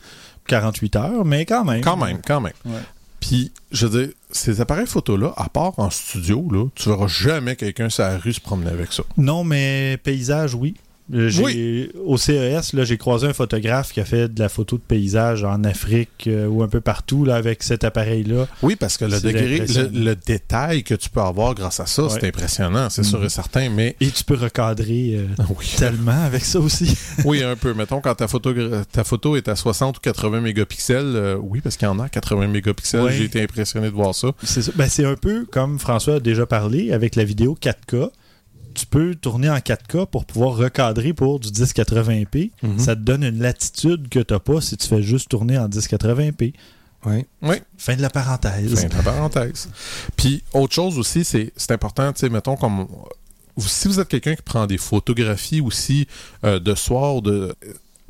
48 0.47 0.95
heures, 0.95 1.25
mais 1.25 1.45
quand 1.45 1.65
même. 1.65 1.81
Quand 1.81 1.97
même, 1.97 2.21
quand 2.25 2.39
même. 2.39 2.53
Ouais. 2.65 2.79
Puis, 3.19 3.51
je 3.71 3.87
veux 3.87 4.05
dire, 4.05 4.13
ces 4.31 4.61
appareils 4.61 4.87
photos-là, 4.87 5.33
à 5.35 5.49
part 5.49 5.77
en 5.77 5.89
studio, 5.89 6.47
là, 6.51 6.67
tu 6.75 6.89
verras 6.89 7.07
jamais 7.07 7.55
quelqu'un 7.55 7.89
sur 7.89 8.03
la 8.03 8.17
rue 8.17 8.33
se 8.33 8.39
promener 8.39 8.69
avec 8.69 8.93
ça. 8.93 9.03
Non, 9.17 9.43
mais 9.43 9.97
paysage, 10.03 10.55
oui. 10.55 10.75
Au 11.13 12.17
CES, 12.17 12.73
là, 12.73 12.83
j'ai 12.83 12.97
croisé 12.97 13.27
un 13.27 13.33
photographe 13.33 13.93
qui 13.93 13.99
a 14.01 14.05
fait 14.05 14.27
de 14.33 14.39
la 14.39 14.49
photo 14.49 14.75
de 14.77 14.81
paysage 14.81 15.43
en 15.43 15.63
Afrique 15.63 16.25
euh, 16.27 16.47
ou 16.47 16.63
un 16.63 16.67
peu 16.67 16.81
partout 16.81 17.23
là, 17.23 17.35
avec 17.35 17.63
cet 17.63 17.83
appareil-là. 17.83 18.47
Oui, 18.61 18.75
parce 18.75 18.97
que 18.97 19.05
le 19.05 19.11
C'est 19.19 19.27
degré, 19.27 19.47
le, 19.47 19.53
impressionnant. 19.55 19.89
le 19.93 20.15
détail 20.15 20.83
que 20.83 20.93
tu 20.95 21.09
peux 21.09 21.21
avoir 21.21 21.55
grâce 21.55 21.79
à 21.79 21.85
ça, 21.85 22.03
Ouais. 22.03 22.09
c'est 22.09 22.27
impressionnant, 22.27 22.89
c'est 22.89 23.01
Mhm. 23.03 23.07
sûr 23.07 23.23
et 23.23 23.29
certain, 23.29 23.69
mais 23.69 23.95
Et 24.01 24.09
tu 24.11 24.23
peux 24.23 24.35
recadrer 24.35 25.15
euh, 25.15 25.27
oui. 25.57 25.65
tellement 25.77 26.23
avec 26.23 26.43
ça 26.43 26.59
aussi. 26.59 26.97
oui, 27.25 27.41
un 27.43 27.55
peu. 27.55 27.73
Mettons, 27.73 28.01
quand 28.01 28.15
ta 28.15 28.27
photo, 28.27 28.53
ta 28.91 29.03
photo 29.03 29.35
est 29.37 29.47
à 29.47 29.55
60 29.55 29.97
ou 29.97 30.01
80 30.01 30.41
mégapixels, 30.41 31.05
euh, 31.15 31.37
oui, 31.41 31.61
parce 31.61 31.77
qu'il 31.77 31.87
y 31.87 31.91
en 31.91 31.99
a 31.99 32.09
80 32.09 32.47
mégapixels, 32.47 33.01
Ouais. 33.01 33.13
j'ai 33.13 33.23
été 33.25 33.41
impressionné 33.41 33.87
de 33.87 33.93
voir 33.95 34.13
ça. 34.13 34.29
C'est. 34.43 34.75
Ben, 34.75 34.87
c'est 34.89 35.05
un 35.05 35.15
peu 35.15 35.45
comme 35.49 35.79
François 35.79 36.15
a 36.15 36.19
déjà 36.19 36.45
parlé 36.45 36.91
avec 36.91 37.15
la 37.15 37.23
vidéo 37.23 37.55
4K. 37.59 38.09
Tu 38.77 38.85
peux 38.85 39.15
tourner 39.15 39.49
en 39.49 39.57
4K 39.57 40.05
pour 40.05 40.25
pouvoir 40.25 40.55
recadrer 40.55 41.11
pour 41.13 41.39
du 41.39 41.49
1080p. 41.49 42.51
Mhm. 42.61 42.77
Ça 42.79 42.95
te 42.95 43.01
donne 43.01 43.23
une 43.23 43.39
latitude 43.39 44.07
que 44.07 44.19
tu 44.19 44.33
n'as 44.33 44.39
pas 44.39 44.61
si 44.61 44.77
tu 44.77 44.87
fais 44.87 45.01
juste 45.01 45.29
tourner 45.29 45.57
en 45.57 45.67
1080p. 45.67 46.53
Oui. 47.05 47.25
Oui, 47.41 47.55
Fin 47.77 47.95
de 47.95 48.01
la 48.03 48.09
parenthèse. 48.11 48.79
fin 48.79 48.87
de 48.87 48.93
la 48.93 49.01
parenthèse. 49.01 49.69
Puis, 50.15 50.43
autre 50.53 50.73
chose 50.75 50.97
aussi, 50.99 51.23
c'est 51.23 51.51
c'est 51.55 51.71
important, 51.71 52.13
tu 52.13 52.19
sais, 52.19 52.29
mettons, 52.29 52.55
comme 52.55 52.87
si 53.57 53.87
vous 53.87 53.99
êtes 53.99 54.07
quelqu'un 54.09 54.35
qui 54.35 54.41
prend 54.43 54.67
des 54.67 54.77
photographies 54.77 55.61
aussi 55.61 56.07
euh, 56.43 56.59
de 56.59 56.75
soir, 56.75 57.21
de 57.23 57.55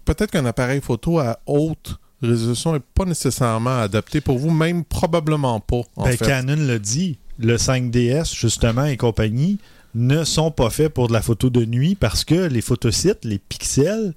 peut-être 0.04 0.32
qu'un 0.32 0.46
appareil 0.46 0.82
photo 0.82 1.20
à 1.20 1.40
haute 1.46 1.96
résolution 2.22 2.74
n'est 2.74 2.80
pas 2.80 3.06
nécessairement 3.06 3.80
adapté 3.80 4.20
pour 4.22 4.38
vous, 4.40 4.50
même 4.52 4.84
probablement 4.84 5.60
pas, 5.60 5.82
en 5.96 6.04
Ben, 6.06 6.18
fait. 6.18 6.26
Canon 6.26 6.56
l'a 6.58 6.80
dit. 6.80 7.18
Le 7.40 7.56
5DS, 7.58 8.34
justement, 8.36 8.86
et 8.86 8.98
compagnie, 8.98 9.60
ne 9.98 10.24
sont 10.24 10.52
pas 10.52 10.70
faits 10.70 10.94
pour 10.94 11.08
de 11.08 11.14
la 11.14 11.22
photo 11.22 11.50
de 11.50 11.66
nuit 11.66 11.96
parce 11.96 12.24
que 12.24 12.36
les 12.36 12.62
photosites, 12.62 13.26
les 13.26 13.40
pixels, 13.40 14.14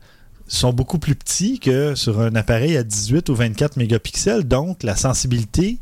sont 0.46 0.72
beaucoup 0.72 0.98
plus 0.98 1.14
petits 1.14 1.58
que 1.60 1.94
sur 1.94 2.20
un 2.20 2.34
appareil 2.34 2.76
à 2.76 2.82
18 2.82 3.28
ou 3.28 3.34
24 3.34 3.76
mégapixels. 3.76 4.42
Donc, 4.44 4.82
la 4.82 4.96
sensibilité 4.96 5.78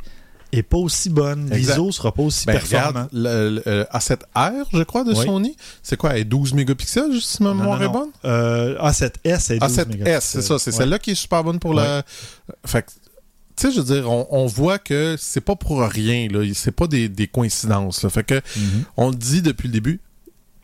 est 0.53 0.63
pas 0.63 0.77
aussi 0.79 1.09
bonne. 1.11 1.51
L'ISO 1.51 1.91
sera 1.93 2.13
pas 2.13 2.23
aussi 2.23 2.47
Ben, 2.47 2.53
performant. 2.55 2.87
regarde, 2.89 3.09
le, 3.13 3.51
le- 3.57 3.63
euh, 3.67 3.85
A7R, 3.93 4.65
je 4.73 4.83
crois, 4.83 5.05
de 5.05 5.13
Oui. 5.15 5.25
Sony, 5.27 5.57
c'est 5.83 5.97
quoi, 5.97 6.11
elle 6.15 6.21
est 6.21 6.25
12 6.25 6.55
mégapixels, 6.55 7.21
si 7.21 7.43
ma 7.43 7.53
mémoire 7.55 7.83
est 7.83 7.89
bonne? 7.89 8.09
Euh, 8.25 8.79
A7S 8.79 9.53
est 9.55 9.59
12 9.59 9.71
A7S, 9.79 9.89
mégapixels. 9.89 10.21
c'est 10.23 10.43
ça, 10.43 10.59
c'est 10.59 10.71
Ouais. 10.71 10.77
celle-là 10.77 10.99
qui 10.99 11.11
est 11.13 11.15
super 11.15 11.43
bonne 11.45 11.59
pour 11.59 11.73
la... 11.75 12.03
Fait 12.67 12.83
que, 12.83 12.91
tu 13.59 13.67
sais, 13.67 13.73
je 13.73 13.81
veux 13.81 13.95
dire, 13.95 14.11
on, 14.11 14.27
on 14.31 14.47
voit 14.47 14.79
que 14.79 15.17
c'est 15.19 15.41
pas 15.41 15.57
pour 15.57 15.81
rien, 15.83 16.29
là, 16.29 16.45
c'est 16.55 16.73
pas 16.73 16.87
des, 16.87 17.09
des 17.09 17.27
coïncidences, 17.27 18.03
là. 18.03 18.11
Fait 18.11 18.25
que, 18.25 18.35
Mhm. 18.57 18.85
on 18.97 19.11
le 19.11 19.17
dit 19.17 19.43
depuis 19.43 19.69
le 19.69 19.73
début, 19.73 20.01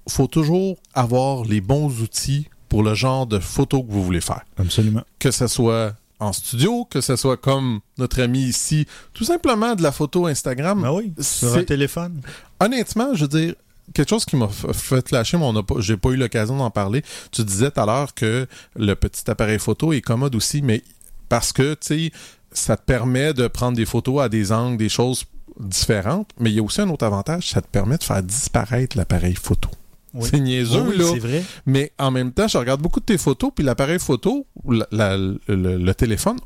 faut 0.08 0.26
toujours 0.26 0.76
avoir 0.94 1.44
les 1.44 1.60
bons 1.60 1.88
outils 2.00 2.48
pour 2.68 2.82
le 2.82 2.94
genre 2.94 3.26
de 3.26 3.38
photos 3.38 3.82
que 3.86 3.90
vous 3.92 4.04
voulez 4.04 4.20
faire. 4.20 4.42
Absolument. 4.58 5.02
Que 5.18 5.30
ce 5.30 5.46
soit 5.46 5.94
en 6.20 6.32
studio, 6.32 6.86
que 6.88 7.00
ce 7.00 7.16
soit 7.16 7.36
comme 7.36 7.80
notre 7.98 8.20
ami 8.22 8.40
ici, 8.42 8.86
tout 9.12 9.24
simplement 9.24 9.74
de 9.74 9.82
la 9.82 9.92
photo 9.92 10.26
Instagram. 10.26 10.82
Ben 10.82 10.92
oui, 10.92 11.12
sur 11.20 11.54
un 11.54 11.64
téléphone. 11.64 12.20
honnêtement, 12.60 13.14
je 13.14 13.22
veux 13.22 13.28
dire, 13.28 13.54
quelque 13.92 14.08
chose 14.10 14.24
qui 14.24 14.36
m'a 14.36 14.48
fait 14.48 15.06
flasher, 15.06 15.36
mais 15.38 15.46
j'ai 15.80 15.96
pas 15.96 16.10
eu 16.10 16.16
l'occasion 16.16 16.56
d'en 16.56 16.70
parler. 16.70 17.02
Tu 17.32 17.44
disais 17.44 17.70
tout 17.70 17.80
à 17.80 17.86
l'heure 17.86 18.14
que 18.14 18.46
le 18.76 18.94
petit 18.94 19.28
appareil 19.30 19.58
photo 19.58 19.92
est 19.92 20.00
commode 20.00 20.34
aussi, 20.34 20.62
mais 20.62 20.82
parce 21.28 21.52
que, 21.52 21.74
tu 21.74 21.78
sais, 22.10 22.12
ça 22.54 22.76
te 22.76 22.82
permet 22.84 23.34
de 23.34 23.46
prendre 23.48 23.76
des 23.76 23.84
photos 23.86 24.22
à 24.22 24.28
des 24.28 24.52
angles, 24.52 24.78
des 24.78 24.88
choses 24.88 25.24
différentes, 25.60 26.30
mais 26.40 26.50
il 26.50 26.56
y 26.56 26.58
a 26.58 26.62
aussi 26.62 26.80
un 26.80 26.88
autre 26.88 27.04
avantage, 27.04 27.50
ça 27.50 27.60
te 27.60 27.68
permet 27.68 27.96
de 27.98 28.02
faire 28.04 28.22
disparaître 28.22 28.96
l'appareil 28.96 29.34
photo. 29.34 29.68
Oui. 30.14 30.28
C'est 30.30 30.40
niaiseux, 30.40 30.82
Oui, 30.88 30.96
là. 30.98 31.04
c'est 31.12 31.18
vrai. 31.18 31.42
Mais 31.66 31.92
en 31.98 32.10
même 32.10 32.32
temps, 32.32 32.46
je 32.48 32.56
regarde 32.58 32.80
beaucoup 32.80 33.00
de 33.00 33.04
tes 33.04 33.18
photos, 33.18 33.50
puis 33.54 33.64
l'appareil 33.64 33.98
photo, 33.98 34.46
la- 34.68 34.86
la- 34.92 35.16
le, 35.16 35.36
le 35.48 35.94
téléphone, 35.94 36.36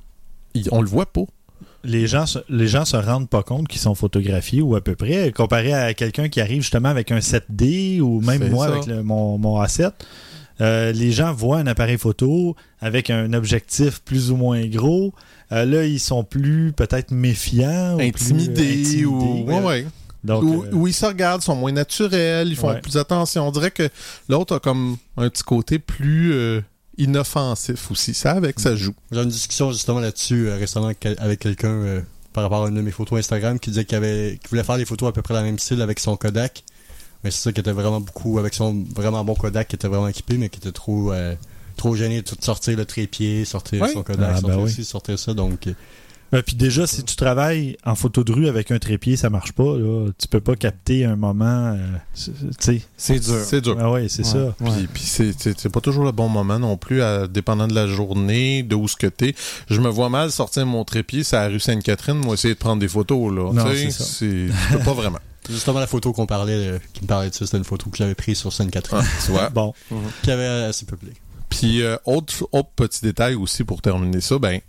il- 0.54 0.68
on 0.72 0.80
le 0.82 0.88
voit 0.88 1.06
pas. 1.06 1.22
les 1.84 2.06
gens, 2.08 2.26
se- 2.26 2.40
les 2.48 2.66
gens 2.66 2.84
se 2.84 2.96
rendent 2.96 3.28
pas 3.28 3.42
compte 3.42 3.68
qu'ils 3.68 3.80
sont 3.80 3.94
photographiés 3.94 4.60
ou 4.62 4.74
à 4.74 4.80
peu 4.80 4.96
près, 4.96 5.32
comparé 5.32 5.72
à 5.72 5.94
quelqu'un 5.94 6.28
qui 6.28 6.40
arrive 6.40 6.62
justement 6.62 6.88
avec 6.88 7.12
un 7.12 7.20
7D 7.20 8.00
ou 8.00 8.20
même 8.20 8.50
moi 8.50 8.66
ça. 8.66 8.72
avec 8.72 8.86
le- 8.86 9.02
mon, 9.04 9.38
mon 9.38 9.62
A7. 9.62 9.92
Euh, 10.60 10.92
les 10.92 11.12
gens 11.12 11.32
voient 11.32 11.58
un 11.58 11.66
appareil 11.66 11.98
photo 11.98 12.56
avec 12.80 13.10
un 13.10 13.32
objectif 13.32 14.00
plus 14.00 14.30
ou 14.30 14.36
moins 14.36 14.66
gros. 14.66 15.14
Euh, 15.52 15.64
là, 15.64 15.84
ils 15.84 16.00
sont 16.00 16.24
plus 16.24 16.72
peut-être 16.72 17.10
méfiants. 17.12 17.94
ou 17.94 17.98
plus, 17.98 18.04
euh, 18.04 18.08
Intimidés 18.08 19.04
ou. 19.04 19.16
intimidés. 19.16 19.52
Ouais, 19.52 19.60
ouais. 19.64 19.86
Donc, 20.24 20.42
Ou, 20.42 20.64
euh, 20.64 20.88
ils 20.88 20.92
se 20.92 21.06
regardent, 21.06 21.42
sont 21.42 21.54
moins 21.54 21.70
naturels, 21.72 22.48
ils 22.48 22.56
font 22.56 22.70
Ouais. 22.70 22.80
plus 22.80 22.96
attention. 22.96 23.46
On 23.46 23.52
dirait 23.52 23.70
que 23.70 23.88
l'autre 24.28 24.56
a 24.56 24.60
comme 24.60 24.96
un 25.16 25.30
petit 25.30 25.44
côté 25.44 25.78
plus 25.78 26.32
euh, 26.34 26.60
inoffensif 26.98 27.90
aussi. 27.90 28.14
Ça 28.14 28.32
avec, 28.32 28.58
ça 28.60 28.74
joue. 28.76 28.94
J'ai 29.12 29.20
eu 29.20 29.22
une 29.22 29.28
discussion 29.30 29.70
justement 29.72 30.00
là-dessus 30.00 30.48
euh, 30.48 30.56
récemment 30.56 30.86
avec, 30.86 31.00
quel- 31.00 31.16
avec 31.18 31.38
quelqu'un 31.40 31.68
euh, 31.70 32.00
par 32.32 32.42
rapport 32.42 32.64
à 32.64 32.68
une 32.68 32.74
de 32.74 32.82
mes 32.82 32.90
photos 32.90 33.18
Instagram 33.20 33.58
qui 33.58 33.70
disait 33.70 33.84
qu'il 33.84 33.98
voulait 34.50 34.64
faire 34.64 34.76
des 34.76 34.84
photos 34.84 35.08
à 35.08 35.12
peu 35.12 35.22
près 35.22 35.34
dans 35.34 35.40
le 35.40 35.46
même 35.46 35.58
style 35.58 35.80
avec 35.82 35.98
son 36.00 36.16
Kodak. 36.16 36.64
Mais 37.24 37.30
c'est 37.30 37.42
ça 37.42 37.52
qui 37.52 37.60
était 37.60 37.72
vraiment 37.72 38.00
beaucoup 38.00 38.38
avec 38.38 38.54
son 38.54 38.84
vraiment 38.94 39.24
bon 39.24 39.34
Kodak 39.34 39.68
qui 39.68 39.76
était 39.76 39.88
vraiment 39.88 40.08
équipé 40.08 40.36
mais 40.38 40.48
qui 40.48 40.58
était 40.58 40.72
trop 40.72 41.12
euh, 41.12 41.34
trop 41.76 41.94
gêné 41.96 42.22
de 42.22 42.26
tout 42.26 42.36
sortir 42.40 42.76
le 42.76 42.84
trépied, 42.84 43.44
sortir 43.44 43.86
son 43.88 44.02
Kodak, 44.02 44.30
Ah, 44.30 44.34
ben 44.34 44.40
sortir 44.40 44.60
oui. 44.62 44.70
ci, 44.72 44.84
sortir 44.84 45.18
ça 45.18 45.34
donc 45.34 45.66
euh, 45.66 45.72
Ben, 46.30 46.42
puis 46.42 46.56
déjà, 46.56 46.86
si 46.86 47.02
tu 47.04 47.16
travailles 47.16 47.76
en 47.86 47.94
photo 47.94 48.22
de 48.22 48.30
rue 48.32 48.48
avec 48.48 48.70
un 48.70 48.78
trépied, 48.78 49.16
ça 49.16 49.30
marche 49.30 49.52
pas. 49.52 49.76
Là. 49.78 50.10
Tu 50.18 50.28
peux 50.28 50.40
pas 50.42 50.56
capter 50.56 51.06
un 51.06 51.16
moment. 51.16 51.74
euh, 51.74 51.78
c'est- 52.12 52.32
dur. 53.18 53.40
C'est 53.44 53.60
dur. 53.62 53.76
Ah 53.80 53.90
ouais, 53.90 54.08
c'est 54.10 54.24
ça. 54.26 54.54
Puis, 54.62 54.88
puis 54.92 55.02
c'est, 55.04 55.68
pas 55.72 55.80
toujours 55.80 56.04
le 56.04 56.12
bon 56.12 56.28
moment 56.28 56.58
non 56.58 56.76
plus, 56.76 57.00
à- 57.00 57.26
dépendant 57.26 57.66
de 57.66 57.74
la 57.74 57.86
journée, 57.86 58.62
de 58.62 58.74
où 58.74 58.86
ce 58.88 58.96
que 58.96 59.06
t'es. 59.06 59.34
Je 59.70 59.80
me 59.80 59.88
vois 59.88 60.10
mal 60.10 60.30
sortir 60.30 60.66
mon 60.66 60.84
trépied, 60.84 61.24
c'est 61.24 61.36
à 61.36 61.44
la 61.44 61.48
rue 61.48 61.60
Sainte-Catherine, 61.60 62.16
moi 62.18 62.34
essayer 62.34 62.52
de 62.54 62.58
prendre 62.58 62.80
des 62.80 62.88
photos, 62.88 63.32
là. 63.34 63.50
Non, 63.52 63.64
ça. 63.90 64.04
tu 64.18 64.52
peux 64.72 64.78
pas 64.80 64.92
vraiment. 64.92 65.18
justement 65.48 65.80
la 65.80 65.86
photo 65.86 66.12
qu'on 66.12 66.26
parlait 66.26 66.52
euh, 66.54 66.78
qui 66.92 67.02
me 67.02 67.06
parlait 67.06 67.30
de 67.30 67.34
ça, 67.34 67.44
c'était 67.44 67.58
une 67.58 67.64
photo 67.64 67.90
que 67.90 67.96
j'avais 67.96 68.14
prise 68.14 68.38
sur 68.38 68.52
Sainte-Catherine 68.52 69.02
Ah, 69.02 69.22
tu 69.24 69.32
vois. 69.32 69.50
Bon. 69.58 69.72
qui 70.22 70.30
avait 70.30 70.46
assez 70.46 70.86
public. 70.86 71.14
Puis, 71.48 71.82
euh, 71.82 71.96
autre, 72.04 72.48
autre 72.52 72.68
petit 72.76 73.00
détail 73.02 73.34
aussi 73.34 73.64
pour 73.64 73.80
terminer 73.82 74.20
ça, 74.20 74.38
ben, 74.38 74.60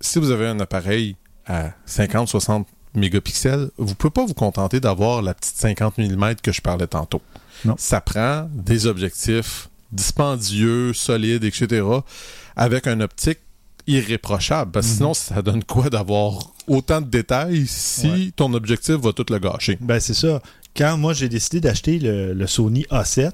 si 0.00 0.18
vous 0.18 0.30
avez 0.30 0.46
un 0.46 0.60
appareil 0.60 1.16
à 1.46 1.70
50-60 1.88 2.64
mégapixels, 2.94 3.70
vous 3.78 3.94
pouvez 3.94 4.10
pas 4.10 4.24
vous 4.26 4.34
contenter 4.34 4.80
d'avoir 4.80 5.22
la 5.22 5.34
petite 5.34 5.56
50 5.56 5.98
mm 5.98 6.34
que 6.42 6.52
je 6.52 6.60
parlais 6.60 6.86
tantôt. 6.86 7.22
Non. 7.64 7.74
Ça 7.78 8.00
prend 8.00 8.48
des 8.52 8.86
objectifs 8.86 9.68
dispendieux, 9.92 10.92
solides, 10.92 11.44
etc., 11.44 11.84
avec 12.56 12.86
un 12.86 13.00
optique 13.00 13.38
irréprochable. 13.86 14.70
Parce 14.72 14.86
que 14.86 14.90
Mhm. 14.92 14.96
sinon, 14.96 15.14
ça 15.14 15.42
donne 15.42 15.64
quoi 15.64 15.90
d'avoir 15.90 16.50
autant 16.66 17.00
de 17.00 17.06
détails 17.06 17.66
si 17.66 18.06
Ouais. 18.08 18.30
ton 18.36 18.52
objectif 18.54 18.96
va 18.96 19.12
tout 19.12 19.26
le 19.30 19.38
gâcher? 19.38 19.78
Ben, 19.80 20.00
c'est 20.00 20.14
ça. 20.14 20.42
Quand 20.76 20.96
moi, 20.98 21.12
j'ai 21.14 21.28
décidé 21.28 21.60
d'acheter 21.60 21.98
le, 21.98 22.34
le 22.34 22.46
Sony 22.46 22.84
A7, 22.90 23.30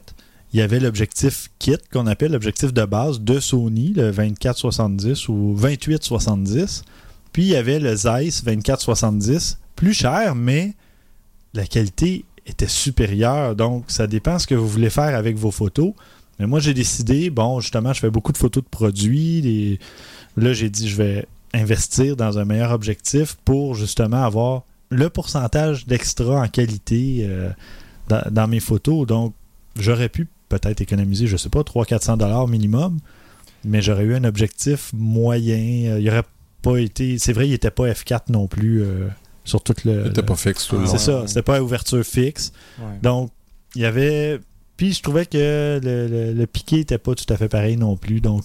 il 0.53 0.59
y 0.61 0.63
avait 0.63 0.81
l'objectif 0.81 1.49
kit 1.59 1.77
qu'on 1.93 2.07
appelle 2.07 2.33
l'objectif 2.33 2.73
de 2.73 2.85
base 2.85 3.21
de 3.21 3.41
Sony, 3.41 3.95
le 3.97 4.13
2470 4.13 5.29
ou 5.29 5.57
2870. 5.59 6.83
Puis 7.33 7.43
il 7.45 7.49
y 7.49 7.57
avait 7.57 7.79
le 7.81 7.97
Zeiss 7.97 8.45
2470, 8.45 9.59
plus 9.75 9.95
cher, 9.95 10.35
mais 10.35 10.75
la 11.55 11.67
qualité 11.67 12.25
était 12.47 12.69
supérieure. 12.69 13.57
Donc, 13.57 13.85
ça 13.89 14.07
dépend 14.07 14.39
ce 14.39 14.47
que 14.47 14.55
vous 14.55 14.69
voulez 14.69 14.91
faire 14.91 15.17
avec 15.17 15.37
vos 15.37 15.51
photos. 15.51 15.93
Mais 16.39 16.47
moi, 16.47 16.61
j'ai 16.61 16.75
décidé, 16.75 17.31
bon, 17.31 17.61
justement, 17.61 17.93
je 17.93 18.01
fais 18.01 18.11
beaucoup 18.11 18.33
de 18.33 18.39
photos 18.39 18.63
de 18.63 18.69
produits. 18.69 19.41
des- 19.43 19.79
Là, 20.37 20.53
j'ai 20.53 20.71
dit, 20.71 20.89
je 20.89 20.97
vais 20.97 21.27
investir 21.55 22.17
dans 22.17 22.39
un 22.39 22.45
meilleur 22.45 22.71
objectif 22.73 23.37
pour 23.45 23.75
justement 23.75 24.25
avoir 24.25 24.63
le 24.91 25.09
pourcentage 25.11 25.87
d'extra 25.87 26.41
en 26.43 26.49
qualité 26.49 27.27
euh, 27.29 27.51
dans, 28.09 28.23
dans 28.31 28.49
mes 28.49 28.61
photos. 28.61 29.07
Donc, 29.07 29.35
j'aurais 29.79 30.09
pu 30.09 30.29
peut-être 30.49 30.81
économiser, 30.81 31.27
je 31.27 31.37
sais 31.37 31.49
pas, 31.49 31.61
300-400 31.61 32.19
dollars 32.19 32.49
minimum, 32.49 32.99
mais 33.65 33.81
j'aurais 33.83 34.05
eu 34.05 34.15
un 34.15 34.25
objectif 34.25 34.91
moyen. 34.95 35.93
Euh, 35.93 36.01
il 36.01 36.09
aurait 36.09 36.25
pas 36.63 36.77
été. 36.79 37.19
C'est 37.19 37.33
vrai, 37.33 37.47
il 37.49 37.51
n'était 37.53 37.71
pas 37.71 37.89
F4 37.91 38.23
non 38.31 38.47
plus 38.47 38.83
euh, 38.83 39.09
sur 39.45 39.63
tout 39.63 39.75
le. 39.85 40.05
C'était 40.05 40.21
le- 40.21 40.27
pas 40.27 40.37
fixe 40.37 40.67
tout 40.69 40.79
le. 40.79 40.87
C'est 40.87 40.99
ça, 40.99 41.25
c'était 41.27 41.43
pas 41.43 41.57
à 41.57 41.63
ouverture 41.63 42.05
fixe. 42.05 42.53
Ouais. 42.79 42.85
Donc, 43.03 43.31
il 43.75 43.83
y 43.83 43.85
avait. 43.85 44.41
Puis 44.77 44.95
je 44.95 45.03
trouvais 45.03 45.27
que 45.27 45.81
le, 45.83 46.07
le- 46.09 46.33
le 46.33 46.47
piqué 46.47 46.81
était 46.81 46.99
pas 46.99 47.15
tout 47.15 47.31
à 47.33 47.37
fait 47.37 47.49
pareil 47.49 47.77
non 47.77 47.97
plus. 47.97 48.21
Donc. 48.21 48.45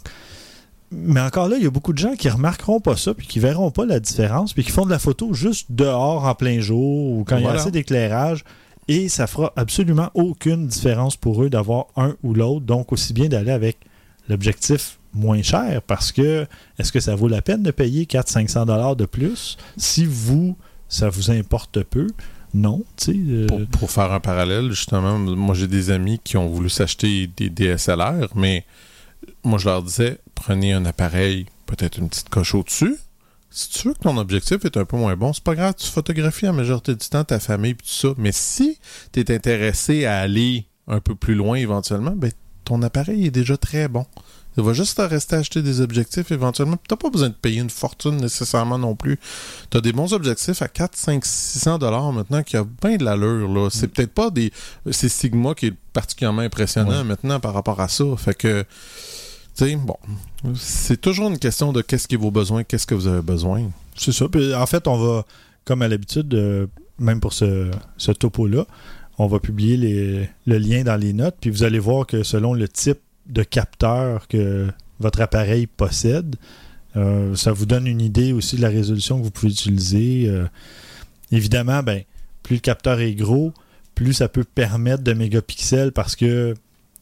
Mais 0.91 1.19
encore 1.19 1.49
là, 1.49 1.57
il 1.57 1.63
y 1.63 1.67
a 1.67 1.69
beaucoup 1.69 1.91
de 1.93 1.97
gens 1.97 2.15
qui 2.15 2.29
remarqueront 2.29 2.79
pas 2.79 2.95
ça, 2.95 3.13
puis 3.13 3.27
qui 3.27 3.39
verront 3.39 3.71
pas 3.71 3.85
la 3.85 3.99
différence, 3.99 4.53
puis 4.53 4.63
qui 4.63 4.71
font 4.71 4.85
de 4.85 4.89
la 4.91 4.99
photo 4.99 5.33
juste 5.33 5.67
dehors 5.69 6.25
en 6.25 6.33
plein 6.35 6.59
jour 6.59 7.11
ou 7.11 7.23
quand 7.25 7.38
il 7.38 7.43
y 7.43 7.47
a 7.47 7.51
assez 7.51 7.71
d'éclairage. 7.71 8.43
Et 8.88 9.09
ça 9.09 9.27
fera 9.27 9.51
absolument 9.57 10.11
aucune 10.13 10.65
différence 10.67 11.17
pour 11.17 11.43
eux 11.43 11.49
d'avoir 11.49 11.88
un 11.97 12.15
ou 12.23 12.33
l'autre. 12.33 12.65
Donc, 12.65 12.93
aussi 12.93 13.11
bien 13.11 13.27
d'aller 13.27 13.51
avec 13.51 13.77
l'objectif 14.29 14.97
moins 15.13 15.41
cher 15.41 15.81
parce 15.81 16.11
que 16.11 16.45
est-ce 16.79 16.91
que 16.91 16.99
ça 16.99 17.15
vaut 17.15 17.27
la 17.27 17.41
peine 17.41 17.63
de 17.63 17.71
payer 17.71 18.05
400-500 18.05 18.65
dollars 18.65 18.95
de 18.95 19.05
plus 19.05 19.57
si 19.75 20.05
vous, 20.05 20.55
ça 20.88 21.09
vous 21.09 21.31
importe 21.31 21.83
peu? 21.83 22.07
Non, 22.53 22.83
tu 22.95 23.11
sais. 23.11 23.17
euh, 23.17 23.47
pour, 23.47 23.65
pour 23.79 23.91
faire 23.91 24.11
un 24.11 24.19
parallèle, 24.19 24.69
justement, 24.71 25.17
moi 25.19 25.53
j'ai 25.53 25.67
des 25.67 25.89
amis 25.91 26.19
qui 26.23 26.38
ont 26.38 26.47
voulu 26.47 26.69
s'acheter 26.69 27.27
des 27.35 27.49
DSLR, 27.49 28.29
mais 28.35 28.65
moi 29.43 29.59
je 29.59 29.65
leur 29.65 29.83
disais, 29.83 30.19
prenez 30.38 30.73
un 30.73 30.85
appareil, 30.85 31.45
peut-être 31.65 31.97
une 31.97 32.09
petite 32.09 32.29
coche 32.29 32.55
au-dessus. 32.55 32.95
Si 33.49 33.69
tu 33.69 33.88
veux 33.88 33.93
que 33.93 33.99
ton 33.99 34.17
objectif 34.17 34.63
est 34.65 34.77
un 34.77 34.85
peu 34.85 34.97
moins 34.97 35.15
bon, 35.15 35.33
c'est 35.33 35.43
pas 35.43 35.55
grave, 35.55 35.73
tu 35.77 35.88
photographies 35.89 36.45
la 36.45 36.53
majorité 36.53 36.93
du 36.95 37.07
temps 37.09 37.23
ta 37.23 37.39
famille 37.39 37.71
et 37.71 37.75
tout 37.75 37.85
ça. 37.85 38.09
Mais 38.17 38.31
si 38.31 38.77
tu 39.13 39.19
es 39.21 39.33
intéressé 39.33 40.05
à 40.05 40.19
aller 40.19 40.65
un 40.88 40.99
peu 40.99 41.15
plus 41.15 41.33
loin 41.35 41.55
éventuellement, 41.55 42.11
ben 42.15 42.31
ton 42.65 42.81
appareil 42.81 43.25
est 43.27 43.31
déjà 43.31 43.57
très 43.57 43.88
bon. 43.88 44.05
Il 44.57 44.63
va 44.63 44.73
juste 44.73 44.97
te 44.97 45.01
rester 45.03 45.35
à 45.35 45.39
acheter 45.39 45.61
des 45.61 45.81
objectifs 45.81 46.31
éventuellement. 46.31 46.77
Tu 46.77 46.91
n'as 46.91 46.97
pas 46.97 47.09
besoin 47.11 47.29
de 47.29 47.35
payer 47.35 47.61
une 47.61 47.69
fortune 47.69 48.17
nécessairement 48.17 48.79
non 48.79 48.95
plus. 48.95 49.19
Tu 49.69 49.77
as 49.77 49.81
des 49.81 49.93
bons 49.93 50.13
objectifs 50.13 50.61
à 50.63 50.67
4, 50.67 50.95
5, 50.97 51.23
600 51.23 51.77
dollars 51.77 52.11
maintenant 52.11 52.41
qui 52.41 52.57
a 52.57 52.65
bien 52.81 52.97
de 52.97 53.05
l'allure. 53.05 53.47
là. 53.53 53.69
C'est 53.71 53.88
peut-être 53.88 54.13
pas 54.13 54.31
des. 54.31 54.51
C'est 54.91 55.09
Sigma 55.09 55.53
qui 55.53 55.67
est 55.67 55.73
particulièrement 55.93 56.41
impressionnant 56.41 56.89
Ouais. 56.97 57.03
maintenant 57.03 57.39
par 57.39 57.53
rapport 57.53 57.79
à 57.79 57.88
ça. 57.88 58.03
Fait 58.17 58.33
que. 58.33 58.65
Bon. 59.60 59.97
C'est 60.55 61.01
toujours 61.01 61.30
une 61.30 61.39
question 61.39 61.74
de 61.74 61.82
qu'est-ce 61.82 62.08
qui 62.08 62.16
est 62.16 62.20
vos 62.20 62.32
besoins, 62.32 62.64
qu'est-ce 62.64 62.86
que 62.86 62.93
vous 62.93 63.08
avez 63.08 63.22
besoin. 63.22 63.64
C'est 63.95 64.12
ça. 64.12 64.28
Puis, 64.30 64.53
en 64.53 64.66
fait, 64.68 64.88
on 64.88 64.97
va, 64.97 65.26
comme 65.66 65.82
à 65.82 65.88
l'habitude, 65.88 66.34
euh, 66.36 66.68
même 66.99 67.20
pour 67.20 67.34
ce, 67.34 67.72
topo-là, 68.20 68.66
on 69.18 69.28
va 69.28 69.39
publier 69.39 70.30
le 70.45 70.58
lien 70.58 70.84
dans 70.84 70.95
les 70.95 71.14
notes. 71.14 71.38
Puis 71.41 71.49
vous 71.49 71.64
allez 71.64 71.80
voir 71.80 72.05
que 72.05 72.22
selon 72.22 72.53
le 72.53 72.68
type 72.68 72.99
de 73.28 73.41
capteur 73.43 74.28
que 74.28 74.68
votre 74.99 75.22
appareil 75.22 75.66
possède, 75.66 76.36
euh, 76.95 77.36
ça 77.36 77.51
vous 77.51 77.66
donne 77.66 77.88
une 77.88 78.01
idée 78.01 78.34
aussi 78.34 78.58
de 78.58 78.62
la 78.62 78.70
résolution 78.70 79.18
que 79.18 79.24
vous 79.24 79.32
pouvez 79.32 79.51
utiliser. 79.51 80.26
Euh, 80.28 80.45
évidemment, 81.32 81.82
ben, 81.82 82.03
plus 82.43 82.55
le 82.55 82.62
capteur 82.62 82.99
est 82.99 83.16
gros, 83.16 83.53
plus 83.95 84.14
ça 84.14 84.30
peut 84.30 84.43
permettre 84.43 85.03
de 85.03 85.14
mégapixels 85.14 85.91
parce 85.91 86.16
que 86.16 86.53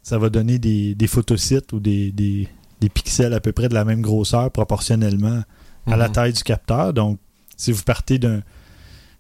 ça 0.05 0.19
va 0.19 0.29
donner 0.29 0.59
des, 0.59 0.93
des 0.93 1.07
photosites 1.07 1.73
ou 1.73 1.79
des, 1.79 2.11
des- 2.11 2.47
des 2.79 2.89
pixels 2.89 3.33
à 3.33 3.39
peu 3.39 3.51
près 3.51 3.69
de 3.69 3.73
la 3.73 3.83
même 3.85 4.01
grosseur 4.01 4.51
proportionnellement 4.51 5.41
à 5.87 5.97
la 5.97 6.07
Mhm. 6.09 6.13
taille 6.13 6.33
du 6.33 6.43
capteur. 6.43 6.93
Donc, 6.93 7.17
si 7.57 7.71
vous 7.71 7.81
partez 7.81 8.19
d'un, 8.19 8.41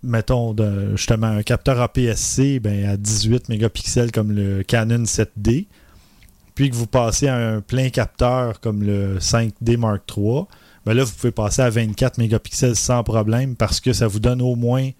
mettons, 0.03 0.53
d'un- 0.53 0.95
justement, 0.95 1.27
un 1.27 1.41
capteur 1.41 1.81
APS-C 1.81 2.59
ben, 2.59 2.85
à 2.85 2.97
18 2.97 3.49
mégapixels 3.49 4.11
comme 4.11 4.31
le 4.31 4.61
Canon 4.61 5.05
7D, 5.05 5.65
puis 6.53 6.69
que 6.69 6.75
vous 6.75 6.85
passez 6.87 7.27
à 7.27 7.35
un 7.35 7.61
plein 7.61 7.89
capteur 7.89 8.59
comme 8.59 8.83
le 8.83 9.17
5D 9.19 9.77
Mark 9.77 10.03
III, 10.15 10.43
ben 10.85 10.93
là, 10.93 11.03
vous 11.03 11.13
pouvez 11.13 11.31
passer 11.31 11.63
à 11.63 11.69
24 11.71 12.19
mégapixels 12.19 12.75
sans 12.75 13.03
problème 13.03 13.55
parce 13.55 13.79
que 13.79 13.91
ça 13.91 14.05
vous 14.05 14.19
donne 14.19 14.41
au 14.41 14.55
moins 14.55 14.91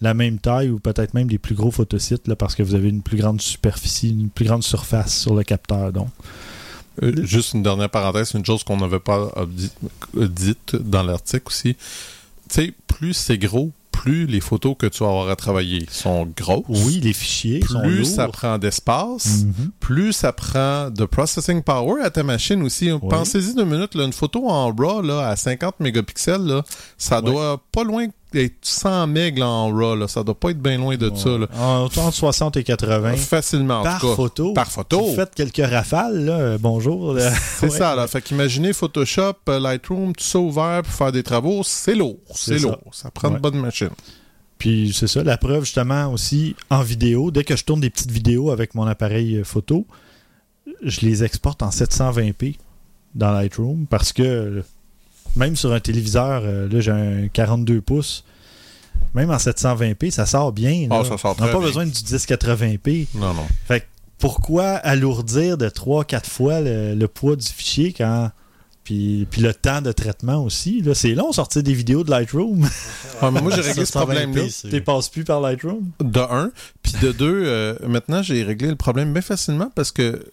la 0.00 0.14
même 0.14 0.38
taille 0.38 0.70
ou 0.70 0.78
peut-être 0.78 1.14
même 1.14 1.28
des 1.28 1.38
plus 1.38 1.54
gros 1.54 1.70
photosites 1.70 2.26
là, 2.28 2.36
parce 2.36 2.54
que 2.54 2.62
vous 2.62 2.74
avez 2.74 2.88
une 2.88 3.02
plus 3.02 3.16
grande 3.18 3.40
superficie, 3.40 4.10
une 4.10 4.30
plus 4.30 4.46
grande 4.46 4.62
surface 4.62 5.14
sur 5.18 5.34
le 5.34 5.42
capteur. 5.44 5.92
Donc, 5.92 6.08
Euh, 7.02 7.24
juste 7.24 7.54
une 7.54 7.62
dernière 7.62 7.88
parenthèse, 7.88 8.32
une 8.34 8.44
chose 8.44 8.62
qu'on 8.64 8.76
n'avait 8.76 8.98
pas 9.00 9.32
dit- 9.48 9.70
dite 10.14 10.76
dans 10.76 11.02
l'article 11.02 11.44
aussi. 11.46 11.74
Tu 11.74 11.80
sais, 12.50 12.74
plus 12.88 13.14
c'est 13.14 13.38
gros, 13.38 13.70
plus 13.92 14.26
les 14.26 14.40
photos 14.40 14.74
que 14.78 14.86
tu 14.86 15.02
vas 15.04 15.08
avoir 15.10 15.28
à 15.30 15.36
travailler 15.36 15.86
sont 15.90 16.26
grosses. 16.36 16.64
Oui, 16.68 17.00
les 17.00 17.12
fichiers 17.12 17.62
sont 17.64 17.80
Plus 17.82 18.04
ça 18.04 18.28
prend 18.28 18.58
d'espace, 18.58 19.44
Mhm. 19.44 19.70
plus 19.78 20.12
ça 20.12 20.32
prend 20.32 20.90
de 20.90 21.04
processing 21.04 21.62
power 21.62 22.02
à 22.02 22.10
ta 22.10 22.22
machine 22.22 22.62
aussi. 22.62 22.90
Pensez-y 23.08 23.54
deux 23.54 23.64
minutes, 23.64 23.94
là, 23.94 24.04
une 24.04 24.12
photo 24.12 24.48
en 24.48 24.66
RAW 24.70 25.02
là, 25.02 25.28
à 25.28 25.36
50 25.36 25.80
mégapixels, 25.80 26.42
là, 26.44 26.64
ça 26.98 27.22
doit 27.22 27.62
pas 27.72 27.84
loin 27.84 28.06
d'être 28.32 28.56
100 28.62 29.06
MB 29.08 29.40
en 29.42 29.68
RAW. 29.70 29.94
Là. 29.96 30.08
Ça 30.08 30.22
doit 30.22 30.38
pas 30.38 30.50
être 30.50 30.60
bien 30.60 30.78
loin 30.78 30.96
de 30.96 31.10
ça. 31.14 31.30
Là. 31.38 31.46
En- 31.58 31.84
Entre 31.84 32.12
60 32.12 32.56
et 32.56 32.64
80. 32.64 33.16
Facilement, 33.16 33.80
en 33.80 33.82
Par 33.84 34.00
tout 34.00 34.08
cas. 34.08 34.14
photo. 34.16 34.52
Par 34.52 34.70
photo. 34.70 35.00
Vous 35.06 35.14
faites 35.14 35.34
quelques 35.34 35.64
rafales, 35.70 36.24
là. 36.24 36.58
Bonjour. 36.58 37.16
C'est 37.58 37.66
Ouais. 37.66 37.70
ça, 37.78 37.94
là. 37.94 38.06
Fait 38.06 38.20
qu'imaginez 38.22 38.72
Photoshop, 38.72 39.34
euh, 39.48 39.58
Lightroom, 39.60 40.14
tout 40.14 40.24
ça 40.24 40.38
ouvert 40.38 40.82
pour 40.82 40.92
faire 40.92 41.12
des 41.12 41.22
travaux, 41.22 41.62
c'est 41.64 41.94
lourd. 41.94 42.18
C'est 42.34 42.58
ça. 42.58 42.66
lourd. 42.68 42.80
Ça 42.92 43.10
prend 43.10 43.28
Ouais. 43.28 43.34
de 43.34 43.40
bonnes 43.40 43.58
machines. 43.60 43.90
Puis 44.58 44.92
c'est 44.94 45.06
ça, 45.06 45.22
la 45.24 45.38
preuve 45.38 45.64
justement 45.64 46.12
aussi 46.12 46.54
en 46.68 46.82
vidéo. 46.82 47.30
Dès 47.30 47.44
que 47.44 47.56
je 47.56 47.64
tourne 47.64 47.80
des 47.80 47.88
petites 47.90 48.10
vidéos 48.10 48.50
avec 48.50 48.74
mon 48.74 48.86
appareil 48.86 49.36
euh, 49.38 49.44
photo, 49.44 49.86
je 50.82 51.00
les 51.00 51.24
exporte 51.24 51.62
en 51.62 51.70
720p 51.70 52.56
dans 53.14 53.32
Lightroom 53.32 53.86
parce 53.88 54.12
que 54.12 54.22
euh, 54.22 54.62
même 55.36 55.56
sur 55.56 55.72
un 55.72 55.80
téléviseur, 55.80 56.42
euh, 56.44 56.68
là 56.68 56.80
j'ai 56.80 56.90
un 56.90 57.28
42 57.28 57.80
pouces, 57.80 58.24
même 59.14 59.30
en 59.30 59.36
720p, 59.36 60.10
ça 60.10 60.26
sort 60.26 60.52
bien. 60.52 60.86
Ah, 60.90 61.02
ça 61.04 61.16
sort 61.18 61.36
On 61.38 61.42
n'a 61.44 61.48
pas 61.52 61.58
bien. 61.58 61.66
besoin 61.66 61.84
du 61.86 61.92
1080p. 61.92 63.08
Non, 63.14 63.34
non. 63.34 63.46
Fait 63.66 63.80
que 63.80 63.86
pourquoi 64.18 64.68
alourdir 64.72 65.56
de 65.56 65.68
3-4 65.68 66.26
fois 66.26 66.60
le, 66.60 66.94
le 66.94 67.08
poids 67.08 67.36
du 67.36 67.46
fichier 67.48 67.92
quand. 67.92 68.30
Puis, 68.82 69.26
puis 69.30 69.40
le 69.42 69.54
temps 69.54 69.82
de 69.82 69.92
traitement 69.92 70.42
aussi. 70.42 70.80
là? 70.80 70.94
C'est 70.94 71.14
long 71.14 71.30
sortir 71.32 71.62
des 71.62 71.74
vidéos 71.74 72.02
de 72.02 72.10
Lightroom. 72.10 72.66
Ah, 73.20 73.30
mais 73.30 73.40
moi, 73.40 73.52
j'ai 73.54 73.60
réglé 73.60 73.84
ce 73.84 73.92
720p, 73.92 73.98
problème-là. 73.98 74.42
Tu 74.70 74.80
passes 74.80 75.08
plus 75.10 75.22
par 75.22 75.40
Lightroom? 75.40 75.90
De 76.02 76.18
un. 76.18 76.50
Puis 76.82 76.94
de 77.00 77.12
deux, 77.12 77.42
euh, 77.44 77.76
maintenant, 77.86 78.22
j'ai 78.22 78.42
réglé 78.42 78.68
le 78.68 78.76
problème 78.76 79.12
bien 79.12 79.22
facilement 79.22 79.70
parce 79.76 79.92
que 79.92 80.24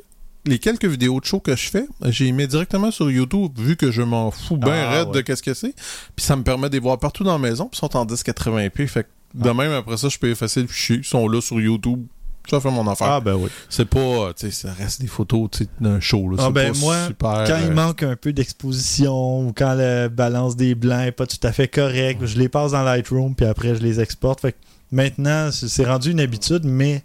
les 0.48 0.60
quelques 0.60 0.86
vidéos 0.86 1.20
de 1.20 1.26
show 1.26 1.39
que 1.39 1.56
je 1.56 1.70
fais, 1.70 1.86
j'ai 2.06 2.32
mis 2.32 2.48
directement 2.48 2.91
sur 2.91 3.10
YouTube, 3.12 3.52
vu 3.58 3.76
que 3.76 3.91
je 3.91 4.02
m'en 4.02 4.32
fous 4.32 4.58
bien 4.58 4.74
Ah, 4.74 4.89
raide 4.91 5.08
ouais. 5.10 5.14
de 5.16 5.22
qu'est-ce 5.22 5.43
que 5.43 5.54
c'est. 5.54 5.74
Puis 6.16 6.26
ça 6.26 6.36
me 6.36 6.43
permet 6.43 6.70
de 6.70 6.74
les 6.74 6.80
voir 6.80 6.98
partout 7.00 7.24
dans 7.24 7.34
la 7.34 7.38
maison, 7.38 7.66
puis 7.66 7.78
ils 7.78 7.80
sont 7.80 7.95
en 7.98 8.06
1080p. 8.06 8.88
Fait 8.88 9.04
que 9.04 9.10
de 9.34 9.50
même, 9.52 9.72
après 9.72 9.98
ça, 9.98 10.10
je 10.10 10.18
peux 10.18 10.30
effacer 10.30 10.62
le 10.62 10.68
fichier. 10.68 10.98
Ils 10.98 11.04
sont 11.04 11.28
là 11.28 11.41
sur 11.41 11.60
YouTube. 11.60 12.06
Ça 12.50 12.62
fait 12.62 12.72
mon 12.72 12.88
affaire. 12.88 13.08
Ah, 13.12 13.20
ben 13.20 13.36
oui. 13.36 13.50
C'est 13.68 13.84
pas, 13.89 14.00
euh, 14.00 14.34
tu 14.34 14.50
sais, 14.50 14.52
ça 14.68 14.72
reste 14.74 15.02
des 15.02 15.08
photos 15.08 15.50
tu 15.52 15.66
sais, 15.66 15.70
d'un 15.82 16.00
show. 16.00 16.30
Là. 16.30 16.38
Ah 16.39 16.50
ben 16.50 16.72
pas 16.72 16.80
moi, 16.80 17.08
super, 17.08 17.43
quand 17.45 17.54
euh, 17.56 17.66
il 17.68 17.72
manque 17.74 18.04
un 18.04 18.16
peu 18.16 18.32
d'exposition 18.32 19.48
ou 19.48 19.54
quand 19.54 19.74
la 19.74 20.08
balance 20.08 20.56
des 20.56 20.74
blancs 20.74 21.06
est 21.06 21.12
pas 21.12 21.28
tout 21.28 21.45
à 21.45 21.52
fait 21.52 21.68
correcte, 21.68 22.26
je 22.26 22.39
les 22.39 22.48
passe 22.48 22.72
dans 22.72 22.84
Lightroom 22.84 23.36
puis 23.36 23.45
après 23.45 23.76
je 23.76 23.82
les 23.82 24.00
exporte. 24.00 24.39
Fait 24.39 24.54
que 24.54 24.58
maintenant, 24.93 25.50
c'est 25.52 25.86
rendu 25.86 26.12
une 26.12 26.22
habitude, 26.22 26.64
mais 26.64 27.04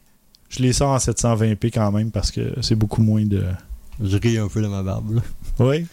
je 0.53 0.62
les 0.62 0.72
sors 0.72 0.90
en 0.90 0.98
720p 0.98 1.70
quand 1.72 1.90
même 1.92 2.11
parce 2.11 2.30
que 2.30 2.53
c'est 2.61 2.74
beaucoup 2.74 3.03
moins 3.03 3.24
de. 3.24 3.44
Je 4.03 4.16
ris 4.16 4.38
un 4.38 4.48
peu 4.48 4.62
de 4.62 4.68
ma 4.68 4.82
barbe. 4.82 5.16
Là. 5.16 5.22
Oui. 5.59 5.86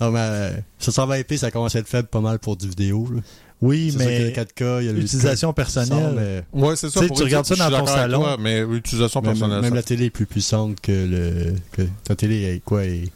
Non, 0.00 0.10
mais 0.10 0.20
euh, 0.20 0.50
720p, 0.80 1.38
ça 1.38 1.50
commence 1.50 1.74
à 1.74 1.80
être 1.80 1.88
faible 1.88 2.08
pas 2.08 2.20
mal 2.20 2.38
pour 2.38 2.56
du 2.56 2.68
vidéo. 2.68 3.08
là. 3.12 3.20
Oui, 3.62 3.94
mais 3.96 4.26
le 4.26 4.30
4K, 4.30 4.82
il 4.82 4.86
y 4.86 4.88
a 4.90 4.92
le 4.92 5.00
utilisation 5.00 5.52
code 5.54 5.64
qui 5.64 5.72
sort, 5.72 5.86
personnelle. 5.86 6.44
mais 6.52 6.60
Ouais, 6.60 6.76
c'est 6.76 6.90
ça. 6.90 7.00
Pour 7.06 7.16
tu 7.16 7.22
regardes 7.22 7.46
ça 7.46 7.56
dans 7.56 7.80
ton 7.80 7.86
salon. 7.86 8.20
toi, 8.20 8.36
mais 8.38 8.60
utilisation 8.60 9.22
même, 9.22 9.30
personnelle. 9.32 9.62
même 9.62 9.70
ça. 9.70 9.76
la 9.76 9.82
télé 9.82 10.04
est 10.06 10.10
plus 10.10 10.26
puissante 10.26 10.78
que 10.80 10.92
le. 10.92 11.54
que 11.72 11.82
ta 12.04 12.14
télé 12.14 12.42
est 12.42 12.62
quoi 12.62 12.84
est, 12.84 13.10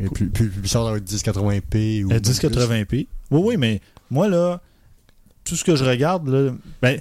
est 0.00 0.12
plus, 0.12 0.28
plus, 0.28 0.48
plus 0.48 0.60
puissante 0.60 0.88
avec 0.88 1.04
1080p 1.04 2.04
ou. 2.04 2.10
Euh, 2.10 2.14
même 2.14 2.20
plus. 2.20 2.32
1080p. 2.32 3.06
Oui, 3.30 3.40
oui, 3.44 3.56
mais 3.56 3.80
moi, 4.10 4.28
là, 4.28 4.60
tout 5.44 5.54
ce 5.54 5.62
que 5.62 5.76
je 5.76 5.84
regarde, 5.84 6.28
là, 6.28 6.50
ben, 6.82 7.00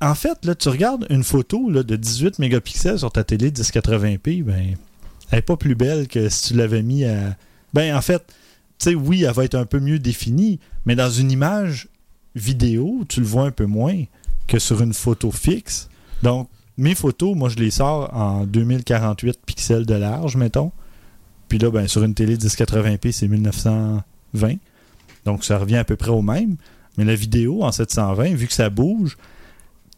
en 0.00 0.14
fait, 0.14 0.44
là, 0.44 0.54
tu 0.54 0.68
regardes 0.68 1.06
une 1.10 1.24
photo 1.24 1.70
là, 1.70 1.82
de 1.82 1.96
18 1.96 2.38
mégapixels 2.38 2.98
sur 2.98 3.12
ta 3.12 3.24
télé 3.24 3.50
1080p, 3.50 4.42
ben, 4.42 4.76
elle 5.30 5.38
n'est 5.38 5.42
pas 5.42 5.56
plus 5.56 5.74
belle 5.74 6.08
que 6.08 6.28
si 6.28 6.48
tu 6.48 6.54
l'avais 6.54 6.82
mis 6.82 7.04
à. 7.04 7.36
Ben, 7.74 7.94
en 7.94 8.00
fait, 8.00 8.24
tu 8.78 8.90
sais, 8.90 8.94
oui, 8.94 9.24
elle 9.24 9.34
va 9.34 9.44
être 9.44 9.56
un 9.56 9.66
peu 9.66 9.80
mieux 9.80 9.98
définie, 9.98 10.58
mais 10.86 10.96
dans 10.96 11.10
une 11.10 11.30
image 11.30 11.88
vidéo, 12.34 13.04
tu 13.08 13.20
le 13.20 13.26
vois 13.26 13.44
un 13.44 13.50
peu 13.50 13.66
moins 13.66 14.04
que 14.46 14.58
sur 14.58 14.80
une 14.80 14.94
photo 14.94 15.30
fixe. 15.30 15.88
Donc, 16.22 16.48
mes 16.78 16.94
photos, 16.94 17.36
moi, 17.36 17.48
je 17.48 17.56
les 17.56 17.70
sors 17.70 18.14
en 18.14 18.46
2048 18.46 19.40
pixels 19.44 19.84
de 19.84 19.94
large, 19.94 20.36
mettons. 20.36 20.72
Puis 21.48 21.58
là, 21.58 21.70
ben, 21.70 21.88
sur 21.88 22.04
une 22.04 22.14
télé 22.14 22.36
1080p, 22.36 23.12
c'est 23.12 23.28
1920. 23.28 24.54
Donc, 25.24 25.44
ça 25.44 25.58
revient 25.58 25.76
à 25.76 25.84
peu 25.84 25.96
près 25.96 26.10
au 26.10 26.22
même. 26.22 26.56
Mais 26.96 27.04
la 27.04 27.14
vidéo 27.14 27.64
en 27.64 27.72
720, 27.72 28.34
vu 28.34 28.46
que 28.46 28.52
ça 28.52 28.70
bouge, 28.70 29.16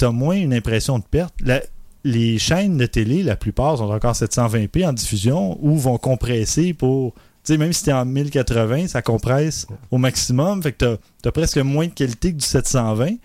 tu 0.00 0.04
as 0.06 0.10
moins 0.10 0.36
une 0.36 0.52
impression 0.54 0.98
de 0.98 1.04
perte. 1.04 1.34
La- 1.44 1.62
les 2.02 2.38
chaînes 2.38 2.78
de 2.78 2.86
télé, 2.86 3.22
la 3.22 3.36
plupart, 3.36 3.76
sont 3.78 3.90
encore 3.90 4.14
720p 4.14 4.86
en 4.86 4.92
diffusion 4.94 5.58
ou 5.62 5.76
vont 5.76 5.98
compresser 5.98 6.72
pour. 6.74 7.12
Tu 7.44 7.52
sais, 7.54 7.58
même 7.58 7.72
si 7.72 7.84
tu 7.84 7.90
es 7.90 7.92
en 7.92 8.04
1080, 8.06 8.88
ça 8.88 9.02
compresse 9.02 9.66
au 9.90 9.98
maximum. 9.98 10.62
Fait 10.62 10.72
que 10.72 10.96
tu 11.22 11.28
as, 11.28 11.32
presque 11.32 11.58
moins 11.58 11.86
de 11.86 11.92
qualité 11.92 12.32
que 12.32 12.38
du 12.38 12.44
720. 12.44 13.16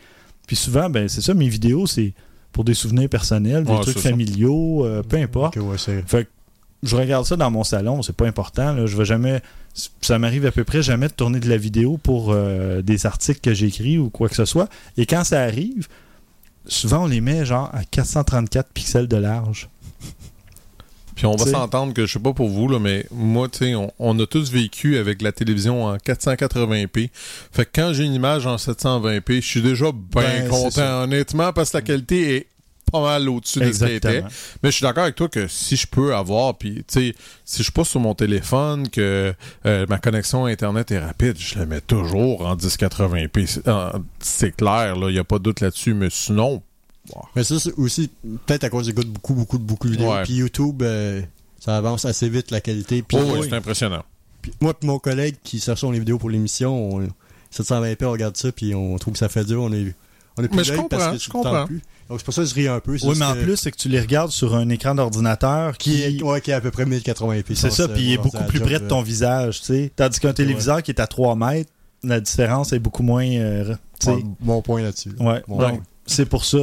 Puis 0.47 0.55
souvent, 0.55 0.89
ben, 0.89 1.07
c'est 1.09 1.21
ça, 1.21 1.33
mes 1.33 1.47
vidéos, 1.49 1.87
c'est 1.87 2.13
pour 2.51 2.63
des 2.63 2.73
souvenirs 2.73 3.09
personnels, 3.09 3.63
des 3.65 3.71
Ouais, 3.73 3.79
trucs 3.81 3.97
familiaux, 3.99 4.85
euh, 4.85 5.01
peu 5.03 5.17
importe. 5.17 5.55
Ouais, 5.57 5.77
Fait 5.77 6.25
que 6.25 6.29
je 6.83 6.95
regarde 6.95 7.25
ça 7.25 7.35
dans 7.35 7.49
mon 7.51 7.63
salon, 7.63 8.01
c'est 8.01 8.15
pas 8.15 8.27
important. 8.27 8.73
Là. 8.73 8.85
Je 8.85 8.95
vais 8.95 9.05
jamais. 9.05 9.41
Ça 10.01 10.19
m'arrive 10.19 10.45
à 10.45 10.51
peu 10.51 10.63
près 10.63 10.81
jamais 10.81 11.07
de 11.07 11.13
tourner 11.13 11.39
de 11.39 11.49
la 11.49 11.57
vidéo 11.57 11.97
pour 12.01 12.31
euh, 12.31 12.81
des 12.81 13.05
articles 13.05 13.39
que 13.41 13.53
j'écris 13.53 13.97
ou 13.97 14.09
quoi 14.09 14.29
que 14.29 14.35
ce 14.35 14.45
soit. 14.45 14.69
Et 14.97 15.05
quand 15.05 15.23
ça 15.23 15.41
arrive, 15.41 15.87
souvent 16.67 17.03
on 17.03 17.07
les 17.07 17.21
met 17.21 17.45
genre 17.45 17.69
à 17.73 17.83
434 17.83 18.69
pixels 18.71 19.07
de 19.07 19.17
large. 19.17 19.69
Puis 21.15 21.25
on 21.25 21.35
va 21.35 21.45
s'entendre 21.45 21.93
que 21.93 22.05
je 22.05 22.13
sais 22.13 22.19
pas 22.19 22.33
pour 22.33 22.49
vous, 22.49 22.67
là, 22.67 22.77
mais 22.77 23.05
moi, 23.09 23.47
tu 23.47 23.59
sais, 23.59 23.75
on, 23.75 23.89
on 23.99 24.19
a 24.19 24.27
tous 24.27 24.51
vécu 24.51 24.97
avec 24.97 25.21
la 25.21 25.31
télévision 25.31 25.85
en 25.85 25.95
480p. 25.95 27.09
Fait 27.53 27.65
que 27.65 27.69
quand 27.73 27.93
j'ai 27.93 28.03
une 28.03 28.13
image 28.13 28.45
en 28.45 28.57
720p, 28.57 29.35
je 29.35 29.47
suis 29.47 29.61
déjà 29.61 29.93
bien 29.93 30.01
Ben, 30.11 30.43
c'est 30.43 30.49
content, 30.49 31.03
honnêtement, 31.03 31.53
parce 31.53 31.71
que 31.71 31.77
la 31.77 31.81
qualité 31.83 32.35
est 32.35 32.47
pas 32.91 33.01
mal 33.01 33.27
au-dessus 33.29 33.59
de 33.59 33.71
ce 33.71 33.85
était. 33.85 34.23
Mais 34.63 34.71
je 34.71 34.75
suis 34.77 34.83
d'accord 34.83 35.03
avec 35.03 35.15
toi 35.15 35.27
que 35.27 35.47
si 35.47 35.75
je 35.75 35.87
peux 35.87 36.15
avoir, 36.15 36.57
puis 36.57 36.83
tu 36.87 36.99
sais, 37.11 37.15
si 37.43 37.57
je 37.59 37.63
suis 37.63 37.71
pas 37.71 37.83
sur 37.83 37.99
mon 37.99 38.13
téléphone, 38.15 38.89
que 38.89 39.33
euh, 39.65 39.85
ma 39.89 39.97
connexion 39.97 40.45
Internet 40.45 40.91
est 40.91 40.99
rapide, 40.99 41.35
je 41.37 41.59
la 41.59 41.65
mets 41.65 41.81
toujours 41.81 42.45
en 42.45 42.55
1080p. 42.55 43.61
C'est- 44.19 44.55
clair, 44.55 44.95
il 44.95 45.07
n'y 45.07 45.19
a 45.19 45.23
pas 45.23 45.37
de 45.39 45.43
doute 45.43 45.61
là-dessus, 45.61 45.93
mais 45.93 46.09
sinon, 46.09 46.61
Mais 47.35 47.43
ça, 47.43 47.59
c'est 47.59 47.73
aussi 47.73 48.09
peut-être 48.45 48.63
à 48.63 48.69
cause 48.69 48.85
j'écoute 48.87 49.07
beaucoup, 49.07 49.33
beaucoup, 49.33 49.59
beaucoup 49.59 49.87
de 49.87 49.93
vidéos. 49.93 50.13
Puis 50.23 50.33
YouTube, 50.35 50.81
euh, 50.81 51.21
ça 51.59 51.77
avance 51.77 52.05
assez 52.05 52.29
vite 52.29 52.51
la 52.51 52.61
qualité. 52.61 53.03
Oh, 53.13 53.17
oui, 53.33 53.47
c'est 53.49 53.55
impressionnant. 53.55 54.03
Moi 54.61 54.73
et 54.81 54.85
mon 54.85 54.99
collègue 54.99 55.35
qui 55.43 55.59
cherche 55.59 55.83
les 55.83 55.99
vidéos 55.99 56.19
pour 56.19 56.29
l'émission, 56.29 56.95
on, 56.95 57.07
720p, 57.51 58.05
on 58.05 58.11
regarde 58.11 58.37
ça, 58.37 58.51
puis 58.51 58.75
on 58.75 58.97
trouve 58.97 59.13
que 59.13 59.19
ça 59.19 59.29
fait 59.29 59.45
dur. 59.45 59.61
On 59.61 59.71
est, 59.71 59.93
on 60.37 60.43
est 60.43 60.47
plus 60.47 60.57
Mais 60.57 60.63
je 60.63 60.73
comprends, 60.73 60.87
parce 60.89 61.17
que 61.17 61.23
je 61.23 61.27
le 61.27 61.31
comprends. 61.31 61.65
plus. 61.65 61.81
Donc 62.09 62.19
c'est 62.19 62.25
pour 62.25 62.33
ça 62.33 62.43
que 62.43 62.47
je 62.49 62.53
ris 62.53 62.67
un 62.67 62.79
peu. 62.79 62.97
Oui, 63.03 63.13
mais 63.17 63.25
en 63.25 63.33
que- 63.33 63.41
plus, 63.43 63.57
c'est 63.57 63.71
que 63.71 63.77
tu 63.77 63.89
les 63.89 63.99
regardes 63.99 64.31
sur 64.31 64.55
un 64.55 64.69
écran 64.69 64.93
d'ordinateur 64.95 65.77
qui 65.77 66.21
ouais, 66.23 66.41
qui 66.41 66.51
est 66.51 66.53
à 66.53 66.61
peu 66.61 66.71
près 66.71 66.85
1080p. 66.85 67.55
c'est 67.55 67.71
ça, 67.71 67.87
puis 67.87 68.03
il 68.03 68.13
est 68.13 68.17
beaucoup 68.17 68.43
plus 68.43 68.59
près 68.59 68.79
de 68.79 68.87
ton 68.87 69.01
visage, 69.01 69.59
tu 69.61 69.65
sais. 69.67 69.91
Tandis 69.95 70.19
qu'un 70.19 70.33
téléviseur 70.33 70.83
qui 70.83 70.91
est 70.91 70.99
à 71.01 71.07
3 71.07 71.35
mètres, 71.35 71.71
la 72.03 72.19
différence 72.19 72.73
est 72.73 72.79
beaucoup 72.79 73.01
moins. 73.03 73.25
euh, 73.25 73.75
tu 73.99 74.07
sais. 74.07 74.23
Mon 74.41 74.61
point 74.61 74.83
là-dessus. 74.83 75.13
Ouais. 75.19 75.41
Donc, 75.47 75.81
c'est 76.05 76.27
pour 76.27 76.45
ça. 76.45 76.59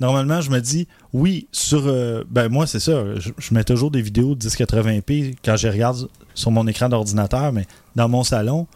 Normalement, 0.00 0.42
je 0.42 0.50
me 0.50 0.60
dis, 0.60 0.86
oui, 1.14 1.48
sur. 1.52 1.84
euh, 1.86 2.24
ben, 2.28 2.48
moi, 2.50 2.66
c'est 2.66 2.80
ça. 2.80 3.18
Je, 3.18 3.30
je 3.38 3.54
mets 3.54 3.64
toujours 3.64 3.90
des 3.90 4.02
vidéos 4.02 4.34
de 4.34 4.46
1080p 4.46 5.36
quand 5.42 5.56
je 5.56 5.68
regarde 5.68 6.08
sur 6.34 6.50
mon 6.50 6.66
écran 6.66 6.90
d'ordinateur, 6.90 7.52
mais 7.52 7.66
dans 7.96 8.08
mon 8.10 8.24
salon, 8.24 8.66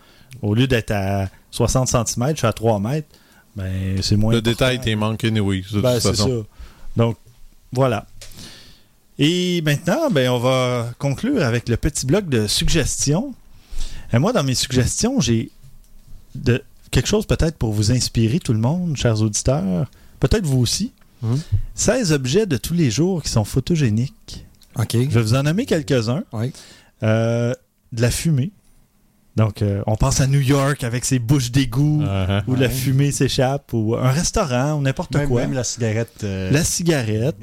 au 0.40 0.54
lieu 0.54 0.66
d'être 0.66 0.92
à 0.92 1.28
60 1.50 1.88
cm, 1.88 2.30
je 2.30 2.36
suis 2.38 2.46
à 2.46 2.52
3 2.54 2.80
mètres. 2.80 3.08
Ben, 3.56 4.02
c'est 4.02 4.16
moins. 4.16 4.32
Le 4.32 4.38
important. 4.38 4.50
détail 4.50 4.80
t'es 4.80 4.94
manqué, 4.94 5.30
oui, 5.40 5.64
de 5.72 5.80
Ben, 5.80 5.94
toute 5.94 6.02
c'est 6.02 6.08
façon. 6.10 6.42
ça. 6.42 6.46
Donc, 6.96 7.16
voilà. 7.72 8.06
Et 9.18 9.62
maintenant, 9.62 10.10
ben, 10.10 10.28
on 10.30 10.38
va 10.38 10.90
conclure 10.98 11.42
avec 11.42 11.68
le 11.68 11.76
petit 11.76 12.04
bloc 12.06 12.28
de 12.28 12.46
suggestions. 12.46 13.34
Et 14.12 14.18
moi, 14.18 14.32
dans 14.32 14.44
mes 14.44 14.54
suggestions, 14.54 15.20
j'ai 15.20 15.50
de 16.34 16.62
quelque 16.90 17.06
chose 17.08 17.26
peut-être 17.26 17.56
pour 17.56 17.72
vous 17.72 17.90
inspirer, 17.92 18.38
tout 18.40 18.52
le 18.52 18.58
monde, 18.58 18.96
chers 18.96 19.20
auditeurs. 19.22 19.86
Peut-être 20.20 20.44
vous 20.44 20.58
aussi. 20.60 20.92
Mhm. 21.22 21.40
16 21.74 22.12
objets 22.12 22.46
de 22.46 22.56
tous 22.58 22.74
les 22.74 22.90
jours 22.90 23.22
qui 23.22 23.30
sont 23.30 23.44
photogéniques. 23.44 24.44
OK. 24.78 24.92
Je 24.92 24.98
vais 24.98 25.22
vous 25.22 25.34
en 25.34 25.42
nommer 25.44 25.64
quelques-uns. 25.64 26.24
Oui. 26.32 26.52
Euh, 27.02 27.54
de 27.92 28.02
la 28.02 28.10
fumée. 28.10 28.50
Donc, 29.36 29.60
euh, 29.60 29.82
on 29.86 29.96
pense 29.96 30.20
à 30.22 30.26
New 30.26 30.40
York 30.40 30.82
avec 30.82 31.04
ses 31.04 31.18
bouches 31.18 31.50
d'égout 31.50 32.02
Uh-huh. 32.02 32.42
où 32.46 32.54
la 32.54 32.70
fumée 32.70 33.12
s'échappe, 33.12 33.70
ou 33.74 33.94
un 33.94 34.10
restaurant, 34.10 34.74
ou 34.74 34.80
n'importe 34.80 35.14
Même, 35.14 35.28
quoi. 35.28 35.42
même 35.42 35.52
la 35.52 35.62
cigarette. 35.64 36.22
euh, 36.24 36.50
La 36.50 36.64
cigarette. 36.64 37.36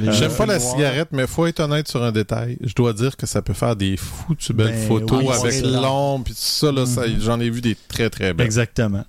le- 0.00 0.06
les 0.06 0.12
J'aime 0.12 0.32
pas 0.32 0.44
la 0.44 0.60
cigarette, 0.60 1.08
mais 1.12 1.26
faut 1.26 1.46
être 1.46 1.60
honnête 1.60 1.88
sur 1.88 2.02
un 2.02 2.12
détail. 2.12 2.58
Je 2.62 2.74
dois 2.74 2.92
dire 2.92 3.16
que 3.16 3.26
ça 3.26 3.40
peut 3.40 3.54
faire 3.54 3.76
des 3.76 3.96
foutues 3.96 4.52
belles 4.52 4.72
Ben, 4.72 4.86
photos 4.88 5.22
oui, 5.22 5.32
avec 5.34 5.62
l'ombre 5.64 6.24
puis 6.24 6.34
tout 6.34 6.40
ça. 6.40 6.70
Là, 6.70 6.84
ça- 6.84 7.06
Mhm. 7.06 7.20
J'en 7.20 7.40
ai 7.40 7.48
vu 7.48 7.60
des 7.62 7.76
très 7.88 8.10
très 8.10 8.34
belles. 8.34 8.44
Exactement. 8.44 9.04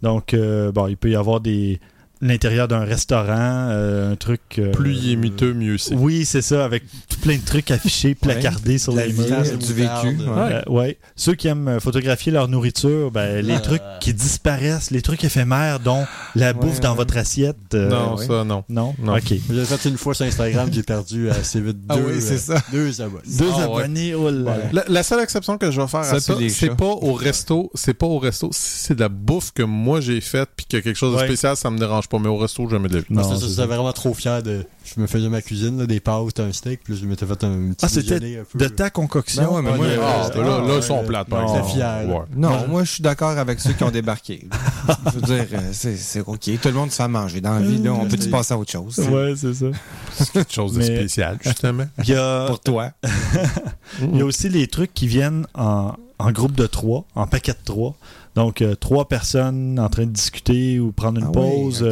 Donc, 0.00 0.32
euh, 0.34 0.72
bon, 0.72 0.86
il 0.88 0.96
peut 0.96 1.10
y 1.10 1.16
avoir 1.16 1.40
des, 1.40 1.78
l'intérieur 2.22 2.68
d'un 2.68 2.84
restaurant, 2.84 3.26
euh, 3.70 4.12
un 4.12 4.16
truc. 4.16 4.40
euh, 4.58 4.70
Plus 4.70 4.94
il 4.96 5.12
est 5.12 5.16
miteux, 5.16 5.52
mieux 5.52 5.76
c'est. 5.76 5.94
Oui, 5.94 6.24
c'est 6.24 6.40
ça, 6.40 6.64
avec 6.64 6.84
tout 7.08 7.18
plein 7.20 7.36
de 7.36 7.44
trucs 7.44 7.70
affichés, 7.70 8.14
placardés 8.14 8.78
sur 8.78 8.94
La 8.94 9.06
les 9.06 9.12
murs. 9.12 9.42
du 9.58 9.72
vécu. 9.74 10.06
Ouais. 10.06 10.26
ouais. 10.28 10.62
Euh, 10.66 10.70
ouais. 10.70 10.98
Ceux 11.16 11.34
qui 11.34 11.48
aiment 11.48 11.78
photographier 11.80 12.32
leur 12.32 12.48
nourriture, 12.48 13.10
ben, 13.10 13.44
les 13.44 13.54
Euh. 13.54 13.58
trucs 13.60 13.82
qui 14.00 14.14
disparaissent, 14.14 14.90
les 14.90 15.02
trucs 15.02 15.22
éphémères, 15.24 15.80
dont 15.80 16.06
la 16.34 16.52
bouffe 16.52 16.80
dans 16.80 16.94
votre 16.94 17.16
assiette. 17.16 17.56
euh, 17.74 17.88
non, 17.90 18.16
ouais. 18.16 18.26
ça, 18.26 18.44
non. 18.44 18.64
Non? 18.68 18.94
Non. 18.98 19.16
OK. 19.16 19.34
J'ai 19.50 19.64
fait 19.64 19.88
une 19.88 19.98
fois 19.98 20.14
sur 20.14 20.24
Instagram, 20.24 20.68
j'ai 20.72 20.82
perdu 20.82 21.28
assez 21.28 21.60
vite 21.60 21.78
Ah 21.88 21.96
deux, 21.96 22.02
oui, 22.06 22.12
euh, 22.22 22.36
ça. 22.38 22.62
deux 22.72 23.00
abonnés. 23.02 23.22
Deux 23.38 23.46
Ah, 23.52 23.56
ouais. 23.68 23.82
abonnés, 23.82 24.14
oh 24.14 24.30
là. 24.30 24.56
La, 24.72 24.84
la 24.88 25.02
seule 25.02 25.20
exception 25.22 25.58
que 25.58 25.70
je 25.70 25.80
vais 25.80 25.88
faire 25.88 26.04
Ça, 26.04 26.16
à 26.16 26.20
ça, 26.20 26.34
les 26.38 26.48
c'est 26.48 26.76
pas 26.76 26.86
au 26.86 27.12
resto, 27.14 27.70
c'est 27.74 27.94
pas 27.94 28.06
au 28.06 28.18
resto, 28.18 28.50
si 28.52 28.60
c'est 28.86 28.94
de 28.94 29.00
la 29.00 29.08
bouffe 29.08 29.50
que 29.52 29.62
moi 29.62 30.00
j'ai 30.00 30.20
faite 30.20 30.50
puis 30.56 30.66
qu'il 30.66 30.78
y 30.78 30.80
a 30.80 30.82
quelque 30.82 30.96
chose 30.96 31.16
de 31.18 31.24
spécial, 31.24 31.56
ça 31.56 31.70
me 31.70 31.78
dérange 31.78 32.08
pas, 32.08 32.11
mais 32.18 32.28
au 32.28 32.36
resto, 32.36 32.68
jamais 32.68 32.88
de 32.88 32.94
la 32.94 33.00
vie. 33.00 33.06
Non, 33.10 33.22
Parce 33.22 33.28
que 33.28 33.34
c'est 33.36 33.40
ça, 33.42 33.46
ça. 33.48 33.62
j'étais 33.62 33.74
vraiment 33.74 33.92
trop 33.92 34.14
fier 34.14 34.42
de. 34.42 34.64
Je 34.84 35.00
me 35.00 35.06
faisais 35.06 35.28
ma 35.28 35.40
cuisine, 35.40 35.78
là, 35.78 35.86
des 35.86 36.00
pâtes, 36.00 36.40
un 36.40 36.52
steak, 36.52 36.80
puis 36.84 36.96
je 36.96 37.06
m'étais 37.06 37.24
fait 37.24 37.44
un 37.44 37.70
petit 37.70 37.84
Ah, 37.84 37.88
c'était 37.88 38.18
déjeuner 38.20 38.38
un 38.40 38.44
peu. 38.44 38.58
de 38.58 38.68
ta 38.68 38.90
concoction. 38.90 39.42
Ben 39.44 39.48
ouais, 39.50 39.62
mais 39.62 39.76
moi, 39.76 39.86
Ouais, 39.86 39.98
Ah, 40.02 40.30
là, 40.36 40.42
là, 40.66 40.74
ils 40.76 40.82
sont 40.82 41.04
plates, 41.04 41.28
par 41.28 41.40
Non. 41.42 41.48
exemple. 41.48 41.66
J'étais 41.68 41.78
fier, 41.78 42.06
là. 42.06 42.14
Ouais. 42.14 42.24
Non, 42.36 42.68
moi, 42.68 42.84
je 42.84 42.90
suis 42.92 43.02
d'accord 43.02 43.30
avec 43.38 43.60
ceux 43.60 43.72
qui 43.72 43.84
ont 43.84 43.90
débarqué. 43.90 44.48
Je 45.06 45.18
veux 45.18 45.22
dire, 45.22 45.46
euh, 45.52 45.58
c'est 45.72 45.96
c'est 45.96 46.20
OK. 46.20 46.40
Tout 46.60 46.68
le 46.68 46.72
monde 46.74 46.90
se 46.90 46.96
fait 46.96 47.08
manger. 47.08 47.40
Dans 47.40 47.54
la 47.54 47.60
vie, 47.60 47.78
là, 47.78 47.92
on 47.92 48.06
peut-tu 48.08 48.28
passer 48.28 48.54
à 48.54 48.58
autre 48.58 48.72
chose? 48.72 48.98
Ouais, 48.98 49.34
c'est 49.36 49.54
ça. 49.54 49.66
C'est 50.18 50.32
quelque 50.32 50.52
chose 50.52 50.74
de 50.74 50.82
spécial, 50.82 51.38
justement. 51.42 51.84
Il 52.04 52.10
y 52.10 52.14
a, 52.14 52.46
Pour 52.48 52.60
toi. 52.60 52.90
il 54.00 54.16
y 54.16 54.20
a 54.20 54.24
aussi 54.24 54.48
les 54.48 54.66
trucs 54.66 54.92
qui 54.92 55.06
viennent 55.06 55.46
en, 55.54 55.92
en 56.18 56.30
groupe 56.32 56.54
de 56.54 56.66
trois, 56.66 57.04
en 57.14 57.26
paquet 57.26 57.52
de 57.52 57.58
trois. 57.64 57.94
Donc, 58.34 58.62
euh, 58.62 58.74
trois 58.74 59.08
personnes 59.08 59.78
en 59.78 59.90
train 59.90 60.06
de 60.06 60.10
discuter 60.10 60.80
ou 60.80 60.90
prendre 60.90 61.18
une 61.20 61.26
Ah 61.26 61.30
oui, 61.34 61.34
pause. 61.34 61.82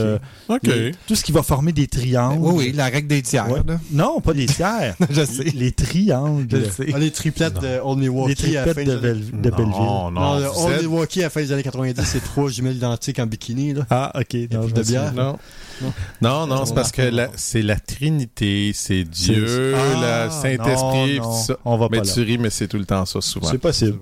ok. 0.49 0.61
euh, 0.69 0.89
les- 0.89 0.95
tout 1.07 1.15
ce 1.15 1.23
qui 1.23 1.33
va 1.33 1.43
former 1.43 1.73
des 1.73 1.87
triangles. 1.87 2.41
Oui, 2.43 2.55
oui, 2.69 2.73
la 2.75 2.87
règle 2.87 3.09
des 3.09 3.21
tiers. 3.21 3.51
Ouais. 3.51 3.61
Non, 3.93 4.23
pas 4.23 4.33
des 4.33 4.47
tiers. 4.47 4.97
Je 5.11 5.23
sais. 5.25 5.45
les 5.55 5.71
triangles. 5.73 6.47
Je 6.51 6.71
sais. 6.71 6.87
Ah, 6.95 6.99
les 6.99 7.11
triplettes 7.11 7.61
de 7.61 7.79
Old 7.85 7.99
Les 8.01 8.09
Milwaukee 8.09 8.35
triplettes 8.37 8.87
de, 8.87 8.95
de 8.95 8.99
Belleville. 8.99 9.31
Non, 9.71 10.11
Non, 10.11 10.21
non, 10.21 10.39
le 10.39 10.47
vous 10.47 10.65
Old 10.65 10.73
êtes- 10.77 10.81
Milwaukee 10.81 11.21
à 11.21 11.25
la 11.25 11.31
fin 11.31 11.41
des 11.43 11.53
années 11.53 11.63
90, 11.63 12.03
c'est 12.07 12.21
trois 12.25 12.49
jumelles 12.49 12.77
identiques 12.77 13.19
en 13.19 13.27
bikini, 13.27 13.75
là. 13.75 13.87
Ah, 13.91 14.13
ok. 14.19 14.35
Non, 14.51 14.67
de 14.67 14.83
bière. 14.83 15.13
Non. 15.13 15.37
Non. 15.83 15.93
Non, 16.23 16.47
non, 16.47 16.65
c'est 16.67 16.75
parce 16.75 16.93
que 16.93 17.03
c'est 17.37 17.63
la 17.63 17.79
Trinité, 17.79 18.73
c'est 18.75 19.05
Dieu, 19.05 19.75
Ah, 19.77 20.27
le 20.27 20.31
Saint-Esprit, 20.31 21.19
non, 21.21 21.33
ça. 21.33 21.57
On 21.65 21.77
va 21.77 21.89
Mais 21.91 21.99
pas 21.99 22.05
là. 22.05 22.13
tu 22.13 22.23
ris, 22.23 22.39
mais 22.39 22.51
c'est 22.51 22.67
tout 22.69 22.79
le 22.79 22.85
temps 22.87 23.05
ça, 23.07 23.21
souvent. 23.21 23.49
C'est 23.51 23.59
possible. 23.59 23.99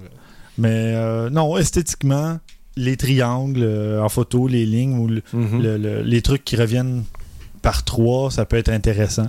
Mais 0.59 0.93
euh, 0.95 1.31
non, 1.31 1.57
esthétiquement, 1.57 2.39
les 2.77 2.97
triangles 2.97 3.63
euh, 3.63 4.03
en 4.03 4.09
photo, 4.09 4.47
les 4.49 4.67
lignes 4.67 4.99
ou 4.99 5.09
le- 5.09 5.23
Mhm. 5.33 5.63
le- 5.63 5.77
le- 5.79 6.03
les 6.03 6.23
trucs 6.23 6.45
qui 6.45 6.57
reviennent 6.57 7.05
par 7.63 7.85
trois, 7.85 8.31
ça 8.31 8.45
peut 8.45 8.57
être 8.57 8.69
intéressant. 8.71 9.29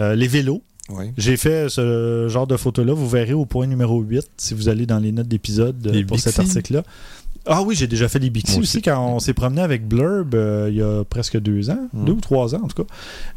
Euh, 0.00 0.14
les 0.14 0.28
vélos. 0.28 0.62
Oui. 0.90 1.10
J'ai 1.18 1.36
fait 1.36 1.68
ce 1.68 2.28
genre 2.30 2.46
de 2.46 2.56
photos-là. 2.56 2.94
Vous 2.94 3.08
verrez 3.08 3.34
au 3.34 3.44
point 3.44 3.66
numéro 3.66 4.00
8 4.00 4.26
si 4.38 4.54
vous 4.54 4.68
allez 4.70 4.86
dans 4.86 4.98
les 4.98 5.12
notes 5.12 5.28
d'épisode 5.28 5.86
euh, 5.86 6.04
pour 6.06 6.18
cet 6.18 6.38
article-là. 6.38 6.82
Ah 7.50 7.62
oui, 7.62 7.74
j'ai 7.74 7.86
déjà 7.86 8.08
fait 8.08 8.18
des 8.18 8.30
Bixi 8.30 8.52
aussi. 8.52 8.60
aussi. 8.78 8.82
quand 8.82 9.06
on 9.14 9.18
s'est 9.20 9.32
promené 9.34 9.60
avec 9.62 9.86
Blurb 9.86 10.34
euh, 10.34 10.68
il 10.70 10.76
y 10.76 10.82
a 10.82 11.04
presque 11.04 11.38
deux 11.38 11.68
ans, 11.70 11.88
Mm. 11.92 12.04
deux 12.04 12.12
ou 12.12 12.20
trois 12.20 12.54
ans 12.54 12.60
en 12.64 12.68
tout 12.68 12.84
cas. 12.84 12.94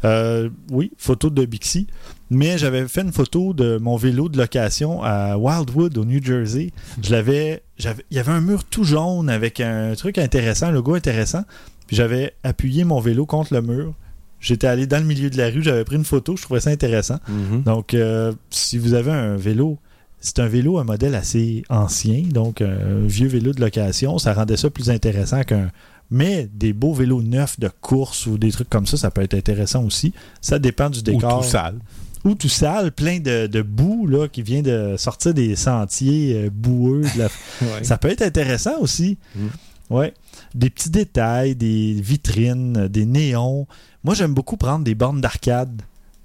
Euh, 0.08 0.48
oui, 0.70 0.92
photo 0.98 1.28
de 1.30 1.44
Bixi. 1.44 1.86
Mais 2.34 2.56
j'avais 2.56 2.88
fait 2.88 3.02
une 3.02 3.12
photo 3.12 3.52
de 3.52 3.76
mon 3.76 3.96
vélo 3.96 4.30
de 4.30 4.38
location 4.38 5.02
à 5.02 5.36
Wildwood 5.36 5.98
au 5.98 6.04
New 6.06 6.22
Jersey. 6.22 6.70
Je 7.02 7.10
l'avais, 7.12 7.62
j'avais, 7.76 8.02
il 8.10 8.16
y 8.16 8.20
avait 8.20 8.32
un 8.32 8.40
mur 8.40 8.64
tout 8.64 8.84
jaune 8.84 9.28
avec 9.28 9.60
un 9.60 9.94
truc 9.94 10.16
intéressant, 10.16 10.68
un 10.68 10.70
logo 10.70 10.94
intéressant. 10.94 11.42
Puis 11.86 11.94
j'avais 11.96 12.32
appuyé 12.42 12.84
mon 12.84 13.00
vélo 13.00 13.26
contre 13.26 13.52
le 13.52 13.60
mur. 13.60 13.92
J'étais 14.40 14.66
allé 14.66 14.86
dans 14.86 14.96
le 14.98 15.04
milieu 15.04 15.28
de 15.28 15.36
la 15.36 15.50
rue, 15.50 15.62
j'avais 15.62 15.84
pris 15.84 15.96
une 15.96 16.06
photo, 16.06 16.34
je 16.36 16.42
trouvais 16.42 16.60
ça 16.60 16.70
intéressant. 16.70 17.18
Mhm. 17.28 17.64
Donc, 17.64 17.92
euh, 17.92 18.32
si 18.48 18.78
vous 18.78 18.94
avez 18.94 19.12
un 19.12 19.36
vélo, 19.36 19.78
c'est 20.18 20.38
un 20.38 20.48
vélo, 20.48 20.78
un 20.78 20.84
modèle 20.84 21.14
assez 21.14 21.62
ancien, 21.68 22.22
donc 22.32 22.62
un 22.62 23.06
vieux 23.06 23.28
vélo 23.28 23.52
de 23.52 23.60
location, 23.60 24.16
ça 24.18 24.32
rendait 24.32 24.56
ça 24.56 24.70
plus 24.70 24.88
intéressant 24.88 25.42
qu'un. 25.42 25.70
Mais 26.10 26.48
des 26.52 26.72
beaux 26.72 26.92
vélos 26.94 27.22
neufs 27.22 27.60
de 27.60 27.68
course 27.80 28.26
ou 28.26 28.36
des 28.38 28.50
trucs 28.52 28.68
comme 28.68 28.86
ça, 28.86 28.96
ça 28.96 29.10
peut 29.10 29.22
être 29.22 29.34
intéressant 29.34 29.84
aussi. 29.84 30.12
Ça 30.40 30.58
dépend 30.58 30.90
du 30.90 31.00
Ou 31.00 31.02
décor. 31.02 31.42
tout 31.42 31.48
sale. 31.48 31.76
Ou 32.24 32.34
tout 32.34 32.48
sale, 32.48 32.92
plein 32.92 33.18
de, 33.18 33.46
de 33.48 33.62
boue 33.62 34.06
là, 34.06 34.28
qui 34.28 34.42
vient 34.42 34.62
de 34.62 34.94
sortir 34.96 35.34
des 35.34 35.56
sentiers 35.56 36.34
euh, 36.44 36.50
boueux. 36.50 37.02
de 37.14 37.18
la- 37.18 37.24
Ouais. 37.62 37.82
Ça 37.84 37.98
peut 37.98 38.08
être 38.10 38.22
intéressant 38.22 38.78
aussi. 38.80 39.18
Mm. 39.34 39.46
Ouais. 39.90 40.14
Des 40.54 40.70
petits 40.70 40.90
détails, 40.90 41.54
des 41.56 41.92
vitrines, 42.00 42.88
des 42.88 43.06
néons. 43.06 43.66
Moi, 44.04 44.14
j'aime 44.14 44.34
beaucoup 44.34 44.56
prendre 44.56 44.84
des 44.84 44.94
bornes 44.94 45.20
d'arcade. 45.20 45.82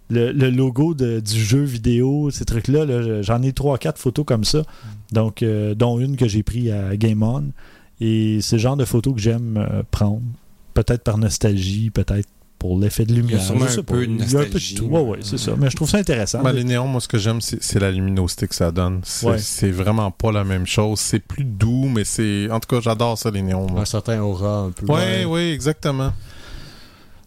Le, 0.10 0.32
le 0.32 0.50
logo 0.50 0.94
de- 0.94 1.20
du 1.20 1.44
jeu 1.44 1.64
vidéo, 1.64 2.30
ces 2.32 2.46
trucs-là, 2.46 2.86
là, 2.86 3.22
j'en 3.24 3.42
ai 3.42 3.52
trois, 3.52 3.78
quatre 3.78 3.98
photos 4.00 4.24
comme 4.26 4.44
ça. 4.46 4.62
Donc, 5.12 5.42
euh, 5.44 5.74
dont 5.76 6.00
une 6.00 6.16
que 6.16 6.28
j'ai 6.28 6.44
pris 6.44 6.72
à 6.72 6.96
Game 6.96 7.24
On. 7.24 7.46
Et 8.00 8.40
c'est 8.42 8.56
le 8.58 8.62
genre 8.62 8.78
de 8.78 8.86
photos 8.86 9.16
que 9.16 9.20
j'aime 9.20 9.58
euh, 9.58 9.82
prendre. 9.90 10.22
Peut-être 10.76 11.04
par 11.04 11.18
nostalgie, 11.18 11.90
peut-être 11.90 12.30
pour 12.60 12.80
l'effet 12.80 13.06
de 13.06 13.14
lumière. 13.14 13.42
sûrement 13.42 13.66
je 13.68 13.72
sais 13.74 13.80
un 13.80 13.84
peu 13.84 14.06
de 14.08 14.12
Il 14.12 14.32
y 14.32 14.36
a 14.36 14.40
un 14.40 14.44
peu 14.46 14.60
de 14.60 14.76
tout. 14.76 14.86
Ouais, 14.86 15.02
ouais, 15.02 15.20
c'est 15.22 15.38
ça. 15.38 15.54
Mais 15.58 15.70
je 15.70 15.76
trouve 15.76 15.90
ça 15.90 15.98
intéressant. 15.98 16.42
Ben, 16.42 16.52
les 16.54 16.64
néons, 16.64 16.88
moi, 16.88 17.00
ce 17.02 17.08
que 17.08 17.18
j'aime, 17.18 17.40
c'est 17.42 17.80
la 17.80 17.92
luminosité 17.92 18.48
que 18.48 18.56
ça 18.56 18.72
donne. 18.72 19.02
C'est 19.04 19.28
Ouais. 19.66 19.72
vraiment 19.72 20.10
pas 20.12 20.32
la 20.32 20.44
même 20.44 20.66
chose. 20.66 21.00
C'est 21.00 21.20
plus 21.20 21.44
doux, 21.44 21.88
mais 21.94 22.04
c'est. 22.04 22.50
En 22.52 22.60
tout 22.60 22.68
cas, 22.76 22.82
j'adore 22.82 23.18
ça, 23.18 23.30
les 23.32 23.42
néons. 23.42 23.68
moi. 23.70 23.82
Un 23.82 23.86
certain 23.86 24.20
aura 24.22 24.60
un 24.60 24.72
peu. 24.72 24.86
Ouais, 24.92 25.26
oui, 25.26 25.52
exactement. 25.52 26.14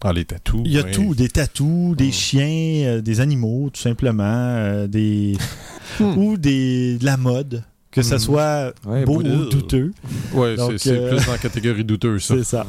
Ah, 0.03 0.13
les 0.13 0.25
tatous. 0.25 0.61
Il 0.65 0.71
y 0.71 0.79
a 0.79 0.83
oui. 0.83 0.91
tout, 0.91 1.13
des 1.13 1.29
tatous, 1.29 1.95
des 1.95 2.07
Mm. 2.07 2.11
chiens, 2.11 2.47
euh, 2.87 3.01
des 3.01 3.19
animaux, 3.19 3.69
tout 3.71 3.79
simplement, 3.81 4.23
euh, 4.25 4.87
des 4.87 5.37
ou 5.99 6.37
des 6.37 6.97
de 6.97 7.05
la 7.05 7.17
mode, 7.17 7.63
que 7.91 8.01
ça 8.01 8.15
Mm. 8.15 8.19
soit 8.19 8.73
Ouais, 8.87 9.05
beau 9.05 9.17
ou 9.21 9.45
douteux, 9.45 9.91
Ouais, 10.33 10.55
Donc, 10.55 10.73
c'est 10.77 10.97
euh, 10.97 11.09
plus 11.15 11.25
dans 11.27 11.33
la 11.33 11.37
catégorie 11.37 11.83
douteuse, 11.83 12.23
ça. 12.23 12.33
c'est 12.37 12.43
ça. 12.43 12.65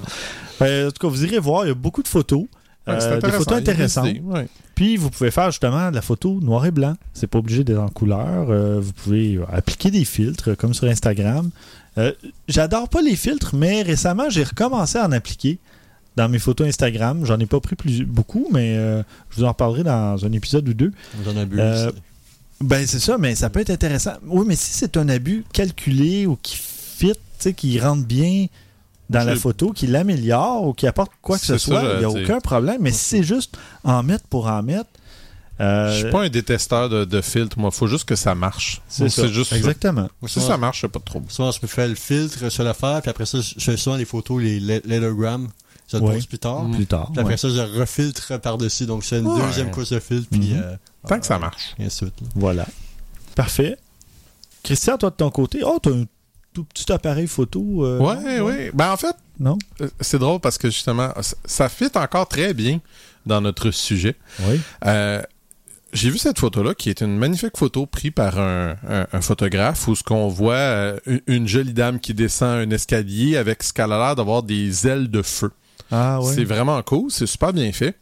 Euh, 0.62 0.88
en 0.88 0.90
tout 0.90 1.06
cas, 1.06 1.08
vous 1.08 1.24
irez 1.24 1.38
voir, 1.38 1.64
il 1.64 1.68
y 1.68 1.70
a 1.70 1.74
beaucoup 1.74 2.02
de 2.02 2.08
photos, 2.08 2.44
euh, 2.88 2.98
des 2.98 3.04
intéressant, 3.16 3.38
photos 3.38 3.58
intéressantes. 3.58 4.08
idées, 4.08 4.20
ouais. 4.20 4.48
Puis 4.74 4.96
vous 4.96 5.10
pouvez 5.10 5.30
faire 5.30 5.50
justement 5.50 5.90
de 5.90 5.94
la 5.94 6.02
photo 6.02 6.40
noir 6.40 6.66
et 6.66 6.70
blanc. 6.70 6.94
C'est 7.14 7.26
pas 7.26 7.38
obligé 7.38 7.62
d'être 7.64 7.78
en 7.80 7.88
couleur. 7.88 8.50
Euh, 8.50 8.80
vous 8.80 8.92
pouvez 8.92 9.36
euh, 9.36 9.44
appliquer 9.52 9.90
des 9.90 10.04
filtres 10.04 10.50
euh, 10.50 10.54
comme 10.54 10.74
sur 10.74 10.88
Instagram. 10.88 11.50
Euh, 11.98 12.12
J'adore 12.48 12.88
pas 12.88 13.02
les 13.02 13.16
filtres, 13.16 13.54
mais 13.54 13.82
récemment 13.82 14.30
j'ai 14.30 14.42
recommencé 14.44 14.98
à 14.98 15.06
en 15.06 15.12
appliquer 15.12 15.58
dans 16.16 16.28
mes 16.28 16.38
photos 16.38 16.66
Instagram. 16.66 17.24
J'en 17.24 17.38
ai 17.38 17.46
pas 17.46 17.60
pris 17.60 17.76
plus, 17.76 18.04
beaucoup, 18.04 18.48
mais 18.52 18.76
euh, 18.76 19.02
je 19.30 19.36
vous 19.36 19.44
en 19.44 19.48
reparlerai 19.48 19.84
dans 19.84 20.24
un 20.24 20.32
épisode 20.32 20.68
ou 20.68 20.74
deux. 20.74 20.92
J'en 21.24 21.36
abuse. 21.36 21.60
Ben 22.60 22.86
c'est 22.86 23.00
ça, 23.00 23.18
mais 23.18 23.34
ça 23.34 23.50
peut 23.50 23.60
être 23.60 23.70
intéressant. 23.70 24.12
Oui, 24.26 24.44
mais 24.46 24.54
si 24.56 24.72
c'est 24.72 24.96
un 24.96 25.08
abus 25.08 25.44
calculé 25.52 26.26
ou 26.26 26.36
qui 26.40 26.56
fit, 26.56 27.12
qui 27.56 27.80
rentre 27.80 28.04
bien 28.06 28.46
dans 29.12 29.24
la 29.24 29.36
photo, 29.36 29.72
qui 29.72 29.86
l'améliore 29.86 30.66
ou 30.66 30.72
qui 30.72 30.86
apporte 30.86 31.12
quoi 31.22 31.38
que 31.38 31.44
ce 31.44 31.58
ça, 31.58 31.64
soit, 31.64 31.82
il 31.94 31.98
n'y 31.98 32.04
a 32.04 32.10
aucun 32.10 32.40
problème. 32.40 32.78
Mais 32.80 32.92
si 32.92 32.98
c'est 33.04 33.22
juste 33.22 33.56
en 33.84 34.02
mettre 34.02 34.24
pour 34.28 34.46
en 34.46 34.62
mettre, 34.62 34.88
euh, 35.60 35.92
Je 35.92 35.98
suis 35.98 36.10
pas 36.10 36.22
un 36.22 36.28
détesteur 36.28 36.88
de, 36.88 37.04
de 37.04 37.20
filtres, 37.20 37.58
moi. 37.58 37.70
Faut 37.70 37.86
juste 37.86 38.04
que 38.04 38.16
ça 38.16 38.34
marche. 38.34 38.80
c'est 38.88 39.08
juste. 39.28 39.52
Exactement. 39.52 40.08
Si 40.26 40.40
ça 40.40 40.56
marche, 40.56 40.80
c'est 40.80 40.88
pas 40.88 40.98
de 40.98 41.04
trouble. 41.04 41.26
Souvent, 41.30 41.50
je 41.52 41.58
me 41.62 41.68
fais 41.68 41.86
le 41.86 41.94
filtre 41.94 42.48
sur 42.48 42.64
l'affaire, 42.64 43.00
puis 43.02 43.10
après 43.10 43.26
ça, 43.26 43.38
je 43.40 43.62
fais 43.62 43.76
souvent 43.76 43.96
les 43.96 44.04
photos, 44.06 44.42
les 44.42 44.58
le- 44.58 44.80
lettergrams. 44.84 45.48
Je 45.88 45.98
le 45.98 46.02
Ouais. 46.04 46.14
pose 46.14 46.26
plus 46.26 46.38
tard. 46.38 46.64
Plus 46.72 46.86
tard. 46.86 47.10
Puis 47.12 47.20
après 47.20 47.34
ouais. 47.34 47.36
ça, 47.36 47.48
je 47.50 47.60
refiltre 47.78 48.40
par-dessus. 48.40 48.86
Donc, 48.86 49.04
c'est 49.04 49.18
une 49.18 49.26
Ouais. 49.26 49.40
deuxième 49.42 49.70
couche 49.70 49.90
de 49.90 50.00
filtre, 50.00 50.26
puis 50.30 50.54
Mhm. 50.54 50.62
euh, 50.64 50.76
Tant 51.06 51.20
que 51.20 51.26
ça 51.26 51.38
marche. 51.38 51.74
et 51.78 51.84
ainsi 51.84 52.04
de 52.06 52.10
suite. 52.10 52.20
là. 52.22 52.28
Voilà. 52.34 52.66
Parfait. 53.34 53.76
Christian, 54.62 54.96
toi 54.96 55.10
de 55.10 55.16
ton 55.16 55.30
côté, 55.30 55.60
oh, 55.64 55.78
t'as 55.82 55.90
un 55.90 56.04
tout 56.52 56.64
petit 56.64 56.90
appareil 56.92 57.26
photo. 57.26 57.84
euh, 57.84 57.98
Ouais, 57.98 58.38
non? 58.38 58.44
ouais. 58.46 58.70
Ben, 58.74 58.92
en 58.92 58.96
fait, 58.96 59.14
Non? 59.40 59.58
euh, 59.80 59.88
c'est 60.00 60.18
drôle 60.18 60.40
parce 60.40 60.58
que 60.58 60.68
justement, 60.70 61.10
ça- 61.46 61.68
fit 61.68 61.90
encore 61.94 62.28
très 62.28 62.54
bien 62.54 62.80
dans 63.26 63.40
notre 63.40 63.70
sujet. 63.70 64.16
Oui. 64.40 64.60
Euh, 64.86 65.22
j'ai 65.92 66.10
vu 66.10 66.18
cette 66.18 66.38
photo-là, 66.38 66.74
qui 66.74 66.88
est 66.90 67.00
une 67.02 67.16
magnifique 67.18 67.56
photo 67.56 67.86
prise 67.86 68.12
par 68.12 68.38
un, 68.38 68.76
un- 68.88 69.06
un 69.12 69.20
photographe, 69.20 69.86
où 69.88 69.94
ce 69.94 70.02
qu'on 70.02 70.28
voit 70.28 70.54
euh, 70.54 70.98
une, 71.26 71.46
jolie 71.46 71.74
dame 71.74 72.00
qui 72.00 72.14
descend 72.14 72.58
un 72.66 72.70
escalier 72.70 73.36
avec 73.36 73.62
ce 73.62 73.72
qu'elle 73.72 73.92
a 73.92 73.98
l'air 73.98 74.16
d'avoir 74.16 74.42
des 74.42 74.86
ailes 74.86 75.10
de 75.10 75.22
feu. 75.22 75.50
Ah 75.90 76.18
C'est 76.34 76.44
vraiment 76.44 76.80
cool, 76.82 77.10
c'est 77.10 77.26
super 77.26 77.52
bien 77.52 77.70
fait. 77.72 77.94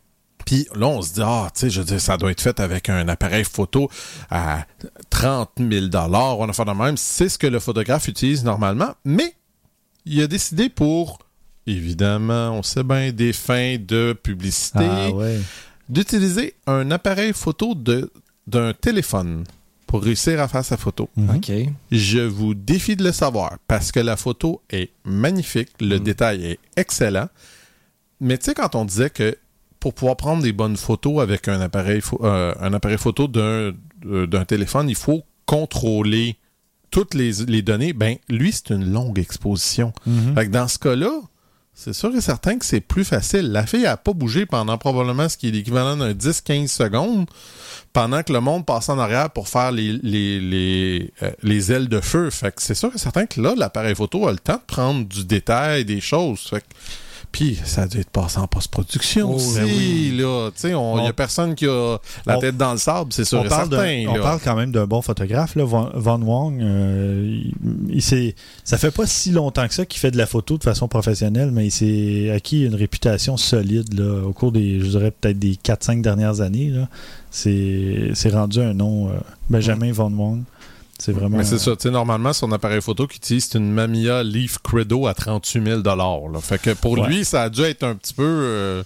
Puis 0.47 0.66
là, 0.74 0.86
on 0.88 1.03
se 1.03 1.14
dit, 1.14 1.20
ah, 1.22 1.49
tu 1.55 1.61
sais, 1.61 1.70
je 1.70 1.80
veux 1.80 1.86
dire, 1.86 2.01
ça 2.01 2.16
doit 2.16 2.30
être 2.30 2.41
fait 2.41 2.59
avec 2.61 2.88
un 2.88 3.09
appareil 3.09 3.45
photo 3.45 3.88
à 4.30 4.66
30 5.11 5.51
000 5.59 5.86
ou 5.86 6.43
un 6.43 6.49
affaire 6.49 6.64
de 6.64 6.72
même. 6.72 6.97
C'est 6.97 7.28
ce 7.28 7.38
que 7.38 7.47
le 7.47 7.61
photographe 7.61 8.09
utilise 8.09 8.45
normalement, 8.45 8.95
mais 9.05 9.34
il 10.07 10.20
a 10.22 10.26
décidé 10.26 10.68
pour, 10.68 11.18
évidemment, 11.66 12.51
on 12.53 12.62
sait 12.62 12.82
bien, 12.82 13.12
des 13.12 13.32
fins 13.32 13.76
de 13.78 14.12
publicité, 14.20 14.86
Ah 14.91 15.11
ouais. 15.11 15.38
d'utiliser 15.88 16.55
un 16.66 16.91
appareil 16.91 17.32
photo 17.32 17.74
de 17.74 18.11
d'un 18.47 18.72
téléphone 18.72 19.45
pour 19.86 20.03
réussir 20.03 20.41
à 20.41 20.49
faire 20.49 20.64
sa 20.64 20.76
photo. 20.76 21.09
Mhm. 21.16 21.36
OK. 21.36 21.53
Je 21.93 22.18
vous 22.20 22.55
défie 22.55 22.97
de 22.97 23.05
le 23.05 23.12
savoir 23.12 23.59
parce 23.68 23.93
que 23.93 24.01
la 24.01 24.16
photo 24.16 24.61
est 24.70 24.91
magnifique, 25.05 25.68
le 25.80 25.99
Mm. 25.99 26.03
détail 26.03 26.45
est 26.47 26.59
excellent. 26.76 27.28
mais 28.20 28.36
tu 28.38 28.47
sais, 28.47 28.55
quand 28.55 28.74
on 28.74 28.84
disait 28.84 29.11
que 29.11 29.36
pour 29.81 29.95
pouvoir 29.95 30.16
prendre 30.16 30.43
des 30.43 30.53
bonnes 30.53 30.76
photos 30.76 31.20
avec 31.22 31.49
un 31.49 31.61
appareil, 31.61 32.01
euh, 32.22 32.55
un 32.61 32.72
appareil 32.74 32.99
photo 32.99 33.26
d'un 33.28 33.72
euh, 34.07 34.26
d'un 34.26 34.45
téléphone, 34.45 34.89
il 34.89 34.95
faut 34.95 35.22
contrôler 35.47 36.37
toutes 36.91 37.14
les, 37.14 37.33
les 37.47 37.62
données. 37.62 37.93
Ben, 37.93 38.16
lui, 38.28 38.53
c'est 38.53 38.70
une 38.70 38.93
longue 38.93 39.18
exposition. 39.18 39.93
Mhm. 40.07 40.35
Fait 40.35 40.47
que 40.47 40.51
dans 40.53 40.68
ce 40.68 40.78
cas-là, 40.78 41.11
c'est 41.74 41.93
sûr 41.93 42.14
et 42.14 42.20
certain 42.20 42.59
que 42.59 42.64
c'est 42.64 42.81
plus 42.81 43.05
facile. 43.05 43.53
La 43.53 43.64
fille 43.66 43.87
a 43.87 43.97
pas 43.97 44.12
bougé 44.12 44.45
pendant 44.45 44.76
probablement 44.76 45.28
ce 45.28 45.37
qui 45.37 45.49
est 45.49 45.51
l'équivalent 45.51 45.97
d'un 45.97 46.12
10-15 46.12 46.66
secondes, 46.68 47.26
pendant 47.93 48.22
que 48.22 48.33
le 48.33 48.41
monde 48.41 48.66
passe 48.66 48.89
en 48.89 48.99
arrière 48.99 49.31
pour 49.31 49.49
faire 49.49 49.72
les, 49.72 49.93
les, 50.03 50.41
les, 50.41 51.12
euh, 51.22 51.31
les 51.43 51.72
ailes 51.72 51.89
de 51.89 52.01
feu. 52.01 52.28
Fait 52.31 52.55
que 52.55 52.61
c'est 52.61 52.74
sûr 52.74 52.91
et 52.95 52.99
certain 52.99 53.26
que 53.26 53.41
là, 53.41 53.55
l'appareil 53.57 53.95
photo 53.95 54.26
a 54.28 54.33
le 54.33 54.39
temps 54.39 54.57
de 54.57 54.66
prendre 54.66 55.07
du 55.07 55.24
détail, 55.24 55.85
des 55.85 56.01
choses. 56.01 56.41
Fait 56.41 56.61
que- 56.61 56.66
puis 57.33 57.59
ça 57.64 57.83
a 57.83 57.87
dû 57.87 57.99
être 58.01 58.11
passé 58.11 58.39
en 58.39 58.47
post-production 58.47 59.31
Oh, 59.31 59.37
aussi, 59.37 59.55
ben 59.57 59.64
oui. 59.64 60.16
là. 60.18 60.51
Tu 60.51 60.61
sais, 60.61 60.68
il 60.70 60.74
On- 60.74 61.05
y 61.05 61.09
a 61.09 61.12
personne 61.12 61.55
qui 61.55 61.66
a 61.66 61.97
la 62.26 62.37
on- 62.37 62.41
tête 62.41 62.57
dans 62.57 62.72
le 62.72 62.78
sable, 62.78 63.12
c'est 63.12 63.24
sûr 63.24 63.41
on 63.41 63.45
et 63.45 63.49
parle, 63.49 63.70
certain. 63.70 64.05
on 64.09 64.20
parle 64.20 64.41
quand 64.43 64.57
même 64.57 64.72
d'un 64.72 64.87
bon 64.87 65.01
photographe, 65.03 65.55
là, 65.55 65.64
Van, 65.64 65.91
Van 65.95 66.20
Wong. 66.20 66.61
euh, 66.61 67.41
il, 67.89 68.03
ça 68.64 68.78
fait 68.78 68.91
pas 68.91 69.07
si 69.07 69.31
longtemps 69.31 69.66
que 69.68 69.74
ça 69.74 69.87
qu'il 69.87 70.01
fait 70.01 70.11
de 70.11 70.16
la 70.18 70.26
photo 70.26 70.59
de 70.59 70.64
façon 70.64 70.89
professionnelle, 70.89 71.51
mais 71.53 71.66
il 71.66 71.70
s'est 71.70 72.31
acquis 72.35 72.64
une 72.64 72.74
réputation 72.74 73.37
solide 73.37 73.95
là, 73.99 74.24
au 74.26 74.33
cours 74.33 74.53
des, 74.53 74.81
je 74.81 74.87
dirais 74.87 75.11
peut-être 75.12 75.39
des 75.39 75.57
4-5 75.62 76.03
dernières 76.03 76.41
années. 76.41 76.70
là. 76.70 76.89
C'est 77.31 78.11
c'est 78.14 78.31
rendu 78.31 78.61
un 78.61 78.74
nom, 78.74 79.09
euh, 79.09 79.12
Benjamin 79.49 79.93
Van 79.93 80.11
Wong. 80.11 80.43
C'est 81.01 81.13
vraiment. 81.13 81.39
Mais 81.39 81.45
c'est 81.45 81.59
ça, 81.59 81.75
tu 81.77 81.83
sais, 81.85 81.91
normalement, 81.91 82.33
son 82.33 82.53
appareil 82.53 82.81
photo 82.83 83.07
qu'il 83.07 83.17
utilise, 83.17 83.47
c'est 83.51 83.59
une 83.59 83.73
Mamiya 83.73 84.23
Leaf 84.23 84.59
Credo 84.59 85.07
à 85.07 85.15
38 85.15 85.65
000 85.65 85.83
là. 85.83 86.41
Fait 86.41 86.61
que 86.61 86.71
pour 86.75 86.93
Ouais. 86.93 87.09
lui, 87.09 87.25
ça 87.25 87.43
a 87.45 87.49
dû 87.51 87.63
être 87.63 87.83
un 87.85 87.95
petit 87.95 88.13
peu 88.15 88.23
euh, 88.27 88.83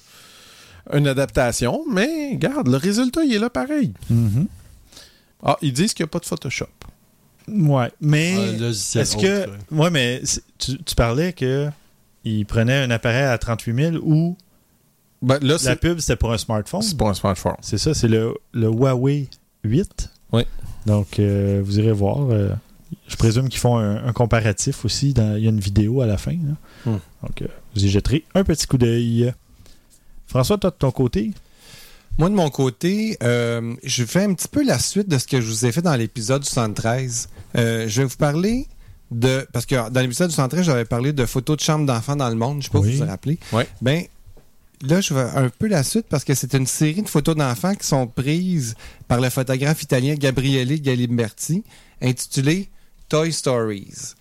une 0.93 1.09
adaptation, 1.09 1.81
mais 1.91 2.31
regarde, 2.33 2.69
le 2.69 2.77
résultat, 2.77 3.25
il 3.25 3.35
est 3.35 3.39
là 3.39 3.51
pareil. 3.51 3.93
Mhm. 4.11 4.47
Ah, 5.43 5.57
ils 5.61 5.73
disent 5.73 5.93
qu'il 5.93 6.05
n'y 6.05 6.09
a 6.09 6.11
pas 6.13 6.21
de 6.21 6.27
Photoshop. 6.27 6.67
Ouais, 7.49 7.91
mais 8.01 8.57
logiciel 8.59 9.03
est-ce 9.03 9.17
que. 9.17 9.43
autre, 9.45 9.53
Ouais, 9.73 9.91
mais 9.91 10.23
tu, 10.59 10.83
tu 10.83 10.95
parlais 10.95 11.33
que 11.35 11.69
il 12.25 12.47
prenait 12.47 12.83
un 12.85 12.91
appareil 12.91 13.25
à 13.25 13.37
38 13.37 13.75
000 13.93 13.97
ou 14.03 14.37
Ben, 15.21 15.35
là, 15.43 15.55
la 15.55 15.59
c'est 15.59 15.77
pub 15.77 15.99
c'était 15.99 16.17
pour 16.17 16.33
un 16.33 16.39
smartphone. 16.39 16.81
c'est 16.81 16.97
pas 16.97 17.09
un 17.11 17.15
smartphone. 17.15 17.57
C'est 17.61 17.77
ça, 17.77 17.93
c'est 17.93 18.09
le, 18.09 18.35
le 18.53 18.69
Huawei 18.69 19.29
8. 19.65 20.11
Oui. 20.33 20.45
Donc, 20.87 21.19
euh, 21.19 21.63
vous 21.65 21.79
irez 21.79 21.93
voir. 21.93 22.31
euh, 22.31 22.51
je 23.09 23.17
présume 23.17 23.49
qu'ils 23.49 23.61
font 23.61 23.77
un, 23.79 24.05
un 24.07 24.13
comparatif 24.13 24.85
aussi. 24.85 25.13
dans- 25.15 25.37
il 25.37 25.45
y 25.45 25.47
a 25.47 25.51
une 25.51 25.61
vidéo 25.61 26.01
à 26.01 26.07
la 26.07 26.17
fin. 26.19 26.33
là. 26.33 26.93
Hmm. 26.93 26.99
Donc, 27.23 27.43
euh, 27.43 27.47
vous 27.75 27.85
y 27.85 27.89
jetterez 27.89 28.25
un 28.35 28.45
petit 28.45 28.67
coup 28.67 28.79
d'œil. 28.79 29.33
François, 30.27 30.59
toi, 30.59 30.71
de 30.71 30.77
ton 30.77 30.91
côté, 30.91 31.31
Moi, 32.17 32.29
de 32.31 32.35
mon 32.37 32.49
côté, 32.49 33.17
euh, 33.25 33.75
je 33.83 34.05
fais 34.05 34.23
un 34.23 34.35
petit 34.35 34.47
peu 34.47 34.65
la 34.65 34.79
suite 34.79 35.09
de 35.09 35.19
ce 35.19 35.27
que 35.27 35.41
je 35.41 35.47
vous 35.49 35.67
ai 35.67 35.73
fait 35.73 35.83
dans 35.83 35.97
l'épisode 35.97 36.45
73. 36.45 37.29
Euh, 37.57 37.89
je 37.89 38.03
vais 38.03 38.07
vous 38.07 38.17
parler 38.17 38.69
de... 39.11 39.45
Parce 39.53 39.67
que 39.67 39.91
dans 39.91 40.01
l'épisode 40.01 40.31
73, 40.31 40.65
j'avais 40.65 40.85
parlé 40.85 41.13
de 41.13 41.27
photos 41.27 41.57
de 41.57 41.63
chambres 41.63 41.87
d'enfants 41.87 42.15
dans 42.15 42.29
le 42.29 42.37
monde. 42.37 42.59
Je 42.63 42.67
sais 42.67 42.71
pas 42.71 42.79
Oui. 42.79 42.93
si 42.93 42.99
vous 42.99 43.05
vous 43.05 43.11
rappelez. 43.11 43.39
Ouais. 43.53 43.67
Ben, 43.83 44.05
là, 44.85 45.01
je 45.01 45.15
vais 45.15 45.23
un 45.35 45.49
peu 45.49 45.67
la 45.67 45.83
suite 45.83 46.07
parce 46.09 46.25
que 46.25 46.35
c'est 46.35 46.55
une 46.55 46.67
série 46.67 47.03
de 47.03 47.09
photos 47.09 47.37
d'enfants 47.37 47.75
qui 47.75 47.87
sont 47.87 48.07
prises 48.07 48.75
par 49.09 49.21
le 49.21 49.31
photographe 49.31 49.83
italien 49.83 50.15
Gabriele 50.15 50.81
Galimberti, 50.81 51.65
intitulée 52.01 52.69
Toy 53.09 53.33
Stories. 53.33 54.15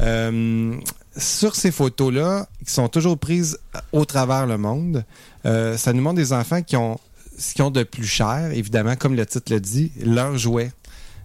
Euh, 0.00 0.76
sur 1.16 1.56
ces 1.56 1.72
photos-là, 1.72 2.48
qui 2.64 2.72
sont 2.72 2.88
toujours 2.88 3.18
prises 3.18 3.58
au 3.92 4.04
travers 4.04 4.46
le 4.46 4.58
monde, 4.58 5.04
euh, 5.46 5.76
ça 5.76 5.92
nous 5.92 6.02
montre 6.02 6.16
des 6.16 6.32
enfants 6.32 6.62
qui 6.62 6.76
ont 6.76 7.00
ce 7.36 7.54
qu'ils 7.54 7.62
ont 7.62 7.70
de 7.70 7.84
plus 7.84 8.06
cher, 8.06 8.50
évidemment, 8.52 8.96
comme 8.96 9.14
le 9.14 9.24
titre 9.24 9.52
le 9.52 9.60
dit, 9.60 9.92
leurs 10.04 10.36
jouets. 10.36 10.72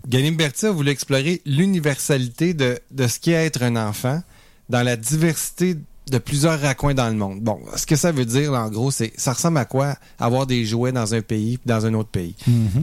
Galimberti 0.08 0.68
a 0.68 0.72
voulu 0.72 0.92
explorer 0.92 1.42
l'universalité 1.46 2.54
de, 2.54 2.80
de 2.92 3.08
ce 3.08 3.20
qu'est 3.20 3.32
être 3.32 3.64
un 3.64 3.76
enfant 3.76 4.22
dans 4.70 4.84
la 4.84 4.96
diversité 4.96 5.76
de 6.10 6.18
plusieurs 6.18 6.60
raccoins 6.60 6.94
dans 6.94 7.08
le 7.10 7.16
monde. 7.16 7.40
Bon, 7.42 7.60
ce 7.76 7.86
que 7.86 7.96
ça 7.96 8.12
veut 8.12 8.26
dire, 8.26 8.52
là, 8.52 8.64
en 8.64 8.70
gros, 8.70 8.92
c'est 8.92 9.14
ça 9.18 9.34
ressemble 9.34 9.58
à 9.58 9.66
quoi 9.66 9.96
avoir 10.20 10.46
des 10.46 10.66
jouets 10.66 10.92
dans 10.92 11.14
un 11.14 11.22
pays 11.22 11.58
puis 11.58 11.68
dans 11.68 11.86
un 11.86 11.94
autre 11.94 12.10
pays? 12.10 12.36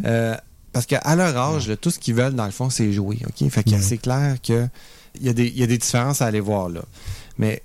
Euh, 0.07 0.35
parce 0.73 0.87
qu'à 0.87 1.03
leur 1.17 1.37
âge, 1.37 1.69
là, 1.69 1.77
tout 1.77 1.91
ce 1.91 1.99
qu'ils 1.99 2.15
veulent, 2.15 2.35
dans 2.35 2.47
le 2.47 2.51
fond, 2.53 2.71
c'est 2.71 2.93
jouer. 2.93 3.19
OK? 3.27 3.49
Fait 3.51 3.63
que 3.65 3.79
c'est 3.81 3.99
clair 3.99 4.37
que 4.43 4.67
il 5.21 5.27
y, 5.27 5.29
a 5.29 5.33
des- 5.33 5.49
il 5.49 5.59
y 5.59 5.63
a 5.63 5.67
des 5.67 5.79
différences 5.79 6.23
à 6.23 6.27
aller 6.27 6.41
voir 6.41 6.69
là. 6.69 6.83
Mais 7.37 7.63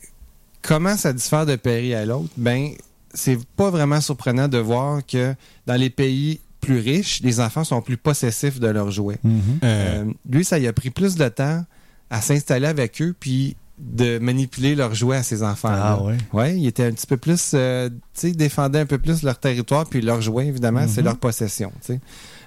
comment 0.61 0.97
ça 0.97 1.13
diffère 1.13 1.45
de 1.45 1.55
pays 1.55 1.93
à 1.93 2.03
l'autre? 2.05 2.29
Ben, 2.37 2.71
c'est 3.13 3.37
pas 3.55 3.69
vraiment 3.69 4.01
surprenant 4.01 4.47
de 4.47 4.57
voir 4.57 5.05
que 5.05 5.35
dans 5.67 5.75
les 5.75 5.89
pays 5.91 6.39
plus 6.59 6.79
riches, 6.79 7.21
les 7.21 7.39
enfants 7.39 7.63
sont 7.63 7.81
plus 7.81 7.97
possessifs 7.97 8.59
de 8.59 8.67
leurs 8.67 8.89
jouets. 8.91 9.19
Euh, 9.63 10.05
lui, 10.29 10.43
ça 10.43 10.57
y 10.57 10.65
a 10.67 10.73
pris 10.73 10.89
plus 10.89 11.15
de 11.15 11.27
temps 11.29 11.63
à 12.09 12.21
s'installer 12.21 12.65
avec 12.67 13.01
eux 13.01 13.15
puis 13.19 13.55
de 13.77 14.19
manipuler 14.19 14.73
leurs 14.75 14.95
jouets 14.95 15.17
à 15.17 15.23
ses 15.23 15.43
enfants. 15.43 15.69
Ah 15.71 16.01
ouais? 16.01 16.17
Ouais, 16.33 16.57
il 16.57 16.65
était 16.65 16.85
un 16.85 16.91
petit 16.91 17.07
peu 17.07 17.17
plus, 17.17 17.51
euh, 17.53 17.89
tu 17.89 17.95
sais, 18.13 18.31
défendait 18.31 18.79
un 18.79 18.85
peu 18.85 18.97
plus 18.97 19.21
leur 19.23 19.37
territoire 19.37 19.85
puis 19.85 20.01
leurs 20.01 20.21
jouets, 20.21 20.47
évidemment, 20.47 20.85
c'est 20.87 21.01
Mhm. 21.01 21.05
leur 21.05 21.17
possession. 21.17 21.71
tu 21.81 21.93
sais. 21.93 21.99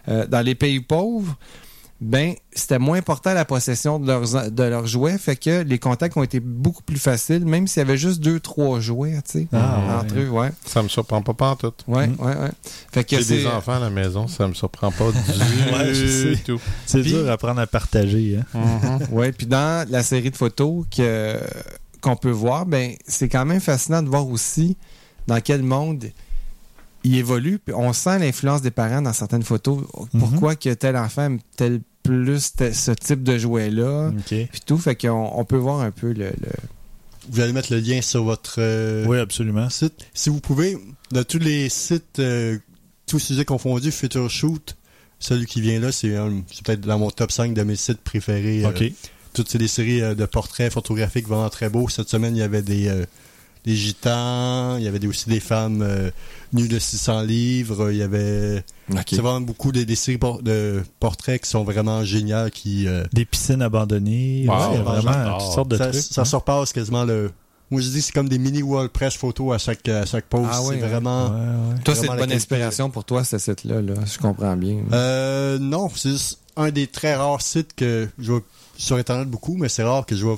Euh, 0.09 0.26
dans 0.26 0.41
les 0.41 0.55
pays 0.55 0.81
pauvres, 0.81 1.37
ben 2.01 2.34
c'était 2.53 2.78
moins 2.78 2.99
important 2.99 3.34
la 3.34 3.44
possession 3.44 3.99
de 3.99 4.07
leurs 4.07 4.51
de 4.53 4.62
leurs 4.62 4.86
jouets, 4.86 5.18
fait 5.18 5.34
que 5.34 5.62
les 5.62 5.78
contacts 5.80 6.16
ont 6.16 6.22
été 6.22 6.38
beaucoup 6.38 6.82
plus 6.84 6.99
faciles, 6.99 7.44
même 7.44 7.66
s'il 7.66 7.80
y 7.80 7.82
avait 7.82 7.96
juste 7.99 8.20
deux 8.20 8.38
trois 8.38 8.78
jouets, 8.78 9.14
tu 9.28 9.40
sais, 9.40 9.46
Ah, 9.53 10.01
entre 10.05 10.14
ouais. 10.14 10.22
eux, 10.22 10.30
ouais, 10.30 10.51
Ça 10.64 10.80
me 10.82 10.88
surprend 10.88 11.22
pas 11.22 11.57
tout. 11.59 11.72
ouais, 11.88 12.07
Mm. 12.07 12.14
ouais, 12.20 12.36
ouais. 12.36 12.51
Fait 12.92 13.03
que 13.03 13.16
des 13.26 13.46
enfants 13.49 13.74
à 13.74 13.80
la 13.80 13.90
maison, 13.90 14.28
ça 14.28 14.46
me 14.46 14.55
surprend 14.55 14.92
pas 14.92 15.11
du 15.11 15.18
Ouais, 15.72 15.92
je 15.94 16.07
sais. 16.36 16.42
tout. 16.44 16.61
C'est 16.86 17.03
dur 17.03 17.28
à 17.28 17.36
prendre 17.36 17.61
à 17.61 17.66
partager. 17.66 18.38
Hein? 18.55 18.99
Ouais, 19.11 19.32
puis 19.32 19.46
dans 19.46 19.84
la 19.90 20.03
série 20.05 20.30
de 20.30 20.36
photos 20.36 20.84
que 20.96 21.36
qu'on 22.01 22.14
peut 22.14 22.30
voir, 22.30 22.64
ben 22.64 22.92
c'est 23.09 23.28
quand 23.28 23.44
même 23.44 23.61
fascinant 23.61 24.03
de 24.05 24.09
voir 24.09 24.28
aussi 24.28 24.76
dans 25.26 25.40
quel 25.40 25.64
monde 25.64 26.05
il 27.05 27.16
évolue. 27.16 27.59
Puis 27.59 27.74
on 27.74 27.92
sent 27.92 28.18
l'influence 28.18 28.62
des 28.62 28.70
parents 28.70 29.03
dans 29.03 29.12
certaines 29.12 29.42
photos. 29.42 29.82
Pourquoi 30.18 30.57
que 30.57 30.72
tel 30.74 30.96
enfant 30.96 31.22
aime 31.22 31.38
tel 31.57 31.80
plus 32.03 32.55
tel- 32.55 32.74
ce 32.74 32.90
type 32.92 33.22
de 33.22 33.36
jouet-là, 33.38 34.09
OK. 34.16 34.24
puis 34.26 34.61
tout. 34.64 34.78
Fait 34.78 34.96
qu'on 34.96 35.30
on 35.34 35.44
peut 35.44 35.57
voir 35.57 35.80
un 35.80 35.90
peu 35.90 36.09
le... 36.09 36.30
le- 36.30 37.28
Vous 37.30 37.40
allez 37.40 37.53
mettre 37.53 37.72
le 37.72 37.80
lien 37.80 38.01
sur 38.01 38.24
votre 38.24 38.57
euh, 38.59 39.05
Oui, 39.07 39.18
absolument. 39.18 39.68
site. 39.70 40.07
Si 40.14 40.30
vous 40.30 40.40
pouvez, 40.40 40.78
de 41.12 41.22
tous 41.22 41.38
les 41.38 41.68
sites, 41.68 42.18
euh, 42.18 42.57
tous 43.07 43.18
sujets 43.18 43.44
confondus, 43.44 43.90
Future 43.92 44.30
Shoot, 44.30 44.76
celui 45.18 45.46
qui 45.46 45.61
vient 45.61 45.80
là, 45.80 45.92
c'est 45.92 46.09
peut-être 46.64 46.80
dans 46.82 46.99
mon 46.99 47.11
top 47.11 47.30
5 47.32 47.53
de 47.55 47.62
mes 47.62 47.76
sites 47.76 48.01
préférés. 48.01 48.64
euh, 48.64 48.70
OK. 48.70 48.84
toutes 49.34 49.51
ces 49.51 49.59
des 49.59 49.68
séries 49.68 50.01
euh, 50.01 50.14
de 50.14 50.24
portraits 50.24 50.72
photographiques 50.72 51.26
vraiment 51.28 51.51
très 51.51 51.68
beaux. 51.68 51.88
Cette 51.88 52.09
semaine, 52.09 52.34
il 52.36 52.38
y 52.40 52.42
avait 52.42 52.62
des, 52.62 52.88
euh, 52.88 53.05
des 53.68 53.76
gitans, 53.76 54.76
il 54.78 54.84
y 54.84 54.88
avait 54.88 55.06
aussi 55.06 55.28
des 55.28 55.40
femmes 55.40 55.82
euh, 55.82 56.10
nues 56.54 56.68
de 56.68 56.78
600 56.78 57.20
livres, 57.22 57.90
il 57.90 57.98
y 57.98 58.02
avait... 58.02 58.64
C'est 59.06 59.16
vraiment 59.16 59.42
beaucoup 59.42 59.72
des, 59.72 59.84
des 59.84 59.94
séries 59.94 60.16
por- 60.16 60.42
de 60.42 60.82
portraits 61.00 61.42
qui 61.42 61.50
sont 61.50 61.64
vraiment 61.64 62.02
géniales, 62.02 62.50
qui... 62.50 62.88
euh, 62.88 63.04
Des 63.12 63.26
piscines 63.26 63.60
abandonnées. 63.60 64.46
Wow, 64.48 64.54
ouais, 64.72 64.78
vraiment 64.82 65.38
toutes 65.38 65.52
sortes 65.52 65.68
de 65.68 65.76
ça, 65.76 65.90
trucs. 65.90 66.02
ça 66.02 66.22
hein. 66.22 66.24
surpasse 66.24 66.72
quasiment 66.72 67.04
le... 67.04 67.30
Moi, 67.70 67.82
je 67.82 67.88
dis 67.90 68.00
c'est 68.00 68.12
comme 68.12 68.30
des 68.30 68.38
mini 68.38 68.62
WordPress 68.62 69.14
photos 69.16 69.54
à 69.54 69.58
chaque, 69.58 69.86
à 69.90 70.06
chaque 70.06 70.24
post. 70.24 70.48
Ah 70.50 70.62
oui, 70.62 70.76
c'est 70.78 70.82
ouais. 70.82 70.88
vraiment... 70.88 71.26
Ouais, 71.26 71.74
ouais. 71.74 71.80
Toi, 71.84 71.94
c'est 71.94 72.06
une 72.06 72.16
bonne 72.16 72.32
inspiration 72.32 72.88
pour 72.88 73.04
toi, 73.04 73.24
ce 73.24 73.36
site-là, 73.36 73.82
là. 73.82 73.92
Je 74.10 74.16
comprends 74.18 74.56
bien. 74.56 74.78
Euh, 74.92 75.58
non, 75.58 75.90
c'est 75.94 76.08
juste 76.12 76.38
un 76.56 76.70
des 76.70 76.86
très 76.86 77.14
rares 77.14 77.42
sites 77.42 77.74
que 77.76 78.08
je 78.18 78.32
vois 78.32 78.40
sur 78.78 78.96
Internet 78.96 79.28
beaucoup, 79.28 79.56
mais 79.58 79.68
c'est 79.68 79.82
rare 79.82 80.06
que 80.06 80.16
je 80.16 80.24
vois 80.24 80.36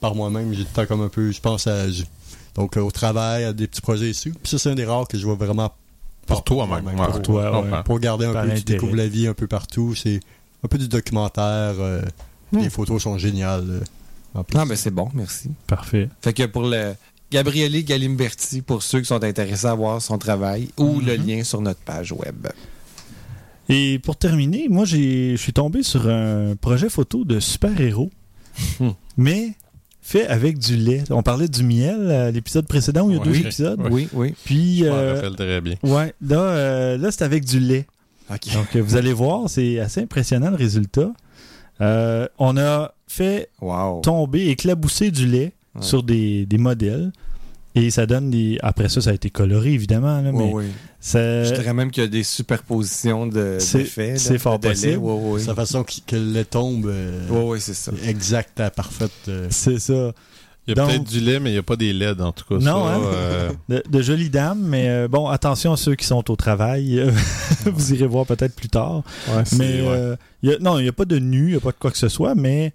par 0.00 0.14
moi-même. 0.14 0.54
J'ai 0.54 0.60
le 0.60 0.64
temps 0.64 0.86
comme 0.86 1.02
un 1.02 1.08
peu, 1.10 1.30
je 1.30 1.40
pense 1.42 1.66
à, 1.66 1.90
donc 2.54 2.76
euh, 2.76 2.80
au 2.80 2.90
travail, 2.90 3.44
à 3.44 3.52
des 3.52 3.66
petits 3.66 3.80
projets 3.80 4.10
ici. 4.10 4.30
Puis 4.30 4.50
ça, 4.50 4.58
c'est 4.58 4.70
un 4.70 4.74
des 4.74 4.84
rares 4.84 5.06
que 5.08 5.16
je 5.18 5.24
vois 5.24 5.34
vraiment 5.36 5.72
Pour 6.26 6.44
toi-même. 6.44 6.82
moi-même, 6.84 7.00
ouais. 7.00 7.06
Pour 7.06 7.22
toi, 7.22 7.62
ouais. 7.62 7.82
pour 7.84 7.98
garder 7.98 8.26
un 8.26 8.32
Par 8.32 8.44
peu, 8.46 8.54
tu 8.54 8.62
découvres 8.64 8.96
la 8.96 9.06
vie 9.08 9.26
un 9.26 9.34
peu 9.34 9.46
partout. 9.46 9.94
C'est 9.94 10.20
un 10.64 10.68
peu 10.68 10.78
du 10.78 10.88
documentaire. 10.88 11.74
euh. 11.78 12.02
Les 12.52 12.70
photos 12.70 13.02
sont 13.02 13.16
géniales. 13.18 13.64
euh. 14.36 14.42
Non, 14.54 14.66
ben 14.66 14.76
c'est 14.76 14.90
bon, 14.90 15.08
merci. 15.14 15.50
Parfait. 15.66 16.08
Fait 16.22 16.32
que 16.32 16.44
pour 16.46 16.62
le 16.62 16.94
Gabriele 17.32 17.84
Galimberti, 17.84 18.60
pour 18.62 18.82
ceux 18.82 19.00
qui 19.00 19.06
sont 19.06 19.22
intéressés 19.22 19.66
à 19.66 19.74
voir 19.74 20.02
son 20.02 20.18
travail, 20.18 20.68
ou 20.76 21.00
le 21.00 21.16
Mhm. 21.16 21.26
lien 21.26 21.44
sur 21.44 21.60
notre 21.60 21.80
page 21.80 22.12
web. 22.12 22.46
Et 23.68 24.00
pour 24.00 24.16
terminer, 24.16 24.66
moi, 24.68 24.84
j'ai- 24.84 25.32
je 25.36 25.40
suis 25.40 25.52
tombé 25.52 25.82
sur 25.84 26.08
un 26.08 26.56
projet 26.56 26.88
photo 26.88 27.24
de 27.24 27.38
super-héros, 27.38 28.10
Hmm. 28.80 28.90
mais 29.16 29.52
fait 30.02 30.26
avec 30.26 30.58
du 30.58 30.76
lait. 30.76 31.04
On 31.10 31.22
parlait 31.22 31.48
du 31.48 31.62
miel 31.62 32.10
à 32.10 32.30
l'épisode 32.30 32.66
précédent 32.66 33.06
où 33.06 33.10
il 33.10 33.16
y 33.18 33.20
a 33.20 33.24
deux 33.24 33.38
épisodes. 33.38 33.80
Oui, 33.90 34.08
oui. 34.12 34.34
Puis, 34.44 34.78
Je 34.80 34.84
m'en 34.88 34.94
euh, 34.94 35.14
rappelle 35.14 35.36
très 35.36 35.60
bien. 35.60 35.74
ouais, 35.82 36.14
là, 36.22 36.40
euh, 36.40 36.98
là 36.98 37.10
c'est 37.10 37.22
avec 37.24 37.44
du 37.44 37.60
lait. 37.60 37.86
OK. 38.32 38.52
Donc, 38.54 38.76
euh, 38.76 38.80
vous 38.80 38.96
allez 38.96 39.12
voir, 39.12 39.48
c'est 39.50 39.78
assez 39.80 40.02
impressionnant 40.02 40.50
le 40.50 40.56
résultat. 40.56 41.10
Euh, 41.80 42.28
on 42.38 42.56
a 42.56 42.94
fait 43.08 43.48
Wow. 43.60 44.00
tomber, 44.02 44.48
éclabousser 44.48 45.10
du 45.10 45.26
lait 45.26 45.52
Ouais. 45.74 45.82
sur 45.82 46.02
des, 46.02 46.46
des 46.46 46.58
modèles. 46.58 47.12
Et 47.76 47.90
ça 47.90 48.04
donne 48.06 48.30
des. 48.30 48.58
Après 48.62 48.88
ça, 48.88 49.00
ça 49.00 49.10
a 49.10 49.12
été 49.12 49.30
coloré, 49.30 49.72
évidemment. 49.72 50.20
là, 50.20 50.32
mais 50.32 50.38
Ouais, 50.38 50.52
ouais. 50.52 50.66
ça- 50.98 51.44
Je 51.44 51.54
dirais 51.54 51.72
même 51.72 51.90
qu'il 51.92 52.02
y 52.02 52.06
a 52.06 52.08
des 52.08 52.24
superpositions 52.24 53.26
de 53.28 53.58
C'est- 53.60 53.78
d'effets. 53.78 54.12
là, 54.12 54.18
c'est 54.18 54.38
fort 54.38 54.58
de 54.58 54.68
possible. 54.68 54.96
Ouais. 54.98 55.40
Sa 55.40 55.54
façon 55.54 55.84
qui- 55.84 56.02
que 56.02 56.16
le 56.16 56.32
lait 56.32 56.44
tombe 56.44 56.86
euh, 56.86 57.56
c'est 57.60 57.74
ça. 57.74 57.92
exact 58.04 58.58
à 58.60 58.70
parfaite. 58.70 59.10
euh, 59.28 59.46
C'est 59.50 59.78
ça. 59.78 60.12
Il 60.66 60.76
y 60.76 60.80
a 60.80 60.84
peut-être 60.86 61.04
du 61.04 61.20
lait, 61.20 61.40
mais 61.40 61.50
il 61.50 61.52
n'y 61.54 61.58
a 61.58 61.62
pas 61.64 61.74
des 61.76 61.92
LED 61.92 62.20
en 62.20 62.32
tout 62.32 62.44
cas. 62.44 62.56
Non, 62.56 62.84
ça, 62.86 62.94
hein? 62.94 63.00
euh, 63.14 63.50
De, 63.68 63.82
de 63.88 64.02
jolies 64.02 64.30
dames, 64.30 64.60
mais 64.62 64.88
euh, 64.88 65.08
bon, 65.08 65.26
attention 65.28 65.72
à 65.72 65.76
ceux 65.76 65.94
qui 65.94 66.04
sont 66.04 66.28
au 66.30 66.36
travail. 66.36 67.02
Vous 67.64 67.94
irez 67.94 68.06
voir 68.06 68.26
peut-être 68.26 68.54
plus 68.54 68.68
tard. 68.68 69.02
ouais, 69.28 69.42
Mais 69.58 69.80
ouais. 69.80 69.86
euh, 69.88 70.16
il 70.42 70.50
y 70.50 70.52
a- 70.52 70.58
non, 70.58 70.78
il 70.78 70.82
n'y 70.82 70.88
a 70.88 70.92
pas 70.92 71.06
de 71.06 71.18
nu, 71.18 71.44
il 71.46 71.50
n'y 71.52 71.56
a 71.56 71.60
pas 71.60 71.70
de 71.72 71.76
quoi 71.78 71.90
que 71.90 71.98
ce 71.98 72.08
soit, 72.08 72.34
mais. 72.34 72.72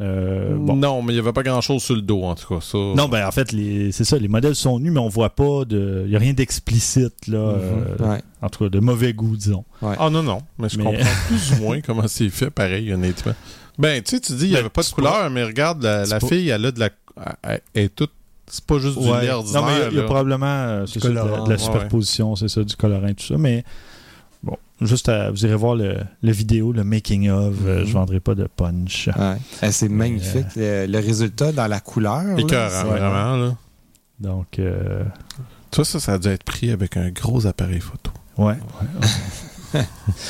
Euh, 0.00 0.56
bon. 0.56 0.74
Non, 0.76 1.02
mais 1.02 1.12
il 1.12 1.16
n'y 1.16 1.20
avait 1.20 1.32
pas 1.32 1.42
grand-chose 1.44 1.82
sur 1.82 1.94
le 1.94 2.02
dos 2.02 2.22
en 2.24 2.34
tout 2.34 2.52
cas. 2.52 2.60
Ça. 2.60 2.76
Non, 2.78 3.08
ben 3.08 3.26
en 3.26 3.30
fait, 3.30 3.52
les- 3.52 3.92
c'est 3.92 4.04
ça, 4.04 4.18
les 4.18 4.26
modèles 4.28 4.56
sont 4.56 4.80
nus, 4.80 4.90
mais 4.90 4.98
on 5.00 5.08
voit 5.08 5.30
pas 5.30 5.64
de. 5.64 6.02
Il 6.04 6.10
n'y 6.10 6.16
a 6.16 6.18
rien 6.18 6.32
d'explicite, 6.32 7.26
là. 7.28 7.38
euh, 7.38 7.96
Ouais. 8.00 8.22
En 8.42 8.48
tout 8.48 8.64
cas, 8.64 8.70
de 8.70 8.80
mauvais 8.80 9.12
goût, 9.14 9.36
disons. 9.36 9.64
Ah 9.82 10.10
non, 10.10 10.22
non. 10.22 10.38
Mais 10.58 10.68
je 10.68 10.78
Mais- 10.78 10.84
comprends 10.84 11.04
plus 11.28 11.52
ou 11.52 11.62
moins 11.62 11.80
comment 11.80 12.08
c'est 12.08 12.28
fait, 12.28 12.50
pareil, 12.50 12.92
honnêtement. 12.92 13.34
Ben, 13.78 14.02
tu 14.02 14.16
sais, 14.16 14.20
tu 14.20 14.32
dis, 14.34 14.44
il 14.44 14.48
n'y 14.48 14.52
Ben, 14.54 14.60
avait 14.60 14.68
pas 14.70 14.82
de 14.82 14.88
couleur, 14.88 15.30
mais 15.30 15.44
regarde, 15.44 15.82
la, 15.82 16.04
la 16.06 16.18
pas- 16.18 16.26
fille, 16.26 16.48
elle 16.48 16.64
a 16.66 16.72
de 16.72 16.80
la. 16.80 16.90
Elle 17.42 17.60
est 17.74 17.94
toute. 17.94 18.10
C'est 18.46 18.64
pas 18.66 18.78
juste 18.78 18.98
du 19.00 19.08
Ouais. 19.08 19.22
lait 19.22 19.28
Non, 19.32 19.64
mais 19.64 19.72
il 19.90 19.96
y 19.96 20.00
a- 20.00 20.02
y, 20.02 20.04
probablement 20.04 20.44
euh, 20.46 20.86
c'est 20.86 21.00
ça, 21.00 21.08
de 21.08 21.14
la, 21.14 21.22
de 21.24 21.28
la 21.28 21.42
ouais, 21.44 21.58
superposition, 21.58 22.36
c'est 22.36 22.48
ça, 22.48 22.62
du 22.62 22.76
colorant, 22.76 23.08
tout 23.14 23.24
ça. 23.24 23.36
Mais 23.38 23.64
bon, 24.44 24.56
juste 24.80 25.08
à, 25.08 25.30
vous 25.30 25.44
irez 25.44 25.54
voir 25.56 25.74
le, 25.74 25.96
le 26.22 26.32
vidéo, 26.32 26.72
le 26.72 26.84
making 26.84 27.28
of. 27.30 27.54
euh, 27.66 27.80
Mhm. 27.80 27.86
je 27.86 27.92
vendrai 27.92 28.20
pas 28.20 28.34
de 28.34 28.46
punch. 28.54 29.08
Ouais. 29.18 29.36
Eh, 29.62 29.72
C'est 29.72 29.88
magnifique. 29.88 30.46
Le, 30.56 30.86
le 30.86 30.98
résultat 30.98 31.52
dans 31.52 31.66
la 31.66 31.80
couleur. 31.80 32.38
Écœurant, 32.38 32.84
vraiment, 32.84 33.36
là. 33.36 33.54
Donc, 34.20 34.58
euh, 34.58 35.04
ça, 35.72 35.84
ça 35.84 36.12
a 36.12 36.18
dû 36.18 36.28
être 36.28 36.44
pris 36.44 36.70
avec 36.70 36.96
un 36.96 37.10
gros 37.10 37.46
appareil 37.46 37.80
photo. 37.80 38.10
ouais. 38.38 38.56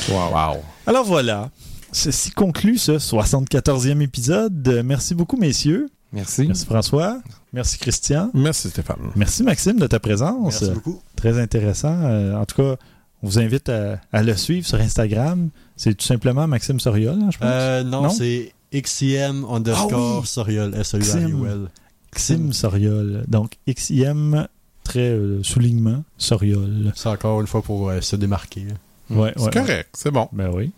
Wow. 0.09 0.57
Alors 0.87 1.05
voilà. 1.05 1.51
Ceci 1.93 2.31
conclut 2.31 2.79
ce 2.79 2.93
74e 2.93 4.01
épisode. 4.01 4.83
Merci 4.85 5.15
beaucoup, 5.15 5.37
messieurs. 5.37 5.89
Merci. 6.13 6.47
Merci, 6.47 6.65
François. 6.65 7.19
Merci, 7.53 7.77
Christian. 7.79 8.31
Merci, 8.35 8.71
Stéphane. 8.71 8.97
Merci, 9.17 9.43
Maxime, 9.43 9.79
de 9.79 9.87
ta 9.87 9.99
présence. 10.01 10.43
Merci 10.63 10.71
beaucoup. 10.75 11.01
Très 11.17 11.39
intéressant. 11.39 11.95
Euh, 12.05 12.37
en 12.37 12.45
tout 12.47 12.57
cas, 12.57 12.77
on 13.25 13.29
vous 13.29 13.39
invite 13.39 13.69
à, 13.71 13.99
à 14.13 14.23
le 14.23 14.37
suivre 14.37 14.67
sur 14.67 14.79
Instagram. 14.81 15.49
C'est 15.77 15.95
tout 15.95 16.05
simplement 16.05 16.47
Maxime 16.47 16.79
Soriol, 16.79 17.19
hein, 17.21 17.31
je 17.33 17.39
pense? 17.39 17.49
Euh, 17.51 17.83
non, 17.83 18.03
Non? 18.03 18.09
c'est 18.11 18.53
XIM 18.73 19.45
underscore 19.49 20.17
Ah 20.17 20.21
oui! 20.21 20.27
Soriol. 20.27 20.75
S-O-U-R-I-O-L. 20.75 21.69
Maxime 22.13 22.53
Soriol. 22.53 23.25
Donc, 23.27 23.53
XIM, 23.67 24.47
très 24.85 25.09
euh, 25.11 25.43
soulignement, 25.43 26.05
Soriol. 26.19 26.93
C'est 26.95 27.09
encore 27.09 27.41
une 27.41 27.47
fois 27.47 27.63
pour 27.63 27.89
euh, 27.89 28.01
se 28.03 28.15
démarquer. 28.17 28.67
là. 28.67 29.17
Ouais, 29.17 29.33
C'est 29.37 29.43
ouais, 29.45 29.51
correct, 29.51 29.89
c'est 29.95 30.11
bon. 30.11 30.29
Ben 30.33 30.51
oui. 30.53 30.73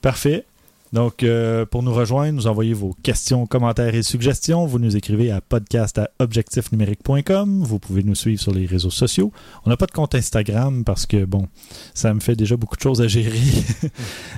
Parfait. 0.00 0.44
Donc, 0.92 1.22
euh, 1.22 1.64
pour 1.64 1.82
nous 1.82 1.94
rejoindre, 1.94 2.34
nous 2.34 2.46
envoyez 2.46 2.74
vos 2.74 2.94
questions, 3.02 3.46
commentaires 3.46 3.94
et 3.94 4.02
suggestions. 4.02 4.66
Vous 4.66 4.78
nous 4.78 4.94
écrivez 4.94 5.30
à 5.30 5.40
podcast. 5.40 5.98
Vous 6.20 7.78
pouvez 7.78 8.02
nous 8.02 8.14
suivre 8.14 8.40
sur 8.40 8.52
les 8.52 8.66
réseaux 8.66 8.90
sociaux. 8.90 9.32
On 9.64 9.70
n'a 9.70 9.78
pas 9.78 9.86
de 9.86 9.92
compte 9.92 10.14
Instagram 10.14 10.84
parce 10.84 11.06
que, 11.06 11.24
bon, 11.24 11.48
ça 11.94 12.12
me 12.12 12.20
fait 12.20 12.36
déjà 12.36 12.56
beaucoup 12.56 12.76
de 12.76 12.82
choses 12.82 13.00
à 13.00 13.08
gérer. 13.08 13.38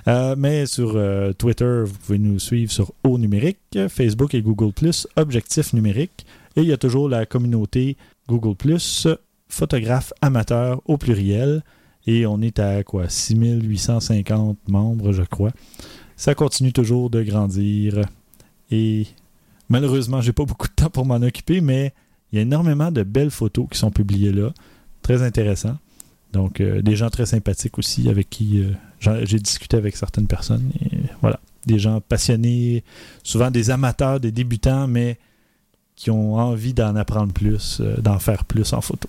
Euh, 0.07 0.35
mais 0.37 0.67
sur 0.67 0.93
euh, 0.97 1.33
Twitter, 1.33 1.83
vous 1.85 1.95
pouvez 1.95 2.19
nous 2.19 2.39
suivre 2.39 2.71
sur 2.71 2.93
Au 3.05 3.17
Numérique, 3.17 3.59
Facebook 3.89 4.35
et 4.35 4.43
Google 4.43 4.73
Objectif 5.17 5.73
Numérique. 5.73 6.27
Et 6.57 6.61
il 6.61 6.69
y 6.69 6.73
a 6.73 6.77
toujours 6.77 7.09
la 7.09 7.25
communauté 7.25 7.97
Google 8.29 8.55
photographe 9.49 10.13
amateur 10.21 10.83
au 10.85 10.99
pluriel. 10.99 11.63
Et 12.07 12.27
on 12.27 12.43
est 12.43 12.59
à 12.59 12.83
quoi 12.83 13.09
6850 13.09 14.59
membres, 14.69 15.13
je 15.13 15.23
crois. 15.23 15.53
Ça 16.17 16.35
continue 16.35 16.73
toujours 16.73 17.11
de 17.11 17.23
grandir. 17.23 18.03
Et 18.71 19.07
malheureusement, 19.69 20.21
j'ai 20.21 20.33
pas 20.33 20.45
beaucoup 20.45 20.69
de 20.69 20.75
temps 20.75 20.91
pour 20.91 21.07
m'en 21.07 21.17
occuper, 21.17 21.61
mais 21.61 21.93
il 22.33 22.37
y 22.37 22.39
a 22.39 22.43
énormément 22.43 22.91
de 22.91 23.03
belles 23.03 23.31
photos 23.31 23.67
qui 23.71 23.79
sont 23.79 23.91
publiées 23.91 24.33
là. 24.33 24.53
Très 25.03 25.23
intéressant. 25.23 25.77
Donc, 26.33 26.61
euh, 26.61 26.83
des 26.83 26.97
gens 26.97 27.11
très 27.11 27.27
sympathiques 27.27 27.79
aussi 27.79 28.09
avec 28.09 28.29
qui 28.29 28.61
euh, 28.61 29.25
j'ai 29.25 29.39
discuté 29.39 29.77
avec 29.77 29.97
certaines 29.97 30.27
personnes. 30.27 30.71
Voilà. 31.21 31.39
Des 31.67 31.79
gens 31.79 32.01
passionnés, 32.01 32.83
souvent 33.23 33.51
des 33.51 33.71
amateurs, 33.71 34.21
des 34.21 34.33
débutants, 34.33 34.87
mais 34.87 35.19
qui 35.97 36.11
ont 36.11 36.35
envie 36.37 36.75
d'en 36.75 36.97
apprendre 36.97 37.33
plus, 37.33 37.79
euh, 37.81 37.97
d'en 38.01 38.19
faire 38.19 38.45
plus 38.45 38.73
en 38.73 38.81
photo. 38.81 39.09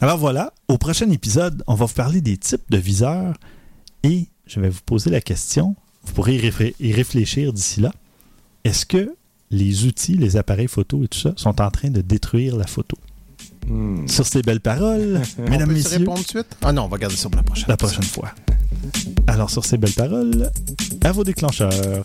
Alors 0.00 0.18
voilà, 0.18 0.52
au 0.68 0.78
prochain 0.78 1.10
épisode, 1.10 1.64
on 1.66 1.74
va 1.74 1.86
vous 1.86 1.94
parler 1.94 2.20
des 2.20 2.36
types 2.36 2.70
de 2.70 2.78
viseurs 2.78 3.34
et 4.04 4.28
je 4.48 4.60
vais 4.60 4.68
vous 4.68 4.80
poser 4.84 5.10
la 5.10 5.20
question, 5.20 5.76
vous 6.04 6.14
pourrez 6.14 6.36
y, 6.80 6.92
réfléchir 6.92 7.52
d'ici 7.52 7.80
là. 7.80 7.92
Est-ce 8.64 8.86
que 8.86 9.14
les 9.50 9.84
outils, 9.84 10.14
les 10.16 10.36
appareils 10.36 10.68
photo 10.68 11.04
et 11.04 11.08
tout 11.08 11.18
ça 11.18 11.32
sont 11.36 11.60
en 11.60 11.70
train 11.70 11.90
de 11.90 12.00
détruire 12.00 12.56
la 12.56 12.66
photo? 12.66 12.96
Hmm. 13.66 14.08
Sur 14.08 14.26
ces 14.26 14.42
belles 14.42 14.60
paroles, 14.60 15.20
mesdames, 15.38 15.70
on 15.70 15.74
peut 15.74 15.80
se 15.80 15.84
messieurs, 15.84 15.98
répondre 15.98 16.22
de 16.22 16.28
suite? 16.28 16.56
Ah 16.62 16.72
non, 16.72 16.84
on 16.84 16.88
va 16.88 16.98
garder 16.98 17.16
ça 17.16 17.28
pour 17.28 17.36
la 17.36 17.42
prochaine. 17.42 17.66
la 17.68 17.76
prochaine 17.76 18.02
fois. 18.02 18.32
Alors 19.26 19.50
sur 19.50 19.64
ces 19.64 19.76
belles 19.76 19.92
paroles, 19.92 20.50
à 21.02 21.12
vos 21.12 21.24
déclencheurs. 21.24 22.04